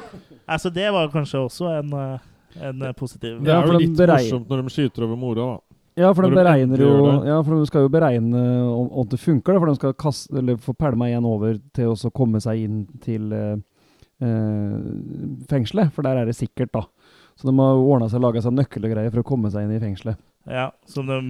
altså, 0.52 0.72
det 0.72 0.88
var 0.94 1.12
kanskje 1.12 1.42
også 1.44 1.68
en, 1.74 1.92
eh, 2.00 2.64
en 2.70 2.82
eh, 2.88 2.96
positiv 2.96 3.42
Det 3.44 3.52
er 3.52 3.68
jo 3.68 3.76
litt 3.76 3.98
morsomt 4.00 4.48
når 4.48 4.64
de 4.64 4.72
skyter 4.72 5.04
over 5.04 5.20
mora, 5.20 5.48
da. 5.52 5.74
Ja, 5.94 6.08
for 6.10 6.26
de 6.26 6.34
beregner 6.34 6.80
jo. 6.82 6.94
Ja, 7.22 7.36
for 7.46 7.54
de 7.60 7.68
skal 7.68 7.84
jo 7.84 7.90
beregne 7.92 8.40
om, 8.66 8.88
om 8.90 9.06
det 9.10 9.20
funker, 9.22 9.54
da, 9.54 9.60
for 9.62 9.70
de 9.70 9.78
skal 9.78 9.94
kaste, 9.94 10.32
eller 10.40 10.56
få 10.58 10.74
pælma 10.74 11.06
igjen 11.10 11.28
over 11.28 11.60
til 11.76 11.92
å 11.94 12.10
komme 12.14 12.40
seg 12.42 12.64
inn 12.64 12.80
til 13.04 13.30
eh, 13.36 13.60
eh, 14.24 14.80
fengselet, 15.50 15.92
for 15.94 16.06
der 16.06 16.22
er 16.22 16.30
det 16.30 16.34
sikkert, 16.38 16.72
da. 16.74 16.82
Så 17.38 17.46
de 17.46 17.54
har 17.58 17.78
ordna 17.78 18.08
seg 18.10 18.18
og 18.18 18.26
laga 18.26 18.42
seg 18.42 18.56
nøkkelgreier 18.56 19.12
for 19.12 19.22
å 19.22 19.28
komme 19.28 19.52
seg 19.54 19.66
inn 19.66 19.76
i 19.76 19.82
fengselet. 19.82 20.18
Ja, 20.50 20.68
som 20.90 21.06
de 21.08 21.20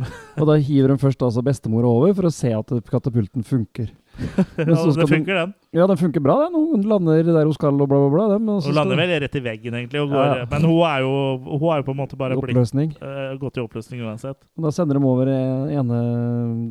Og 0.40 0.48
da 0.48 0.56
hiver 0.58 0.90
de 0.90 0.98
først 0.98 1.20
altså 1.22 1.44
bestemor 1.44 1.86
over 1.86 2.16
for 2.16 2.28
å 2.28 2.32
se 2.34 2.50
at 2.56 2.72
katapulten 2.88 3.44
funker. 3.46 3.92
ja, 4.58 4.64
Det 4.64 5.06
funker, 5.10 5.34
den. 5.34 5.52
Ja, 5.74 5.86
den 5.90 5.98
funker 5.98 6.22
bra, 6.22 6.36
den. 6.44 6.54
Hun 6.54 6.82
lander 6.88 7.22
der 7.26 7.44
hun 7.48 7.54
skal 7.56 7.74
og 7.74 7.88
bla, 7.90 7.98
bla, 7.98 8.10
bla. 8.12 8.24
Den, 8.34 8.46
Hun 8.46 8.76
lander 8.76 9.00
vel 9.00 9.12
rett 9.24 9.34
i 9.34 9.42
veggen, 9.42 9.74
egentlig. 9.80 10.04
Går, 10.10 10.24
Ja. 10.24 10.46
Men 10.52 10.66
hun 10.68 10.80
er, 10.86 11.02
jo, 11.02 11.12
hun 11.44 11.66
er 11.72 11.82
jo 11.82 11.86
på 11.88 11.94
en 11.94 11.98
måte 11.98 12.18
bare 12.20 12.38
blitt 12.38 12.54
Oppløsning. 12.54 12.94
eh, 13.02 13.34
gått 13.42 13.58
i 13.58 13.64
oppløsning 13.64 14.04
uansett. 14.06 14.38
Og 14.56 14.68
Da 14.68 14.72
sender 14.76 14.98
de 15.00 15.04
over 15.10 15.30
eh, 15.32 15.74
ene 15.80 15.98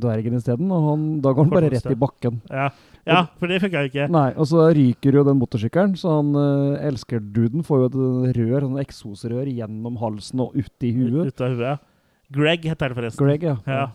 dvergen 0.03 0.39
isteden, 0.39 0.71
og 0.71 0.87
han, 0.91 1.05
da 1.23 1.33
går 1.35 1.47
han 1.49 1.53
bare 1.53 1.73
rett 1.75 1.91
i 1.91 1.99
bakken. 1.99 2.39
Ja, 2.49 2.69
ja 3.09 3.25
for 3.39 3.51
det 3.51 3.59
funka 3.65 3.83
jo 3.83 3.91
ikke. 3.91 4.07
Nei, 4.13 4.29
og 4.39 4.47
så 4.49 4.67
ryker 4.73 5.19
jo 5.19 5.25
den 5.27 5.39
motorsykkelen, 5.41 5.97
så 5.99 6.17
han 6.21 6.31
uh, 6.37 6.79
elsker-duden 6.87 7.67
får 7.67 7.83
jo 7.83 7.91
et 7.91 8.37
rør, 8.39 8.59
sånn 8.69 8.79
eksosrør 8.83 9.51
gjennom 9.51 9.99
halsen 10.01 10.45
og 10.47 10.55
ut 10.55 10.87
i 10.87 10.93
huet. 10.95 11.33
Ut 11.33 11.43
av 11.43 11.57
huet. 11.59 11.87
Greg 12.33 12.65
heter 12.71 12.93
det 12.93 12.97
forresten. 13.01 13.25
Greg, 13.27 13.43
ja. 13.45 13.57
Ja. 13.67 13.85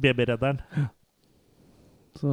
Babyredderen. 0.00 0.62
Så, 2.20 2.30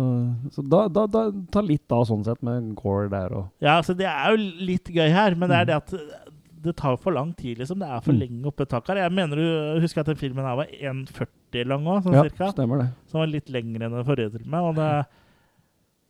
så 0.51 0.63
da, 0.67 0.87
da, 0.91 1.05
da 1.07 1.21
ta 1.51 1.61
litt 1.63 1.89
av 1.95 2.03
sånn 2.09 2.25
sett 2.27 2.41
med 2.43 2.73
Gore 2.75 3.07
der 3.09 3.31
og 3.31 3.45
Ja, 3.63 3.77
altså 3.79 3.95
det 3.95 4.05
er 4.11 4.33
jo 4.35 4.49
litt 4.67 4.89
gøy 4.91 5.07
her, 5.13 5.35
men 5.39 5.47
det 5.49 5.55
er 5.55 5.63
Mm. 5.63 5.67
det 5.67 5.75
at 5.75 6.25
det 6.61 6.73
tar 6.75 6.97
for 6.99 7.13
lang 7.15 7.29
tid, 7.33 7.57
liksom. 7.61 7.79
Det 7.79 7.87
er 7.87 8.01
for 8.03 8.11
Mm. 8.11 8.19
lenge 8.19 8.45
oppe 8.51 8.61
i 8.63 8.65
taket 8.65 8.89
her. 8.89 8.97
Jeg 9.07 9.13
mener 9.15 9.35
du 9.39 9.79
husker 9.79 10.01
at 10.01 10.07
den 10.11 10.17
filmen 10.19 10.43
her 10.43 10.57
var 10.59 10.65
1,40 10.67 11.63
lang 11.65 11.85
òg, 11.87 12.03
sånn 12.03 12.13
Ja, 12.13 12.23
cirka. 12.27 12.51
stemmer 12.51 12.79
det. 12.81 12.89
Som 13.07 13.21
var 13.21 13.27
litt 13.31 13.47
lengre 13.49 13.85
enn 13.87 13.95
den 13.95 14.03
forrige 14.03 14.31
filmen. 14.35 14.59
Og 14.59 14.75
det, 14.75 15.05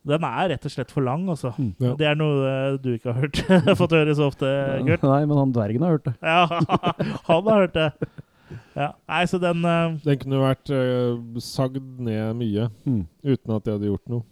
Den 0.06 0.24
er 0.24 0.48
rett 0.48 0.64
og 0.64 0.70
slett 0.72 0.90
for 0.90 1.02
lang, 1.04 1.26
altså. 1.28 1.52
Mm. 1.58 1.74
Ja. 1.78 1.94
Det 1.94 2.06
er 2.08 2.14
noe 2.16 2.46
eh, 2.48 2.76
du 2.78 2.96
ikke 2.96 3.12
har 3.12 3.20
hørt. 3.20 3.36
fått 3.78 3.92
høre 3.92 4.14
så 4.16 4.26
ofte, 4.32 4.48
Gurt. 4.86 5.02
Nei, 5.04 5.24
men 5.26 5.36
han 5.36 5.52
dvergen 5.52 5.82
har 5.84 5.90
hørt 5.98 6.04
det. 6.04 6.14
Ja, 6.22 6.46
han 7.28 7.44
har 7.44 7.66
hørt 7.66 7.74
det. 7.74 7.92
Ja. 8.76 8.90
Nei, 9.08 9.24
så 9.30 9.38
den 9.42 9.64
uh, 9.64 9.96
Den 10.04 10.18
kunne 10.22 10.40
vært 10.42 10.70
uh, 10.74 11.40
sagd 11.40 11.80
ned 11.98 12.36
mye 12.36 12.68
Mm. 12.86 13.06
uten 13.24 13.56
at 13.56 13.64
de 13.64 13.74
hadde 13.76 13.90
gjort 13.90 14.08
noe. 14.08 14.22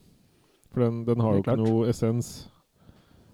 For 0.73 0.85
den, 0.85 1.05
den 1.09 1.21
har 1.25 1.35
jo 1.37 1.43
ikke 1.43 1.57
noe 1.59 1.89
essens. 1.89 2.49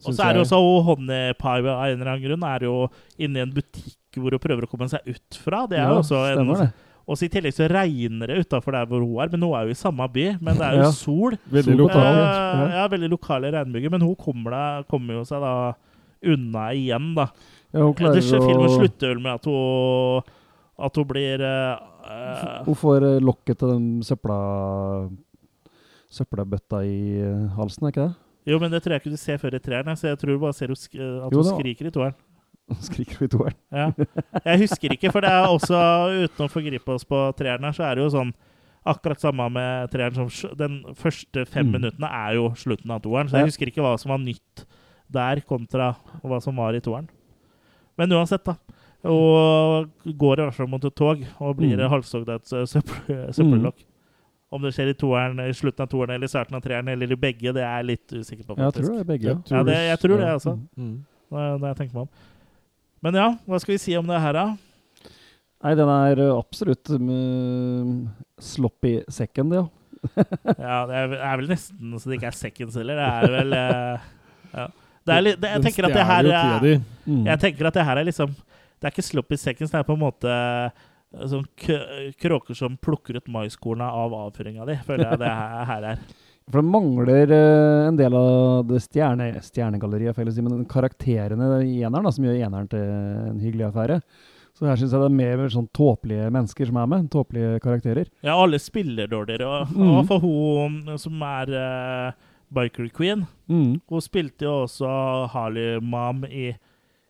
Og 0.04 0.12
så 0.14 0.22
er 0.26 0.34
det 0.36 0.42
jo 0.42 0.44
også 0.44 0.58
hun 0.60 0.84
Honey 0.84 1.32
Pie 1.40 1.60
av 1.64 1.84
en 1.86 1.94
eller 2.00 2.10
annen 2.12 2.24
grunn 2.26 2.42
er 2.44 2.64
jo 2.66 2.74
inne 3.18 3.40
i 3.40 3.44
en 3.46 3.52
butikk 3.56 4.18
hvor 4.20 4.30
hun 4.36 4.42
prøver 4.42 4.66
å 4.66 4.70
komme 4.70 4.88
seg 4.92 5.06
ut 5.08 5.38
fra. 5.40 5.62
Det 5.66 5.78
er 5.80 5.88
jo 5.88 6.02
også 6.02 6.18
en, 6.28 6.36
stemmer 6.36 6.60
det. 6.66 6.72
Og 7.04 7.18
så 7.20 7.26
i 7.26 7.30
tillegg 7.32 7.52
så 7.56 7.66
regner 7.68 8.30
det 8.30 8.36
utafor 8.46 8.72
der 8.76 8.86
hvor 8.88 9.02
hun 9.04 9.16
er, 9.20 9.28
men 9.32 9.42
hun 9.44 9.56
er 9.58 9.66
jo 9.68 9.74
i 9.74 9.80
samme 9.80 10.06
by. 10.12 10.26
Men 10.40 10.56
det 10.60 10.66
er 10.68 10.76
jo 10.78 10.84
Ja. 10.86 10.90
sol. 10.92 11.36
Veldig 11.52 11.76
lokale. 11.80 12.20
Eh, 12.20 12.60
Ja. 12.60 12.68
ja, 12.78 12.84
veldig 12.88 13.10
lokale 13.12 13.50
regnbyger. 13.52 13.90
Men 13.90 14.00
hun 14.06 14.14
kommer, 14.16 14.50
da, 14.50 14.82
kommer 14.88 15.14
jo 15.18 15.24
seg 15.24 15.40
da 15.40 15.74
unna 16.24 16.68
igjen, 16.72 17.14
da. 17.16 17.26
Ja, 17.74 17.80
hun 17.82 17.94
klarer 17.98 18.14
Det, 18.20 18.24
filmen 18.30 18.70
slutter 18.76 19.08
vel 19.12 19.20
med 19.20 19.34
at 19.34 19.44
hun 19.44 20.22
At 20.78 20.96
hun 20.98 21.06
blir 21.06 21.40
eh, 21.44 22.64
Hun 22.66 22.74
får 22.74 23.04
eh, 23.06 23.20
lokket 23.22 23.58
til 23.60 23.68
den 23.70 23.86
søpla 24.02 24.38
søppelbøtta 26.14 26.80
i 26.86 26.98
halsen, 27.56 27.86
er 27.88 27.92
ikke 27.94 28.04
det? 28.08 28.14
Jo, 28.52 28.58
men 28.60 28.70
det 28.74 28.82
tror 28.84 28.94
jeg 28.94 29.02
ikke 29.02 29.14
du 29.14 29.18
ser 29.20 29.38
før 29.40 29.56
i 29.56 29.60
treeren. 29.62 29.96
Så 29.96 30.10
jeg 30.10 30.18
tror 30.20 30.34
du 30.34 30.40
bare 30.42 30.54
ser 30.56 30.70
hun 30.70 30.76
at 31.26 31.32
hun 31.34 31.46
skriker 31.48 31.88
i 31.88 31.92
toeren. 31.94 32.16
Skriker 32.88 33.24
i 33.26 33.28
toeren. 33.32 33.56
Ja. 33.72 33.86
Jeg 34.44 34.60
husker 34.64 34.92
ikke, 34.94 35.10
for 35.12 35.24
det 35.24 35.30
er 35.32 35.46
også, 35.48 35.80
uten 36.24 36.46
å 36.46 36.50
forgripe 36.52 36.94
oss 36.94 37.04
på 37.08 37.18
treeren 37.38 37.64
her, 37.66 37.74
så 37.76 37.84
er 37.88 37.96
det 37.98 38.04
jo 38.06 38.12
sånn 38.14 38.30
akkurat 38.88 39.20
samme 39.20 39.46
med 39.52 39.90
treeren 39.92 40.28
som 40.28 40.52
Den 40.60 40.78
første 40.96 41.46
fem 41.48 41.66
Mm. 41.70 41.72
minuttene 41.78 42.08
er 42.12 42.34
jo 42.36 42.50
slutten 42.60 42.90
av 42.92 43.00
toeren, 43.04 43.28
så 43.32 43.40
jeg 43.40 43.48
husker 43.50 43.68
ikke 43.72 43.84
hva 43.84 43.94
som 44.00 44.12
var 44.12 44.20
nytt 44.20 44.64
der 45.12 45.40
kontra 45.48 45.94
hva 46.22 46.40
som 46.44 46.56
var 46.56 46.76
i 46.76 46.80
toeren. 46.84 47.08
Men 47.96 48.12
uansett, 48.12 48.44
da. 48.44 48.56
Og 49.04 49.88
går 50.16 50.40
i 50.40 50.44
hvert 50.46 50.56
fall 50.56 50.68
mot 50.72 50.84
et 50.88 50.94
tog 50.96 51.20
og 51.40 51.56
blir 51.58 51.76
Mm. 51.76 51.90
halshogd 51.92 52.28
av 52.32 52.40
et 52.40 52.48
sø- 52.48 52.64
søppel, 52.66 53.18
søppellokk. 53.36 53.82
Om 54.54 54.62
det 54.62 54.70
skjer 54.76 54.92
i 54.92 54.94
toeren, 54.94 55.40
i 55.42 55.52
slutten 55.56 55.82
av 55.82 55.88
toeren 55.90 56.14
eller 56.14 56.28
i 56.28 56.30
starten 56.30 56.54
av 56.56 56.62
treeren 56.62 56.88
eller 56.88 57.10
i 57.12 57.18
begge, 57.18 57.52
det 57.52 57.62
er 57.64 57.80
jeg 57.82 57.86
litt 57.90 58.12
usikker 58.14 58.44
på. 58.46 58.54
Faktisk. 58.56 58.64
Jeg 58.64 58.84
tror 58.84 58.94
det 58.94 59.00
er 59.02 59.08
begge. 59.10 59.26
Ja. 59.32 59.56
Ja, 59.58 59.62
det, 59.66 59.78
jeg 59.88 59.98
tror 60.04 60.16
det, 60.20 60.28
altså. 60.30 60.52
Mm. 60.78 60.94
Når 61.34 61.58
det 61.58 61.68
jeg 61.72 61.76
tenker 61.82 61.94
meg 61.98 62.02
om. 62.06 62.08
Men 63.04 63.18
ja, 63.18 63.26
hva 63.50 63.58
skal 63.60 63.74
vi 63.74 63.78
si 63.82 63.96
om 63.98 64.06
det 64.06 64.20
her, 64.22 64.32
da? 64.38 64.44
Nei, 65.64 65.72
den 65.80 65.88
er 65.88 66.20
eh, 66.20 66.30
absolutt 66.38 66.90
um, 66.94 68.08
sloppy 68.40 68.94
second, 69.12 69.52
ja. 69.58 69.64
Ja, 70.60 70.78
det 70.86 70.96
er, 71.00 71.12
er 71.18 71.36
vel 71.40 71.48
nesten 71.48 71.94
så 71.98 72.10
det 72.12 72.18
ikke 72.20 72.30
er 72.30 72.36
seconds 72.38 72.74
heller. 72.76 72.98
Det 73.00 73.10
er 73.10 73.34
vel 73.34 73.54
eh, 73.58 74.08
ja. 74.54 74.66
det 75.08 75.14
er 75.18 75.22
det, 75.28 75.34
jeg, 75.50 75.62
tenker 75.66 75.88
at 75.88 75.94
det 75.98 76.04
her 76.10 76.28
er. 76.30 76.66
Mm. 77.08 77.22
jeg 77.26 77.40
tenker 77.46 77.68
at 77.70 77.78
det 77.80 77.86
her 77.88 78.00
er 78.02 78.08
liksom 78.12 78.34
Det 78.84 78.90
er 78.90 78.92
ikke 78.92 79.06
sloppy 79.06 79.36
seconds, 79.40 79.70
det 79.72 79.78
er 79.80 79.86
på 79.88 79.94
en 79.96 80.02
måte 80.02 80.32
sånn 81.30 81.46
kråker 82.20 82.58
som 82.58 82.74
plukker 82.76 83.16
ut 83.16 83.30
maiskorna 83.32 83.86
av 83.96 84.12
avføringa 84.18 84.66
di, 84.68 84.74
føler 84.84 85.06
jeg 85.08 85.20
det 85.22 85.30
her, 85.70 85.86
er. 85.94 86.02
For 86.52 86.60
det 86.60 86.68
mangler 86.68 87.32
eh, 87.32 87.86
en 87.88 87.96
del 87.96 88.12
av 88.18 88.66
det 88.68 88.82
stjerne, 88.84 89.30
stjernegalleriet, 89.40 90.20
si, 90.28 90.44
men 90.44 90.66
karakterene 90.68 91.48
i 91.64 91.78
eneren, 91.80 92.04
da, 92.04 92.12
som 92.12 92.26
gjør 92.28 92.36
eneren 92.36 92.68
til 92.68 92.84
en 92.84 93.40
hyggelig 93.40 93.70
affære. 93.70 93.96
Så 94.52 94.68
her 94.68 94.76
syns 94.76 94.92
jeg 94.92 95.00
det 95.00 95.08
er 95.08 95.16
mer 95.22 95.46
sånn 95.50 95.70
tåpelige 95.72 96.28
mennesker 96.28 96.68
som 96.68 96.82
er 96.82 96.92
med. 96.92 97.08
Tåpelige 97.10 97.56
karakterer. 97.64 98.12
Ja, 98.20 98.36
alle 98.36 98.60
spiller 98.60 99.08
dårligere. 99.08 99.48
Og, 99.48 99.72
mm. 99.72 99.88
og 99.94 100.04
for 100.12 100.28
hun 100.28 100.76
som 101.00 101.24
er 101.26 101.56
uh, 101.56 102.28
Biker 102.52 102.92
Queen 102.92 103.24
Mm. 103.48 103.80
Hun 103.92 104.00
spilte 104.00 104.46
jo 104.46 104.52
også 104.62 104.88
Harley 105.28 105.76
Mom 105.84 106.22
i 106.24 106.54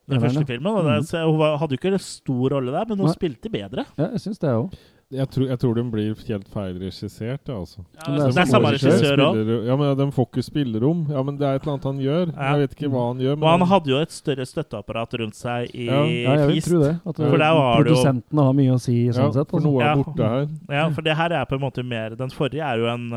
den 0.08 0.20
første 0.20 0.40
ja. 0.40 0.44
filmen. 0.44 0.66
Og 0.74 0.84
det, 0.84 0.96
Mhm. 0.98 1.06
så 1.06 1.24
hun 1.24 1.58
hadde 1.58 1.70
jo 1.72 1.78
ikke 1.78 1.92
en 1.92 1.98
stor 1.98 2.48
rolle 2.50 2.72
der, 2.72 2.84
men 2.88 2.98
hun 2.98 3.06
Nei. 3.06 3.14
spilte 3.14 3.50
bedre. 3.50 3.86
Ja, 3.98 4.10
jeg 4.12 4.20
syns 4.20 4.38
det 4.38 4.50
òg. 4.50 4.72
Jeg 5.12 5.28
tror, 5.30 5.46
jeg 5.46 5.58
tror 5.60 5.74
den 5.76 5.90
blir 5.92 6.14
helt 6.26 6.48
feilregissert, 6.48 7.46
ja, 7.46 7.54
altså. 7.54 7.84
Ja, 7.94 8.10
Men 8.10 8.18
det, 8.24 8.34
det 8.34 8.40
er 8.40 8.44
samme 8.50 8.70
regissør. 8.72 9.20
òg. 9.20 9.66
Ja, 9.66 9.76
men 9.76 9.96
De 9.96 10.06
får 10.10 10.26
ikke 10.30 10.42
spillerom. 10.42 11.06
Ja, 11.10 11.22
men 11.22 11.36
Det 11.36 11.46
er 11.46 11.54
et 11.54 11.62
eller 11.62 11.74
annet 11.74 11.84
han 11.84 11.98
gjør. 12.00 12.32
Ja. 12.34 12.56
Jeg 12.56 12.60
vet 12.68 12.74
ikke 12.74 12.90
hva 12.90 13.02
han 13.12 13.18
gjør. 13.20 13.36
Og 13.42 13.48
han 13.52 13.60
hadde 13.68 13.86
jo 13.92 13.98
et 14.00 14.10
større 14.10 14.46
støtteapparat 14.48 15.14
rundt 15.20 15.34
seg 15.36 15.70
i 15.74 15.84
Ja. 15.86 16.02
Ja, 16.04 16.34
jeg 16.40 16.48
vil 16.48 16.60
tro 16.62 16.78
det. 16.82 16.94
At 17.06 17.16
For 17.16 17.36
der 17.38 17.54
var 17.54 17.82
produsentene 17.84 18.42
har 18.48 18.52
mye 18.54 18.72
å 18.74 18.80
si 18.80 19.06
ja, 19.06 19.12
sånn 19.12 19.32
sett. 19.34 19.50
For 19.50 19.58
Altså. 19.60 19.70
noe 19.70 19.82
er 19.82 19.86
Ja. 19.86 19.94
borte 20.02 20.28
her. 20.28 20.48
Ja, 20.70 20.88
for 20.90 21.02
det 21.02 21.16
her 21.16 21.32
er 21.32 21.44
på 21.46 21.52
en 21.54 21.60
måte 21.60 21.84
mer 21.84 22.10
Den 22.16 22.30
forrige 22.30 22.64
er 22.64 22.76
jo 22.78 22.86
en 22.86 23.12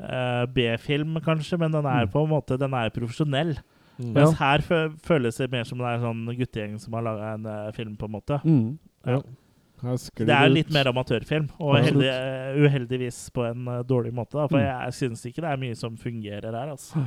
uh, 0.00 0.46
B-film, 0.46 1.20
kanskje, 1.20 1.58
men 1.58 1.70
den 1.70 1.84
er 1.86 2.06
Mm. 2.06 2.12
på 2.12 2.24
en 2.24 2.30
måte 2.30 2.58
Den 2.58 2.72
er 2.74 2.88
profesjonell. 2.90 3.58
Mm. 4.00 4.14
Mens 4.16 4.38
her 4.40 4.64
føles 5.04 5.36
det 5.36 5.50
mer 5.52 5.68
som 5.68 5.78
det 5.80 5.86
er 5.90 5.98
en 5.98 6.06
sånn 6.08 6.38
guttegjeng 6.38 6.78
som 6.80 6.96
har 6.96 7.04
laga 7.04 7.34
en 7.36 7.46
uh, 7.46 7.70
film, 7.76 7.94
på 8.00 8.08
en 8.08 8.14
måte. 8.16 8.40
Mm. 8.46 8.78
Ja. 9.04 9.20
Det 9.80 10.34
er 10.34 10.50
litt 10.52 10.72
mer 10.72 10.90
amatørfilm, 10.90 11.46
og 11.60 11.78
heldig, 11.80 12.08
uh, 12.08 12.58
uheldigvis 12.64 13.20
på 13.36 13.46
en 13.48 13.68
uh, 13.68 13.78
dårlig 13.84 14.12
måte. 14.16 14.36
Da, 14.38 14.48
for 14.48 14.58
Mm. 14.60 14.66
jeg 14.66 14.96
syns 14.98 15.24
ikke 15.28 15.44
det 15.44 15.52
er 15.52 15.62
mye 15.62 15.76
som 15.78 15.96
fungerer 16.00 16.50
her. 16.52 16.74
Altså. 16.74 17.06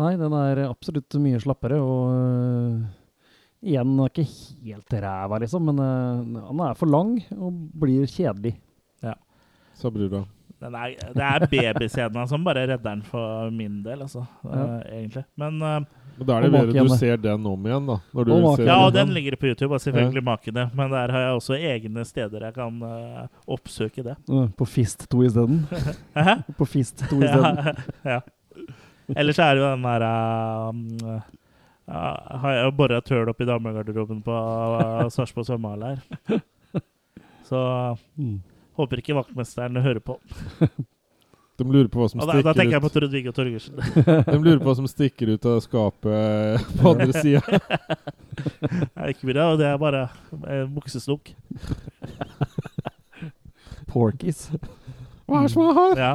Nei, 0.00 0.14
den 0.16 0.32
er 0.32 0.64
absolutt 0.68 1.14
mye 1.20 1.38
slappere, 1.42 1.78
og 1.82 2.86
igjen 3.60 3.90
den 3.92 4.00
er 4.06 4.10
ikke 4.14 4.28
helt 4.64 4.98
ræva, 5.04 5.38
liksom, 5.42 5.66
men 5.68 5.78
han 6.46 6.60
er 6.64 6.78
for 6.78 6.88
lang 6.88 7.18
og 7.36 7.58
blir 7.82 8.06
kjedelig. 8.08 8.54
Så 9.80 9.90
blir 9.92 10.10
det 10.12 10.18
Den 10.20 10.26
er, 10.68 10.92
det 11.16 11.24
er 11.24 11.46
babyscena 11.48 12.26
som 12.28 12.44
bare 12.44 12.66
redder 12.66 12.82
den 12.84 13.00
for 13.02 13.50
min 13.50 13.78
del, 13.82 14.02
altså. 14.04 14.26
eh, 14.44 14.76
egentlig. 14.98 15.24
Men 15.40 15.56
eh, 15.62 15.80
Men 16.18 16.26
da 16.28 16.36
er 16.36 16.42
det 16.44 16.50
bedre 16.52 16.84
du 16.84 16.88
ser 17.00 17.16
den 17.16 17.46
om 17.48 17.66
igjen, 17.66 17.86
da. 17.88 17.96
Når 18.12 18.24
du 18.28 18.32
Og 18.36 18.56
ser 18.58 18.66
Ja, 18.68 18.76
og 18.84 18.92
den. 18.92 19.06
den 19.06 19.14
ligger 19.16 19.36
på 19.40 19.46
YouTube, 19.48 19.72
og 19.74 19.80
selvfølgelig 19.80 20.24
makene. 20.26 20.66
Men 20.76 20.90
der 20.92 21.08
har 21.14 21.20
jeg 21.24 21.38
også 21.38 21.54
egne 21.56 22.04
steder 22.04 22.44
jeg 22.44 22.54
kan 22.54 22.82
uh, 22.82 23.26
oppsøke 23.48 24.02
det. 24.04 24.16
Øh, 24.28 24.48
På 24.58 24.64
Fist 24.68 25.06
2 25.10 25.22
isteden. 25.22 25.62
På 26.58 26.64
Fist 26.68 27.04
2 27.08 27.22
isteden. 27.22 27.56
ja. 27.64 27.74
ja. 28.16 28.20
Ellers 29.16 29.38
er 29.38 29.54
det 29.54 29.62
jo 29.62 29.70
den 29.72 29.82
der 29.82 30.04
uh, 30.04 30.74
uh, 31.08 31.20
Har 32.42 32.52
jeg 32.52 32.64
jo 32.68 32.70
bora 32.78 32.98
et 33.00 33.08
høl 33.10 33.28
opp 33.32 33.40
i 33.40 33.48
damegarderoben 33.48 34.20
på 34.22 34.36
uh, 34.36 35.08
Sarpsborg 35.10 35.46
svømmehall 35.48 35.82
her. 35.88 35.98
Så 37.50 37.96
Mm. 38.16 38.42
Håper 38.80 39.02
ikke 39.02 39.16
vaktmesteren 39.20 39.78
hører 39.84 40.02
på. 40.04 40.18
De 41.60 41.66
lurer 41.68 41.90
på 41.92 42.00
hva 42.00 42.06
som 42.08 42.22
stikker 42.22 42.40
da, 42.40 42.52
da 42.54 42.56
tenker 42.56 42.72
jeg 42.78 42.82
på 42.86 42.88
Trudvig 42.94 43.20
Trond-Viggo 43.26 43.32
Torgersen. 43.36 43.74
De 44.32 44.36
lurer 44.40 44.60
på 44.62 44.68
hva 44.70 44.76
som 44.78 44.86
stikker 44.88 45.34
ut 45.34 45.44
av 45.50 45.58
skapet 45.60 46.70
på 46.80 46.92
andre 46.94 47.12
sida. 47.20 47.60
Nei, 48.96 49.10
ikke 49.12 49.28
bra, 49.28 49.50
det 49.60 49.66
er 49.68 49.76
bare 49.82 50.06
en 50.56 50.70
buksesnok. 50.72 51.34
Porkies. 53.90 54.46
Hva 55.28 55.42
er 55.42 55.48
det 55.48 55.52
som 55.52 55.66
er 55.66 55.80
her? 55.82 56.00
Ja. 56.00 56.14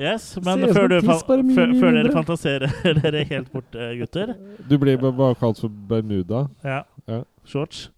Yes, 0.00 0.30
men 0.40 0.64
ut 0.64 0.72
før, 0.72 0.88
du 0.88 0.96
før, 1.04 1.74
før 1.76 1.96
dere 1.98 2.12
fantaserer 2.14 2.70
dere 3.02 3.26
helt 3.28 3.50
bort, 3.52 3.74
eh, 3.76 3.90
gutter 4.00 4.32
Du 4.70 4.78
blir 4.80 4.96
bare 5.04 5.34
kalt 5.36 5.60
for 5.60 5.68
Bermuda. 5.68 6.46
Ja. 6.64 6.78
Ja. 7.04 7.18
Shorts. 7.44 7.90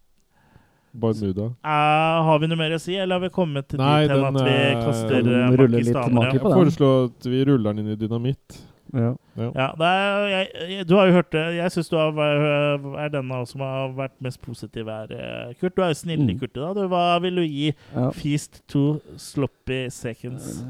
Bermuda. 0.94 1.48
Uh, 1.64 2.20
har 2.28 2.38
vi 2.38 2.46
noe 2.52 2.56
mer 2.60 2.76
å 2.76 2.78
si, 2.80 2.94
eller 2.94 3.18
har 3.18 3.24
vi 3.26 3.32
kommet 3.34 3.66
til 3.68 3.80
Nei, 3.82 4.04
dit 4.06 4.12
hen 4.14 4.24
at 4.28 4.38
vi 4.46 4.52
eh, 4.54 4.84
kaster 4.84 5.26
pakistanere? 5.58 6.30
Jeg 6.36 6.44
foreslår 6.44 7.08
at 7.08 7.26
vi 7.32 7.42
ruller 7.48 7.74
den 7.74 7.82
inn 7.84 7.92
i 7.96 7.98
dynamitt. 7.98 8.60
Ja. 8.94 9.08
Ja, 9.34 9.66
det 9.74 9.88
er, 9.90 10.24
jeg, 10.30 10.84
du 10.86 10.92
har 10.94 11.08
jo 11.10 11.16
hørt 11.16 11.32
det. 11.34 11.42
Jeg 11.56 11.72
syns 11.74 11.88
du 11.90 11.96
har, 11.98 12.14
er 13.02 13.08
den 13.10 13.32
av 13.34 13.42
oss 13.42 13.50
som 13.56 13.64
har 13.66 13.88
vært 13.96 14.14
mest 14.22 14.38
positiv 14.44 14.86
her, 14.92 15.10
eh, 15.10 15.54
Kurt. 15.58 15.74
Du 15.74 15.82
er 15.82 15.90
jo 15.90 15.98
snill 15.98 16.20
i 16.22 16.28
Mm. 16.36 16.38
Kurt 16.38 16.54
i 16.54 16.60
dag. 16.62 16.76
Du, 16.78 16.84
Hva 16.92 17.18
vil 17.24 17.34
du 17.34 17.42
gi 17.42 17.72
Ja. 17.94 18.10
Feast 18.14 18.62
to 18.70 19.00
sloppy 19.18 19.88
seconds? 19.90 20.62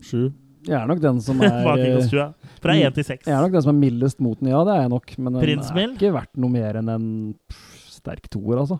Sju. 0.00 0.28
Jeg 0.66 0.78
er 0.80 0.86
nok 0.86 1.00
den 1.02 1.20
som 1.20 1.42
er. 1.42 1.62
Fra 2.62 2.72
Mm. 2.74 2.86
én 2.86 2.94
til 2.94 3.04
seks. 3.04 3.26
Jeg 3.26 3.34
er 3.34 3.42
nok 3.42 3.52
den 3.58 3.62
som 3.62 3.74
er 3.74 3.80
mildest 3.90 4.20
mot 4.20 4.38
den, 4.38 4.48
ja, 4.54 4.62
det 4.62 4.74
er 4.76 4.80
jeg 4.86 4.90
nok. 4.90 5.18
Men 5.18 5.32
den 5.32 5.42
Prins 5.42 5.70
er 5.74 5.88
ikke 5.90 6.12
verdt 6.14 6.36
noe 6.36 6.50
mer 6.50 6.78
enn 6.78 6.88
en 6.88 7.34
pff, 7.50 7.90
sterk 7.98 8.30
toer, 8.30 8.58
altså. 8.62 8.78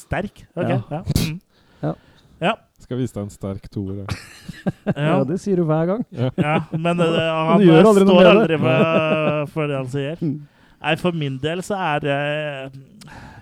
Sterk? 0.00 0.44
OK. 0.54 0.68
Ja. 0.68 0.80
Ja. 0.90 1.02
Mm. 1.20 1.38
Ja. 1.80 1.94
Ja. 2.40 2.54
Skal 2.80 3.00
vise 3.00 3.14
deg 3.14 3.26
en 3.26 3.34
sterk 3.34 3.68
toer. 3.72 4.00
Ja. 4.00 4.94
ja. 4.96 5.18
det 5.28 5.36
sier 5.42 5.60
du 5.60 5.66
hver 5.68 5.92
gang. 5.92 6.06
ja. 6.16 6.56
Men 6.72 7.02
uh, 7.04 7.20
han 7.52 7.66
aldri 7.82 8.06
står 8.06 8.30
aldri 8.32 8.58
med, 8.60 9.52
for 9.52 9.68
det 9.68 9.76
han 9.76 9.92
sier. 9.92 10.24
Mm. 10.24 10.40
Nei, 10.80 10.96
for 10.96 11.16
min 11.16 11.36
del 11.42 11.60
så 11.60 11.76
er 11.76 12.04
det 12.06 12.18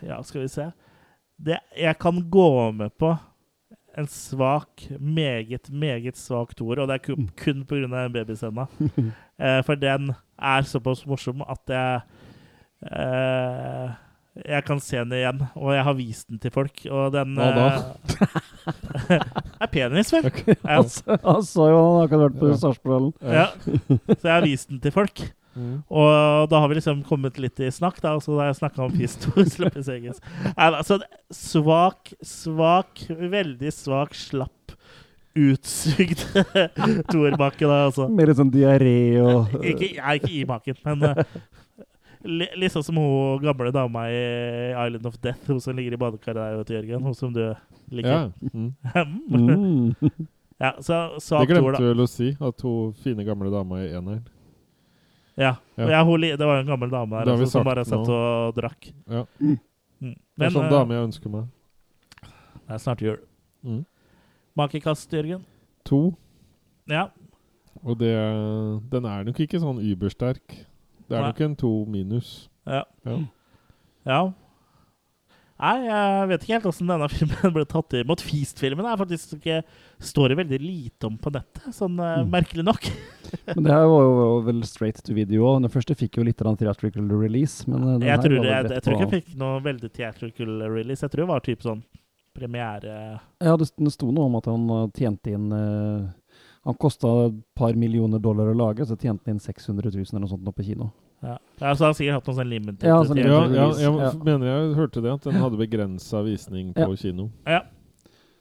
Ja, 0.03 0.17
skal 0.27 0.43
vi 0.43 0.49
se 0.51 0.65
det, 1.39 1.61
Jeg 1.79 1.95
kan 2.03 2.19
gå 2.31 2.49
med 2.75 2.91
på 2.99 3.13
en 3.99 4.07
svak, 4.07 4.85
meget, 5.01 5.71
meget 5.73 6.17
svak 6.19 6.55
toer, 6.55 6.79
og 6.79 6.89
det 6.89 6.95
er 6.95 7.05
kun, 7.07 7.31
kun 7.37 7.65
pga. 7.67 8.09
babyscena. 8.09 8.67
Eh, 9.39 9.63
for 9.63 9.75
den 9.75 10.13
er 10.39 10.63
såpass 10.63 11.07
morsom 11.07 11.43
at 11.47 11.71
jeg 11.71 12.01
eh, 12.91 13.91
Jeg 14.47 14.65
kan 14.69 14.78
se 14.81 14.97
den 15.01 15.12
igjen, 15.19 15.40
og 15.59 15.73
jeg 15.74 15.85
har 15.89 15.94
vist 15.98 16.28
den 16.28 16.39
til 16.43 16.52
folk, 16.55 16.85
og 16.90 17.12
den 17.16 17.35
Hva 17.39 17.48
da? 17.56 17.66
eh, 19.10 19.24
er 19.65 19.70
penis, 19.73 20.12
vel? 20.15 20.28
Ja. 20.28 20.78
Han 21.24 21.43
sa- 21.43 21.66
jo 21.73 21.81
han 21.82 22.05
akkurat 22.06 22.28
vært 22.28 22.39
på 22.40 22.51
Ja. 22.52 22.60
Sarpsborg. 22.62 23.12
ja. 23.23 23.47
Så 24.15 24.23
jeg 24.23 24.32
har 24.36 24.47
vist 24.47 24.69
den 24.70 24.81
til 24.85 24.94
folk. 24.94 25.24
Mm. 25.59 25.82
Og 25.90 26.48
da 26.52 26.60
har 26.62 26.69
vi 26.70 26.77
liksom 26.78 27.01
kommet 27.09 27.39
litt 27.43 27.59
i 27.59 27.70
snakk, 27.74 27.98
da. 28.01 28.12
Og 28.15 28.23
så 28.23 28.36
har 28.39 28.52
jeg 28.52 28.60
snakka 28.60 28.85
om 28.85 28.93
Fist 28.94 29.24
2. 29.27 29.43
i 29.66 29.82
Eggens. 29.97 30.20
Nei, 30.55 30.69
Altså, 30.70 31.01
svak, 31.35 32.12
svak, 32.23 33.02
veldig 33.10 33.73
svak, 33.74 34.15
slapp, 34.15 34.77
utsugd 35.35 36.23
toerbakke, 37.12 37.66
da, 37.66 37.81
altså. 37.89 38.06
Mer 38.10 38.31
litt 38.31 38.39
sånn 38.39 38.52
diaré 38.55 39.19
og 39.23 39.59
Ikke, 39.65 39.90
ja, 39.98 40.15
ikke 40.19 40.31
i 40.31 40.44
maken, 40.48 40.78
men 40.86 41.24
eh, 42.20 42.28
li, 42.31 42.49
liksom 42.57 42.82
som 42.82 42.97
hun 42.97 43.43
gamle 43.43 43.70
dama 43.74 44.07
i 44.11 44.23
Island 44.86 45.07
of 45.07 45.19
Death, 45.20 45.47
hun 45.47 45.61
som 45.61 45.77
ligger 45.77 45.93
i 45.93 46.01
badekaret 46.01 46.40
der, 46.40 46.57
vet 46.61 46.70
du, 46.70 46.74
Jørgen. 46.74 47.03
Hun 47.03 47.15
som 47.15 47.32
du 47.32 47.45
liker. 47.90 48.32
Ja. 48.95 49.05
mm. 49.05 49.95
ja, 50.59 50.74
så 50.82 51.39
Det 51.40 51.47
glemte 51.47 51.78
du 51.78 51.89
vel 51.89 52.03
å 52.03 52.09
si, 52.11 52.32
at 52.40 52.65
hun 52.66 52.93
fine 52.99 53.24
gamle 53.27 53.51
dama 53.55 53.82
i 53.85 53.93
eneren. 53.93 54.24
Ja, 55.39 55.57
Ja. 55.77 55.90
ja. 55.90 56.03
hun, 56.05 56.20
det 56.20 56.43
var 56.43 56.59
jo 56.59 56.65
en 56.65 56.73
gammel 56.73 56.90
dame 56.90 57.20
der 57.23 57.32
altså, 57.32 57.47
som 57.53 57.66
bare 57.66 57.85
satt 57.86 58.03
nå. 58.09 58.15
og 58.15 58.57
drakk. 58.57 58.90
Ja. 59.07 59.23
Mm. 59.39 59.59
Det 60.39 60.47
er 60.47 60.55
sånn 60.55 60.66
eh, 60.66 60.73
dame 60.73 60.95
jeg 60.97 61.07
ønsker 61.09 61.31
meg. 61.31 61.47
det 62.23 62.74
er 62.74 62.82
snart 62.82 63.03
jul. 63.03 63.20
Mm. 63.62 63.85
Makekast, 64.59 65.12
Jørgen? 65.15 65.45
To. 65.86 66.01
Ja. 66.90 67.09
Og 67.86 67.99
det, 68.01 68.11
den 68.90 69.07
er 69.07 69.27
nok 69.28 69.39
ikke 69.45 69.61
sånn 69.62 69.78
übersterk. 69.86 70.57
Det 71.09 71.17
er 71.17 71.23
Nei. 71.25 71.31
nok 71.33 71.41
en 71.47 71.57
to 71.57 71.73
minus. 71.89 72.35
Ja. 72.69 72.83
Ja. 73.09 73.19
ja. 74.09 74.21
Nei, 75.59 75.73
jeg 75.89 76.27
vet 76.31 76.43
ikke 76.45 76.55
helt 76.55 76.67
åssen 76.71 76.87
denne 76.91 77.09
filmen 77.17 77.55
ble 77.57 77.65
tatt 77.67 77.95
imot. 77.99 78.21
Feast-filmen 78.23 78.87
er 78.87 78.99
faktisk 79.01 79.33
ikke 79.41 79.57
står 80.07 80.31
det 80.31 80.37
veldig 80.45 80.59
lite 80.63 81.09
om 81.09 81.17
på 81.19 81.33
nettet, 81.35 81.65
sånn 81.75 81.97
eh, 81.99 82.21
Mm. 82.23 82.29
merkelig 82.31 82.65
nok. 82.69 82.87
Men 83.57 83.65
det 83.67 83.73
her 83.75 83.89
var 83.91 84.05
jo 84.07 84.29
vel 84.47 84.61
straight 84.69 85.01
to 85.03 85.17
video. 85.17 85.43
òg. 85.49 85.65
Den 85.65 85.73
første 85.75 85.97
fikk 85.99 86.21
jo 86.21 86.27
litt 86.29 86.45
av 86.45 86.53
en 86.53 86.61
theatrical 86.61 87.09
release. 87.11 87.67
Men 87.67 87.83
eh, 87.83 87.97
den 87.99 88.07
Jeg 88.07 88.15
her 88.15 88.23
tror, 88.29 88.39
jeg, 88.47 88.71
jeg 88.77 88.85
tror 88.87 88.95
ikke 89.01 89.09
jeg 89.09 89.15
fikk 89.25 89.35
noe 89.43 89.59
veldig 89.67 89.91
theatrical 89.99 90.55
release. 90.77 91.03
Jeg 91.03 91.11
tror 91.17 91.25
det 91.25 91.33
var 91.33 91.43
typ 91.49 91.67
sånn 91.67 91.83
premiere 92.39 92.95
Ja, 93.43 93.57
det, 93.59 93.67
det 93.75 93.93
sto 93.97 94.13
noe 94.15 94.29
om 94.31 94.37
at 94.39 94.47
han 94.47 94.69
uh, 94.71 94.85
tjente 94.95 95.33
inn 95.35 95.49
uh, 95.51 96.07
Han 96.69 96.77
kosta 96.77 97.09
et 97.31 97.36
par 97.57 97.73
millioner 97.81 98.20
dollar 98.20 98.51
å 98.53 98.57
lage, 98.59 98.85
så 98.85 98.93
tjente 99.01 99.24
han 99.24 99.39
inn 99.39 99.40
600 99.40 99.89
000 99.89 100.05
eller 100.12 100.20
noe 100.27 100.28
sånt 100.35 100.45
nå 100.45 100.53
på 100.53 100.66
kino. 100.66 100.90
Ja, 101.24 101.39
ja 101.59 101.73
Så 101.74 101.82
han 101.82 101.89
har 101.89 101.97
sikkert 101.99 102.15
hatt 102.19 102.28
noen 102.28 102.36
sånn 102.39 102.51
limited 102.53 102.85
Ja, 102.86 102.99
sånn 103.09 103.19
Ja, 103.19 103.39
ja, 103.51 103.65
jeg 103.74 103.89
Ja. 103.89 104.11
mener 104.23 104.47
jeg 104.53 104.77
hørte 104.77 105.03
det, 105.03 105.12
at 105.16 105.24
den 105.27 105.39
hadde 105.40 105.57
begrensa 105.59 106.20
visning 106.23 106.74
på 106.77 106.85
Ja. 106.93 106.97
kino. 107.01 107.31
Ja. 107.47 107.62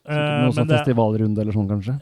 Sikkert 0.07 0.27
Eh, 0.27 0.43
noe 0.43 0.51
sånn 0.55 0.69
festivalrunde 0.71 1.39
eller 1.41 1.51
sånn, 1.55 1.67
kanskje. 1.67 1.95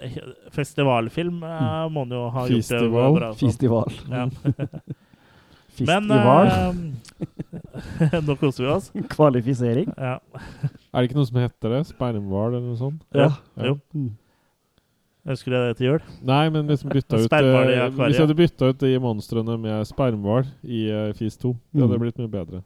festivalfilm 0.51 1.39
eh, 1.43 1.87
må 1.89 2.03
han 2.03 2.09
jo 2.09 2.29
ha 2.29 2.41
gjort 2.47 2.49
det 2.49 2.63
Festival. 2.63 3.15
bra. 3.15 3.31
sånn. 3.33 3.47
Festival. 3.47 3.89
Festival. 3.89 4.69
Men 5.85 6.07
Festival. 6.07 6.47
eh, 8.01 8.21
nå 8.27 8.35
koser 8.39 8.63
vi 8.65 8.69
oss. 8.71 8.91
Kvalifisering. 9.11 9.89
Ja. 9.97 10.19
Er 10.93 11.01
det 11.01 11.09
ikke 11.09 11.17
noe 11.19 11.25
som 11.27 11.37
heter 11.41 11.69
det? 11.77 11.81
Spermhval 11.87 12.53
eller 12.55 12.61
noe 12.69 12.77
sånt? 12.79 13.01
ja. 13.13 13.29
Ja. 13.57 13.73
Jo. 13.73 13.79
Ønsker 15.25 15.49
du 15.49 15.57
det 15.57 15.77
til 15.79 15.87
jul? 15.89 16.03
Nei, 16.21 16.43
men 16.53 16.67
liksom 16.69 16.91
bytta 16.93 17.17
ut 17.17 17.33
eh. 17.39 17.87
Hvis 17.97 18.17
jeg 18.19 18.25
hadde 18.27 18.37
bytta 18.37 18.67
ut 18.69 18.77
de 18.83 18.91
monstrene 19.01 19.55
med 19.57 19.87
spermhval 19.89 20.45
i 20.61 20.83
uh, 20.93 21.07
FIS 21.17 21.39
2, 21.41 21.53
det 21.73 21.81
hadde 21.81 21.97
Mm. 21.97 22.03
blitt 22.03 22.19
mye 22.21 22.29
bedre. 22.35 22.59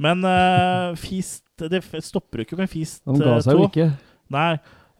Men 0.00 0.24
uh, 0.26 0.94
Fist 0.98 1.44
Det 1.60 1.82
stopper 2.02 2.40
jo 2.40 2.46
ikke 2.48 2.56
med 2.58 2.70
Fist 2.72 3.04
2. 3.04 3.12
De 3.14 3.20
ga 3.28 3.34
eh, 3.36 3.44
seg 3.44 3.60
jo 3.60 3.68
ikke. 3.68 3.90
Nei. 4.32 4.54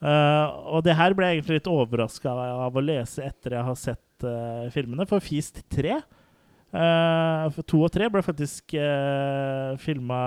Uh, 0.05 0.45
og 0.77 0.83
det 0.85 0.93
her 0.95 1.15
ble 1.17 1.25
jeg 1.31 1.39
egentlig 1.39 1.57
litt 1.57 1.71
overraska 1.71 2.29
av 2.31 2.75
å 2.77 2.83
lese 2.85 3.23
etter 3.25 3.57
jeg 3.57 3.65
har 3.65 3.79
sett 3.81 4.23
uh, 4.27 4.69
filmene. 4.71 5.07
For 5.09 5.19
Fist 5.25 5.63
3 5.73 5.97
uh, 5.97 7.49
for 7.55 7.65
2 7.65 7.81
og 7.87 7.91
3 7.97 8.09
ble 8.13 8.21
faktisk 8.25 8.75
uh, 8.77 9.73
filma 9.81 10.21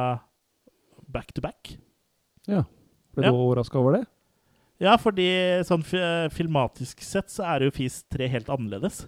back 1.09 1.31
to 1.37 1.41
back. 1.45 1.77
Ja. 2.51 2.65
Ble 3.15 3.25
Ja. 3.29 3.31
du 3.33 3.37
overraska 3.39 3.79
over 3.81 3.99
det? 4.01 4.05
Ja, 4.81 4.97
fordi 4.97 5.29
sånn 5.67 5.83
fi 5.83 5.99
filmatisk 6.31 7.01
sett 7.03 7.31
så 7.35 7.43
er 7.51 7.65
jo 7.67 7.71
Fis 7.75 8.05
3 8.15 8.29
helt 8.31 8.47
annerledes. 8.55 9.07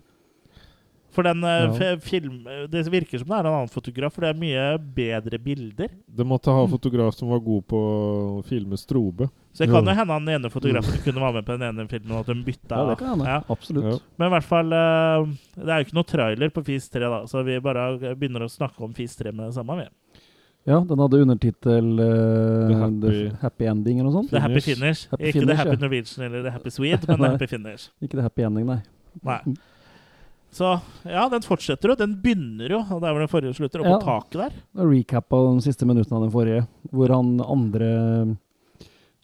For 1.10 1.26
den 1.26 1.42
eh, 1.42 1.64
Ja. 1.66 1.70
f- 1.96 2.02
film 2.06 2.44
Det 2.70 2.84
virker 2.86 3.18
som 3.18 3.26
det 3.26 3.34
er 3.34 3.46
en 3.48 3.54
annen 3.54 3.68
fotograf, 3.70 4.12
for 4.14 4.20
det 4.22 4.30
er 4.30 4.38
mye 4.38 4.78
bedre 4.78 5.38
bilder. 5.42 5.88
Det 6.06 6.26
måtte 6.26 6.52
ha 6.54 6.66
fotograf 6.70 7.14
som 7.16 7.28
var 7.30 7.40
god 7.42 7.64
på 7.66 7.80
å 7.80 8.44
filme 8.46 8.78
strobe. 8.78 9.26
Så 9.52 9.64
det 9.66 9.72
kan 9.72 9.84
Jo. 9.84 9.90
hende 9.90 10.12
han 10.14 10.28
ene 10.28 10.50
fotografen 10.50 11.02
kunne 11.02 11.18
være 11.20 11.34
med 11.34 11.46
på 11.46 11.58
den 11.58 11.66
ene 11.66 11.88
filmen, 11.90 12.12
og 12.14 12.20
at 12.20 12.26
de 12.26 12.44
bytta. 12.46 12.76
Ja, 12.78 12.86
det 12.90 12.98
kan 12.98 13.08
hende. 13.18 13.26
Ja. 13.26 13.42
Absolutt. 13.50 13.84
Ja. 13.90 13.98
Men 14.18 14.28
i 14.28 14.34
hvert 14.36 14.44
fall 14.46 14.72
eh, 14.72 15.26
Det 15.56 15.68
er 15.68 15.78
jo 15.82 15.86
ikke 15.88 15.98
noe 15.98 16.10
trailer 16.14 16.50
på 16.54 16.64
Fis 16.64 16.88
3, 16.88 17.00
da, 17.10 17.22
så 17.26 17.42
vi 17.44 17.58
bare 17.58 18.14
begynner 18.14 18.46
å 18.46 18.50
snakke 18.50 18.80
om 18.86 18.94
Fis 18.94 19.16
3 19.16 19.32
med 19.32 19.48
det 19.50 19.54
samme. 19.58 19.78
Vi. 19.82 19.88
Ja, 20.68 20.76
den 20.84 20.98
hadde 21.00 21.20
undertittel 21.24 21.86
uh, 21.98 22.74
Happy- 22.82 23.30
Happy 23.40 23.64
Ending 23.70 23.98
eller 24.00 24.10
noe 24.10 24.18
sånt. 24.20 24.30
The 24.34 24.42
Happy 24.44 24.60
Finish. 24.60 24.76
Finish. 24.80 25.06
Happy 25.10 25.24
ikke 25.30 25.40
Finish, 25.40 25.48
The 25.48 25.56
Happy 25.62 25.72
ja. 25.76 25.80
Norwegian 25.86 26.26
eller 26.26 26.42
The 26.44 26.50
Happy 26.58 26.70
Swede, 26.74 27.06
men 27.08 27.16
The 27.16 27.22
Nei. 27.24 27.30
Happy 27.32 27.46
Finish. 27.54 27.86
Ikke 28.04 28.18
The 28.20 28.26
Happy 28.28 28.44
Ending, 28.46 28.66
nei. 28.68 28.80
Nei. 29.26 29.38
Så 30.52 30.66
ja, 31.06 31.24
den 31.30 31.44
fortsetter 31.46 31.92
jo. 31.92 31.96
Den 31.98 32.16
begynner 32.22 32.72
jo, 32.74 32.80
og 32.90 33.00
der 33.00 33.14
hvor 33.14 33.22
den 33.24 33.30
forrige 33.30 33.54
slutter, 33.56 33.84
Ja. 33.86 33.96
på 33.96 34.04
taket 34.04 34.40
der. 34.42 34.56
Recap 34.84 35.32
av 35.38 35.48
de 35.56 35.64
siste 35.64 35.86
minuttene 35.88 36.18
av 36.18 36.24
den 36.26 36.34
forrige, 36.34 36.64
hvor 36.92 37.14
han 37.14 37.36
andre 37.40 37.90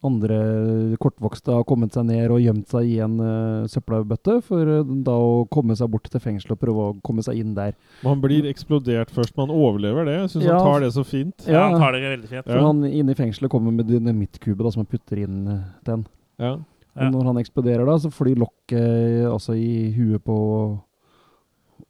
andre 0.04 0.96
kortvokste 1.00 1.54
har 1.56 1.64
kommet 1.64 1.94
seg 1.96 2.04
ned 2.06 2.30
og 2.30 2.38
gjemt 2.42 2.68
seg 2.70 2.84
i 2.92 2.98
en 3.02 3.14
uh, 3.18 3.64
søppelbøtte 3.70 4.36
for 4.44 4.68
eh, 4.68 4.82
da 5.06 5.14
å 5.16 5.46
komme 5.50 5.74
seg 5.74 5.88
bort 5.90 6.04
til 6.12 6.20
fengselet 6.20 6.52
og 6.52 6.60
prøve 6.60 6.84
å 6.84 6.96
komme 7.02 7.24
seg 7.24 7.40
inn 7.40 7.54
der. 7.56 7.72
Man 8.04 8.20
blir 8.20 8.44
eksplodert 8.50 9.10
først, 9.10 9.32
man 9.40 9.50
overlever 9.50 10.04
det. 10.06 10.18
Jeg 10.20 10.30
syns 10.36 10.44
Ja. 10.46 10.58
han 10.60 10.68
tar 10.68 10.80
det 10.84 10.92
så 10.94 11.02
fint. 11.04 11.34
Ja, 11.48 11.52
Ja, 11.52 11.62
han 11.72 11.80
tar 11.80 11.92
det 11.96 12.02
veldig 12.04 12.28
fint. 12.28 12.46
Ja. 12.46 12.60
han 12.66 12.84
inne 12.84 13.10
i 13.16 13.18
fengselet 13.18 13.50
kommer 13.50 13.72
med 13.72 13.88
dynamittkube 13.88 14.62
da, 14.62 14.70
som 14.70 14.84
han 14.84 14.90
putter 14.92 15.18
inn 15.24 15.48
eh, 15.48 15.64
den. 15.88 16.06
Ja. 16.38 16.52
Ja. 16.96 17.08
Og 17.08 17.12
når 17.16 17.24
han 17.32 17.40
eksploderer 17.42 17.84
da, 17.88 17.96
så 18.00 18.08
flyr 18.12 18.36
lokket 18.40 19.26
også 19.32 19.56
i 19.56 19.90
huet 19.96 20.22
på 20.24 20.36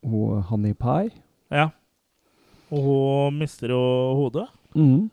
ho- 0.07 0.41
Honey 0.49 0.75
Pie. 0.75 1.11
Ja. 1.51 1.69
Og 2.73 2.83
hun 2.83 3.39
mister 3.39 3.69
jo 3.71 3.83
hodet. 4.19 4.49
Mhm. 4.75 5.11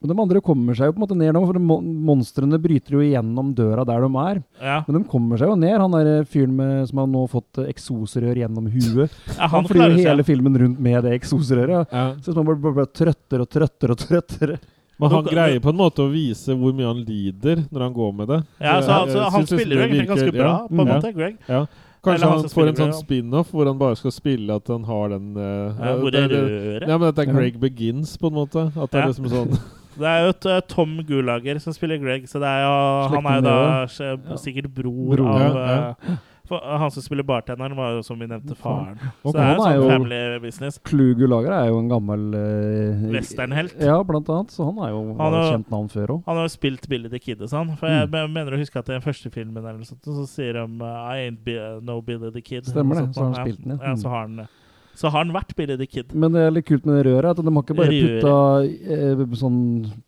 Men 0.00 0.12
de 0.12 0.22
andre 0.22 0.40
kommer 0.46 0.76
seg 0.78 0.86
jo 0.86 0.92
på 0.94 1.00
en 1.00 1.02
måte 1.08 1.16
ned 1.18 1.32
nå, 1.34 1.40
for 1.42 1.56
de 1.58 1.62
monstrene 2.06 2.58
bryter 2.62 2.94
jo 2.94 3.00
igjennom 3.02 3.48
døra 3.58 3.82
der 3.88 4.04
de 4.06 4.10
er. 4.22 4.40
Ja. 4.62 4.76
Men 4.86 5.00
de 5.00 5.08
kommer 5.10 5.40
seg 5.40 5.50
jo 5.50 5.56
ned. 5.58 5.74
Han 5.82 5.90
der 5.96 6.22
fyren 6.30 6.52
med, 6.54 6.84
som 6.86 7.00
har 7.02 7.08
nå 7.10 7.24
fått 7.32 7.58
eh, 7.58 7.66
eksosrør 7.72 8.38
gjennom 8.38 8.68
huet. 8.70 9.10
ja 9.34 9.48
Han, 9.48 9.64
han 9.64 9.66
flyr 9.72 9.96
jo 9.96 10.04
hele 10.06 10.22
filmen 10.28 10.54
rundt 10.62 10.78
med 10.78 11.02
det 11.02 11.16
eksosrøret. 11.18 11.90
Ja. 11.90 12.04
Så 12.22 12.30
man 12.38 12.46
blir 12.52 12.76
bare, 12.78 12.86
trøttere 12.94 13.42
og 13.42 13.50
trøttere 13.50 13.96
og 13.96 14.04
trøttere. 14.04 14.60
Men 14.98 15.12
han 15.14 15.26
greier 15.30 15.60
på 15.62 15.70
en 15.70 15.78
måte 15.78 16.02
å 16.02 16.08
vise 16.10 16.54
hvor 16.58 16.72
mye 16.74 16.86
han 16.90 17.02
lider 17.06 17.60
når 17.70 17.84
han 17.88 17.92
går 17.98 18.14
med 18.20 18.30
det. 18.32 18.38
Ja, 18.62 18.78
så, 18.82 18.96
altså, 19.04 19.26
han 19.34 19.46
spiller 19.50 19.76
jo 19.76 19.82
det 19.82 19.88
egentlig 19.90 20.08
ganske 20.10 20.32
bra, 20.34 20.48
ja. 20.48 20.64
på 20.66 20.74
en 20.74 20.80
Mm. 20.86 20.90
måte, 20.94 21.12
Greg. 21.14 21.36
Ja. 21.46 21.60
Kanskje 22.06 22.28
han 22.30 22.38
han 22.44 22.50
får 22.54 22.68
en 22.70 22.76
sånn 22.78 22.92
spin-off 22.94 23.48
hvor 23.50 23.66
han 23.66 23.78
bare 23.78 23.96
skal 23.98 24.12
spille 24.14 24.54
at 24.54 24.68
han 24.70 24.84
har 24.86 25.08
den 25.14 25.32
uh, 25.34 25.74
Ja, 25.74 25.94
hvor 25.98 26.10
det 26.14 26.22
det- 26.30 26.38
røret? 26.46 26.86
Ja, 26.88 26.98
men 26.98 27.08
at 27.08 27.16
det 27.18 27.24
er 27.28 27.32
Greg 27.34 27.58
Begins, 27.62 28.16
på 28.18 28.30
en 28.30 28.36
måte. 28.38 28.66
At 28.74 28.90
det 28.90 28.98
Ja. 28.98 29.02
er 29.04 29.10
liksom 29.12 29.26
sånn 29.34 29.58
Det 29.98 30.06
er 30.08 30.24
jo 30.24 30.32
et 30.36 30.48
uh, 30.52 30.60
Tom 30.70 30.96
Gulager 31.08 31.58
som 31.60 31.72
spiller 31.76 31.98
Greg, 32.02 32.26
så 32.30 32.38
det 32.42 32.48
er 32.48 32.64
jo, 32.64 32.74
han 33.16 33.26
er 33.26 33.38
jo 33.42 33.46
da 33.50 33.58
sj- 33.90 34.36
sikkert 34.40 34.72
bror, 34.74 35.16
Bror, 35.16 35.28
av 35.28 35.62
eh, 35.66 36.18
for 36.48 36.62
Han 36.80 36.88
som 36.94 37.02
spiller 37.04 37.26
bartenderen, 37.28 37.74
var 37.76 37.90
jo 37.92 38.02
som 38.06 38.16
vi 38.16 38.24
nevnte, 38.24 38.54
faren. 38.56 38.94
Og 39.20 39.34
Så 39.34 39.36
det 39.36 39.42
er 39.44 39.50
jo 39.50 39.58
er 39.58 39.58
sånn 39.66 39.74
jo 39.82 39.88
family 39.90 40.20
business. 40.40 40.78
Klugulager 40.88 41.52
er 41.52 41.66
jo 41.68 41.76
en 41.82 41.90
gammel 41.90 42.22
uh, 42.32 43.02
Westernhelt. 43.12 43.74
Ja, 43.84 43.98
blant 44.08 44.30
annet. 44.32 44.54
Så 44.56 44.64
han 44.64 44.78
er 44.80 44.94
jo 44.94 45.02
Han 45.18 45.36
har 45.36 45.50
kjent 45.52 45.68
navn 45.74 45.90
før 45.92 46.14
òg. 46.14 46.22
Han 46.30 46.40
har 46.40 46.46
jo 46.48 46.54
spilt 46.54 46.88
Billy 46.88 47.10
the 47.12 47.20
Kid 47.20 47.42
og 47.44 47.50
sånn. 47.52 47.74
For 47.76 47.92
jeg 47.92 48.08
Mm. 48.08 48.32
mener 48.32 48.56
å 48.56 48.62
huske 48.62 48.80
at 48.80 48.88
i 48.88 48.94
den 48.96 49.04
første 49.04 49.28
filmen 49.34 49.60
eller 49.60 49.84
sånt, 49.84 50.00
så 50.08 50.24
sier 50.26 50.56
de 50.56 50.64
uh, 50.80 51.12
I 51.12 51.26
ain't 51.28 51.44
be, 51.44 51.58
no 51.84 52.00
Billy 52.00 52.30
the 52.32 52.40
Kid. 52.40 52.64
Stemmer 52.64 52.96
det, 53.02 53.10
så 53.12 53.26
har 53.26 53.34
han 53.34 53.44
spilt 53.44 53.60
den, 53.66 53.76
ja. 53.76 53.90
ja. 53.92 53.94
så, 54.00 54.08
har 54.08 54.24
han, 54.24 54.48
så 54.98 55.10
har 55.12 55.22
han 55.22 55.30
vært 55.34 55.52
Billy 55.54 55.76
the 55.78 55.86
Kid. 55.86 56.10
Men 56.18 56.34
det 56.34 56.42
er 56.42 56.54
litt 56.56 56.66
kult 56.66 56.86
med 56.88 56.98
det 56.98 57.04
røret, 57.06 57.30
at 57.30 57.38
de 57.38 57.52
har 57.54 57.62
ikke 57.62 57.76
bare 57.78 57.92
Røret. 57.92 58.24
putta 58.24 58.96
eh, 58.98 59.36
sånn 59.38 59.60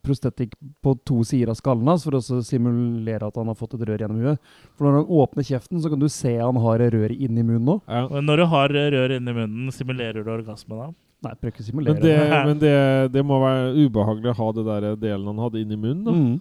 prostetikk 0.03 0.57
på 0.83 0.97
to 1.07 1.21
sider 1.29 1.53
av 1.53 1.59
skallen 1.61 1.87
hans 1.93 2.07
for 2.09 2.19
å 2.19 2.23
så 2.25 2.41
simulere 2.47 3.29
at 3.31 3.39
han 3.39 3.53
har 3.53 3.59
fått 3.59 3.77
et 3.79 3.85
rør 3.87 4.03
gjennom 4.03 4.19
huet. 4.25 4.51
For 4.75 4.89
når 4.89 4.99
han 4.99 5.13
åpner 5.23 5.47
kjeften, 5.47 5.79
så 5.85 5.93
kan 5.93 6.03
du 6.03 6.09
se 6.11 6.35
han 6.41 6.59
har 6.65 6.83
rør 6.97 7.15
inni 7.15 7.45
munnen 7.47 7.77
òg. 7.77 7.81
ja. 7.87 8.03
Når 8.31 8.43
du 8.43 8.47
har 8.57 8.75
rør 8.75 9.17
inni 9.17 9.37
munnen, 9.39 9.71
simulerer 9.75 10.27
du 10.27 10.35
orgasme 10.35 10.75
da? 10.83 10.91
Nei, 11.21 11.35
prøver 11.37 11.53
ikke 11.53 11.63
å 11.63 11.69
simulere 11.71 11.95
Men, 11.95 12.03
det, 12.03 12.45
men 12.49 12.61
det, 12.63 12.77
det 13.13 13.23
må 13.29 13.37
være 13.43 13.73
ubehagelig 13.77 14.31
å 14.33 14.39
ha 14.39 14.53
det 14.57 14.63
der 14.71 14.87
delen 15.03 15.27
han 15.29 15.43
hadde 15.45 15.61
inni 15.61 15.77
munnen. 15.77 16.05
Da. 16.07 16.15
Mm. 16.17 16.39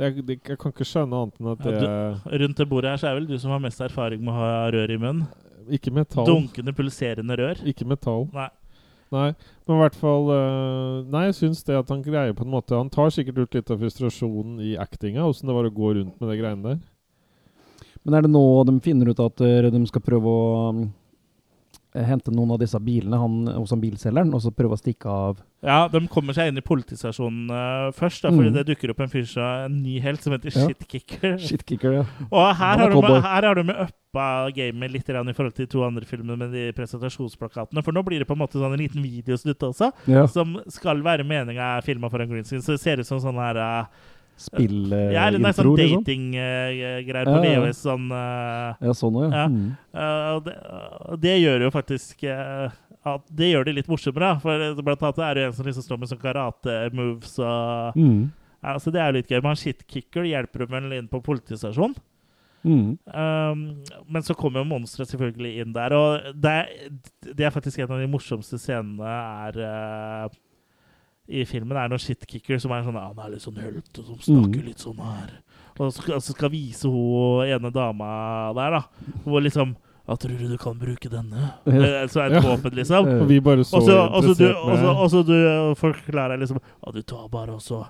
Jeg, 0.00 0.22
jeg 0.26 0.58
kan 0.58 0.72
ikke 0.72 0.86
skjønne 0.86 1.18
annet 1.20 1.36
enn 1.38 1.48
at 1.52 1.60
det 1.62 1.72
Ja, 1.78 2.38
Rundt 2.42 2.58
det 2.58 2.66
bordet 2.70 2.90
her 2.94 2.98
så 3.02 3.10
er 3.12 3.18
vel 3.20 3.26
du 3.28 3.36
som 3.38 3.52
har 3.54 3.60
mest 3.62 3.82
erfaring 3.84 4.22
med 4.24 4.32
å 4.34 4.38
ha 4.40 4.70
rør 4.74 4.90
i 4.90 4.98
munnen. 4.98 5.26
Ikke 5.72 5.92
metall. 5.94 6.28
Dunkende, 6.28 6.74
pulserende 6.76 7.38
rør. 7.40 7.62
Ikke 7.68 7.86
metall. 7.88 8.28
Nei. 8.34 8.50
Nei, 9.14 9.28
men 9.68 9.76
i 9.76 9.82
hvert 9.82 9.96
fall 10.00 10.24
uh, 10.32 11.04
Nei, 11.12 11.26
jeg 11.28 11.36
syns 11.38 11.60
det 11.66 11.76
at 11.76 11.90
han 11.92 12.00
greier 12.02 12.32
på 12.34 12.42
en 12.42 12.50
måte 12.50 12.74
Han 12.74 12.88
tar 12.90 13.12
sikkert 13.14 13.44
ut 13.44 13.52
litt 13.54 13.70
av 13.70 13.78
frustrasjonen 13.78 14.56
i 14.64 14.72
actinga, 14.80 15.26
åssen 15.28 15.50
det 15.50 15.54
var 15.54 15.68
å 15.68 15.74
gå 15.74 15.92
rundt 15.98 16.16
med 16.18 16.32
de 16.32 16.38
greiene 16.40 16.66
der. 16.72 16.80
Men 18.04 18.16
er 18.18 18.26
det 18.26 18.32
nå 18.32 18.44
de 18.66 18.74
finner 18.84 19.12
ut 19.12 19.20
at 19.22 19.42
eh, 19.44 19.70
de 19.70 19.80
skal 19.88 20.02
prøve 20.04 20.28
å 20.28 20.48
um, 20.74 20.82
hente 21.94 22.32
noen 22.34 22.56
av 22.56 22.60
disse 22.60 22.80
bilene 22.82 23.20
han, 23.20 23.36
hos 23.54 23.72
han 23.72 23.80
bilselgeren, 23.84 24.32
og 24.34 24.42
så 24.44 24.52
prøve 24.56 24.76
å 24.76 24.80
stikke 24.80 25.08
av 25.08 25.38
Ja, 25.64 25.88
de 25.88 26.00
kommer 26.12 26.36
seg 26.36 26.50
inn 26.52 26.58
i 26.60 26.64
politistasjonen 26.64 27.48
uh, 27.48 27.90
først, 27.96 28.22
da, 28.26 28.30
fordi 28.34 28.50
Mm. 28.50 28.56
det 28.58 28.66
dukker 28.68 28.90
opp 28.92 29.00
en 29.00 29.08
fyr 29.08 29.24
som 29.26 29.42
en 29.64 29.78
ny 29.82 29.98
helt 30.04 30.20
som 30.22 30.34
heter 30.36 30.52
Ja. 30.52 30.66
Shitkicker. 30.68 31.38
Shitkicker, 31.48 31.92
ja. 32.00 32.04
Og 32.30 32.50
her 32.58 32.82
er 32.84 32.90
har, 32.92 33.08
de, 33.08 33.20
her 33.24 33.48
har 33.48 33.54
de 33.54 33.64
uppa 33.86 34.26
gamet 34.54 34.92
litt 34.92 35.08
i 35.08 35.32
forhold 35.32 35.54
til 35.56 35.64
de 35.66 35.70
to 35.72 35.82
andre 35.86 36.04
filmene 36.04 36.36
med 36.36 36.52
de 36.52 36.66
presentasjonsplakatene. 36.76 37.82
For 37.82 37.92
nå 37.96 38.04
blir 38.04 38.20
det 38.20 38.28
på 38.28 38.36
en 38.36 38.42
måte 38.44 38.60
sånn 38.60 38.74
en 38.76 38.78
liten 38.84 39.02
videosnutt 39.02 39.58
også, 39.70 39.90
Ja. 40.06 40.26
som 40.26 40.60
skal 40.68 41.00
være 41.02 41.24
meninga 41.24 41.80
filma 41.82 42.10
for 42.10 42.20
en 42.20 42.28
green 42.28 42.44
screen. 42.44 42.60
Så 42.62 42.76
det 42.76 42.80
ser 42.84 43.00
ut 43.00 43.06
som 43.06 43.18
sånn 43.24 43.40
her 43.40 43.56
uh, 43.56 43.86
Spillintro, 44.36 45.12
Ja, 45.14 45.28
eller 45.28 45.38
nei, 45.38 45.52
sånn 45.54 45.68
liksom. 45.78 46.00
datinggreier 46.02 47.24
på 47.28 47.34
Ja. 47.38 47.60
VHS. 47.62 47.82
Sånn 47.84 48.08
uh, 48.10 48.74
Ja, 48.82 48.92
sånn 48.98 49.14
òg, 49.20 49.28
ja. 49.30 49.44
Ja. 49.44 49.46
Mm. 49.46 49.76
Uh, 49.94 50.40
det, 50.42 50.54
det 51.22 51.34
gjør 51.38 51.62
jo 51.68 51.70
faktisk 51.70 52.24
uh, 52.26 52.68
at 53.04 53.26
Det 53.36 53.50
gjør 53.52 53.64
det 53.68 53.74
litt 53.76 53.88
morsommere. 53.90 54.40
For 54.40 54.82
blant 54.82 55.02
annet 55.04 55.18
er 55.26 55.34
det 55.34 55.44
en 55.48 55.52
som 55.58 55.66
liksom 55.66 55.84
står 55.84 55.98
med 56.00 56.08
sånn 56.08 56.22
karate-moves 56.22 57.38
og 57.44 57.98
Mm. 58.00 58.30
ja, 58.62 58.74
Så 58.78 58.90
det 58.92 59.00
er 59.00 59.12
jo 59.12 59.18
litt 59.18 59.28
gøy. 59.28 59.40
Men 59.42 59.52
han 59.52 59.60
shitkicker 59.60 60.24
hjelper 60.24 60.66
vel 60.66 60.92
inn 60.96 61.08
på 61.08 61.20
politistasjonen. 61.22 61.96
Mm. 62.64 62.96
Um, 63.12 63.84
men 64.08 64.22
så 64.24 64.32
kommer 64.34 64.62
jo 64.62 64.70
monsteret 64.70 65.10
selvfølgelig 65.10 65.60
inn 65.60 65.72
der, 65.74 65.92
og 65.92 66.30
det 66.40 66.50
er, 66.50 66.70
det 67.34 67.44
er 67.44 67.50
faktisk 67.52 67.78
en 67.84 67.90
av 67.92 68.00
de 68.00 68.06
morsomste 68.08 68.56
scenene 68.56 69.04
er 69.04 69.58
uh, 69.60 70.28
i 71.28 71.44
filmen. 71.44 71.76
er 71.76 71.92
noen 71.92 72.00
shitkicker 72.00 72.56
som 72.58 72.72
er 72.72 72.82
sånn 72.86 72.96
Han 72.96 73.20
er 73.20 73.34
litt 73.34 73.44
sånn 73.44 73.60
hølt, 73.60 73.98
og 74.00 74.06
som 74.06 74.16
snakker 74.16 74.62
Mm. 74.62 74.66
litt 74.70 74.80
sånn 74.80 74.96
her. 74.96 75.30
Og 75.78 75.92
skal, 75.92 76.14
altså 76.14 76.32
skal 76.32 76.48
vise 76.50 76.88
hun 76.88 77.44
ene 77.52 77.70
dama 77.70 78.52
der, 78.56 78.70
da. 78.78 78.82
Hvor 79.26 79.42
liksom 79.44 79.76
ja, 80.08 80.14
'Tror 80.16 80.38
du 80.38 80.48
du 80.48 80.56
kan 80.58 80.78
bruke 80.78 81.08
denne?' 81.08 81.52
Eh, 81.66 82.06
Så 82.08 82.20
er 82.20 82.28
det 82.28 82.36
et 82.38 82.44
Ja. 82.44 82.50
våpen, 82.56 82.74
liksom. 82.74 83.06
Og 83.22 83.28
vi 83.28 83.40
bare 83.40 83.64
så 83.64 83.76
Og 83.76 83.82
så 83.82 84.34
du, 84.38 84.48
og 84.52 85.12
og 85.14 85.26
du 85.26 85.74
forklarer 85.80 86.38
liksom 86.38 86.58
Ja, 86.86 86.92
du 86.92 87.02
tar 87.02 87.28
bare 87.28 87.50
og 87.54 87.60
så 87.62 87.86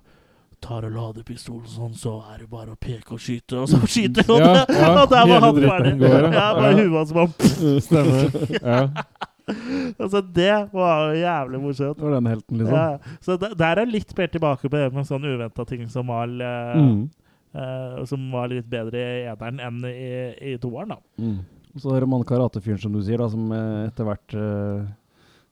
tar 0.62 0.84
og 0.86 0.92
lader 0.92 1.22
pistolen 1.22 1.66
sånn, 1.68 1.92
så 1.94 2.22
er 2.32 2.38
det 2.38 2.48
bare 2.50 2.72
å 2.72 2.76
peke 2.80 3.12
og 3.12 3.18
skyte, 3.20 3.52
og 3.60 3.68
så 3.68 3.76
skyter 3.86 4.24
hun! 4.24 4.40
Ja, 4.40 4.64
ja, 4.80 5.02
og 5.02 5.10
der 5.10 5.26
var 5.28 5.40
han 5.40 5.54
ferdig! 5.54 5.98
går, 6.00 6.08
ja. 6.08 6.32
Ja, 6.32 6.54
bare 6.54 6.70
Ja. 6.70 6.76
huet 6.78 6.96
hans 6.96 7.12
bare 7.12 7.80
Stemmer. 7.80 8.62
Ja. 8.62 8.88
Altså, 10.00 10.22
det 10.34 10.70
var 10.72 11.12
jævlig 11.12 11.60
morsomt. 11.60 11.98
Det 11.98 12.02
var 12.06 12.14
den 12.14 12.26
helten, 12.26 12.58
liksom. 12.58 12.74
Ja, 12.74 12.98
så 13.20 13.36
der, 13.36 13.76
er 13.82 13.84
litt 13.84 14.14
mer 14.16 14.26
tilbake 14.32 14.70
på 14.70 14.92
med 14.94 15.04
sånn 15.04 15.26
uventa 15.28 15.66
ting 15.68 15.86
som 15.92 16.06
var, 16.06 16.24
eh, 16.28 16.78
Mm. 16.80 17.10
Uh, 17.54 18.04
som 18.04 18.32
var 18.32 18.48
litt 18.48 18.66
bedre 18.68 18.98
i 18.98 19.26
eneren 19.30 19.60
enn 19.60 19.84
i, 19.84 20.54
i 20.54 20.56
toeren, 20.58 20.88
da. 20.88 20.96
Mm. 21.20 21.44
Og 21.74 21.80
så 21.82 21.90
har 21.96 22.04
man 22.06 22.22
karatefyren, 22.26 22.78
som 22.78 22.92
du 22.94 23.00
sier, 23.02 23.18
da, 23.18 23.26
som 23.32 23.48
eh, 23.50 23.88
etter 23.88 24.06
hvert 24.06 24.34
uh, 24.38 24.84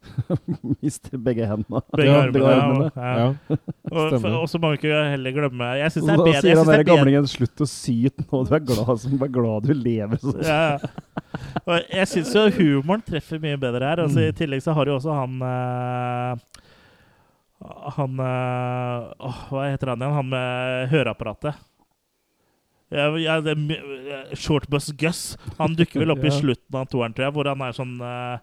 mister 0.83 1.19
begge 1.19 1.47
hendene. 1.47 1.81
Begge 1.95 2.07
Ja, 2.11 2.21
armene. 2.21 2.33
begge 2.37 2.51
ja, 2.51 2.61
armene. 2.63 2.91
ja. 2.95 3.13
ja. 3.19 3.57
Og, 3.93 4.27
og 4.43 4.49
så 4.51 4.59
må 4.63 4.71
vi 4.73 4.79
ikke 4.81 5.01
heller 5.13 5.35
glemme 5.37 5.69
Jeg 5.79 5.93
syns 5.95 6.07
det 6.07 6.13
er 6.15 6.17
da 6.21 6.25
bedre. 6.29 6.41
sier 6.43 6.59
han 6.61 6.71
der 6.71 6.83
er 6.83 6.87
gamlingen 6.89 7.27
'slutt 7.31 7.63
å 7.63 7.69
syte 7.71 8.25
nå, 8.31 8.41
du 8.49 8.55
er 8.55 8.63
glad, 8.67 8.93
som, 9.03 9.15
er 9.23 9.33
glad 9.35 9.67
du 9.69 9.75
lever'. 9.75 10.19
Så. 10.23 10.35
ja. 10.47 10.79
Og 11.67 11.77
jeg 11.91 12.07
syns 12.11 12.35
jo 12.35 12.47
humoren 12.59 13.03
treffer 13.07 13.39
mye 13.43 13.59
bedre 13.63 13.83
her. 13.93 14.03
Altså, 14.07 14.21
I 14.27 14.31
Mm. 14.33 14.39
tillegg 14.43 14.63
så 14.63 14.75
har 14.79 14.87
jo 14.91 14.97
også 14.99 15.15
han 15.15 15.43
uh, 15.43 16.37
Han 17.99 18.19
eh, 18.19 19.27
Hva 19.51 19.69
heter 19.71 19.93
han 19.93 20.03
igjen? 20.03 20.17
Han 20.19 20.29
med 20.33 20.89
høreapparatet. 20.91 21.55
Ja, 21.55 21.55
ja, 21.55 21.55
det, 21.55 21.61
er 21.61 21.61
my- 21.61 22.82
Shortbus 24.37 24.91
Gus. 24.97 25.37
Han 25.59 25.75
dukker 25.79 26.01
vel 26.05 26.11
opp 26.15 26.25
i 26.25 26.31
slutten 26.43 26.77
av 26.81 26.89
toeren, 26.93 27.15
tror 27.17 27.29
jeg, 27.29 27.35
hvor 27.37 27.49
han 27.53 27.63
er 27.67 27.73
sånn 27.77 27.95
eh, 28.05 28.39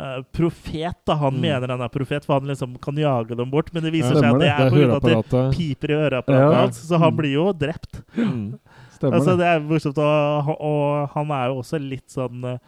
eh, 0.00 0.22
profet. 0.32 0.96
da 1.06 1.14
Han 1.20 1.34
Mm. 1.34 1.40
mener 1.44 1.68
han 1.74 1.80
er 1.84 1.88
profet, 1.92 2.24
for 2.24 2.40
han 2.40 2.48
liksom 2.48 2.78
kan 2.80 2.96
jage 2.96 3.36
dem 3.36 3.50
bort. 3.50 3.72
Men 3.74 3.82
det 3.84 3.92
viser 3.92 4.14
Ja, 4.16 4.20
seg 4.20 4.34
at 4.34 4.40
det 4.40 4.48
er 4.48 4.90
av 4.90 5.04
at 5.04 5.30
det 5.30 5.44
piper 5.56 5.90
i 5.90 6.00
høreapparatet 6.00 6.52
Ja. 6.52 6.60
hans. 6.64 6.78
Så 6.88 6.98
han 6.98 7.12
Mm. 7.12 7.16
blir 7.16 7.32
jo 7.34 7.52
drept. 7.52 8.02
Mm. 8.16 8.58
Altså, 9.02 9.36
det. 9.38 9.46
er 9.46 9.60
morsomt, 9.60 9.96
og, 9.96 10.56
og 10.60 11.08
han 11.14 11.30
er 11.30 11.46
jo 11.48 11.54
også 11.62 11.78
litt 11.80 12.08
sånn 12.12 12.44
uh, 12.44 12.58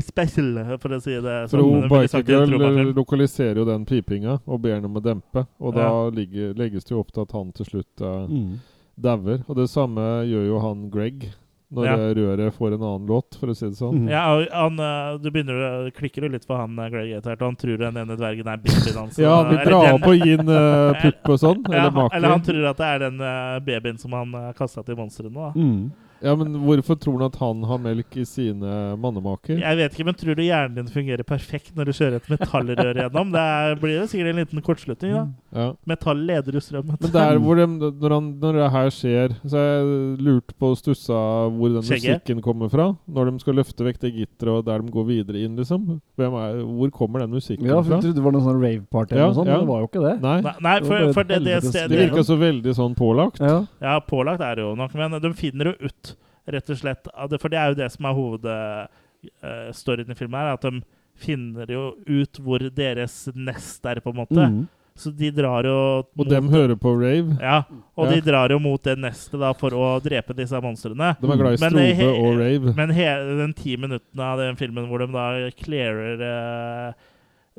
special, 0.00 0.78
for 0.80 0.88
å 0.96 1.00
si 1.02 1.12
det 1.20 1.50
For 1.50 1.58
sånn. 1.60 1.88
Bikergirl 1.92 2.94
lokaliserer 2.96 3.56
jo 3.60 3.64
den 3.68 3.84
pipinga 3.84 4.40
og 4.48 4.62
ber 4.62 4.74
henne 4.78 4.86
om 4.88 4.96
å 4.96 5.02
dempe. 5.04 5.46
Og 5.60 5.74
da 5.74 5.80
Ja. 5.84 6.10
ligger, 6.10 6.54
legges 6.56 6.84
det 6.84 6.92
jo 6.96 7.00
opp 7.00 7.12
til 7.12 7.22
at 7.22 7.32
han 7.32 7.52
til 7.52 7.66
slutt 7.66 8.00
uh, 8.00 8.26
Mm. 8.26 8.58
Dauer. 8.96 9.42
Og 9.48 9.56
det 9.58 9.70
samme 9.72 10.02
gjør 10.28 10.46
jo 10.48 10.60
han 10.62 10.86
Greg 10.92 11.32
når 11.74 11.86
Ja. 11.86 11.96
røret 12.14 12.54
får 12.54 12.74
en 12.74 12.82
annen 12.82 13.06
låt, 13.08 13.34
for 13.34 13.50
å 13.50 13.54
si 13.56 13.66
det 13.66 13.76
sånn. 13.76 14.04
Mm. 14.04 14.10
Ja, 14.10 14.22
han, 14.52 14.78
eh, 14.78 15.18
du 15.18 15.30
begynner 15.30 15.54
å 15.54 15.90
klikker 15.90 16.22
jo 16.22 16.28
litt 16.28 16.46
på 16.46 16.56
han 16.56 16.78
eh, 16.78 16.90
Greg 16.92 17.10
etter 17.16 17.34
hvert, 17.34 17.42
han 17.42 17.56
tror 17.56 17.78
den 17.78 17.96
ene 17.96 18.16
dvergen 18.16 18.46
er 18.46 18.60
babyen 18.62 18.98
hans. 19.00 19.18
Ja, 19.18 19.42
han 19.42 19.50
vil 19.50 19.64
dra 19.66 19.80
opp 19.94 20.06
og 20.06 20.14
gi 20.14 20.36
en 20.36 20.48
uh, 20.54 20.94
pupp 21.02 21.32
og 21.34 21.40
sånn. 21.40 21.64
ja, 21.72 21.88
eller 21.88 22.14
eller 22.14 22.28
han 22.36 22.46
tror 22.46 22.70
at 22.70 22.76
det 22.78 22.90
er 22.92 23.04
den 23.08 23.20
uh, 23.20 23.58
babyen 23.64 23.98
som 23.98 24.12
han 24.12 24.34
uh, 24.34 24.52
kasta 24.52 24.84
til 24.84 24.98
monstrene. 25.00 25.50
Mm. 25.56 25.90
Ja, 26.24 26.32
men 26.40 26.54
hvorfor 26.64 26.96
tror 27.00 27.18
han 27.20 27.26
at 27.28 27.36
han 27.40 27.62
har 27.68 27.80
melk 27.84 28.16
i 28.16 28.24
sine 28.28 28.74
mannemaker? 29.00 29.58
Jeg 29.60 29.78
vet 29.80 29.94
ikke, 29.96 30.06
men 30.08 30.16
tror 30.18 30.38
du 30.38 30.42
hjernen 30.44 30.78
din 30.78 30.88
fungerer 30.92 31.26
perfekt 31.28 31.74
når 31.76 31.90
du 31.90 31.92
kjører 31.98 32.16
et 32.20 32.30
metallrør 32.32 33.00
gjennom? 33.02 33.32
Det 33.34 33.42
er, 33.54 33.74
blir 33.82 33.96
jo 33.98 34.06
sikkert 34.10 34.32
en 34.32 34.40
liten 34.42 34.64
kortslutning, 34.64 35.12
da. 35.18 35.24
Ja. 35.54 35.66
Metall 35.86 36.24
leder 36.26 36.56
jo 36.56 36.62
strømmen. 36.64 36.96
Men 37.04 37.12
der 37.14 37.38
hvor 37.44 37.60
de, 37.60 37.66
når, 37.78 38.14
han, 38.16 38.30
når 38.42 38.58
det 38.58 38.70
her 38.74 38.88
skjer, 38.96 39.36
så 39.44 39.60
har 39.60 39.68
jeg 39.68 40.24
lurt 40.26 40.54
på 40.58 40.70
og 40.72 40.78
stussa 40.80 41.18
hvor 41.54 41.76
den 41.76 41.84
Skjegget? 41.86 42.16
musikken 42.24 42.42
kommer 42.42 42.72
fra. 42.72 42.88
Når 43.06 43.30
de 43.30 43.44
skal 43.44 43.58
løfte 43.60 43.86
vekk 43.86 44.00
det 44.02 44.12
gitteret, 44.16 44.52
og 44.58 44.64
der 44.66 44.82
de 44.82 44.94
går 44.96 45.06
videre 45.12 45.44
inn, 45.44 45.54
liksom. 45.60 46.00
Hvem 46.18 46.38
er, 46.40 46.58
hvor 46.64 46.90
kommer 46.96 47.22
den 47.24 47.34
musikken 47.36 47.68
Ja, 47.68 47.76
for 47.78 47.90
fra? 47.92 48.00
jeg 48.00 48.08
trodde 48.08 48.18
det 48.18 48.24
var 48.24 48.34
noe 48.38 48.46
sånn 48.48 48.60
rave-party 48.64 49.14
eller 49.14 49.30
noe 49.30 49.38
sånt, 49.38 49.52
ja. 49.52 49.60
men 49.60 49.66
det 49.68 49.72
var 49.74 49.84
jo 49.84 49.90
ikke 49.92 50.04
det. 50.08 50.14
Nei, 50.24 50.34
Nei, 50.48 50.54
nei 50.66 50.74
Det 50.80 50.88
for, 50.90 51.12
for 51.20 51.28
det, 51.30 51.38
det 51.44 51.54
helvetes 51.54 51.78
det 51.94 52.00
virka 52.00 52.24
så 52.26 52.36
veldig 52.40 52.74
sånn 52.80 52.98
pålagt. 52.98 53.40
Ja. 53.44 53.60
Ja, 53.84 53.94
pålagt 54.02 54.42
er 54.44 54.58
det 54.58 54.66
jo 54.66 54.74
nok, 54.78 54.94
men 54.98 55.18
de 55.22 55.32
finner 55.38 55.70
jo 55.72 55.90
ut, 55.90 56.13
rett 56.46 56.70
og 56.70 56.76
slett 56.80 57.08
For 57.40 57.48
det 57.52 57.58
er 57.60 57.72
jo 57.72 57.78
det 57.82 57.90
som 57.94 58.04
er 58.10 58.18
hovedstoryen 58.18 60.10
i 60.12 60.18
filmen, 60.18 60.38
her, 60.40 60.54
at 60.54 60.62
de 60.66 60.82
finner 61.14 61.70
jo 61.70 61.82
ut 62.06 62.40
hvor 62.42 62.58
deres 62.74 63.28
nest 63.34 63.84
er, 63.86 64.00
på 64.02 64.10
en 64.10 64.18
måte. 64.24 64.48
Mm. 64.50 64.64
Så 64.98 65.10
de 65.10 65.26
drar 65.34 65.66
jo 65.66 65.76
Og 66.18 66.28
dem 66.30 66.48
hører 66.52 66.76
på 66.78 66.92
rave. 67.00 67.34
Ja, 67.42 67.64
og 67.98 68.06
Ja. 68.06 68.12
de 68.14 68.20
drar 68.30 68.50
jo 68.50 68.60
mot 68.62 68.82
det 68.82 68.96
nestet 68.98 69.40
da 69.40 69.52
for 69.52 69.70
å 69.74 70.00
drepe 70.02 70.34
disse 70.36 70.54
monstrene. 70.62 71.16
De 71.20 71.26
er 71.30 71.36
glad 71.40 71.54
i 71.54 71.56
strobe 71.56 71.94
he- 71.98 72.12
og 72.20 72.38
rave. 72.38 72.74
Men 72.76 72.90
hele 72.94 73.36
den 73.40 73.52
ti 73.54 73.76
minuttene 73.76 74.22
av 74.22 74.38
den 74.38 74.54
filmen 74.56 74.86
hvor 74.86 74.98
de 75.02 75.08
da 75.10 75.50
clearer 75.50 76.22
uh, 76.22 76.92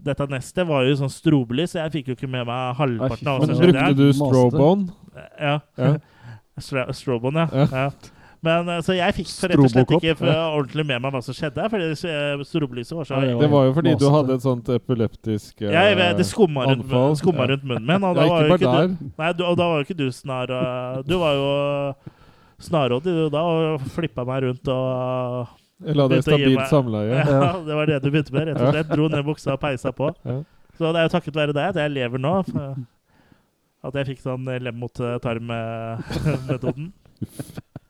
dette 0.02 0.28
nestet, 0.32 0.68
var 0.68 0.84
jo 0.88 0.96
sånn 0.96 1.12
strobelys, 1.12 1.72
så 1.76 1.84
jeg 1.84 1.92
fikk 1.92 2.08
jo 2.08 2.16
ikke 2.16 2.30
med 2.32 2.46
meg 2.48 2.76
halvparten 2.76 3.28
av 3.28 3.40
Men 3.48 3.58
brukte 3.58 3.96
du 3.96 4.14
strobone? 4.14 4.90
Ja. 5.40 5.60
Ja. 5.78 5.96
Strobone, 6.60 6.94
Strobon, 6.94 7.34
ja. 7.36 7.48
Ja. 7.72 7.90
Men 8.46 8.70
eh, 8.70 8.82
Så 8.86 8.96
jeg 8.98 9.16
fikk 9.18 9.32
rett 9.50 9.58
og 9.60 9.72
slett 9.74 9.94
ikke 9.98 10.16
ordentlig 10.30 10.86
med 10.88 11.02
meg 11.04 11.16
hva 11.16 11.22
som 11.26 11.36
skjedde, 11.36 11.66
fordi 11.72 11.88
eh, 12.12 12.44
strobelyset 12.48 12.98
var 12.98 13.08
så 13.10 13.18
Ja, 13.18 13.32
det 13.32 13.40
Det 13.46 13.52
var 13.54 13.68
jo 13.70 13.74
fordi 13.78 13.96
du 14.02 14.08
hadde 14.14 14.38
et 14.38 14.46
sånt 14.46 14.70
epileptisk 14.76 15.64
uh, 15.64 15.70
ja, 15.70 15.88
jeg 15.90 16.00
vet, 16.02 16.20
Det 16.20 16.28
skumma 16.30 16.68
rundt, 16.70 16.94
skumma 17.22 17.50
rundt 17.52 17.66
munnen 17.66 17.88
min. 17.90 18.06
Og 18.06 18.18
da 18.18 18.28
var 18.30 18.46
jo 18.46 18.58
ikke 18.60 18.76
du, 18.76 19.12
nei, 19.18 19.32
du, 19.34 19.44
og 19.48 19.58
da 19.60 19.70
var 19.72 19.82
jo 19.82 19.88
ikke 19.88 20.00
du 20.04 20.08
snar 20.14 20.54
Uh, 20.56 21.02
Du 21.08 21.16
var 21.20 21.34
jo 21.36 21.48
snarrådig 22.62 23.12
du 23.12 23.24
da, 23.34 23.42
og 23.44 23.86
flippa 23.96 24.24
meg 24.28 24.46
rundt 24.46 24.70
og 24.72 25.50
Jeg 25.84 25.98
la 25.98 26.06
Begynte 26.08 26.32
å 26.32 26.38
gi 26.40 26.46
stabilt 26.46 26.70
samleie. 26.72 27.18
Ja, 27.20 27.50
det 27.66 27.78
var 27.78 27.90
det 27.90 27.98
du 28.04 28.10
begynte 28.14 28.36
med. 28.36 28.48
rett 28.52 28.62
og 28.62 28.72
slett 28.72 28.92
Dro 28.94 29.10
ned 29.12 29.26
buksa 29.28 29.56
og 29.58 29.62
peisa 29.64 29.92
på. 29.96 30.12
Så 30.78 30.92
det 30.92 31.02
er 31.02 31.08
jo 31.08 31.14
takket 31.16 31.40
være 31.40 31.56
deg 31.56 31.74
at 31.74 31.80
jeg 31.82 31.94
lever 31.96 32.22
nå. 32.22 32.36
for 32.48 33.90
At 33.90 34.00
jeg 34.00 34.14
fikk 34.14 34.24
sånn 34.24 34.48
lem 34.48 34.80
mot 34.82 35.04
eh, 35.04 35.18
tarm-metoden. 35.24 36.94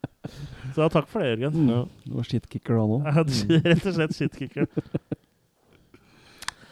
Så 0.76 0.90
takk 0.92 1.08
for 1.12 1.24
det, 1.24 1.34
Jørgen. 1.36 1.56
Mm. 1.56 1.72
Ja. 1.72 1.82
Du 2.06 2.18
var 2.20 2.28
shitkicker 2.30 2.80
da 2.80 2.86
nå. 2.90 3.00
Ja, 3.06 3.26
Rett 3.70 3.86
og 3.90 3.98
slett 3.98 4.16
shitkicker. 4.18 4.70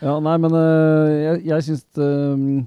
Ja, 0.04 0.18
nei, 0.20 0.38
men 0.44 0.52
uh, 0.52 1.10
jeg, 1.16 1.44
jeg 1.48 1.64
syns 1.70 1.84
det, 1.96 2.08
um, 2.36 2.66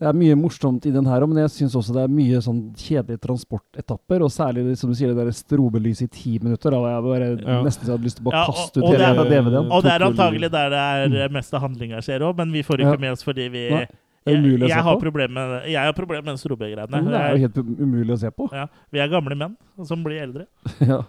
det 0.00 0.08
er 0.08 0.16
mye 0.16 0.36
morsomt 0.36 0.84
i 0.88 0.92
den 0.92 1.08
her, 1.08 1.24
men 1.28 1.42
jeg 1.42 1.52
syns 1.52 1.74
også 1.76 1.92
det 1.92 2.02
er 2.06 2.12
mye 2.12 2.38
sånn 2.44 2.60
kjedelige 2.76 3.20
transportetapper. 3.24 4.22
Og 4.24 4.32
særlig 4.32 4.62
som 4.80 4.92
du 4.92 4.96
sier, 4.96 5.12
det 5.12 5.26
der 5.28 5.36
strobelyset 5.36 6.06
i 6.06 6.12
ti 6.14 6.32
minutter. 6.40 6.72
Da 6.72 6.92
jeg 6.94 7.04
bare 7.04 7.30
Ja. 7.40 7.58
nesten 7.64 7.84
så 7.84 7.92
jeg 7.92 7.98
hadde 7.98 8.08
lyst 8.08 8.20
til 8.20 8.24
å 8.24 8.30
bare 8.30 8.40
Ja, 8.40 8.46
kaste 8.48 8.80
ut 8.80 8.84
og 8.84 8.94
hele 8.96 9.26
DVD-en. 9.28 9.72
Og 9.72 9.84
det 9.84 9.92
er 9.92 10.06
antagelig 10.06 10.50
der 10.52 10.70
det 10.72 11.24
er 11.26 11.34
mest 11.36 11.52
av 11.56 11.64
handlinga 11.66 12.00
skjer 12.04 12.24
òg, 12.24 12.36
men 12.40 12.52
vi 12.52 12.62
får 12.64 12.80
ikke 12.84 13.00
med 13.00 13.12
oss 13.12 13.24
fordi 13.24 13.48
vi 13.52 13.66
Nei, 13.74 13.84
det 14.26 14.34
er 14.34 14.38
umulig 14.42 14.64
å 14.64 14.68
se 14.68 14.74
jeg 14.74 14.84
har 14.84 14.98
problemer 15.00 15.32
med, 15.54 15.68
jeg 15.72 15.80
har 15.88 15.94
problemer 15.96 16.26
med 16.28 16.40
strobegreiene. 16.42 17.00
Det 17.06 17.20
er 17.20 17.30
jo 17.36 17.40
helt 17.46 17.56
um- 17.62 17.76
umulig 17.80 18.12
å 18.14 18.20
se 18.20 18.30
på. 18.36 18.48
Ja, 18.52 18.66
vi 18.92 19.00
er 19.00 19.08
gamle 19.08 19.36
menn 19.38 19.56
som 19.88 20.02
blir 20.04 20.20
eldre. 20.22 20.46
ja. 20.90 21.00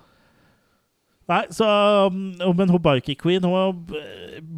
Nei, 1.32 1.44
så 1.54 1.66
um, 2.10 2.16
Men 2.58 2.68
hun 2.74 2.82
Bikie 2.84 3.16
Queen 3.16 3.44
hun 3.46 3.84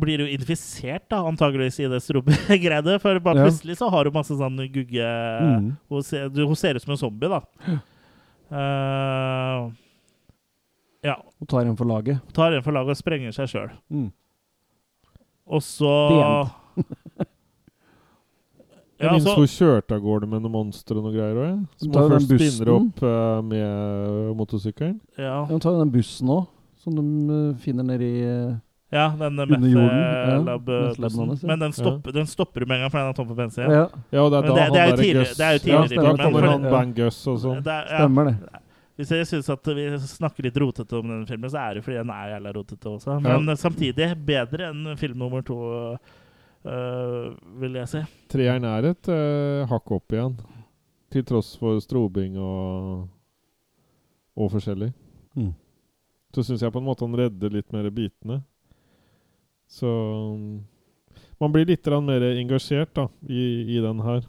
blir 0.01 0.23
jo 0.23 0.27
infisert, 0.31 1.03
da, 1.11 1.19
antageligvis, 1.29 1.77
i 1.83 1.89
det 1.91 1.99
strobegreiene. 2.01 2.95
For 3.03 3.19
bare 3.21 3.43
Ja. 3.43 3.49
plutselig 3.49 3.77
så 3.81 3.89
har 3.93 4.05
hun 4.09 4.15
masse 4.15 4.33
sånn 4.39 4.57
gugge 4.73 5.03
Mm. 5.03 5.67
hun, 5.89 6.01
ser, 6.05 6.29
hun 6.29 6.55
ser 6.55 6.75
ut 6.79 6.81
som 6.85 6.93
en 6.95 7.01
zombie, 7.03 7.29
da. 7.29 7.41
Uh, 8.53 9.71
Ja. 11.03 11.17
Hun 11.39 11.47
tar 11.51 11.65
en 11.67 11.75
for 11.77 11.85
laget. 11.85 12.21
Hun 12.23 12.31
Tar 12.37 12.53
en 12.55 12.63
for 12.63 12.71
laget 12.71 12.95
og 12.95 12.97
sprenger 13.01 13.33
seg 13.35 13.49
sjøl. 13.51 13.71
Mm. 13.91 14.11
Og 15.51 15.61
så. 15.61 15.89
Jeg 19.03 19.09
Ja, 19.09 19.13
minst 19.17 19.27
så, 19.27 19.35
hun 19.35 19.51
kjørte 19.51 19.95
av 19.97 20.01
gårde 20.05 20.27
med 20.31 20.41
noen 20.45 20.53
monstre 20.55 20.95
og 20.97 21.03
noe 21.07 21.13
greier 21.13 21.39
òg. 21.43 21.63
Som 21.81 21.91
hun 21.91 22.11
først 22.13 22.27
spinner 22.29 22.69
bussen. 22.69 22.75
opp 22.77 23.03
uh, 23.03 23.41
med 23.43 24.35
motorsykkelen. 24.39 24.99
ja, 25.19 25.39
De 25.49 25.59
tar 25.59 25.75
jo 25.75 25.81
den 25.83 25.91
bussen 25.91 26.29
òg, 26.31 26.45
som 26.83 26.95
de 26.95 27.03
eh, 27.35 27.57
finner 27.63 27.83
nedi 27.87 28.11
uh, 28.23 28.53
ja, 28.93 29.07
den 29.17 29.39
Under 29.39 29.67
jorden, 29.67 29.97
ja. 29.97 30.55
Ja. 30.55 31.47
Men 31.49 31.59
den 31.59 31.71
stopper, 31.73 32.11
den 32.13 32.27
stopper 32.29 32.61
jo 32.61 32.67
med 32.69 32.77
en 32.77 32.83
gang, 32.83 32.91
for 32.93 32.99
den 33.01 33.09
er 33.09 33.13
tom 33.17 33.27
for 33.31 33.35
bensin. 33.39 33.63
Ja, 33.65 33.87
Ja, 34.13 34.21
og 34.21 34.31
det 34.31 34.37
er 34.37 34.41
Men 34.41 34.49
da 34.49 34.53
det- 34.53 34.63
han 34.63 34.73
det 34.73 34.81
er 34.81 34.97
tidligere- 34.97 35.23
Gus 35.25 35.37
det 35.37 35.45
er 35.45 35.53
jo 35.53 35.59
tidligere 35.59 36.05
Ja, 36.05 36.11
Da 36.13 36.23
kommer 36.23 36.47
han 36.51 36.63
ja. 36.63 36.69
Bang 36.69 36.93
Gus 36.95 37.27
og 37.27 37.39
sånn. 37.41 37.57
Er- 37.65 37.87
ja. 37.89 37.97
stemmer 37.97 38.25
det. 38.29 38.35
Hvis 38.95 39.09
jeg 39.09 39.25
syns 39.25 39.49
at 39.49 39.65
vi 39.65 39.89
snakker 39.97 40.43
litt 40.45 40.57
rotete 40.61 40.93
om 40.99 41.07
denne 41.09 41.25
filmen, 41.27 41.49
så 41.49 41.57
er 41.57 41.73
det 41.73 41.83
fordi 41.83 41.97
den 41.97 42.09
er 42.13 42.27
jævla 42.37 42.53
rotete 42.53 42.85
også. 42.85 43.15
Ja. 43.25 43.39
Men 43.39 43.55
samtidig 43.57 44.13
bedre 44.25 44.69
enn 44.69 44.95
film 44.97 45.17
nummer 45.17 45.41
to, 45.41 45.97
øh, 46.65 47.33
vil 47.61 47.79
jeg 47.79 47.91
si. 47.91 48.01
Treeren 48.31 48.65
er 48.67 48.89
et 48.91 49.09
uh, 49.11 49.63
hakk 49.69 49.93
opp 49.97 50.15
igjen. 50.15 50.37
Til 51.13 51.25
tross 51.29 51.53
for 51.59 51.77
strobing 51.83 52.39
og, 52.41 53.07
og 54.33 54.51
forskjellig. 54.55 54.89
Mm. 55.37 55.51
Så 56.33 56.45
syns 56.47 56.63
jeg 56.65 56.73
på 56.73 56.81
en 56.81 56.87
måte 56.87 57.05
han 57.05 57.17
redder 57.17 57.53
litt 57.53 57.69
mer 57.75 57.89
bitene. 57.93 58.41
Så 59.69 59.89
um, 59.89 60.63
man 61.41 61.53
blir 61.53 61.67
litt 61.69 61.89
mer 62.05 62.25
engasjert 62.33 62.93
da, 62.97 63.07
i, 63.29 63.75
i 63.77 63.81
den 63.83 64.01
her. 64.05 64.23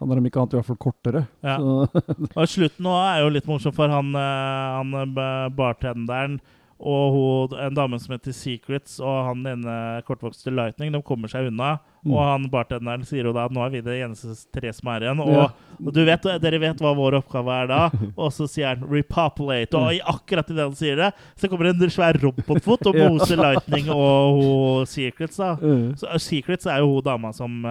Han 0.00 0.12
er 0.12 0.20
om 0.20 0.26
ikke 0.30 0.40
annet 0.40 0.54
i 0.54 0.58
hvert 0.60 0.68
fall 0.70 0.80
kortere. 0.80 1.26
Ja. 1.44 1.58
Så, 1.60 2.04
Og 2.30 2.48
slutten 2.48 2.86
nå 2.86 2.94
er 3.02 3.20
jo 3.20 3.34
litt 3.34 3.50
morsom, 3.50 3.74
for 3.76 3.92
han, 3.92 4.14
øh, 4.16 4.78
han 4.78 5.14
bartenderen 5.56 6.38
og 6.80 7.12
hun, 7.12 7.58
en 7.60 7.74
dame 7.76 7.98
som 8.00 8.14
heter 8.14 8.32
Secrets, 8.32 8.94
og 9.04 9.26
han 9.26 9.44
ene 9.44 9.72
kortvokste 10.08 10.48
Lightning, 10.48 10.92
de 10.94 11.00
kommer 11.04 11.28
seg 11.28 11.50
unna. 11.50 11.74
Mm. 12.00 12.14
Og 12.14 12.20
han 12.24 12.46
bartenderen 12.48 13.02
sier 13.04 13.26
jo 13.28 13.34
da 13.36 13.42
at 13.44 13.52
nå 13.52 13.60
er 13.66 13.72
vi 13.74 13.82
det 13.84 13.98
eneste 14.00 14.32
tre 14.56 14.70
som 14.72 14.88
er 14.88 15.04
igjen. 15.04 15.20
Og, 15.20 15.28
Ja. 15.34 15.44
og 15.76 15.92
du 15.92 16.00
vet, 16.08 16.24
dere 16.40 16.60
vet 16.62 16.80
hva 16.80 16.94
vår 16.96 17.18
oppgave 17.18 17.52
er 17.52 17.66
da. 17.68 17.80
Og 18.16 18.32
så 18.32 18.48
sier 18.48 18.70
han 18.72 18.86
'repopulate'. 18.88 19.76
Og 19.76 19.92
i 19.92 20.00
akkurat 20.00 20.48
idet 20.48 20.64
han 20.64 20.74
sier 20.78 20.96
det, 20.96 21.10
så 21.36 21.50
kommer 21.52 21.68
det 21.68 21.76
en 21.82 21.90
svær 21.92 22.16
robotfot 22.22 22.86
og 22.88 22.96
Ja. 23.00 23.36
Lightning 23.36 23.90
og 23.92 24.40
hun 24.40 24.86
Secrets. 24.86 25.36
da. 25.36 25.56
Mm. 25.60 25.96
Så, 26.00 26.06
uh, 26.08 26.16
Secrets 26.16 26.64
er 26.66 26.78
jo 26.80 26.94
hun 26.94 27.02
dama 27.04 27.32
som 27.36 27.66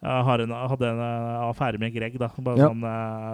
har 0.00 0.38
en, 0.40 0.50
hadde 0.50 0.88
en 0.88 1.00
uh, 1.02 1.50
affære 1.50 1.78
med 1.78 1.92
Greg. 1.92 2.16
da. 2.18 2.30
Ja. 2.32 2.68
sånn, 2.70 2.80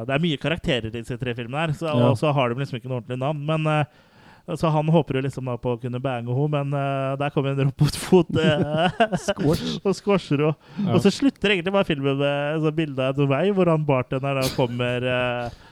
det 0.07 0.11
er 0.17 0.19
mye 0.27 0.37
karakterer 0.43 0.87
i 0.91 0.91
disse 0.91 1.17
tre 1.21 1.35
filmene, 1.35 1.69
her, 1.69 1.73
så, 1.73 1.93
og 1.95 2.19
så 2.19 2.33
har 2.35 2.49
de 2.49 2.59
liksom 2.59 2.81
ikke 2.81 2.89
noe 2.91 2.99
ordentlig 2.99 3.21
navn. 3.23 3.47
men... 3.47 3.87
Så 4.45 4.69
han 4.69 4.89
håper 4.93 5.17
jo 5.17 5.23
liksom 5.25 5.47
da 5.49 5.55
på 5.57 5.73
å 5.73 5.79
kunne 5.81 6.01
bange 6.05 6.29
henne, 6.29 6.51
men 6.53 6.75
uh, 6.77 7.15
der 7.17 7.33
kommer 7.33 7.55
en 7.55 7.71
robotfot 7.71 8.35
uh, 8.37 8.93
og 9.89 9.95
squasher 9.97 10.43
henne. 10.45 10.55
Ja. 10.85 10.91
Og 10.93 11.01
så 11.05 11.13
slutter 11.15 11.55
egentlig 11.55 11.73
bare 11.73 11.89
filmen 11.89 12.19
med 12.21 12.29
et 12.29 12.65
sånt 12.67 12.77
bilde 12.77 13.07
av 13.09 13.23
en 13.25 13.31
vei 13.31 13.47
hvor 13.57 13.73
han 13.73 13.87
bartenderen 13.89 14.43
da 14.45 14.53
kommer 14.57 15.09
uh, 15.09 15.63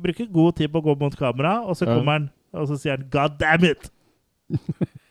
Bruker 0.00 0.28
god 0.32 0.54
tid 0.56 0.70
på 0.72 0.78
å 0.80 0.84
gå 0.86 0.94
mot 1.00 1.16
kamera, 1.18 1.58
og 1.66 1.74
så 1.76 1.88
Ja. 1.88 1.96
kommer 1.98 2.20
han 2.20 2.28
og 2.56 2.68
så 2.70 2.78
sier 2.80 2.96
han 2.96 3.08
'God 3.10 3.34
damn 3.40 3.66
it'! 3.66 3.90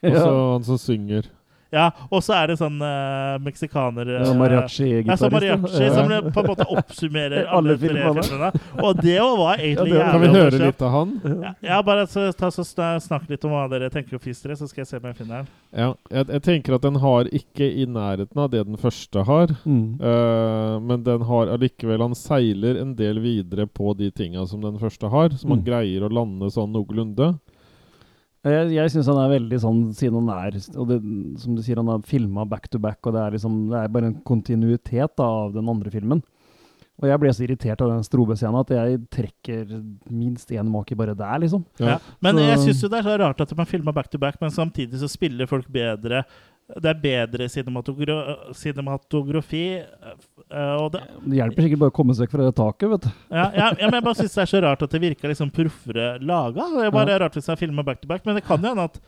Og 0.06 0.16
så 0.16 0.32
han 0.54 0.64
som 0.64 0.78
synger. 0.82 1.28
Ja, 1.76 1.90
Og 2.10 2.24
så 2.24 2.34
er 2.38 2.48
det 2.54 2.56
sånn 2.62 2.78
uh, 2.80 3.36
meksikaner 3.44 4.08
ja, 4.16 4.22
uh, 4.24 4.32
Mariachi-gitarist. 4.40 5.10
Ja, 5.12 5.18
så 5.20 5.30
mariachi 5.34 5.82
ja. 5.84 5.92
som 5.96 6.30
på 6.32 6.44
en 6.44 6.50
måte 6.54 6.68
oppsummerer 6.72 7.50
Alle 7.58 7.76
filmene. 7.82 8.52
Og 8.80 9.02
det 9.04 9.18
var 9.20 9.60
egentlig 9.60 9.92
Ja, 9.94 10.06
det- 10.06 10.12
Kan 10.16 10.24
vi 10.24 10.32
høre 10.38 10.62
litt 10.62 10.82
av 10.88 10.94
han? 10.96 11.12
Ja, 11.44 11.52
ja, 11.68 11.82
bare 11.84 12.08
så, 12.08 12.30
ta, 12.38 12.48
så 12.54 12.64
snakk 13.04 13.28
litt 13.30 13.44
om 13.46 13.52
hva 13.56 13.66
dere 13.72 13.90
tenker 13.94 14.16
om 14.16 14.24
Fistere, 14.24 14.56
så 14.56 14.70
skal 14.72 14.84
jeg 14.86 14.88
se 14.94 15.00
om 15.02 15.10
jeg 15.10 15.18
finner 15.20 15.44
den. 15.44 15.52
Ja, 15.76 15.90
jeg, 16.14 16.30
jeg 16.38 16.44
tenker 16.48 16.78
at 16.78 16.86
den 16.88 17.02
har 17.04 17.28
ikke 17.36 17.68
i 17.68 17.86
nærheten 17.90 18.40
av 18.46 18.50
det 18.54 18.64
den 18.70 18.80
første 18.80 19.26
har. 19.28 19.52
Mm. 19.66 20.00
uh, 20.00 20.80
men 20.80 21.04
den 21.04 21.26
har 21.28 21.52
allikevel 21.56 22.02
Han 22.06 22.16
seiler 22.16 22.80
en 22.82 22.96
del 22.96 23.20
videre 23.24 23.66
på 23.68 23.92
de 24.00 24.12
tinga 24.16 24.46
som 24.48 24.64
den 24.64 24.80
første 24.80 25.10
har. 25.12 25.36
Så 25.36 25.48
man 25.50 25.60
Mm. 25.60 25.66
greier 25.66 26.04
å 26.06 26.10
lande 26.12 26.50
sånn 26.52 26.72
noenlunde. 26.76 27.34
Jeg, 28.46 28.70
jeg 28.76 28.92
syns 28.94 29.08
han 29.10 29.18
er 29.24 29.32
veldig 29.40 29.58
sånn, 29.64 29.82
siden 29.98 30.28
han 30.30 30.30
er 30.46 30.58
og 30.78 30.88
det, 30.92 31.00
Som 31.42 31.56
du 31.58 31.64
sier, 31.66 31.80
han 31.82 31.90
har 31.90 32.04
filma 32.06 32.44
back 32.46 32.68
to 32.70 32.78
back, 32.82 33.00
og 33.10 33.16
det 33.16 33.24
er 33.24 33.32
liksom 33.40 33.56
Det 33.72 33.80
er 33.82 33.94
bare 33.96 34.12
en 34.12 34.20
kontinuitet 34.28 35.16
da, 35.18 35.26
av 35.46 35.56
den 35.56 35.70
andre 35.72 35.90
filmen. 35.94 36.22
Og 37.02 37.10
jeg 37.10 37.20
ble 37.20 37.32
så 37.36 37.44
irritert 37.44 37.82
av 37.84 37.90
den 37.92 38.06
strobescenen 38.08 38.56
at 38.62 38.70
jeg 38.72 39.00
trekker 39.12 39.74
minst 40.08 40.54
én 40.56 40.70
make 40.72 40.96
bare 40.96 41.16
der, 41.18 41.42
liksom. 41.44 41.66
Ja. 41.82 41.96
Ja. 41.96 41.98
Men 42.24 42.36
Så- 42.38 42.46
jeg 42.48 42.58
syns 42.64 42.84
jo 42.84 42.88
det 42.94 43.00
er 43.02 43.10
så 43.10 43.18
rart 43.20 43.42
at 43.42 43.50
de 43.50 43.56
har 43.58 43.66
filma 43.66 43.92
back 43.92 44.10
to 44.10 44.18
back, 44.18 44.40
men 44.40 44.50
samtidig 44.50 45.02
så 45.02 45.10
spiller 45.10 45.46
folk 45.46 45.68
bedre. 45.68 46.24
Det 46.66 46.90
er 46.90 46.98
bedre 46.98 47.46
cinematogra 47.54 48.16
cinematografi. 48.58 49.66
eh, 50.50 50.76
Og 50.82 50.92
det, 50.96 51.02
Det 51.26 51.38
hjelper 51.38 51.62
sikkert 51.68 51.80
bare 51.84 51.94
å 51.94 51.98
komme 52.00 52.16
seg 52.18 52.26
vekk 52.26 52.32
fra 52.38 52.48
det 52.48 52.56
taket, 52.58 52.90
vet 52.90 53.06
du. 53.06 53.12
ja, 53.30 53.46
ja, 53.54 53.68
ja, 53.80 53.86
men 53.86 54.00
jeg 54.00 54.06
bare 54.08 54.18
syns 54.22 54.34
det 54.34 54.42
er 54.46 54.50
så 54.54 54.62
rart 54.66 54.82
at 54.88 54.96
det 54.96 55.02
virker 55.04 55.30
liksom 55.30 55.52
proffere 55.54 56.08
laga. 56.26 56.66
Det 56.74 56.88
er 56.88 56.96
bare 56.96 57.20
rart 57.22 57.38
hvis 57.38 57.48
jeg 57.52 57.62
filma 57.62 57.84
back 57.86 58.02
to 58.02 58.08
back, 58.10 58.26
men 58.26 58.36
det 58.40 58.44
kan 58.48 58.58
jo 58.62 58.72
hende 58.74 58.88
at 58.90 59.00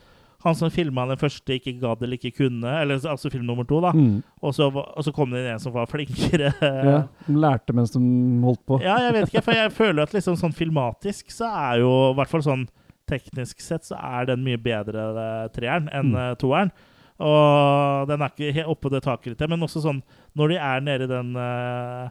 han 0.45 0.53
som 0.53 0.69
filma 0.69 1.07
den 1.09 1.17
første, 1.17 1.49
ikke 1.57 1.79
gadd 1.81 2.03
eller 2.05 2.13
ikke 2.19 2.35
kunne. 2.37 2.69
Eller 2.83 3.01
altså 3.09 3.31
film 3.33 3.47
nummer 3.49 3.65
to, 3.65 3.79
da. 3.81 3.89
Mm. 3.97 4.19
Og, 4.45 4.53
så, 4.53 4.67
og 4.69 5.01
så 5.03 5.09
kom 5.15 5.31
det 5.33 5.41
inn 5.41 5.55
en 5.55 5.59
som 5.63 5.73
var 5.73 5.89
flinkere. 5.89 6.51
Ja, 6.61 6.99
de 7.25 7.37
lærte 7.41 7.73
mens 7.73 7.89
de 7.95 8.01
holdt 8.45 8.61
på. 8.69 8.77
Ja, 8.85 8.99
jeg 9.07 9.15
vet 9.17 9.31
ikke, 9.31 9.41
for 9.47 9.57
jeg 9.57 9.71
føler 9.73 10.03
at 10.05 10.13
liksom 10.13 10.37
sånn 10.37 10.53
filmatisk 10.53 11.33
så 11.33 11.49
er 11.49 11.81
jo, 11.81 11.89
i 12.11 12.19
hvert 12.19 12.29
fall 12.29 12.45
sånn 12.45 12.67
teknisk 13.09 13.63
sett, 13.65 13.87
så 13.89 13.97
er 13.97 14.29
den 14.29 14.43
mye 14.45 14.59
bedre, 14.61 15.07
eh, 15.17 15.47
treeren, 15.57 15.89
enn 15.95 16.11
Mm. 16.13 16.17
eh, 16.21 16.35
toeren. 16.37 16.71
Og 17.19 18.07
den 18.09 18.21
er 18.21 18.29
ikke 18.33 18.53
helt 18.53 18.71
oppå 18.75 18.91
det 18.93 19.03
taket 19.05 19.33
litt, 19.33 19.49
men 19.49 19.65
også 19.65 19.81
sånn 19.83 20.03
når 20.37 20.53
de 20.53 20.57
er 20.61 20.81
nede 20.85 21.07
i 21.07 21.11
den 21.11 21.31
uh, 21.39 22.09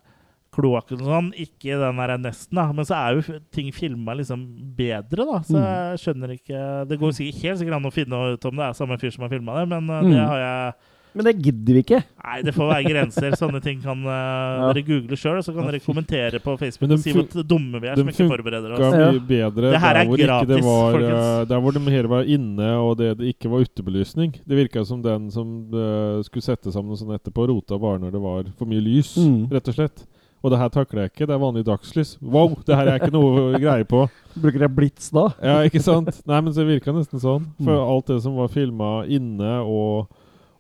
kloakken 0.57 1.03
og 1.05 1.11
sånn, 1.13 1.29
ikke 1.37 1.77
den 1.79 1.99
der 2.01 2.15
nesten, 2.19 2.57
da, 2.57 2.65
men 2.73 2.87
så 2.89 2.97
er 2.97 3.19
jo 3.19 3.39
ting 3.53 3.69
filma 3.77 4.15
liksom 4.17 4.43
bedre, 4.79 5.27
da. 5.29 5.39
Så 5.45 5.57
Mm. 5.59 5.67
jeg 5.67 6.01
skjønner 6.03 6.33
ikke 6.39 6.89
Det 6.89 6.99
går 6.99 7.13
sikkert 7.13 7.43
helt 7.43 7.59
sikkert 7.61 7.77
an 7.77 7.89
å 7.91 7.93
finne 7.93 8.21
ut 8.35 8.45
om 8.49 8.57
det 8.57 8.65
er 8.67 8.73
samme 8.79 8.99
fyr 8.99 9.13
som 9.13 9.27
har 9.27 9.35
filma 9.35 9.59
det, 9.61 9.69
men 9.69 9.91
uh, 9.91 10.01
det 10.11 10.23
har 10.27 10.39
jeg 10.43 10.75
Men 11.17 11.25
det 11.25 11.33
gidder 11.41 11.73
vi 11.79 11.81
ikke. 11.83 11.99
Nei, 12.27 12.35
det 12.45 12.53
får 12.53 12.69
være 12.69 12.91
grenser. 12.91 13.37
Sånne 13.41 13.61
ting 13.65 13.79
kan 13.81 14.03
uh, 14.05 14.13
Ja. 14.13 14.73
dere 14.77 14.83
google 14.85 15.17
sjøl, 15.17 15.39
og 15.41 15.45
så 15.47 15.55
kan 15.57 15.65
dere 15.71 15.81
kommentere 15.81 16.41
på 16.45 16.57
Facebook 16.61 16.91
og 16.93 16.99
si 17.01 17.15
hvor 17.17 17.47
dumme 17.49 17.81
vi 17.81 17.89
er 17.89 17.97
som 17.97 18.11
ikke 18.13 18.27
forbereder 18.29 18.75
oss. 18.77 18.85
Ja. 18.85 19.07
mye 19.15 19.23
bedre 19.31 19.71
Det 19.73 19.81
her 19.81 19.97
er 20.03 20.05
hvor 20.11 20.19
ikke 20.21 20.27
det 20.27 20.59
gratis, 20.61 20.67
var, 20.67 20.93
folkens. 20.99 21.25
eh, 21.41 21.45
Der 21.55 21.61
hvor 21.65 21.73
de 21.79 21.81
hele 21.97 22.09
var 22.13 22.29
inne, 22.37 22.69
og 22.85 22.97
det, 23.01 23.09
det 23.19 23.31
ikke 23.33 23.49
var 23.51 23.65
utebelysning. 23.65 24.35
Det 24.47 24.57
virka 24.61 24.85
som 24.85 25.01
den 25.03 25.31
som 25.33 25.55
uh, 25.73 26.21
skulle 26.27 26.45
sette 26.45 26.71
sammen 26.75 26.93
noe 26.93 27.01
sånn 27.01 27.17
etterpå, 27.17 27.49
rota 27.49 27.79
bare 27.81 27.99
når 28.05 28.13
det 28.13 28.21
var 28.21 28.45
for 28.59 28.67
mye 28.69 28.85
lys, 28.85 29.17
Mm. 29.17 29.49
rett 29.51 29.69
og 29.73 29.75
slett. 29.81 30.05
Og 30.45 30.51
det 30.53 30.59
her 30.61 30.69
takler 30.69 31.01
jeg 31.07 31.11
ikke. 31.15 31.27
Det 31.27 31.35
er 31.35 31.41
vanlig 31.41 31.65
dagslys. 31.65 32.11
Wow, 32.21 32.53
det 32.67 32.77
her 32.77 32.87
er 32.93 32.99
ikke 33.01 33.11
noe 33.11 33.57
greie 33.59 33.87
på. 33.89 34.05
Bruker 34.37 34.61
jeg 34.67 34.75
blits 34.77 35.09
da? 35.11 35.25
Ja, 35.43 35.57
ikke 35.67 35.81
sant? 35.83 36.13
Nei, 36.29 36.41
men 36.45 36.53
så 36.53 36.63
virka 36.69 36.93
nesten 36.95 37.19
sånn. 37.19 37.49
For 37.57 37.73
Mm. 37.73 37.89
alt 37.89 38.07
det 38.13 38.21
som 38.23 38.37
var 38.37 38.49
filma 38.53 38.91
inne, 39.09 39.65
og, 39.65 40.07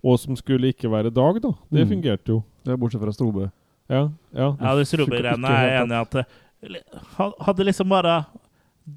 og 0.04 0.18
som 0.20 0.36
skulle 0.36 0.72
ikke 0.72 0.90
være 0.90 1.12
dag, 1.14 1.40
da, 1.42 1.52
det 1.72 1.84
Mm. 1.86 1.90
fungerte 1.94 2.28
jo. 2.28 2.42
Det 2.64 2.72
er 2.72 2.76
bortsett 2.76 3.00
fra 3.02 3.12
strobe. 3.12 3.50
Ja, 3.88 4.08
ja. 4.34 4.56
Ja, 4.60 4.74
disse 4.76 4.96
robegreiene 4.98 5.46
er 5.46 5.68
jeg 5.68 5.82
enig 5.84 5.94
i 5.94 6.02
at 6.02 6.26
Hadde 7.46 7.64
liksom 7.64 7.88
bare 7.88 8.24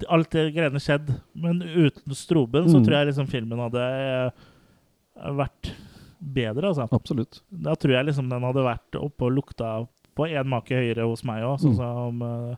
alt 0.08 0.30
det 0.30 0.54
greiene 0.54 0.80
skjedd, 0.80 1.10
men 1.34 1.60
uten 1.62 2.14
stroben, 2.14 2.66
så 2.70 2.78
Mm. 2.78 2.84
tror 2.86 2.94
jeg 2.96 3.06
liksom 3.10 3.26
filmen 3.28 3.58
hadde 3.58 3.82
eh, 3.82 4.30
vært 5.36 5.72
bedre, 6.20 6.68
altså. 6.70 6.88
Absolutt. 6.92 7.40
Da 7.50 7.74
tror 7.74 7.92
jeg 7.96 8.06
liksom 8.06 8.28
den 8.30 8.42
hadde 8.42 8.64
vært 8.64 8.98
oppe 9.00 9.22
og 9.26 9.32
lukta 9.32 9.86
på 10.16 10.26
én 10.28 10.46
make 10.46 10.68
høyere 10.74 11.06
hos 11.08 11.22
meg 11.24 11.42
òg, 11.42 11.58
sånn 11.60 11.76
som 11.76 12.18
mm. 12.18 12.56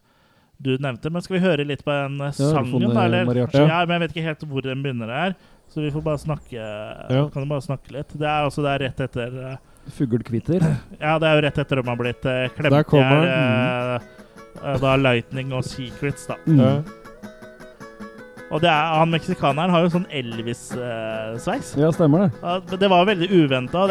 du 0.60 0.76
nevnte. 0.78 1.10
Men 1.12 1.22
skal 1.22 1.38
vi 1.38 1.44
høre 1.46 1.66
litt 1.66 1.84
på 1.84 1.90
den 1.92 2.20
eh, 2.20 2.32
Ja, 2.32 2.52
sangen, 2.52 2.94
da? 2.94 3.04
Eller? 3.04 3.34
Ja. 3.34 3.46
Ja. 3.52 3.84
men 3.86 4.00
jeg 4.00 4.08
vet 4.08 4.16
ikke 4.16 4.28
helt 4.28 4.40
hvor 4.48 4.62
den 4.62 4.82
begynner 4.82 5.08
her. 5.12 5.34
Så 5.72 5.80
vi 5.80 5.90
får 5.90 6.02
bare 6.04 6.18
snakke 6.20 6.56
Ja. 7.08 7.28
Kan 7.32 7.42
du 7.42 7.48
bare 7.48 7.64
snakke 7.64 7.92
litt? 7.92 8.12
Det 8.12 8.28
er 8.28 8.44
altså 8.44 8.62
det 8.64 8.72
er 8.74 8.82
rett 8.86 9.00
etter 9.00 9.38
eh, 9.50 9.60
Fuglekvitter. 9.96 10.62
Ja, 11.00 11.18
det 11.18 11.28
er 11.28 11.38
jo 11.38 11.44
rett 11.46 11.58
etter 11.58 11.80
de 11.80 11.88
har 11.88 11.96
blitt 11.98 12.26
uh, 12.28 12.46
klemt 12.54 12.74
her. 12.76 12.84
i 12.84 12.88
kommer 12.92 13.24
hjel. 13.26 14.04
eh, 14.62 14.76
da 14.84 14.92
Lightning 15.00 15.54
og 15.56 15.64
Secrets, 15.66 16.28
da. 16.28 16.36
Mm. 16.46 16.84
Og 18.52 18.60
det 18.60 18.68
er, 18.68 18.94
han 19.00 19.10
meksikaneren 19.10 19.72
har 19.72 19.82
jo 19.86 19.90
sånn 19.94 20.06
Elvis-sveis. 20.12 21.72
Ja, 21.80 21.88
stemmer 21.96 22.26
det. 22.26 22.30
Ja, 22.44 22.58
det 22.84 22.90
var 22.92 23.08
veldig 23.08 23.30
uventa. 23.32 23.86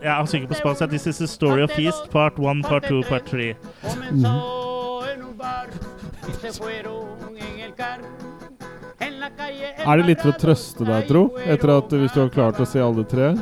Ja, 0.00 0.16
han 0.16 0.26
synger 0.26 0.48
på 0.48 0.56
spansk. 0.56 0.88
This 0.90 1.06
is 1.06 1.18
the 1.20 1.28
story 1.28 1.62
of 1.62 1.70
feast, 1.76 2.08
part 2.10 2.40
one, 2.40 2.64
part 2.64 2.88
two, 2.88 3.02
part 3.04 3.28
three. 3.28 3.52
Er 9.36 10.00
det 10.00 10.06
litt 10.08 10.22
for 10.22 10.32
å 10.32 10.38
trøste 10.40 10.86
deg, 10.86 11.08
tro? 11.08 11.26
Etter 11.44 11.72
at 11.76 11.92
hvis 11.92 12.14
du 12.14 12.22
har 12.22 12.32
klart 12.34 12.60
å 12.62 12.66
se 12.68 12.82
alle 12.82 13.04
tre? 13.08 13.32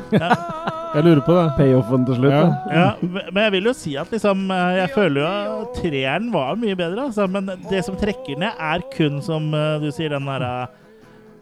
Jeg 0.95 1.03
lurer 1.03 1.23
på 1.27 1.35
det. 1.35 1.45
Payoffen 1.59 2.05
til 2.07 2.21
slutt. 2.21 2.35
Ja. 2.35 2.45
Ja, 2.71 2.87
men 3.03 3.41
jeg 3.43 3.55
vil 3.57 3.69
jo 3.71 3.75
si 3.75 3.97
at 3.99 4.13
liksom 4.15 4.45
eh, 4.55 4.77
Jeg 4.79 4.93
føler 4.95 5.21
jo 5.25 5.27
at 5.65 5.81
treeren 5.81 6.31
var 6.35 6.61
mye 6.61 6.77
bedre, 6.79 7.09
altså. 7.09 7.27
Men 7.31 7.51
det 7.71 7.83
som 7.87 7.99
trekker 7.99 8.39
ned, 8.39 8.55
er 8.55 8.85
kun, 8.95 9.19
som 9.25 9.49
eh, 9.59 9.83
du 9.83 9.89
sier, 9.95 10.15
den 10.15 10.29
derre 10.31 10.53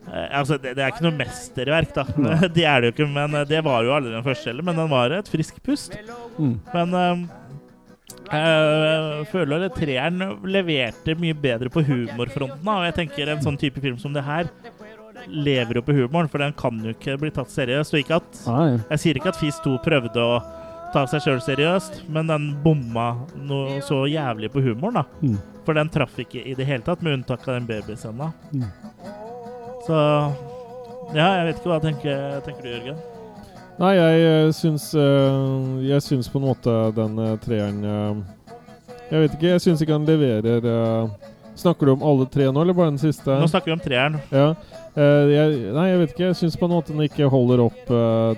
eh, 0.08 0.38
Altså, 0.38 0.56
det, 0.56 0.72
det 0.78 0.86
er 0.86 0.94
ikke 0.94 1.04
noe 1.04 1.18
mesterverk, 1.20 1.92
da. 1.98 2.06
Det 2.56 2.64
er 2.64 2.80
det 2.80 2.90
jo 2.92 2.96
ikke, 2.96 3.10
men 3.12 3.36
det 3.50 3.60
var 3.66 3.84
jo 3.84 3.92
aldri 3.98 4.14
den 4.16 4.24
første 4.24 4.52
heller. 4.52 4.68
Men 4.70 4.80
den 4.80 4.90
var 4.92 5.18
et 5.18 5.28
friskt 5.32 5.60
pust. 5.66 5.98
Mm. 6.38 6.56
Men 6.72 7.28
jeg 8.32 9.26
føler 9.32 9.66
at 9.66 9.76
treeren 9.76 10.22
leverte 10.48 11.16
mye 11.20 11.36
bedre 11.36 11.72
på 11.72 11.82
humorfronten. 11.84 12.64
Og 12.64 12.86
jeg 12.88 12.96
tenker 13.02 13.32
en 13.32 13.42
sånn 13.44 13.58
type 13.60 13.82
film 13.84 13.98
som 14.00 14.14
det 14.16 14.24
her 14.24 14.48
lever 15.28 15.78
jo 15.78 15.84
på 15.86 15.94
humoren, 15.94 16.30
for 16.32 16.42
den 16.42 16.54
kan 16.58 16.80
jo 16.82 16.94
ikke 16.94 17.18
bli 17.20 17.30
tatt 17.34 17.52
seriøst. 17.52 17.94
Og 17.94 18.02
ikke 18.02 18.18
at 18.18 18.42
Jeg 18.90 19.02
sier 19.04 19.20
ikke 19.20 19.32
at 19.34 19.38
FIS 19.38 19.60
2 19.64 19.76
prøvde 19.84 20.24
å 20.24 20.40
ta 20.92 21.04
seg 21.08 21.24
sjøl 21.24 21.40
seriøst, 21.40 22.02
men 22.12 22.28
den 22.28 22.50
bomma 22.64 23.12
noe 23.48 23.80
så 23.84 24.02
jævlig 24.10 24.50
på 24.52 24.64
humoren, 24.64 25.00
da. 25.00 25.04
Mm. 25.22 25.38
For 25.64 25.78
den 25.78 25.92
traff 25.92 26.18
ikke 26.20 26.42
i 26.42 26.56
det 26.58 26.66
hele 26.68 26.84
tatt, 26.84 27.04
med 27.04 27.20
unntak 27.20 27.46
av 27.46 27.60
den 27.60 27.68
babyscena. 27.68 28.32
Mm. 28.52 28.68
Så 29.86 29.96
Ja, 31.12 31.26
jeg 31.36 31.48
vet 31.50 31.58
ikke 31.58 31.68
hva 31.68 31.80
tenker, 31.82 32.38
tenker 32.46 32.64
du, 32.64 32.68
Jørgen? 32.72 33.00
Nei, 33.82 33.96
jeg 33.98 34.22
eh, 34.22 34.48
syns 34.54 34.92
eh, 34.94 35.38
Jeg 35.88 36.04
syns 36.04 36.30
på 36.30 36.38
en 36.38 36.46
måte 36.46 36.74
den 36.94 37.18
eh, 37.18 37.34
treeren 37.42 37.80
Jeg 39.10 39.24
vet 39.24 39.34
ikke, 39.34 39.48
jeg 39.56 39.64
syns 39.64 39.82
ikke 39.82 39.96
han 39.96 40.06
leverer 40.06 40.68
Snakker 41.58 41.86
du 41.86 41.92
om 41.96 42.04
alle 42.06 42.28
tre 42.32 42.46
nå, 42.48 42.62
eller 42.62 42.76
bare 42.76 42.94
den 42.94 43.02
siste? 43.02 43.28
Nå 43.28 43.44
snakker 43.50 43.68
vi 43.68 43.74
om 43.74 43.82
treeren. 43.82 44.14
Ja. 44.32 44.54
Eh, 44.96 45.32
jeg, 45.34 45.58
nei, 45.76 45.84
jeg 45.90 45.98
vet 46.00 46.14
ikke. 46.14 46.24
Jeg 46.30 46.38
syns 46.38 46.56
på 46.56 46.64
en 46.64 46.72
måte 46.72 46.94
den 46.94 47.04
ikke 47.04 47.28
holder 47.28 47.60
opp 47.66 47.82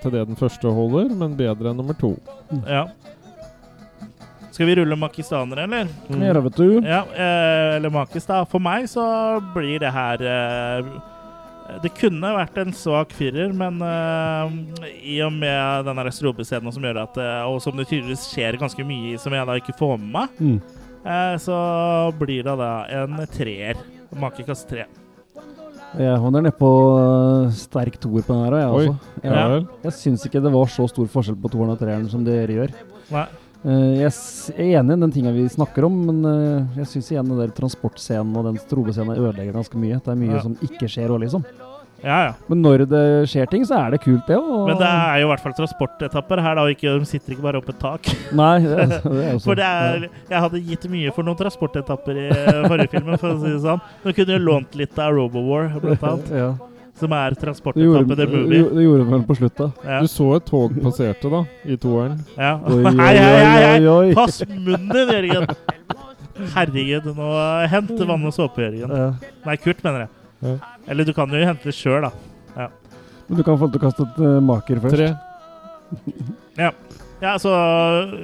til 0.02 0.14
det 0.16 0.24
den 0.32 0.40
første 0.40 0.72
holder, 0.74 1.14
men 1.14 1.36
bedre 1.38 1.70
enn 1.70 1.78
nummer 1.78 1.94
to. 1.94 2.10
Ja. 2.66 2.88
Skal 4.50 4.66
vi 4.66 4.74
rulle 4.80 4.98
makistanere, 4.98 5.68
eller? 5.68 5.86
Mm. 6.10 6.26
Ja, 6.26 6.34
vet 6.42 6.58
du. 6.58 6.68
Ja, 6.82 7.04
eh, 7.14 7.76
eller 7.78 7.94
makis, 7.94 8.26
da. 8.26 8.42
For 8.50 8.62
meg 8.62 8.90
så 8.90 9.06
blir 9.54 9.78
det 9.86 9.94
her 9.94 10.26
Det 11.82 11.94
kunne 11.96 12.30
vært 12.36 12.58
en 12.60 12.74
svak 12.76 13.12
firer, 13.16 13.52
men 13.56 13.78
uh, 13.80 14.50
i 15.00 15.16
og 15.24 15.32
med 15.32 15.86
den 15.88 16.00
strobescenen 16.12 16.74
som 16.74 16.84
gjør 16.84 16.98
at 17.06 17.16
eh, 17.22 17.44
Og 17.48 17.56
som 17.64 17.76
det 17.78 17.86
tydeligvis 17.88 18.26
skjer 18.34 18.58
ganske 18.60 18.84
mye 18.84 19.14
i, 19.14 19.20
som 19.20 19.32
jeg 19.32 19.48
da 19.48 19.56
ikke 19.60 19.76
får 19.78 19.94
med 20.02 20.10
meg, 20.12 20.34
Mm. 20.44 20.58
uh, 21.06 21.36
så 21.40 21.56
blir 22.20 22.44
det 22.44 22.56
da 22.60 22.72
en 23.00 23.16
treer. 23.32 23.80
Makekast 24.14 24.68
tre. 24.70 24.84
Jeg 25.94 26.18
holder 26.18 26.44
nedpå 26.48 26.68
uh, 26.68 27.54
sterk 27.54 27.96
toer 28.02 28.26
på 28.26 28.34
den 28.34 28.44
her, 28.44 28.58
jeg 28.60 28.74
også. 28.74 28.98
Jeg, 29.22 29.32
Ja. 29.32 29.62
Jeg 29.86 29.96
syns 30.02 30.26
ikke 30.26 30.42
det 30.44 30.52
var 30.52 30.66
så 30.68 30.88
stor 30.90 31.08
forskjell 31.10 31.40
på 31.40 31.50
toeren 31.54 31.72
og 31.74 31.80
treeren 31.80 32.10
som 32.10 32.24
dere 32.26 32.58
gjør. 32.60 32.76
Nei. 33.14 33.26
Eh, 33.64 34.02
jeg 34.02 34.10
er 34.60 34.80
enig 34.82 34.96
i 34.98 35.00
den 35.06 35.12
tinga 35.14 35.30
vi 35.32 35.44
snakker 35.48 35.86
om, 35.88 35.94
men 36.10 36.24
eh, 36.28 36.80
jeg 36.82 36.90
syns 36.90 37.12
igjen 37.14 37.30
den 37.30 37.38
der 37.40 37.52
transportscenen 37.56 38.34
og 38.36 38.50
den 38.50 38.58
strobescenen 38.60 39.16
ødelegger 39.16 39.56
ganske 39.56 39.78
mye. 39.80 40.00
Det 40.04 40.12
er 40.12 40.18
mye 40.20 40.34
Ja. 40.36 40.42
som 40.44 40.56
ikke 40.60 40.84
skjer 40.90 41.14
òg, 41.14 41.22
liksom. 41.24 41.46
Ja, 42.04 42.16
ja. 42.26 42.32
Men 42.50 42.60
når 42.60 42.82
det 42.90 43.00
skjer 43.32 43.48
ting, 43.48 43.62
så 43.64 43.78
er 43.86 43.94
det 43.94 44.02
kult, 44.04 44.26
det 44.28 44.36
òg. 44.36 44.66
Men 44.68 44.76
det 44.76 44.84
er 44.90 45.22
jo 45.22 45.24
i 45.24 45.30
hvert 45.30 45.40
fall 45.40 45.54
transportetapper 45.56 46.42
her, 46.44 46.58
da. 46.58 46.66
Og 46.66 46.74
ikke, 46.74 46.92
de 47.00 47.08
sitter 47.08 47.32
ikke 47.32 47.46
bare 47.46 47.62
oppe 47.62 47.72
et 47.72 47.80
tak. 47.80 48.10
Nei, 48.42 48.58
det 48.60 48.76
det 48.90 48.98
også 49.38 49.46
For 49.48 49.54
det 49.56 49.64
er, 49.64 50.04
jeg 50.28 50.44
hadde 50.44 50.60
gitt 50.68 50.84
mye 50.92 51.14
for 51.16 51.24
noen 51.24 51.40
transportetapper 51.40 52.20
i 52.20 52.28
eh, 52.28 52.60
forrige 52.68 52.92
filmen, 52.98 53.16
for 53.16 53.32
å 53.32 53.40
si 53.40 53.48
det 53.54 53.62
sånn. 53.64 53.80
Du 54.04 54.12
kunne 54.12 54.36
jo 54.36 54.44
lånt 54.44 54.76
litt 54.76 55.00
av 55.00 55.16
Robowar, 55.16 55.72
blant 55.80 56.04
annet. 56.10 56.28
ja. 56.42 56.52
Som 56.94 57.10
er 57.12 57.30
Det 57.34 57.40
gjorde, 57.40 57.42
transportetappe 57.42 58.16
The 58.16 58.26
Movie. 58.30 58.62
det 58.76 58.82
gjorde 58.84 59.04
vel 59.10 59.22
på 59.26 59.34
slutt, 59.36 59.56
da. 59.58 59.66
Ja. 59.84 60.00
Du 60.00 60.06
så 60.08 60.28
et 60.36 60.44
tog 60.46 60.76
passerte, 60.84 61.30
da, 61.32 61.40
i 61.66 61.76
toeren. 61.76 62.20
ja. 62.38 62.52
Oi, 62.62 62.76
oi, 62.78 62.92
Hei, 63.00 63.16
hei, 63.18 63.18
hei, 63.18 63.64
hei! 63.64 63.86
oi, 63.88 63.96
oi. 64.08 64.14
Pass 64.14 64.42
munnen 64.46 64.88
din, 64.94 65.10
Jørgen! 65.10 65.46
Herregud, 66.54 67.08
nå 67.16 67.26
hent 67.70 67.90
vann 68.06 68.24
og 68.30 68.34
såpe, 68.34 68.62
Jørgen. 68.62 68.94
Ja. 68.94 69.10
Nei, 69.46 69.56
Kurt, 69.62 69.82
mener 69.86 70.04
jeg. 70.06 70.08
Ja. 70.44 70.54
Eller 70.90 71.04
du 71.08 71.12
kan 71.16 71.30
jo 71.34 71.42
hente 71.46 71.64
det 71.70 71.74
sjøl, 71.74 72.06
da. 72.06 72.68
Men 73.26 73.38
du 73.38 73.42
kan 73.46 73.56
få 73.56 73.64
lov 73.66 73.72
til 73.72 73.80
å 73.80 73.84
kaste 73.86 74.04
et 74.04 74.18
uh, 74.20 74.40
maker 74.44 74.82
først. 74.84 74.98
Tre. 75.00 75.14
Ja, 77.24 77.38
så 77.40 77.48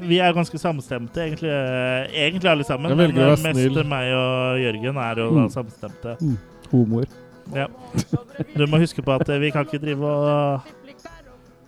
vi 0.05 0.19
er 0.21 0.35
ganske 0.37 0.59
samstemte, 0.61 1.23
egentlig, 1.25 1.51
egentlig 2.13 2.51
alle 2.51 2.65
sammen. 2.69 2.93
Men 2.99 3.15
mest 3.17 3.47
snill. 3.47 3.79
meg 3.89 4.11
og 4.13 4.59
Jørgen 4.61 4.99
er 5.01 5.21
jo 5.23 5.29
da 5.39 5.45
Mm. 5.47 5.51
samstemte. 5.55 6.17
Homoer. 6.71 7.07
Ja. 7.55 7.67
Du 8.55 8.67
må 8.71 8.79
huske 8.81 9.03
på 9.05 9.15
at 9.17 9.29
eh, 9.29 9.41
vi 9.43 9.51
kan 9.55 9.67
ikke 9.67 9.83
drive 9.83 10.07
og 10.11 10.77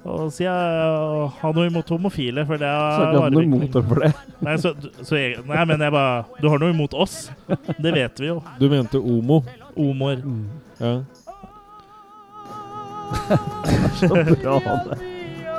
og 0.02 0.32
si, 0.34 0.42
jeg 0.42 1.26
ha 1.38 1.50
noe 1.54 1.68
imot 1.68 1.90
homofile, 1.94 2.42
for 2.48 2.58
det 2.58 2.66
du 2.66 3.18
hadde 3.22 3.36
noe 3.36 3.44
imot 3.46 3.68
deg 3.70 3.84
for 3.86 4.02
det. 4.02 4.08
Nei, 4.42 4.56
så, 4.58 4.72
så 4.98 5.14
jeg, 5.14 5.36
nei, 5.46 5.60
men 5.70 5.84
jeg 5.86 5.94
bare 5.94 6.40
Du 6.42 6.48
har 6.50 6.58
noe 6.58 6.74
imot 6.74 6.96
oss. 6.98 7.28
Det 7.78 7.92
vet 7.94 8.18
vi 8.18 8.32
jo. 8.32 8.40
Du 8.58 8.66
mente 8.72 8.98
Omo. 8.98 9.44
Omoer. 9.78 10.24
Ja. 10.82 10.96
Så 14.00 14.08
bra, 14.10 14.58
det. 14.88 14.98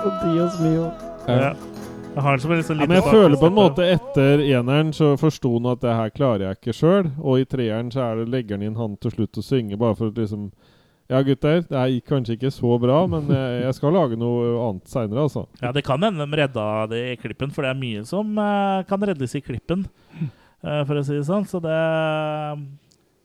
Og 0.03 0.11
Dios 0.25 0.59
mio. 0.59 0.89
Ja. 1.29 1.37
Ja. 1.39 1.72
Jeg 2.13 2.21
har 2.21 2.35
liksom 2.37 2.51
en 2.53 2.59
sånn 2.61 2.81
Ja, 2.83 2.85
men 2.85 2.99
jeg 2.99 3.09
føler 3.09 3.39
på 3.41 3.47
en 3.49 3.55
måte 3.57 3.85
etter 3.89 4.41
eneren 4.45 4.91
så 4.93 5.15
forsto 5.17 5.55
han 5.55 5.71
at 5.71 5.81
det 5.81 5.95
her 5.97 6.11
klarer 6.13 6.43
jeg 6.45 6.59
ikke 6.59 6.75
sjøl. 6.77 7.07
Og 7.17 7.41
i 7.41 7.47
treeren 7.49 7.89
så 7.93 8.03
er 8.05 8.19
det 8.21 8.27
legger 8.29 8.59
han 8.59 8.65
inn 8.67 8.77
han 8.77 8.93
til 9.01 9.15
slutt 9.15 9.39
og 9.41 9.45
synger 9.47 9.79
bare 9.81 9.97
for 9.97 10.11
å 10.11 10.15
liksom 10.19 10.51
Ja, 11.09 11.19
gutter, 11.25 11.63
det 11.67 11.79
er 11.79 11.95
kanskje 12.05 12.37
ikke 12.37 12.51
så 12.53 12.77
bra, 12.79 13.01
men 13.11 13.27
jeg, 13.33 13.57
jeg 13.65 13.75
skal 13.75 13.91
lage 13.97 14.17
noe 14.17 14.53
annet 14.69 14.87
seinere, 14.89 15.25
altså. 15.25 15.43
Ja, 15.59 15.73
det 15.75 15.83
kan 15.85 16.01
hende 16.05 16.23
de 16.23 16.37
redda 16.39 16.67
det 16.89 17.01
i 17.09 17.17
klippen, 17.19 17.51
for 17.53 17.65
det 17.65 17.73
er 17.73 17.81
mye 17.81 18.05
som 18.07 18.31
uh, 18.39 18.85
kan 18.87 19.03
reddes 19.03 19.35
i 19.35 19.41
klippen, 19.43 19.83
uh, 20.63 20.79
for 20.87 20.95
å 20.95 21.03
si 21.03 21.17
det 21.17 21.25
sånn. 21.27 21.49
Så 21.49 21.59
det 21.65 21.75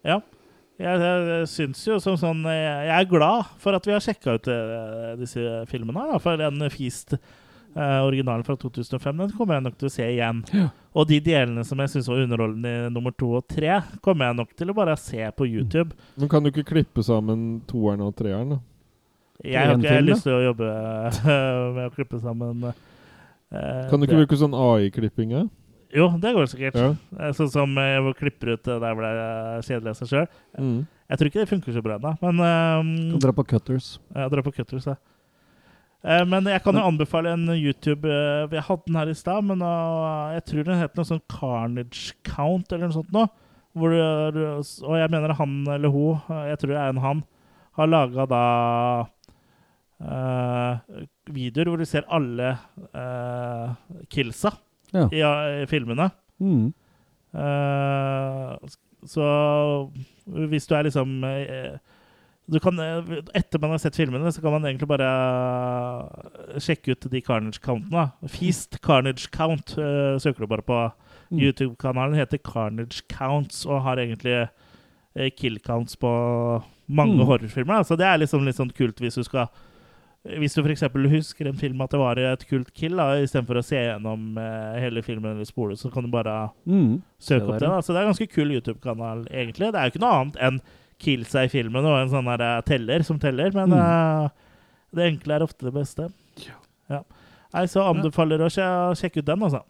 Ja. 0.09 0.19
Jeg, 0.79 1.01
jeg 1.03 1.47
syns 1.51 1.81
jo 1.87 1.97
som 1.99 2.15
sånn 2.15 2.45
Jeg 2.47 2.93
er 2.95 3.07
glad 3.11 3.49
for 3.59 3.75
at 3.75 3.87
vi 3.87 3.95
har 3.95 4.03
sjekka 4.03 4.37
ut 4.39 4.51
uh, 4.51 5.15
disse 5.19 5.63
filmene. 5.71 6.01
her, 6.03 6.17
da, 6.17 6.21
For 6.23 6.41
den 6.41 6.67
Feast 6.75 7.17
eh, 7.79 8.01
originalen 8.05 8.45
fra 8.47 8.57
2005 8.59 9.23
den 9.23 9.35
kommer 9.39 9.59
jeg 9.59 9.67
nok 9.69 9.77
til 9.79 9.89
å 9.89 9.93
se 9.95 10.07
igjen. 10.07 10.43
Og 10.99 11.07
de 11.11 11.21
delene 11.23 11.65
som 11.67 11.79
jeg 11.83 11.93
syns 11.93 12.09
var 12.11 12.25
underholdende 12.25 12.73
i 12.73 12.91
nummer 12.93 13.15
to 13.15 13.31
og 13.39 13.47
tre, 13.51 13.79
kommer 14.05 14.29
jeg 14.29 14.39
nok 14.41 14.57
til 14.59 14.73
å 14.73 14.77
bare 14.77 14.97
se 15.01 15.31
på 15.37 15.47
YouTube. 15.47 15.95
Men 16.19 16.33
kan 16.33 16.43
du 16.43 16.51
ikke 16.51 16.67
klippe 16.73 17.05
sammen 17.07 17.63
toeren 17.71 18.03
og 18.07 18.17
treeren, 18.19 18.57
da? 18.57 18.61
Jeg 19.47 19.71
har 19.71 19.79
ikke 19.79 20.03
lyst 20.03 20.27
til 20.27 20.35
å 20.35 20.43
jobbe 20.49 20.67
eh, 20.67 21.19
med 21.77 21.85
å 21.87 21.95
klippe 21.95 22.19
sammen 22.19 22.65
uh, 22.67 22.73
Kan 23.87 24.01
du 24.01 24.09
ikke 24.09 24.17
det. 24.17 24.25
bruke 24.25 24.39
sånn 24.41 24.57
AI-klipping? 24.59 25.35
Ja? 25.37 25.45
Jo, 25.95 26.09
det 26.21 26.35
går 26.35 26.49
sikkert. 26.51 26.75
Ja. 26.77 27.31
Sånn 27.37 27.53
som 27.53 27.79
jeg 27.81 28.17
klipper 28.19 28.57
ut 28.57 28.67
der 28.67 28.83
hvor 28.83 29.05
det 29.07 29.13
er 29.15 29.63
kjedelig 29.63 29.95
av 29.95 30.01
seg 30.01 30.11
sjøl. 30.11 30.27
Mm. 30.59 30.81
Jeg 31.09 31.21
tror 31.21 31.31
ikke 31.31 31.41
det 31.41 31.49
funker 31.49 31.77
så 31.79 31.83
bra 31.85 31.95
ennå, 31.97 32.11
men 32.21 32.43
um, 32.43 32.91
Kan 33.15 33.23
dra 33.25 33.33
på 33.39 33.47
Cutters. 33.55 33.95
Jeg 34.13 34.35
dra 34.35 34.45
på 34.45 34.53
Cutters, 34.59 34.91
ja. 34.91 34.99
Eh, 36.05 36.25
Men 36.31 36.47
jeg 36.47 36.63
kan 36.63 36.77
jo 36.79 36.85
anbefale 36.87 37.33
en 37.35 37.49
YouTube 37.57 38.07
Jeg 38.07 38.63
hadde 38.69 38.87
den 38.87 38.99
her 39.01 39.09
i 39.11 39.15
stad, 39.19 39.43
men 39.49 39.63
eh, 39.63 40.35
jeg 40.37 40.45
tror 40.51 40.69
den 40.69 40.79
het 40.83 40.95
noe 40.99 41.09
sånn 41.09 41.25
Carnage 41.33 42.13
Count 42.27 42.71
eller 42.73 42.87
noe 42.89 42.99
sånt 43.01 43.13
nå. 43.15 43.25
Hvor 43.79 43.93
og 43.95 44.95
jeg 44.99 45.11
mener 45.13 45.35
han 45.39 45.59
eller 45.71 45.93
hun, 45.93 46.19
eh, 46.31 46.47
jeg 46.53 46.59
tror 46.63 46.73
det 46.75 46.79
er 46.83 46.95
en 46.95 47.03
han, 47.05 47.25
har 47.79 47.91
laga 47.91 48.25
da 48.27 48.43
uh, 50.03 50.79
videoer 51.31 51.69
hvor 51.71 51.79
du 51.83 51.87
ser 51.87 52.07
alle 52.11 52.57
uh, 52.95 53.75
killsa 54.11 54.51
Ja. 54.95 55.05
i, 55.13 55.21
i 55.63 55.67
filmene. 55.71 56.09
Mm. 56.41 56.73
Uh, 57.35 58.57
så 59.07 59.23
hvis 60.49 60.67
du 60.67 60.75
er 60.75 60.87
liksom 60.89 61.13
eh, 61.29 61.45
du 61.45 61.79
kan, 62.65 62.79
eh, 62.81 63.21
Etter 63.37 63.61
man 63.61 63.71
har 63.75 63.79
sett 63.83 63.97
filmene, 63.97 64.31
så 64.33 64.41
kan 64.41 64.55
man 64.57 64.65
egentlig 64.65 64.89
bare 64.89 65.09
eh, 66.55 66.59
sjekke 66.65 66.95
ut 66.97 67.09
de 67.13 67.21
Carnage 67.21 67.61
Countene. 67.61 68.07
Feast 68.33 68.79
Carnage 68.85 69.29
Count 69.35 69.75
uh, 69.77 70.17
søker 70.19 70.41
du 70.47 70.47
bare 70.47 70.65
på. 70.65 70.79
Mm. 71.31 71.43
YouTube-kanalen 71.45 72.17
heter 72.17 72.39
Carnage 72.41 73.03
Counts 73.13 73.67
og 73.69 73.83
har 73.85 74.01
egentlig 74.01 74.49
kill 75.37 75.59
counts 75.61 75.97
på 76.01 76.09
mange 76.89 77.19
Mm. 77.19 77.27
horrorfilmer. 77.27 77.83
Så 77.85 77.97
det 77.99 78.07
er 78.07 78.19
liksom 78.23 78.45
litt 78.47 78.57
sånn 78.57 78.73
kult 78.73 78.97
hvis 79.03 79.17
du 79.19 79.25
skal 79.25 79.49
hvis 80.25 80.53
du 80.55 80.63
f.eks. 80.63 80.83
husker 81.09 81.47
en 81.47 81.57
film 81.57 81.81
at 81.81 81.91
det 81.91 81.99
var 82.01 82.19
et 82.19 82.43
kult 82.49 82.73
kill, 82.75 82.97
da, 82.99 83.15
istedenfor 83.23 83.61
å 83.61 83.65
se 83.65 83.77
gjennom 83.79 84.37
eh, 84.37 84.81
hele 84.83 85.01
filmen 85.03 85.31
eller 85.37 85.45
spole, 85.47 85.77
så 85.79 85.91
kan 85.93 86.03
du 86.05 86.11
bare 86.11 86.51
Mm. 86.67 87.03
søke 87.21 87.47
det 87.47 87.49
opp 87.55 87.61
det. 87.61 87.69
da. 87.69 87.79
Så 87.81 87.93
det 87.95 87.97
er 87.97 88.07
en 88.07 88.13
ganske 88.13 88.33
kul 88.35 88.51
YouTube-kanal, 88.51 89.27
egentlig. 89.31 89.71
Det 89.73 89.79
er 89.79 89.85
jo 89.89 89.93
ikke 89.95 90.03
noe 90.03 90.19
annet 90.21 90.37
enn 90.41 90.61
killsa 90.99 91.45
i 91.47 91.51
filmen 91.53 91.85
og 91.87 91.99
en 92.01 92.11
sånn 92.13 92.27
der 92.31 92.43
eh, 92.47 92.61
teller 92.67 93.05
som 93.07 93.19
teller, 93.23 93.53
men 93.55 93.71
Mm. 93.71 93.79
eh, 93.79 94.31
det 94.99 95.07
enkle 95.13 95.35
er 95.39 95.45
ofte 95.47 95.67
det 95.69 95.75
beste. 95.75 96.09
Ja. 96.89 97.03
Nei, 97.53 97.65
så 97.69 97.83
anbefaler 97.89 98.41
å 98.45 98.49
sjekke 98.53 99.21
ut 99.23 99.27
den, 99.29 99.43
altså. 99.47 99.63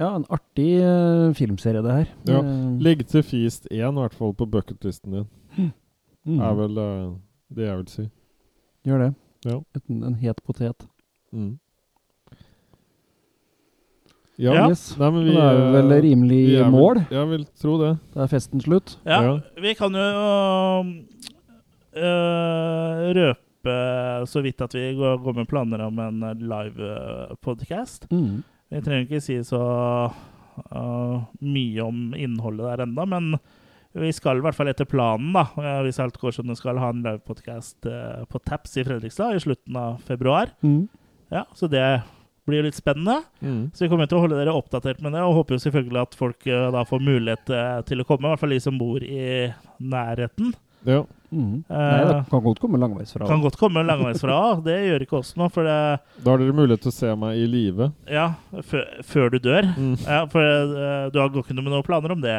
Ja, 0.00 0.14
en 0.16 0.24
artig 0.32 0.80
uh, 0.80 1.32
filmserie, 1.36 1.82
det 1.84 1.92
her. 1.92 2.06
Ja. 2.28 2.38
Legg 2.80 3.02
til 3.08 3.22
Feast 3.22 3.66
1, 3.70 3.76
i 3.76 4.00
hvert 4.00 4.14
fall 4.16 4.32
på 4.34 4.46
bucketlisten 4.48 5.12
din. 5.18 5.26
mm. 6.24 6.38
Er 6.40 6.54
vel 6.56 6.78
uh, 6.80 7.10
det 7.52 7.66
jeg 7.68 7.76
vil 7.82 7.90
si. 7.92 8.06
Gjør 8.88 9.04
det. 9.04 9.10
Ja. 9.44 9.58
Et, 9.76 9.84
en 9.92 10.14
het 10.22 10.40
potet. 10.48 10.86
Mm. 11.32 11.58
Ja. 14.42 14.54
Ja. 14.58 14.64
Yes. 14.72 14.84
Nei, 14.98 15.10
men 15.14 15.24
vi 15.28 15.32
Det 15.36 15.42
er 15.44 15.58
jo 15.60 15.66
vel 15.76 15.92
rimelig 16.02 16.40
vi 16.48 16.56
er 16.58 16.64
vel- 16.66 16.74
mål. 16.74 17.00
Jeg 17.14 17.28
vil 17.30 17.44
tro 17.62 17.76
det. 17.82 17.92
Da 18.14 18.24
er 18.24 18.30
festen 18.32 18.60
slutt. 18.64 18.96
Ja, 19.06 19.20
Ja. 19.22 19.34
vi 19.62 19.74
kan 19.78 19.92
jo 19.94 20.08
øh, 21.96 23.12
røpe 23.16 23.76
så 24.26 24.42
vidt 24.42 24.60
at 24.64 24.74
vi 24.74 24.92
går, 24.98 25.20
går 25.22 25.36
med 25.36 25.46
planer 25.50 25.84
om 25.86 25.98
en 26.02 26.20
live 26.40 26.90
podcast. 27.44 28.06
Mm. 28.10 28.42
Vi 28.72 28.80
trenger 28.80 29.06
ikke 29.06 29.20
si 29.22 29.36
så 29.46 29.60
øh, 30.74 31.18
mye 31.40 31.84
om 31.84 32.14
innholdet 32.18 32.66
der 32.78 32.82
enda, 32.86 33.04
men 33.04 33.34
vi 33.94 34.08
skal 34.16 34.38
i 34.40 34.40
hvert 34.40 34.56
fall 34.56 34.70
etter 34.72 34.88
planen, 34.88 35.34
da, 35.36 35.44
hvis 35.84 35.98
alt 36.00 36.16
går 36.18 36.32
som 36.32 36.46
det 36.48 36.56
skal, 36.56 36.78
ha 36.80 36.88
en 36.94 37.02
livepodkast 37.04 37.84
på 38.32 38.40
Taps 38.48 38.78
i 38.80 38.84
Fredrikstad 38.88 39.36
i 39.36 39.42
slutten 39.44 39.76
av 39.76 39.98
februar. 40.08 40.48
Mm. 40.64 40.86
Ja, 41.30 41.42
Så 41.54 41.68
det 41.68 42.02
blir 42.48 42.66
litt 42.66 42.78
spennende. 42.78 43.20
Mm. 43.40 43.70
Så 43.74 43.84
vi 43.84 43.90
kommer 43.92 44.10
til 44.10 44.18
å 44.18 44.24
holde 44.24 44.38
dere 44.40 44.54
oppdatert 44.56 45.02
med 45.04 45.14
det, 45.14 45.22
og 45.22 45.36
håper 45.40 45.56
jo 45.56 45.62
selvfølgelig 45.62 46.02
at 46.02 46.18
folk 46.18 46.46
øh, 46.50 46.68
da 46.74 46.84
får 46.88 47.06
mulighet 47.06 47.54
øh, 47.54 47.80
til 47.88 48.02
å 48.02 48.06
komme, 48.08 48.26
i 48.26 48.32
hvert 48.32 48.42
fall 48.42 48.54
de 48.56 48.60
som 48.64 48.78
bor 48.80 49.04
i 49.06 49.24
nærheten. 49.78 50.54
Ja. 50.88 51.04
Mm. 51.32 51.64
Eh, 51.68 51.76
Nei, 51.76 52.04
det 52.08 52.16
kan 52.28 52.42
godt 52.44 52.60
komme 52.60 52.78
langveis 52.80 53.14
fra. 53.14 53.26
Kan 53.28 53.40
godt 53.40 53.56
komme 53.60 53.84
langveisfra. 53.86 54.38
Det 54.64 54.76
gjør 54.84 55.04
ikke 55.06 55.18
oss 55.22 55.32
noe, 55.40 55.48
for 55.52 55.64
det 55.64 55.76
Da 56.18 56.34
har 56.34 56.42
dere 56.42 56.56
mulighet 56.56 56.84
til 56.84 56.92
å 56.92 56.96
se 56.96 57.14
meg 57.22 57.38
i 57.40 57.46
live. 57.48 57.88
Ja, 58.10 58.26
før, 58.68 59.32
du 59.32 59.38
dør. 59.40 59.70
Mm. 59.78 59.94
Ja, 60.02 60.22
for 60.32 60.44
eh, 60.44 61.06
du 61.14 61.20
har 61.22 61.30
ikke 61.30 61.46
ikke 61.46 61.58
med 61.62 61.70
noen 61.72 61.86
planer 61.86 62.16
om 62.16 62.24
det, 62.24 62.36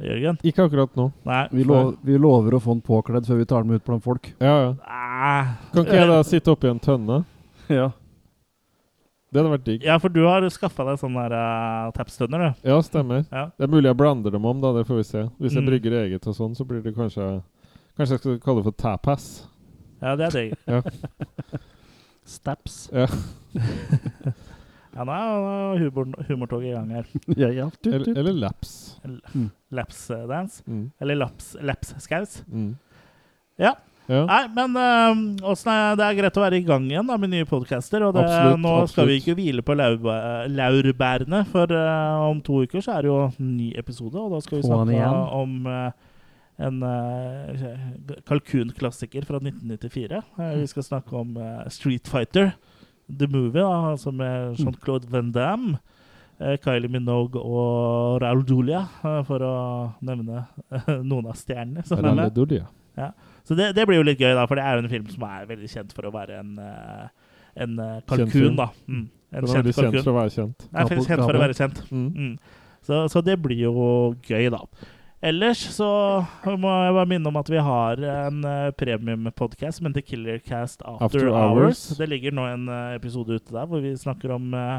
Jørgen? 0.00 0.38
Ikke 0.46 0.68
akkurat 0.68 0.94
nå. 0.96 1.10
Nei. 1.28 1.42
Vi, 1.52 1.64
lov, 1.68 1.96
vi 2.06 2.20
lover 2.20 2.56
å 2.56 2.62
få 2.62 2.76
den 2.76 2.84
påkledd 2.84 3.26
før 3.28 3.40
vi 3.42 3.48
tar 3.48 3.64
den 3.64 3.72
med 3.72 3.82
ut 3.82 3.88
blant 3.88 4.04
folk. 4.04 4.30
Ja, 4.38 4.54
ja. 4.68 4.70
Ah. 4.84 5.56
Kan 5.74 5.84
ikke 5.84 5.98
jeg 5.98 6.12
da 6.12 6.22
sitte 6.24 6.54
oppi 6.54 6.70
en 6.70 6.80
tønne? 6.80 7.22
Ja. 7.70 7.90
Det 9.30 9.38
hadde 9.38 9.52
vært 9.52 9.64
digg. 9.64 9.84
Ja, 9.86 9.96
for 10.02 10.10
du 10.10 10.24
har 10.26 10.42
skaffa 10.50 10.84
deg 10.88 10.98
sånn 10.98 11.14
der 11.14 11.32
uh, 11.38 11.90
tapstønner, 11.94 12.38
du. 12.50 12.68
Ja, 12.68 12.80
stemmer. 12.82 13.24
Ja. 13.30 13.44
Det 13.56 13.66
er 13.68 13.70
mulig 13.70 13.86
jeg 13.86 13.96
blander 14.00 14.30
dem 14.34 14.44
om, 14.50 14.60
da. 14.60 14.72
Det 14.74 14.86
får 14.88 14.96
vi 14.98 15.04
se. 15.06 15.22
Hvis 15.38 15.54
jeg 15.54 15.62
Mm. 15.62 15.68
brygger 15.70 15.96
eget 16.02 16.26
og 16.26 16.34
sånn, 16.34 16.54
så 16.58 16.66
blir 16.66 16.82
det 16.82 16.94
kanskje 16.96 17.42
Kanskje 17.96 18.14
jeg 18.16 18.20
skal 18.22 18.38
kalle 18.40 18.62
det 18.62 18.64
for 18.72 18.76
tapas. 18.80 19.24
Ja, 20.00 20.16
det 20.16 20.26
er 20.26 20.30
digg. 20.30 20.54
Ja. 20.66 20.80
Staps. 22.24 22.88
Ja. 22.92 23.06
Ja, 24.90 25.04
nå 25.06 25.14
er 25.14 25.78
humor, 25.84 26.08
humortoget 26.26 26.66
i 26.66 26.72
gang 26.74 26.88
her. 26.90 27.04
ja, 27.38 27.48
ja. 27.54 27.68
Tut, 27.78 27.92
Eller, 27.94 28.04
tut. 28.08 28.16
eller 28.18 28.32
laps. 28.34 28.72
Lapsdance. 29.70 30.64
Mm. 30.66 30.90
Eller 31.00 31.14
laps, 31.14 31.52
lapsskaus. 31.62 32.40
Mm. 32.50 32.72
Ja. 33.62 33.76
Ja. 34.10 34.24
Nei, 34.26 34.42
men 34.56 34.74
øh, 34.74 35.50
er 35.70 35.98
det 35.98 36.06
er 36.06 36.16
greit 36.18 36.38
å 36.38 36.42
være 36.42 36.58
i 36.58 36.64
gang 36.66 36.88
igjen 36.90 37.06
da, 37.06 37.16
med 37.20 37.30
nye 37.30 37.46
podcaster. 37.46 38.02
Og 38.02 38.16
det, 38.16 38.24
Absolutt, 38.26 38.62
nå 38.64 38.72
skal 38.90 39.06
vi 39.10 39.18
ikke 39.20 39.36
hvile 39.38 39.62
på 39.66 39.76
laurbærene, 39.78 41.44
for 41.52 41.70
øh, 41.70 42.24
om 42.30 42.40
to 42.42 42.64
uker 42.64 42.82
så 42.82 42.96
er 42.96 43.06
det 43.06 43.12
jo 43.12 43.20
en 43.30 43.52
ny 43.58 43.70
episode. 43.78 44.18
Og 44.18 44.34
da 44.34 44.42
skal 44.42 44.58
vi 44.58 44.66
snakke 44.66 45.12
om 45.38 45.70
øh, 45.70 46.08
en 46.66 46.82
kalkunklassiker 48.28 49.28
fra 49.28 49.38
1994. 49.38 50.18
Eh, 50.18 50.58
vi 50.58 50.66
skal 50.74 50.88
snakke 50.90 51.22
om 51.22 51.38
Street 51.70 52.10
Fighter, 52.10 52.52
the 53.06 53.30
movie, 53.30 53.62
da, 53.62 53.94
altså 53.94 54.10
med 54.10 54.58
Jean-Claude 54.58 55.10
Van 55.12 55.30
Damme. 55.32 55.78
Kylie 56.40 56.88
Minogue 56.88 57.36
og 57.36 58.22
Raul 58.22 58.44
Julia, 58.48 58.86
eh, 59.04 59.20
for 59.28 59.44
å 59.44 59.54
nevne 60.00 60.46
noen 61.10 61.28
av 61.28 61.36
stjernene 61.36 61.84
som 61.84 62.00
er 62.00 62.08
med. 62.08 62.24
Ralledulia. 62.24 62.70
Så 63.50 63.56
det, 63.58 63.72
det 63.74 63.82
blir 63.88 63.98
jo 63.98 64.06
litt 64.06 64.20
gøy, 64.22 64.30
da, 64.38 64.44
for 64.46 64.54
det 64.60 64.62
er 64.62 64.76
jo 64.78 64.84
en 64.84 64.92
film 64.92 65.08
som 65.10 65.24
er 65.26 65.48
veldig 65.48 65.68
kjent 65.72 65.90
for 65.96 66.06
å 66.06 66.12
være 66.14 66.36
en, 66.38 66.52
eh, 66.62 67.32
en 67.64 67.72
eh, 67.82 67.96
kalkun. 68.06 68.54
da. 68.60 68.68
Mm. 68.86 69.00
En 69.10 69.42
Den 69.42 69.50
er 69.50 69.64
veldig 69.64 69.74
kjent 69.74 69.96
for 70.04 70.12
å 70.12 70.18
være 70.20 70.32
kjent. 70.36 70.66
Nei, 70.70 70.84
for- 70.86 71.08
kjent 71.08 71.24
for 71.24 71.34
å 71.34 71.42
være 71.42 71.56
kjent. 71.58 71.80
Mm. 71.90 72.04
Mm. 72.14 72.60
Så, 72.86 73.00
så 73.10 73.22
det 73.26 73.34
blir 73.42 73.58
jo 73.64 73.74
gøy, 74.22 74.46
da. 74.54 74.62
Ellers 75.20 75.64
så 75.74 75.88
må 76.46 76.70
jeg 76.70 76.94
bare 76.96 77.08
minne 77.10 77.28
om 77.28 77.36
at 77.36 77.50
vi 77.52 77.58
har 77.60 78.00
en 78.08 78.38
uh, 78.46 78.70
premiumpodkast 78.78 79.80
som 79.80 79.90
heter 79.90 80.06
Killercast 80.06 80.80
After, 80.86 81.04
After 81.04 81.26
Hours. 81.28 81.82
Hours. 81.90 81.98
Det 81.98 82.08
ligger 82.08 82.32
nå 82.38 82.46
en 82.48 82.70
uh, 82.70 82.94
episode 82.94 83.34
ute 83.36 83.52
der 83.52 83.66
hvor 83.68 83.82
vi 83.84 83.92
snakker 84.00 84.32
om 84.38 84.54
uh, 84.54 84.78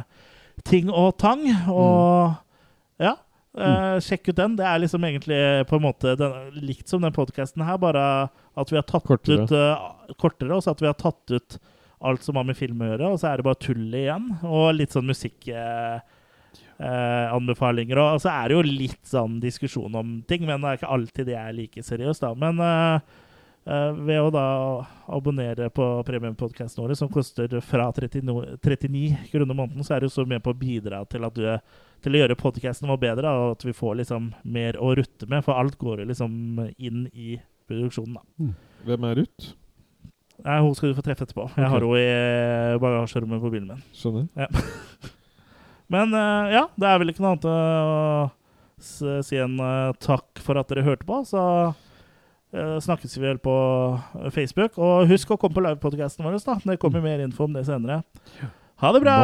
ting 0.65 0.89
og 0.89 1.19
tang. 1.21 1.43
Og 1.69 2.39
ja, 3.03 3.13
eh, 3.57 3.97
sjekk 4.03 4.31
ut 4.31 4.39
den. 4.39 4.55
Det 4.59 4.67
er 4.67 4.81
liksom 4.83 5.03
egentlig 5.07 5.41
på 5.69 5.79
en 5.79 5.85
måte 5.85 6.15
den, 6.19 6.39
likt 6.61 6.91
som 6.91 7.03
den 7.03 7.15
podkasten 7.15 7.65
her, 7.67 7.79
bare 7.81 8.05
at 8.55 8.71
vi 8.71 8.79
har 8.79 8.87
tatt 8.87 9.07
Kortere. 9.07 9.45
ut 9.45 9.53
uh, 9.55 10.15
kortere, 10.19 10.55
og 10.55 10.63
så 10.63 10.75
at 10.75 10.83
vi 10.83 10.89
har 10.89 10.97
tatt 10.99 11.35
ut 11.35 11.59
alt 12.01 12.23
som 12.25 12.39
har 12.39 12.47
med 12.47 12.57
film 12.57 12.81
å 12.81 12.89
gjøre, 12.93 13.11
og 13.13 13.21
så 13.21 13.29
er 13.29 13.39
det 13.39 13.45
bare 13.45 13.61
tull 13.61 13.85
igjen. 13.93 14.31
Og 14.47 14.73
litt 14.77 14.95
sånn 14.95 15.09
musikk... 15.09 15.45
Uh, 15.47 16.01
eh. 16.81 17.29
Og 17.31 18.21
så 18.21 18.31
er 18.31 18.49
det 18.49 18.55
jo 18.55 18.61
litt 18.65 19.03
sånn 19.07 19.39
diskusjon 19.43 19.95
om 19.97 20.15
ting, 20.27 20.47
men 20.47 20.63
det 20.63 20.69
er 20.69 20.79
ikke 20.79 20.93
alltid 20.95 21.29
det 21.29 21.37
er 21.37 21.53
like 21.55 21.83
seriøst, 21.85 22.25
da. 22.25 22.33
Men 22.33 22.61
eh, 22.65 22.95
eh, 22.95 23.20
ved 23.61 24.17
å 24.17 24.31
da 24.33 24.45
abonnere 25.13 25.67
på 25.69 25.85
premiumpodkasten 26.07 26.81
vår, 26.81 26.95
som 26.97 27.11
koster 27.13 27.51
fra 27.61 27.91
39, 27.93 28.57
39 28.63 29.29
kroner 29.29 29.53
måneden, 29.53 29.85
så 29.85 29.95
er 29.95 30.01
du 30.01 30.09
så 30.09 30.25
med 30.25 30.41
på 30.41 30.49
å 30.53 30.57
bidra 30.57 31.03
til 31.05 31.27
at 31.27 31.37
du 31.37 31.45
til 32.01 32.15
å 32.17 32.21
gjøre 32.23 32.37
podkasten 32.39 32.89
vår 32.89 32.99
bedre, 33.01 33.31
og 33.37 33.55
at 33.55 33.65
vi 33.67 33.75
får 33.77 33.99
liksom 34.01 34.31
mer 34.41 34.79
å 34.81 34.95
rutte 34.97 35.29
med. 35.29 35.43
For 35.45 35.61
alt 35.61 35.77
går 35.81 36.01
jo 36.01 36.09
liksom 36.09 36.33
inn 36.81 37.03
i 37.13 37.35
produksjonen, 37.69 38.17
da. 38.17 38.53
Hvem 38.87 39.09
er 39.09 39.19
Ruth? 39.21 39.51
Nei, 40.41 40.57
hun 40.65 40.73
skal 40.73 40.89
du 40.89 40.97
få 40.97 41.05
treffe 41.05 41.27
etterpå. 41.27 41.45
Jeg 41.53 41.69
har 41.69 41.85
henne 41.85 42.01
i 42.01 42.81
bagasjerommet 42.81 43.43
på 43.43 43.51
bilen 43.53 43.75
min. 43.75 43.83
Skjønner. 43.93 44.25
Ja. 44.33 44.49
Men 45.93 46.15
eh, 46.17 46.53
ja, 46.55 46.65
det 46.79 46.87
er 46.87 47.01
vel 47.01 47.11
ikke 47.11 47.25
noe 47.25 47.35
annet 47.35 47.47
å 47.51 47.55
si 49.21 49.37
enn 49.37 49.59
eh, 49.61 49.93
takk 50.01 50.41
for 50.41 50.57
at 50.57 50.71
dere 50.71 50.85
hørte 50.87 51.05
på. 51.05 51.19
Så 51.29 51.37
eh, 51.37 51.75
snakkes 52.53 53.17
vi 53.17 53.25
vel 53.25 53.39
på 53.39 53.53
Facebook. 54.35 54.77
Og 54.77 55.07
husk 55.11 55.31
å 55.31 55.39
komme 55.39 55.55
på 55.55 55.63
livepodkasten 55.65 56.25
vår. 56.25 56.39
da. 56.45 56.57
Det 56.65 56.79
kommer 56.81 57.01
mer 57.03 57.23
info 57.23 57.47
om 57.47 57.53
det 57.55 57.65
senere. 57.65 58.03
Ha 58.81 58.91
det 58.91 59.01
bra! 59.03 59.17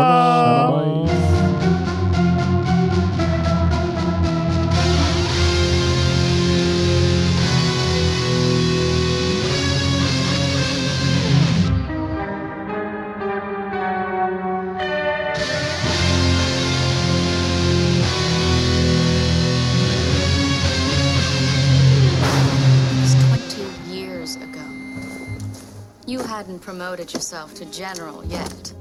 Promoted 26.68 27.14
yourself 27.14 27.54
to 27.54 27.64
general 27.72 28.26
yet. 28.26 28.74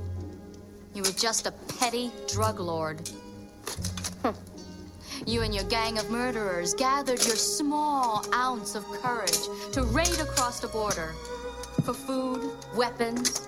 You 0.93 1.05
were 1.05 1.13
just 1.13 1.47
a 1.47 1.53
petty 1.79 2.11
drug 2.27 2.59
lord. 2.59 3.09
You 5.25 5.43
and 5.43 5.55
your 5.55 5.63
gang 5.65 5.97
of 5.97 6.11
murderers 6.11 6.75
gathered 6.75 7.25
your 7.25 7.37
small 7.37 8.27
ounce 8.35 8.75
of 8.75 8.85
courage 8.87 9.39
to 9.71 9.85
raid 9.85 10.19
across 10.19 10.59
the 10.59 10.67
border 10.67 11.15
for 11.85 11.95
food, 11.95 12.51
weapons, 12.75 13.47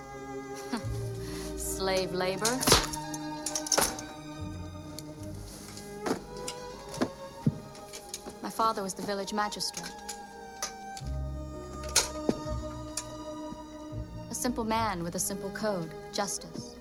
slave 1.57 2.13
labor. 2.13 2.57
My 8.41 8.49
father 8.49 8.83
was 8.83 8.93
the 8.93 9.03
village 9.03 9.33
magistrate. 9.33 10.08
Simple 14.39 14.63
man 14.63 15.03
with 15.03 15.15
a 15.15 15.19
simple 15.19 15.49
code, 15.49 15.91
justice. 16.13 16.77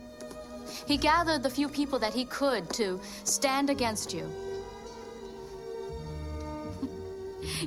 He 0.86 0.96
gathered 0.96 1.42
the 1.42 1.50
few 1.50 1.68
people 1.68 1.98
that 1.98 2.14
he 2.14 2.24
could 2.24 2.70
to 2.74 3.00
stand 3.24 3.68
against 3.68 4.14
you. 4.14 4.30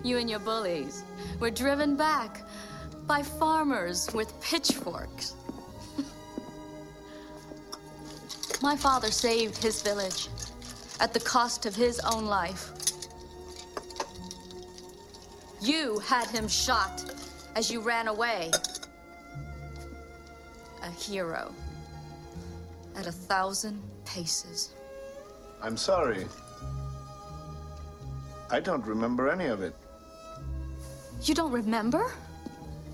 you 0.03 0.18
and 0.18 0.30
your 0.30 0.39
bullies 0.39 1.03
were 1.41 1.51
driven 1.51 1.97
back 1.97 2.43
by 3.05 3.22
farmers 3.22 4.09
with 4.13 4.31
pitchforks. 4.39 5.35
My 8.61 8.77
father 8.77 9.11
saved 9.11 9.61
his 9.61 9.81
village 9.81 10.30
at 11.01 11.13
the 11.13 11.19
cost 11.19 11.65
of 11.65 11.76
his 11.76 11.99
own 11.99 12.26
life. 12.26 12.72
You 15.59 15.99
had 15.99 16.30
him 16.30 16.47
shot 16.47 17.03
as 17.57 17.69
you 17.69 17.81
ran 17.81 18.07
away. 18.07 18.51
A 20.83 20.89
hero 20.89 21.53
at 22.95 23.07
a 23.07 23.11
thousand 23.11 23.81
paces. 24.05 24.73
I'm 25.61 25.77
sorry. 25.77 26.25
I 28.49 28.59
don't 28.59 28.85
remember 28.85 29.29
any 29.29 29.45
of 29.45 29.61
it. 29.61 29.75
You 31.23 31.33
don't 31.35 31.51
remember? 31.51 32.11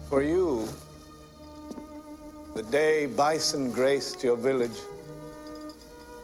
For 0.09 0.22
you, 0.22 0.68
The 2.57 2.64
day 2.64 3.05
bison 3.05 3.72
graced 3.72 4.23
your 4.23 4.35
village 4.35 4.80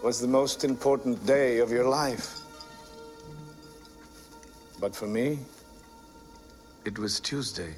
was 0.03 0.19
the 0.19 0.27
most 0.27 0.63
important 0.63 1.23
day 1.27 1.59
of 1.59 1.69
your 1.69 1.87
life. 1.87 2.39
But 4.79 4.95
for 4.95 5.05
me, 5.05 5.37
it 6.85 6.97
was 6.97 7.19
Tuesday. 7.19 7.75